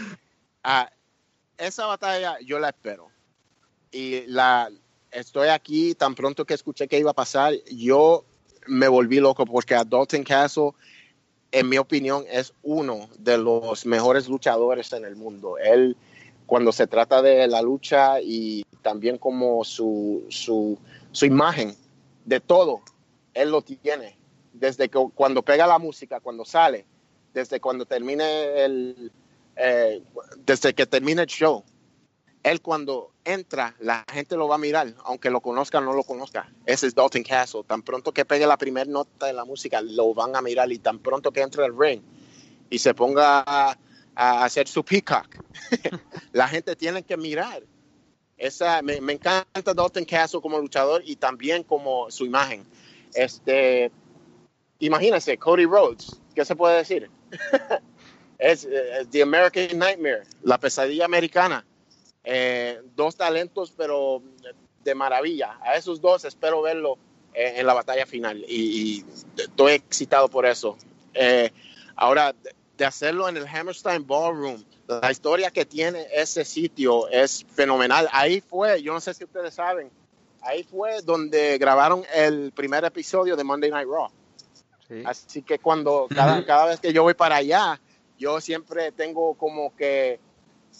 esa 1.58 1.84
batalla 1.84 2.38
yo 2.40 2.58
la 2.58 2.70
espero. 2.70 3.10
Y 3.90 4.22
la 4.28 4.70
estoy 5.10 5.48
aquí 5.48 5.94
tan 5.94 6.14
pronto 6.14 6.46
que 6.46 6.54
escuché 6.54 6.88
que 6.88 6.98
iba 6.98 7.10
a 7.10 7.14
pasar. 7.14 7.52
Yo 7.70 8.24
me 8.66 8.88
volví 8.88 9.20
loco 9.20 9.44
porque 9.44 9.74
a 9.74 9.84
Dalton 9.84 10.24
Castle, 10.24 10.70
en 11.50 11.68
mi 11.68 11.76
opinión, 11.76 12.24
es 12.30 12.54
uno 12.62 13.10
de 13.18 13.36
los 13.36 13.84
mejores 13.84 14.28
luchadores 14.28 14.90
en 14.94 15.04
el 15.04 15.14
mundo. 15.14 15.58
Él, 15.58 15.94
cuando 16.52 16.70
se 16.70 16.86
trata 16.86 17.22
de 17.22 17.48
la 17.48 17.62
lucha 17.62 18.20
y 18.20 18.62
también 18.82 19.16
como 19.16 19.64
su, 19.64 20.26
su, 20.28 20.78
su 21.10 21.24
imagen 21.24 21.74
de 22.26 22.40
todo, 22.40 22.82
él 23.32 23.50
lo 23.50 23.62
tiene. 23.62 24.18
Desde 24.52 24.90
que 24.90 24.98
cuando 25.14 25.40
pega 25.42 25.66
la 25.66 25.78
música, 25.78 26.20
cuando 26.20 26.44
sale, 26.44 26.84
desde 27.32 27.58
cuando 27.58 27.86
termine 27.86 28.64
el, 28.66 29.10
eh, 29.56 30.02
desde 30.44 30.74
que 30.74 30.84
termine 30.84 31.22
el 31.22 31.28
show, 31.28 31.64
él 32.42 32.60
cuando 32.60 33.12
entra, 33.24 33.74
la 33.80 34.04
gente 34.12 34.36
lo 34.36 34.46
va 34.46 34.56
a 34.56 34.58
mirar, 34.58 34.92
aunque 35.06 35.30
lo 35.30 35.40
conozca 35.40 35.78
o 35.78 35.80
no 35.80 35.94
lo 35.94 36.04
conozca. 36.04 36.52
Ese 36.66 36.86
es 36.86 36.94
Dalton 36.94 37.22
Castle. 37.22 37.62
Tan 37.66 37.80
pronto 37.80 38.12
que 38.12 38.26
pegue 38.26 38.46
la 38.46 38.58
primera 38.58 38.90
nota 38.90 39.24
de 39.24 39.32
la 39.32 39.46
música, 39.46 39.80
lo 39.80 40.12
van 40.12 40.36
a 40.36 40.42
mirar 40.42 40.70
y 40.70 40.78
tan 40.78 40.98
pronto 40.98 41.32
que 41.32 41.40
entre 41.40 41.64
el 41.64 41.72
ring 41.74 42.02
y 42.68 42.78
se 42.78 42.92
ponga 42.92 43.78
a, 44.14 44.44
hacer 44.44 44.68
su 44.68 44.84
peacock, 44.84 45.36
la 46.32 46.48
gente 46.48 46.76
tiene 46.76 47.02
que 47.02 47.16
mirar. 47.16 47.62
Esa, 48.36 48.82
me, 48.82 49.00
me, 49.00 49.12
encanta 49.12 49.74
Dalton 49.74 50.04
Castle 50.04 50.40
como 50.40 50.58
luchador 50.58 51.02
y 51.04 51.16
también 51.16 51.62
como 51.62 52.10
su 52.10 52.24
imagen. 52.26 52.64
Este, 53.14 53.92
imagínense, 54.80 55.38
Cody 55.38 55.64
Rhodes, 55.64 56.20
¿qué 56.34 56.44
se 56.44 56.56
puede 56.56 56.78
decir? 56.78 57.08
es, 58.38 58.64
es 58.64 59.08
The 59.10 59.22
American 59.22 59.78
Nightmare, 59.78 60.24
la 60.42 60.58
pesadilla 60.58 61.04
americana 61.04 61.64
eh, 62.24 62.80
dos 62.94 63.16
talentos, 63.16 63.72
pero 63.76 64.22
de 64.84 64.94
maravilla. 64.94 65.58
A 65.62 65.76
esos 65.76 66.00
dos 66.00 66.24
espero 66.24 66.62
verlo 66.62 66.98
eh, 67.34 67.54
en 67.56 67.66
la 67.66 67.74
batalla 67.74 68.06
final 68.06 68.44
y, 68.46 69.00
y, 69.00 69.04
estoy 69.40 69.72
excitado 69.72 70.28
por 70.28 70.46
eso. 70.46 70.76
Eh, 71.14 71.50
ahora, 71.96 72.34
de, 72.76 72.84
hacerlo 72.84 73.28
en 73.28 73.36
el 73.36 73.46
Hammerstein 73.46 74.06
Ballroom, 74.06 74.62
la 74.86 75.10
historia 75.10 75.50
que 75.50 75.64
tiene 75.64 76.06
ese 76.12 76.44
sitio 76.44 77.08
es 77.08 77.44
fenomenal. 77.54 78.08
Ahí 78.12 78.40
fue, 78.40 78.82
yo 78.82 78.92
no 78.92 79.00
sé 79.00 79.14
si 79.14 79.24
ustedes 79.24 79.54
saben, 79.54 79.90
ahí 80.42 80.64
fue 80.64 81.00
donde 81.02 81.58
grabaron 81.58 82.04
el 82.14 82.52
primer 82.52 82.84
episodio 82.84 83.36
de 83.36 83.44
Monday 83.44 83.70
Night 83.70 83.88
Raw. 83.88 84.08
Sí. 84.88 85.02
Así 85.06 85.42
que 85.42 85.58
cuando 85.58 86.06
cada, 86.14 86.44
cada 86.44 86.66
vez 86.66 86.80
que 86.80 86.92
yo 86.92 87.02
voy 87.02 87.14
para 87.14 87.36
allá, 87.36 87.80
yo 88.18 88.40
siempre 88.40 88.92
tengo 88.92 89.34
como 89.34 89.74
que 89.76 90.20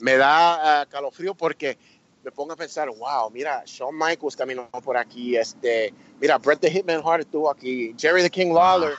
me 0.01 0.17
da 0.17 0.83
uh, 0.83 0.91
calofrío 0.91 1.35
porque 1.35 1.79
me 2.23 2.31
pongo 2.31 2.53
a 2.53 2.57
pensar, 2.57 2.89
wow, 2.89 3.31
mira, 3.31 3.63
Shawn 3.67 3.97
Michaels 3.97 4.37
caminó 4.37 4.69
por 4.85 4.97
aquí, 4.97 5.37
este, 5.37 5.93
mira, 6.21 6.39
Bret 6.39 6.61
the 6.61 6.71
Hitman 6.71 7.03
Hart 7.05 7.23
estuvo 7.23 7.51
aquí, 7.51 7.95
Jerry 7.99 8.23
the 8.23 8.31
King 8.31 8.53
Lawler, 8.53 8.95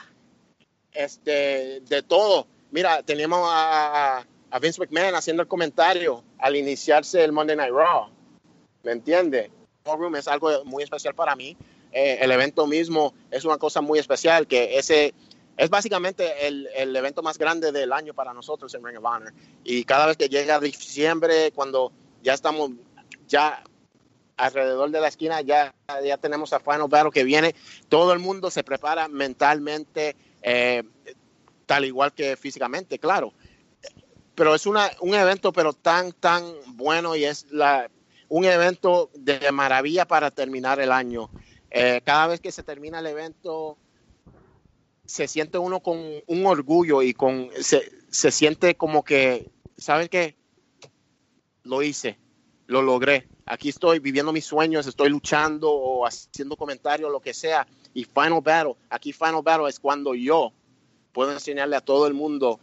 este, 0.92 1.80
de 1.80 2.02
todo. 2.02 2.46
Mira, 2.74 3.04
teníamos 3.04 3.38
a, 3.48 4.26
a, 4.50 4.58
Vince 4.58 4.80
McMahon 4.80 5.14
haciendo 5.14 5.42
el 5.42 5.48
comentario 5.48 6.24
al 6.40 6.56
iniciarse 6.56 7.22
el 7.22 7.30
Monday 7.30 7.54
Night 7.54 7.72
Raw. 7.72 8.08
¿Me 8.82 8.90
entiende? 8.90 9.52
Room 9.84 10.16
es 10.16 10.26
algo 10.26 10.64
muy 10.64 10.82
especial 10.82 11.14
para 11.14 11.36
mí. 11.36 11.56
Eh, 11.92 12.18
el 12.20 12.32
evento 12.32 12.66
mismo 12.66 13.14
es 13.30 13.44
una 13.44 13.58
cosa 13.58 13.80
muy 13.80 14.00
especial, 14.00 14.48
que 14.48 14.76
ese 14.76 15.14
es 15.56 15.70
básicamente 15.70 16.48
el, 16.48 16.68
el, 16.74 16.96
evento 16.96 17.22
más 17.22 17.38
grande 17.38 17.70
del 17.70 17.92
año 17.92 18.12
para 18.12 18.34
nosotros 18.34 18.74
en 18.74 18.84
Ring 18.84 18.98
of 18.98 19.04
Honor. 19.04 19.32
Y 19.62 19.84
cada 19.84 20.06
vez 20.06 20.16
que 20.16 20.28
llega 20.28 20.58
diciembre, 20.58 21.52
cuando 21.52 21.92
ya 22.24 22.34
estamos 22.34 22.72
ya 23.28 23.62
alrededor 24.36 24.90
de 24.90 25.00
la 25.00 25.06
esquina, 25.06 25.42
ya, 25.42 25.72
ya 26.02 26.16
tenemos 26.16 26.52
a 26.52 26.58
Final 26.58 26.88
Battle 26.88 27.12
que 27.12 27.22
viene, 27.22 27.54
todo 27.88 28.12
el 28.12 28.18
mundo 28.18 28.50
se 28.50 28.64
prepara 28.64 29.06
mentalmente, 29.06 30.16
eh, 30.42 30.82
tal 31.64 31.84
igual 31.84 32.12
que 32.12 32.36
físicamente, 32.36 32.98
claro. 32.98 33.32
Pero 34.34 34.54
es 34.54 34.66
una, 34.66 34.90
un 35.00 35.14
evento 35.14 35.52
pero 35.52 35.72
tan, 35.72 36.12
tan 36.12 36.44
bueno 36.76 37.14
y 37.14 37.24
es 37.24 37.46
la, 37.50 37.88
un 38.28 38.44
evento 38.44 39.10
de 39.14 39.52
maravilla 39.52 40.06
para 40.06 40.30
terminar 40.30 40.80
el 40.80 40.90
año. 40.90 41.30
Eh, 41.70 42.00
cada 42.04 42.28
vez 42.28 42.40
que 42.40 42.52
se 42.52 42.62
termina 42.62 43.00
el 43.00 43.06
evento, 43.06 43.76
se 45.04 45.28
siente 45.28 45.58
uno 45.58 45.80
con 45.80 45.98
un 46.26 46.46
orgullo 46.46 47.02
y 47.02 47.14
con 47.14 47.50
se, 47.60 47.90
se 48.10 48.30
siente 48.30 48.76
como 48.76 49.04
que, 49.04 49.50
¿sabes 49.76 50.08
qué? 50.08 50.36
Lo 51.62 51.82
hice. 51.82 52.18
lo 52.66 52.82
logré. 52.82 53.28
Aquí 53.46 53.68
estoy 53.68 53.98
viviendo 53.98 54.32
mis 54.32 54.46
sueños, 54.46 54.86
estoy 54.86 55.10
luchando 55.10 55.70
o 55.70 56.06
haciendo 56.06 56.56
comentarios, 56.56 57.10
lo 57.12 57.20
que 57.20 57.34
sea. 57.34 57.66
Y 57.92 58.04
Final 58.04 58.40
Battle, 58.42 58.74
aquí 58.88 59.12
Final 59.12 59.42
Battle 59.42 59.68
es 59.68 59.78
cuando 59.78 60.14
yo 60.14 60.52
puedo 61.14 61.32
enseñarle 61.32 61.76
a 61.76 61.80
todo 61.80 62.06
el 62.06 62.12
mundo 62.12 62.60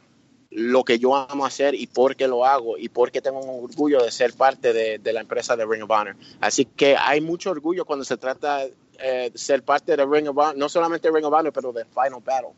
lo 0.51 0.83
que 0.83 0.99
yo 0.99 1.15
amo 1.15 1.45
hacer 1.45 1.73
y 1.73 1.87
por 1.87 2.15
qué 2.15 2.27
lo 2.27 2.45
hago 2.45 2.77
y 2.77 2.89
por 2.89 3.09
qué 3.09 3.21
tengo 3.21 3.39
un 3.39 3.63
orgullo 3.63 4.03
de 4.03 4.11
ser 4.11 4.33
parte 4.33 4.73
de, 4.73 4.99
de 4.99 5.13
la 5.13 5.21
empresa 5.21 5.55
de 5.55 5.65
Ring 5.65 5.83
of 5.83 5.89
Honor. 5.89 6.15
Así 6.41 6.65
que 6.65 6.95
hay 6.97 7.21
mucho 7.21 7.51
orgullo 7.51 7.85
cuando 7.85 8.03
se 8.03 8.17
trata 8.17 8.65
eh, 8.65 9.29
de 9.31 9.37
ser 9.37 9.63
parte 9.63 9.95
de 9.95 10.05
Ring 10.05 10.27
of 10.27 10.37
Honor, 10.37 10.57
no 10.57 10.67
solamente 10.69 11.09
Ring 11.09 11.25
of 11.25 11.33
Honor, 11.33 11.53
pero 11.53 11.71
de 11.71 11.85
Final 11.85 12.21
Battle. 12.23 12.49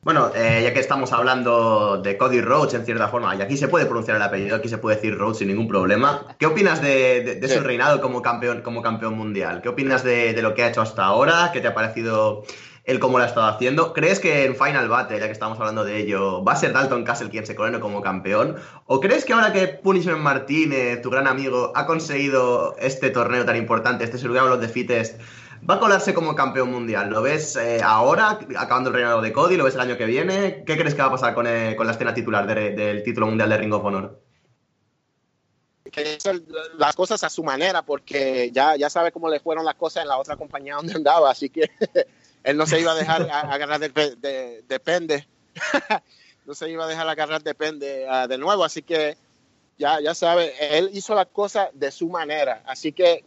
Bueno, 0.00 0.30
eh, 0.34 0.60
ya 0.62 0.72
que 0.72 0.80
estamos 0.80 1.12
hablando 1.12 2.00
de 2.00 2.16
Cody 2.16 2.40
Rhodes 2.40 2.72
en 2.72 2.86
cierta 2.86 3.08
forma, 3.08 3.36
y 3.36 3.42
aquí 3.42 3.58
se 3.58 3.68
puede 3.68 3.84
pronunciar 3.84 4.16
el 4.16 4.22
apellido, 4.22 4.56
aquí 4.56 4.68
se 4.68 4.78
puede 4.78 4.96
decir 4.96 5.18
Rhodes 5.18 5.38
sin 5.38 5.48
ningún 5.48 5.68
problema. 5.68 6.24
¿Qué 6.38 6.46
opinas 6.46 6.80
de, 6.80 7.22
de, 7.22 7.34
de 7.34 7.48
su 7.48 7.60
reinado 7.60 8.00
como 8.00 8.22
campeón, 8.22 8.62
como 8.62 8.80
campeón 8.80 9.18
mundial? 9.18 9.60
¿Qué 9.60 9.68
opinas 9.68 10.04
de, 10.04 10.32
de, 10.32 10.40
lo 10.40 10.54
que 10.54 10.62
ha 10.62 10.68
hecho 10.68 10.80
hasta 10.80 11.04
ahora? 11.04 11.50
¿Qué 11.52 11.60
te 11.60 11.66
ha 11.66 11.74
parecido 11.74 12.44
el 12.88 13.00
cómo 13.00 13.18
lo 13.18 13.24
ha 13.24 13.26
estado 13.26 13.46
haciendo? 13.46 13.92
¿Crees 13.92 14.18
que 14.18 14.46
en 14.46 14.56
Final 14.56 14.88
Battle, 14.88 15.20
ya 15.20 15.26
que 15.26 15.32
estamos 15.32 15.58
hablando 15.58 15.84
de 15.84 15.98
ello, 15.98 16.42
va 16.42 16.52
a 16.52 16.56
ser 16.56 16.72
Dalton 16.72 17.04
Castle 17.04 17.28
quien 17.28 17.46
se 17.46 17.54
corone 17.54 17.80
como 17.80 18.00
campeón? 18.00 18.56
¿O 18.86 18.98
crees 18.98 19.26
que 19.26 19.34
ahora 19.34 19.52
que 19.52 19.68
Punishment 19.68 20.20
Martínez, 20.20 21.02
tu 21.02 21.10
gran 21.10 21.26
amigo, 21.26 21.70
ha 21.74 21.84
conseguido 21.84 22.74
este 22.78 23.10
torneo 23.10 23.44
tan 23.44 23.56
importante, 23.56 24.04
este 24.04 24.16
Survival 24.16 24.52
of 24.52 24.60
the 24.60 24.68
Fittest, 24.68 25.20
va 25.68 25.74
a 25.74 25.80
colarse 25.80 26.14
como 26.14 26.34
campeón 26.34 26.70
mundial. 26.72 27.10
¿Lo 27.10 27.20
ves 27.20 27.56
eh, 27.56 27.80
ahora, 27.84 28.38
acabando 28.56 28.88
el 28.88 28.94
reinado 28.94 29.20
de 29.20 29.34
Cody? 29.34 29.58
¿Lo 29.58 29.64
ves 29.64 29.74
el 29.74 29.82
año 29.82 29.98
que 29.98 30.06
viene? 30.06 30.64
¿Qué 30.66 30.78
crees 30.78 30.94
que 30.94 31.02
va 31.02 31.08
a 31.08 31.12
pasar 31.12 31.34
con, 31.34 31.46
eh, 31.46 31.76
con 31.76 31.86
la 31.86 31.92
escena 31.92 32.14
titular 32.14 32.46
de, 32.46 32.70
del 32.70 33.02
título 33.02 33.26
mundial 33.26 33.50
de 33.50 33.58
Ring 33.58 33.74
of 33.74 33.84
Honor? 33.84 34.18
Que 35.92 36.16
hacer 36.16 36.42
las 36.78 36.96
cosas 36.96 37.22
a 37.22 37.28
su 37.28 37.44
manera, 37.44 37.82
porque 37.82 38.50
ya, 38.50 38.76
ya 38.76 38.88
sabe 38.88 39.12
cómo 39.12 39.28
le 39.28 39.40
fueron 39.40 39.66
las 39.66 39.74
cosas 39.74 40.04
en 40.04 40.08
la 40.08 40.16
otra 40.16 40.36
compañía 40.36 40.76
donde 40.76 40.94
andaba, 40.94 41.30
así 41.30 41.50
que 41.50 41.70
él 42.48 42.56
no 42.56 42.66
se 42.66 42.80
iba 42.80 42.92
a 42.92 42.94
dejar 42.94 43.28
agarrar 43.30 43.78
de, 43.78 44.16
de, 44.16 44.62
depende. 44.66 45.28
no 46.46 46.54
se 46.54 46.70
iba 46.70 46.84
a 46.84 46.88
dejar 46.88 47.06
agarrar 47.08 47.42
depende 47.42 48.06
de 48.28 48.38
nuevo, 48.38 48.64
así 48.64 48.82
que 48.82 49.16
ya, 49.76 50.00
ya 50.00 50.14
sabe, 50.14 50.54
él 50.76 50.90
hizo 50.92 51.14
las 51.14 51.26
cosas 51.26 51.68
de 51.74 51.90
su 51.92 52.08
manera, 52.08 52.62
así 52.66 52.92
que 52.92 53.22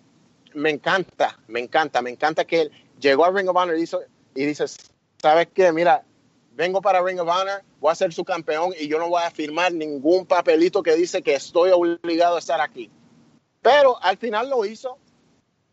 me 0.54 0.72
encanta, 0.72 1.40
me 1.48 1.60
encanta, 1.60 2.02
me 2.02 2.10
encanta 2.10 2.46
que 2.46 2.62
él 2.62 2.72
llegó 3.00 3.24
a 3.24 3.32
Ring 3.32 3.48
of 3.48 3.56
Honor 3.56 3.78
y, 3.78 3.84
hizo, 3.84 4.02
y 4.34 4.46
dice, 4.46 4.66
¿sabes 5.22 5.48
qué? 5.54 5.72
Mira, 5.72 6.04
vengo 6.54 6.82
para 6.82 7.02
Ring 7.02 7.20
of 7.20 7.30
Honor, 7.30 7.64
voy 7.80 7.92
a 7.92 7.96
ser 7.96 8.12
su 8.12 8.26
campeón 8.26 8.74
y 8.78 8.88
yo 8.88 8.98
no 8.98 9.08
voy 9.08 9.22
a 9.24 9.32
firmar 9.32 9.72
ningún 9.72 10.26
papelito 10.26 10.82
que 10.84 10.96
dice 10.96 11.22
que 11.22 11.36
estoy 11.36 11.70
obligado 11.72 12.36
a 12.36 12.40
estar 12.40 12.60
aquí. 12.60 12.90
Pero 13.62 14.02
al 14.04 14.18
final 14.18 14.50
lo 14.50 14.66
hizo, 14.66 14.98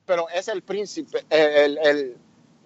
pero 0.04 0.28
es 0.28 0.48
el 0.48 0.62
príncipe, 0.62 1.24
el 1.30 2.16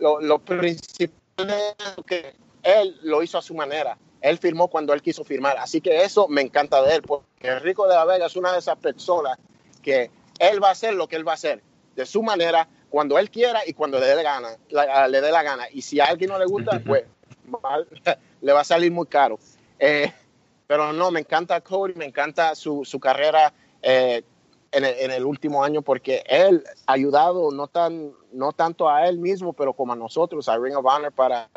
lo, 0.03 0.20
lo, 0.20 0.39
principal 0.41 1.16
es 1.39 2.05
que 2.07 2.35
él 2.62 2.99
lo 3.03 3.23
hizo 3.23 3.39
a 3.39 3.43
su 3.43 3.55
manera. 3.55 3.97
Él 4.20 4.39
firmó 4.39 4.69
cuando 4.69 4.93
él 4.93 5.01
quiso 5.01 5.24
firmar. 5.24 5.57
Así 5.59 5.81
que 5.81 6.03
eso 6.03 6.29
me 6.29 6.43
encanta 6.43 6.83
de 6.83 6.97
él, 6.97 7.03
porque 7.03 7.59
Rico 7.61 7.87
de 7.87 7.95
la 7.95 8.05
Vega 8.05 8.27
es 8.27 8.37
una 8.37 8.53
de 8.53 8.59
esas 8.59 8.77
personas 8.79 9.39
que 9.83 10.11
él 10.39 10.62
va 10.62 10.69
a 10.69 10.73
hacer 10.73 10.95
lo 10.95 11.09
que 11.09 11.16
él 11.16 11.27
va 11.27 11.33
a 11.33 11.35
hacer 11.35 11.62
de 11.95 12.07
su 12.07 12.23
manera, 12.23 12.69
cuando 12.89 13.19
él 13.19 13.31
quiera 13.31 13.61
y 13.66 13.74
cuando 13.74 13.99
le 13.99 14.07
dé 14.07 14.16
la 14.16 14.23
gana, 14.23 14.57
la, 14.70 15.09
le 15.09 15.20
dé 15.20 15.31
la 15.31 15.43
gana. 15.43 15.65
Y 15.73 15.83
si 15.83 16.01
a 16.01 16.07
alguien 16.07 16.31
no 16.31 16.39
le 16.39 16.47
gusta, 16.47 16.81
pues 16.87 17.05
le 18.41 18.53
va 18.53 18.61
a 18.61 18.65
salir 18.65 18.91
muy 18.91 19.07
caro. 19.07 19.39
Eh, 19.79 20.12
pero 20.66 20.93
no, 20.93 21.11
me 21.11 21.20
encanta 21.20 21.61
Cody, 21.61 21.95
me 21.95 22.07
encanta 22.07 22.55
su, 22.55 22.85
su 22.85 22.99
carrera 22.99 23.53
eh, 23.83 24.23
en, 24.73 24.85
el, 24.85 24.94
en, 24.99 25.11
el, 25.11 25.24
último 25.24 25.62
año 25.62 25.82
porque 25.82 26.23
él 26.27 26.65
ha 26.86 26.93
ayudado 26.94 27.51
no, 27.51 27.69
tan, 27.69 28.12
no 28.32 28.53
tanto 28.53 28.89
a 28.89 29.07
él 29.07 29.19
mismo, 29.19 29.53
pero 29.53 29.73
como 29.73 29.93
a 29.93 29.97
nosotros, 29.97 30.49
a 30.49 30.59
Ring 30.59 30.77
of 30.77 30.85
Honor, 30.85 31.12
para, 31.12 31.49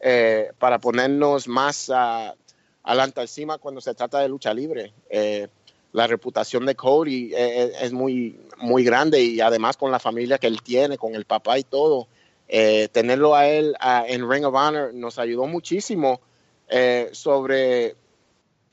eh, 0.00 0.50
para 0.58 0.78
ponernos 0.78 1.48
más 1.48 1.88
uh, 1.88 2.34
adelante 2.82 3.20
encima 3.20 3.58
cuando 3.58 3.80
se 3.80 3.94
trata 3.94 4.20
de 4.20 4.28
lucha 4.28 4.52
libre. 4.52 4.92
Eh, 5.08 5.48
la 5.92 6.06
reputación 6.06 6.66
de 6.66 6.74
Cody 6.74 7.32
es, 7.34 7.82
es, 7.82 7.92
muy, 7.92 8.38
muy 8.58 8.84
grande 8.84 9.22
y 9.22 9.40
además 9.40 9.76
con 9.76 9.90
la 9.90 9.98
familia 9.98 10.38
que 10.38 10.46
él 10.46 10.62
tiene, 10.62 10.98
con 10.98 11.14
el 11.14 11.24
papá 11.24 11.58
y 11.58 11.64
todo, 11.64 12.08
eh, 12.48 12.88
tenerlo 12.90 13.34
a 13.34 13.46
él 13.46 13.74
a, 13.78 14.06
en 14.08 14.28
Ring 14.28 14.46
of 14.46 14.54
Honor 14.54 14.94
nos 14.94 15.18
ayudó 15.18 15.46
muchísimo 15.46 16.20
eh, 16.68 17.10
sobre 17.12 17.94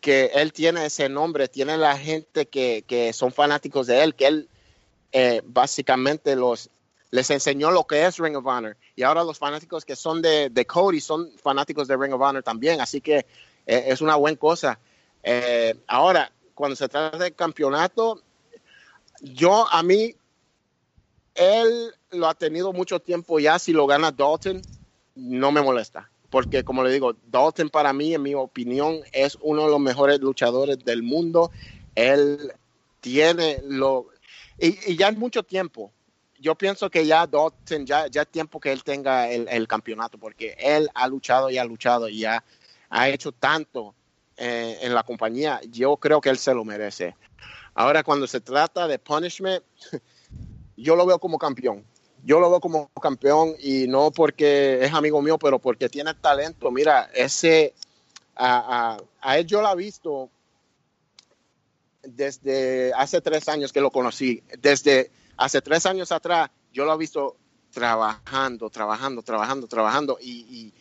que 0.05 0.25
él 0.35 0.53
tiene 0.53 0.85
ese 0.85 1.09
nombre, 1.09 1.47
tiene 1.47 1.77
la 1.77 1.97
gente 1.97 2.45
que, 2.45 2.83
que 2.85 3.11
son 3.11 3.31
fanáticos 3.31 3.87
de 3.87 4.03
él, 4.03 4.13
que 4.13 4.27
él 4.27 4.49
eh, 5.11 5.41
básicamente 5.43 6.35
los, 6.35 6.69
les 7.09 7.31
enseñó 7.31 7.71
lo 7.71 7.87
que 7.87 8.05
es 8.05 8.19
Ring 8.19 8.35
of 8.35 8.45
Honor 8.45 8.77
y 8.95 9.01
ahora 9.01 9.23
los 9.23 9.39
fanáticos 9.39 9.83
que 9.83 9.95
son 9.95 10.21
de, 10.21 10.51
de 10.51 10.65
Cody 10.67 11.01
son 11.01 11.31
fanáticos 11.41 11.87
de 11.87 11.97
Ring 11.97 12.13
of 12.13 12.21
Honor 12.21 12.43
también, 12.43 12.81
así 12.81 13.01
que 13.01 13.25
es 13.65 13.99
una 13.99 14.15
buena 14.15 14.37
cosa. 14.37 14.77
ahora, 15.87 16.31
cuando 16.53 16.75
se 16.75 16.87
trata 16.87 17.17
del 17.17 17.33
campeonato, 17.33 18.21
yo 19.21 19.67
a 19.71 19.81
mí, 19.81 20.15
él 21.33 21.95
lo 22.11 22.27
ha 22.27 22.35
tenido 22.35 22.73
mucho 22.73 22.99
tiempo 22.99 23.39
ya, 23.39 23.57
si 23.57 23.73
lo 23.73 23.87
gana 23.87 24.11
Dalton, 24.11 24.61
no 25.15 25.51
me 25.51 25.63
molesta. 25.63 26.11
Porque 26.29 26.63
como 26.63 26.83
le 26.83 26.91
digo, 26.91 27.15
Dalton 27.27 27.69
para 27.69 27.93
mí, 27.93 28.13
en 28.13 28.21
mi 28.21 28.35
opinión, 28.35 28.99
es 29.11 29.37
uno 29.41 29.65
de 29.65 29.71
los 29.71 29.79
mejores 29.79 30.19
luchadores 30.19 30.79
del 30.79 31.03
mundo. 31.03 31.51
Él 31.95 32.53
tiene 33.01 33.61
lo... 33.63 34.07
Y, 34.57 34.95
ya 34.95 35.09
es 35.09 35.17
mucho 35.17 35.43
tiempo. 35.43 35.91
Yo 36.39 36.55
pienso 36.55 36.89
que 36.89 37.05
ya 37.05 37.27
Dalton, 37.27 37.85
ya, 37.85 38.07
ya 38.07 38.23
es 38.23 38.27
tiempo 38.27 38.59
que 38.59 38.71
él 38.71 38.83
tenga 38.83 39.29
el, 39.29 39.47
el 39.49 39.67
campeonato, 39.67 40.17
porque 40.17 40.55
él 40.59 40.89
ha 40.93 41.07
luchado 41.07 41.49
y 41.49 41.57
ha 41.57 41.65
luchado 41.65 42.09
y 42.09 42.19
ya 42.19 42.43
ha 42.89 43.09
hecho 43.09 43.31
tanto 43.31 43.95
eh, 44.37 44.79
en 44.81 44.93
la 44.93 45.03
compañía, 45.03 45.61
yo 45.69 45.95
creo 45.95 46.19
que 46.19 46.29
él 46.29 46.37
se 46.37 46.53
lo 46.53 46.65
merece. 46.65 47.15
Ahora, 47.73 48.03
cuando 48.03 48.27
se 48.27 48.41
trata 48.41 48.85
de 48.85 48.99
punishment, 48.99 49.63
yo 50.77 50.95
lo 50.97 51.05
veo 51.05 51.19
como 51.19 51.37
campeón. 51.37 51.85
Yo 52.25 52.39
lo 52.39 52.49
veo 52.49 52.59
como 52.59 52.89
campeón 52.99 53.53
y 53.59 53.87
no 53.87 54.09
porque 54.09 54.83
es 54.83 54.91
amigo 54.91 55.21
mío, 55.21 55.37
pero 55.37 55.59
porque 55.59 55.89
tiene 55.89 56.11
talento. 56.15 56.71
Mira, 56.71 57.07
ese, 57.13 57.75
a, 58.35 58.97
él 59.35 59.45
yo 59.45 59.61
lo 59.61 59.71
he 59.71 59.75
visto 59.75 60.31
desde 62.01 62.91
hace 62.95 63.21
tres 63.21 63.47
años 63.47 63.71
que 63.71 63.79
lo 63.79 63.91
conocí. 63.91 64.41
Desde 64.59 65.11
hace 65.37 65.61
tres 65.61 65.85
años 65.85 66.11
atrás, 66.11 66.49
yo 66.73 66.83
lo 66.83 66.95
he 66.95 66.97
visto 66.97 67.37
trabajando, 67.71 68.71
trabajando, 68.71 69.21
trabajando, 69.21 69.67
trabajando 69.67 70.17
y, 70.19 70.31
y 70.49 70.73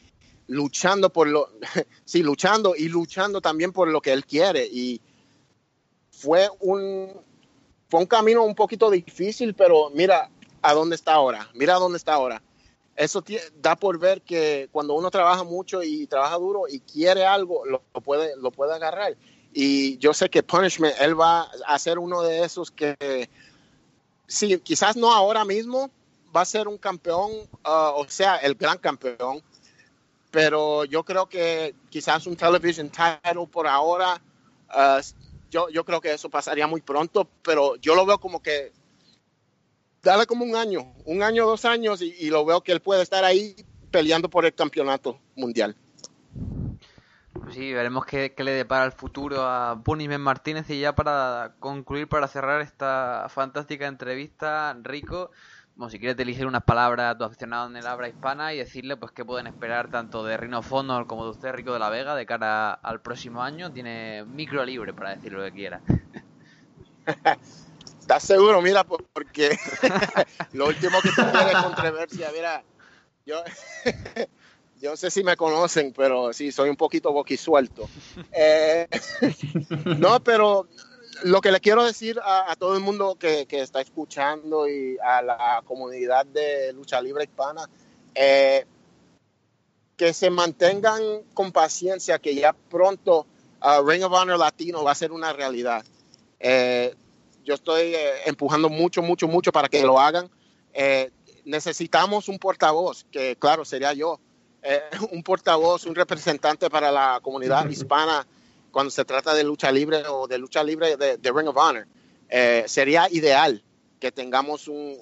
luchando 0.47 1.11
por 1.11 1.29
lo, 1.29 1.51
sí, 2.07 2.23
luchando 2.23 2.75
y 2.75 2.89
luchando 2.89 3.43
también 3.43 3.71
por 3.71 3.89
lo 3.89 4.01
que 4.01 4.15
él 4.15 4.25
quiere. 4.25 4.65
Y 4.65 4.99
fue 6.11 6.49
un, 6.61 7.13
fue 7.91 8.01
un 8.01 8.07
camino 8.07 8.45
un 8.45 8.55
poquito 8.55 8.91
difícil, 8.91 9.55
pero 9.55 9.91
mira 9.91 10.31
a 10.65 10.73
dónde 10.73 10.97
está 10.97 11.13
ahora, 11.13 11.49
mira 11.53 11.75
dónde 11.75 11.99
está 11.99 12.15
ahora. 12.15 12.43
Eso 12.97 13.23
da 13.61 13.77
por 13.77 13.99
ver 13.99 14.23
que 14.23 14.69
cuando 14.73 14.95
uno 14.95 15.11
trabaja 15.11 15.45
mucho 15.45 15.83
y 15.83 16.07
trabaja 16.07 16.37
duro 16.37 16.63
y 16.69 16.81
quiere 16.81 17.27
algo, 17.27 17.67
lo, 17.67 17.83
lo 17.93 18.01
puede, 18.01 18.35
lo 18.37 18.51
puede 18.51 18.75
agarrar. 18.75 19.17
Y 19.53 19.99
yo 19.99 20.15
sé 20.15 20.31
que 20.31 20.43
Punishment, 20.43 20.95
él 21.01 21.21
va 21.21 21.43
a 21.67 21.79
ser 21.79 21.99
uno 21.99 22.23
de 22.23 22.45
esos 22.45 22.71
que, 22.71 23.29
sí, 24.27 24.59
quizás 24.61 24.97
no 24.97 25.13
ahora 25.13 25.45
mismo, 25.45 25.91
va 26.35 26.41
a 26.41 26.47
ser 26.47 26.67
un 26.67 26.79
campeón, 26.79 27.31
uh, 27.65 27.93
o 27.95 28.07
sea, 28.09 28.37
el 28.37 28.55
gran 28.55 28.79
campeón, 28.79 29.43
pero 30.31 30.85
yo 30.85 31.05
creo 31.05 31.29
que 31.29 31.75
quizás 31.91 32.27
un 32.27 32.37
television 32.37 32.91
title 32.91 33.47
por 33.51 33.67
ahora, 33.67 34.21
uh, 34.71 35.01
yo, 35.51 35.69
yo 35.69 35.85
creo 35.85 36.01
que 36.01 36.15
eso 36.15 36.31
pasaría 36.31 36.67
muy 36.67 36.81
pronto, 36.81 37.29
pero 37.43 37.77
yo 37.77 37.95
lo 37.95 38.07
veo 38.07 38.19
como 38.19 38.43
que 38.43 38.73
dale 40.05 40.27
como 40.27 40.45
un 40.45 40.55
año, 40.55 40.93
un 41.05 41.23
año, 41.23 41.47
dos 41.47 41.65
años, 41.65 42.03
y, 42.03 42.15
y 42.19 42.31
lo 42.31 42.45
veo 42.45 42.61
que 42.61 42.73
él 42.73 42.81
puede 42.81 43.03
estar 43.03 43.25
ahí 43.25 43.57
peleando 43.91 44.29
por 44.29 44.45
el 44.45 44.55
campeonato 44.55 45.19
mundial. 45.35 45.77
Sí, 47.53 47.73
veremos 47.73 48.07
qué, 48.07 48.33
qué, 48.35 48.45
le 48.45 48.53
depara 48.53 48.85
el 48.85 48.93
futuro 48.93 49.43
a 49.43 49.81
Punishment 49.83 50.23
Martínez 50.23 50.69
y 50.71 50.81
ya 50.81 50.95
para 50.95 51.55
concluir, 51.59 52.09
para 52.09 52.29
cerrar 52.29 52.61
esta 52.61 53.27
fantástica 53.29 53.87
entrevista, 53.87 54.77
Rico, 54.83 55.31
como 55.77 55.91
si 55.91 55.99
quieres 55.99 56.17
dirigir 56.17 56.47
unas 56.47 56.63
palabras 56.63 57.15
a 57.15 57.19
tu 57.19 57.25
aficionado 57.25 57.69
en 57.69 57.77
el 57.77 57.87
habla 57.87 58.09
hispana 58.09 58.55
y 58.55 58.59
decirle 58.59 58.97
pues 58.97 59.13
qué 59.13 59.25
pueden 59.25 59.47
esperar 59.47 59.91
tanto 59.91 60.25
de 60.25 60.37
Rino 60.37 60.63
Fonor 60.63 61.07
como 61.07 61.25
de 61.25 61.31
usted, 61.31 61.53
Rico 61.53 61.73
de 61.73 61.81
la 61.81 61.91
Vega, 61.91 62.15
de 62.15 62.27
cara 62.27 62.73
al 62.73 63.01
próximo 63.01 63.43
año. 63.43 63.73
Tiene 63.73 64.25
micro 64.25 64.65
libre 64.65 64.93
para 64.93 65.17
decir 65.17 65.33
lo 65.33 65.43
que 65.43 65.53
quiera. 65.53 65.81
¿Estás 68.05 68.25
seguro? 68.25 68.61
Mira, 68.61 68.85
porque 68.85 69.57
lo 70.53 70.67
último 70.67 71.01
que 71.01 71.09
se 71.09 71.23
quiere 71.23 71.53
es 71.53 71.57
controversia. 71.57 72.31
Mira, 72.35 72.63
yo, 73.25 73.43
yo 74.83 74.91
no 74.91 74.97
sé 74.99 75.11
si 75.11 75.25
me 75.25 75.39
conocen, 75.39 75.95
pero 75.97 76.31
sí, 76.35 76.53
soy 76.53 76.69
un 76.69 76.77
poquito 76.77 77.15
boquisuelto. 77.15 77.89
Eh, 78.31 78.89
no, 79.99 80.23
pero 80.23 80.69
lo 81.23 81.41
que 81.41 81.51
le 81.51 81.61
quiero 81.61 81.83
decir 81.83 82.21
a, 82.23 82.55
todo 82.59 82.75
el 82.75 82.83
mundo 82.83 83.17
que, 83.19 83.47
está 83.49 83.81
escuchando 83.81 84.69
y 84.69 84.99
a 85.03 85.23
la 85.23 85.63
comunidad 85.65 86.27
de 86.27 86.75
lucha 86.75 87.01
libre 87.01 87.25
hispana, 87.25 87.71
eh, 88.15 88.67
que 89.97 90.13
se 90.13 90.29
mantengan 90.29 91.01
con 91.33 91.53
paciencia, 91.53 92.19
que 92.19 92.35
ya 92.35 92.53
pronto 92.53 93.27
uh, 93.63 93.83
Ring 93.83 94.05
of 94.05 94.13
Honor 94.13 94.39
Latino 94.39 94.85
va 94.85 94.91
a 94.91 94.95
ser 94.95 95.11
una 95.11 95.33
realidad. 95.33 95.87
Eh, 96.39 96.95
yo 97.45 97.55
estoy 97.55 97.95
eh, 97.95 98.11
empujando 98.27 98.69
mucho, 98.69 99.03
mucho, 99.03 99.29
mucho 99.29 99.53
para 99.53 99.69
que 99.69 99.83
lo 99.83 99.99
hagan. 99.99 100.31
necesitamos 101.45 102.29
un 102.29 102.39
portavoz, 102.39 103.05
que 103.11 103.37
claro, 103.37 103.65
sería 103.65 103.93
yo, 103.93 104.19
un 105.13 105.23
portavoz, 105.23 105.85
un 105.85 105.95
representante 105.95 106.71
para 106.71 106.91
la 106.91 107.21
comunidad 107.23 107.69
hispana 107.69 108.27
cuando 108.75 108.91
se 108.91 109.05
trata 109.05 109.33
de 109.33 109.45
lucha 109.45 109.71
libre 109.71 110.03
o 110.09 110.27
de 110.27 110.37
lucha 110.37 110.63
libre 110.63 110.97
de, 110.97 111.33
Ring 111.33 111.49
of 111.49 111.57
Honor. 111.57 111.87
Eh, 112.29 112.65
sería 112.67 113.09
ideal 113.09 113.63
que 114.01 114.11
tengamos 114.11 114.67
un, 114.67 114.99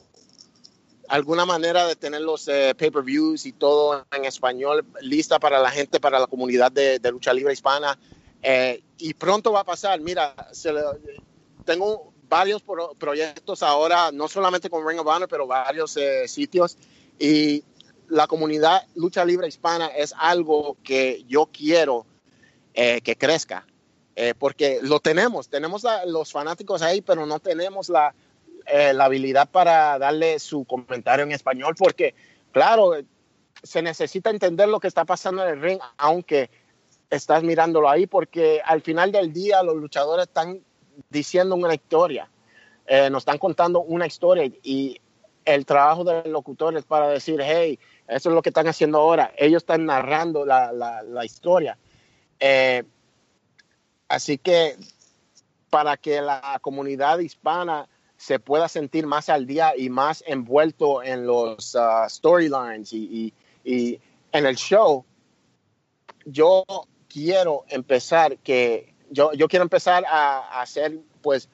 alguna 1.08 1.46
manera 1.46 1.86
de 1.86 1.96
tener 1.96 2.20
los 2.20 2.46
eh, 2.48 2.74
pay-per-views 2.76 3.46
y 3.46 3.52
todo 3.52 4.06
en 4.12 4.26
español 4.26 4.84
lista 5.00 5.40
para 5.40 5.58
la 5.58 5.70
gente, 5.70 5.98
para 6.00 6.20
la 6.20 6.26
comunidad 6.26 6.70
de, 6.70 7.00
lucha 7.10 7.32
libre 7.32 7.54
hispana. 7.54 7.98
Eh, 8.42 8.82
y 8.98 9.14
pronto 9.14 9.52
va 9.52 9.60
a 9.60 9.64
pasar. 9.64 9.98
Mira, 10.00 10.34
tengo 11.64 12.11
varios 12.32 12.62
proyectos 12.98 13.62
ahora, 13.62 14.10
no 14.10 14.26
solamente 14.26 14.70
con 14.70 14.88
Ring 14.88 14.98
of 14.98 15.06
Honor, 15.06 15.28
pero 15.28 15.46
varios 15.46 15.98
sitios. 16.28 16.78
Y 17.18 17.62
la 18.08 18.26
comunidad 18.26 18.86
lucha 18.94 19.22
libre 19.22 19.48
hispana 19.48 19.88
es 19.88 20.14
algo 20.16 20.78
que 20.82 21.24
yo 21.28 21.50
quiero 21.52 22.06
eh, 22.72 23.02
que 23.02 23.16
crezca. 23.16 23.66
Eh, 24.16 24.32
porque 24.38 24.78
lo 24.80 24.98
tenemos, 25.00 25.50
tenemos 25.50 25.84
los 26.06 26.32
fanáticos 26.32 26.80
ahí, 26.80 27.02
pero 27.02 27.26
no 27.26 27.38
tenemos 27.38 27.90
la, 27.90 28.14
eh, 28.66 28.94
la, 28.94 29.04
habilidad 29.04 29.50
para 29.50 29.98
darle 29.98 30.38
su 30.38 30.64
comentario 30.64 31.24
en 31.26 31.32
español, 31.32 31.74
porque 31.78 32.14
claro, 32.50 32.92
se 33.62 33.82
necesita 33.82 34.30
entender 34.30 34.68
lo 34.68 34.80
que 34.80 34.88
está 34.88 35.04
pasando 35.04 35.42
en 35.42 35.50
el 35.50 35.60
ring, 35.60 35.78
aunque 35.98 36.48
estás 37.10 37.42
mirándolo 37.42 37.90
ahí, 37.90 38.06
porque 38.06 38.62
al 38.64 38.80
final 38.80 39.12
del 39.12 39.34
día 39.34 39.62
los 39.62 39.76
luchadores 39.76 40.28
están 40.28 40.62
diciendo 41.10 41.54
una 41.54 41.74
historia, 41.74 42.28
nos 43.10 43.22
están 43.22 43.38
contando 43.38 43.80
una 43.80 44.06
historia 44.06 44.44
y 44.62 45.00
el 45.44 45.66
trabajo 45.66 46.04
del 46.04 46.30
locutor 46.32 46.76
es 46.76 46.84
para 46.84 47.08
decir, 47.08 47.40
hey, 47.42 47.78
eso 48.08 48.28
es 48.28 48.34
lo 48.34 48.42
que 48.42 48.50
están 48.50 48.68
haciendo 48.68 48.98
ahora, 48.98 49.32
ellos 49.36 49.62
están 49.62 49.86
narrando 49.86 50.44
la, 50.44 50.72
la, 50.72 51.24
historia. 51.24 51.78
Eh, 52.38 52.84
así 54.08 54.38
que 54.38 54.76
para 55.70 55.96
que 55.96 56.20
la 56.20 56.58
comunidad 56.60 57.18
hispana 57.18 57.88
se 58.16 58.38
pueda 58.38 58.68
sentir 58.68 59.06
más 59.06 59.28
al 59.28 59.46
día 59.46 59.72
y 59.76 59.88
más 59.88 60.22
envuelto 60.26 61.02
en 61.02 61.26
los 61.26 61.74
uh, 61.74 62.08
storylines 62.08 62.92
y, 62.92 63.32
en 63.64 64.46
el 64.46 64.56
show, 64.56 65.04
yo 66.24 66.64
quiero 67.08 67.64
empezar 67.68 68.38
que 68.38 68.91
yo, 69.12 69.32
yo 69.32 69.48
quiero 69.48 69.62
empezar 69.62 70.04
a, 70.06 70.60
hacer 70.60 70.98
pues 71.20 71.48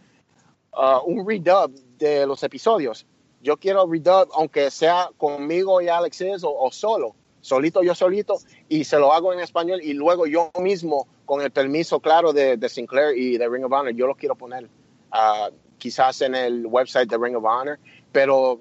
uh, 0.73 1.05
un 1.05 1.29
redub 1.29 1.75
de 1.99 2.27
los 2.27 2.43
episodios. 2.43 3.07
Yo 3.41 3.57
quiero 3.57 3.87
redub 3.87 4.31
aunque 4.35 4.71
sea 4.71 5.11
conmigo 5.17 5.81
y 5.81 5.89
Alexis 5.89 6.43
o 6.45 6.71
solo 6.73 7.15
solito 7.41 7.83
yo 7.83 7.95
solito, 7.95 8.39
y 8.69 8.85
se 8.85 8.99
lo 8.99 9.13
hago 9.13 9.33
en 9.33 9.41
español 9.41 9.81
y 9.83 9.95
luego 9.95 10.27
yo 10.27 10.51
mismo, 10.61 11.09
con 11.25 11.41
el 11.41 11.51
permiso 11.51 12.01
claro 12.01 12.33
de, 12.33 12.69
Sinclair 12.69 13.17
y 13.17 13.39
de 13.39 13.49
Ring 13.49 13.65
of 13.65 13.73
Honor, 13.73 13.93
yo 13.95 14.07
lo 14.07 14.15
quiero 14.15 14.35
poner 14.35 14.69
ah, 15.11 15.51
quizás 15.79 16.21
en 16.23 16.35
el 16.35 16.67
website 16.67 17.09
de 17.09 17.19
Ring 17.19 17.37
of 17.37 17.45
Honor, 17.45 17.79
pero 18.13 18.61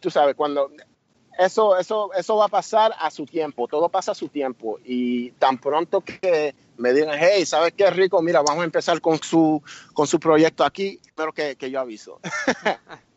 tú 0.00 0.10
sabes, 0.10 0.34
cuando 0.34 0.70
eso, 1.38 1.76
eso, 1.78 2.12
eso 2.14 2.36
va 2.36 2.46
a 2.46 2.48
pasar 2.48 2.92
a 2.98 3.10
su 3.10 3.24
tiempo, 3.24 3.66
todo 3.66 3.88
pasa 3.88 4.12
a 4.12 4.14
su 4.14 4.28
tiempo 4.28 4.78
y 4.84 5.30
tan 5.32 5.58
pronto 5.58 6.02
que 6.02 6.54
me 6.76 6.92
digan, 6.92 7.18
hey, 7.18 7.44
¿sabes 7.46 7.74
qué 7.76 7.90
rico? 7.90 8.20
Mira, 8.22 8.42
vamos 8.42 8.62
a 8.62 8.64
empezar 8.64 9.00
con 9.00 9.22
su, 9.22 9.62
con 9.92 10.06
su 10.06 10.18
proyecto 10.18 10.64
aquí, 10.64 11.00
pero 11.14 11.32
que, 11.32 11.56
que 11.56 11.70
yo 11.70 11.80
aviso. 11.80 12.20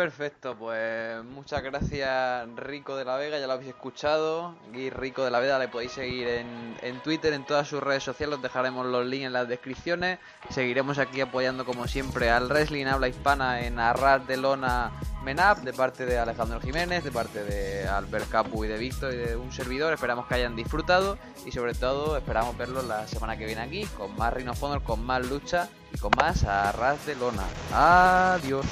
Perfecto, 0.00 0.56
pues 0.56 1.22
muchas 1.24 1.62
gracias 1.62 2.48
Rico 2.56 2.96
de 2.96 3.04
la 3.04 3.16
Vega, 3.16 3.38
ya 3.38 3.46
lo 3.46 3.52
habéis 3.52 3.68
escuchado. 3.68 4.54
Gui 4.72 4.88
Rico 4.88 5.22
de 5.22 5.30
la 5.30 5.40
Vega 5.40 5.58
le 5.58 5.68
podéis 5.68 5.92
seguir 5.92 6.26
en, 6.26 6.74
en 6.80 7.02
Twitter, 7.02 7.34
en 7.34 7.44
todas 7.44 7.68
sus 7.68 7.82
redes 7.82 8.02
sociales, 8.02 8.36
os 8.36 8.42
dejaremos 8.42 8.86
los 8.86 9.04
links 9.04 9.26
en 9.26 9.34
las 9.34 9.46
descripciones. 9.46 10.18
Seguiremos 10.48 10.96
aquí 10.96 11.20
apoyando 11.20 11.66
como 11.66 11.86
siempre 11.86 12.30
al 12.30 12.48
Wrestling 12.48 12.86
Habla 12.86 13.08
Hispana 13.08 13.60
en 13.60 13.78
Arras 13.78 14.26
de 14.26 14.38
Lona 14.38 14.90
Menap, 15.22 15.58
de 15.58 15.74
parte 15.74 16.06
de 16.06 16.18
Alejandro 16.18 16.62
Jiménez, 16.62 17.04
de 17.04 17.12
parte 17.12 17.44
de 17.44 17.86
Albert 17.86 18.30
Capu 18.30 18.64
y 18.64 18.68
de 18.68 18.78
Víctor 18.78 19.12
y 19.12 19.18
de 19.18 19.36
un 19.36 19.52
servidor. 19.52 19.92
Esperamos 19.92 20.26
que 20.26 20.34
hayan 20.34 20.56
disfrutado 20.56 21.18
y 21.44 21.52
sobre 21.52 21.74
todo 21.74 22.16
esperamos 22.16 22.56
verlos 22.56 22.84
la 22.86 23.06
semana 23.06 23.36
que 23.36 23.44
viene 23.44 23.60
aquí 23.60 23.84
con 23.98 24.16
más 24.16 24.32
Rhino 24.32 24.54
con 24.82 25.04
más 25.04 25.26
lucha 25.26 25.68
y 25.92 25.98
con 25.98 26.10
más 26.16 26.44
Arras 26.44 27.04
de 27.06 27.14
Lona. 27.16 27.44
Adiós. 27.72 28.66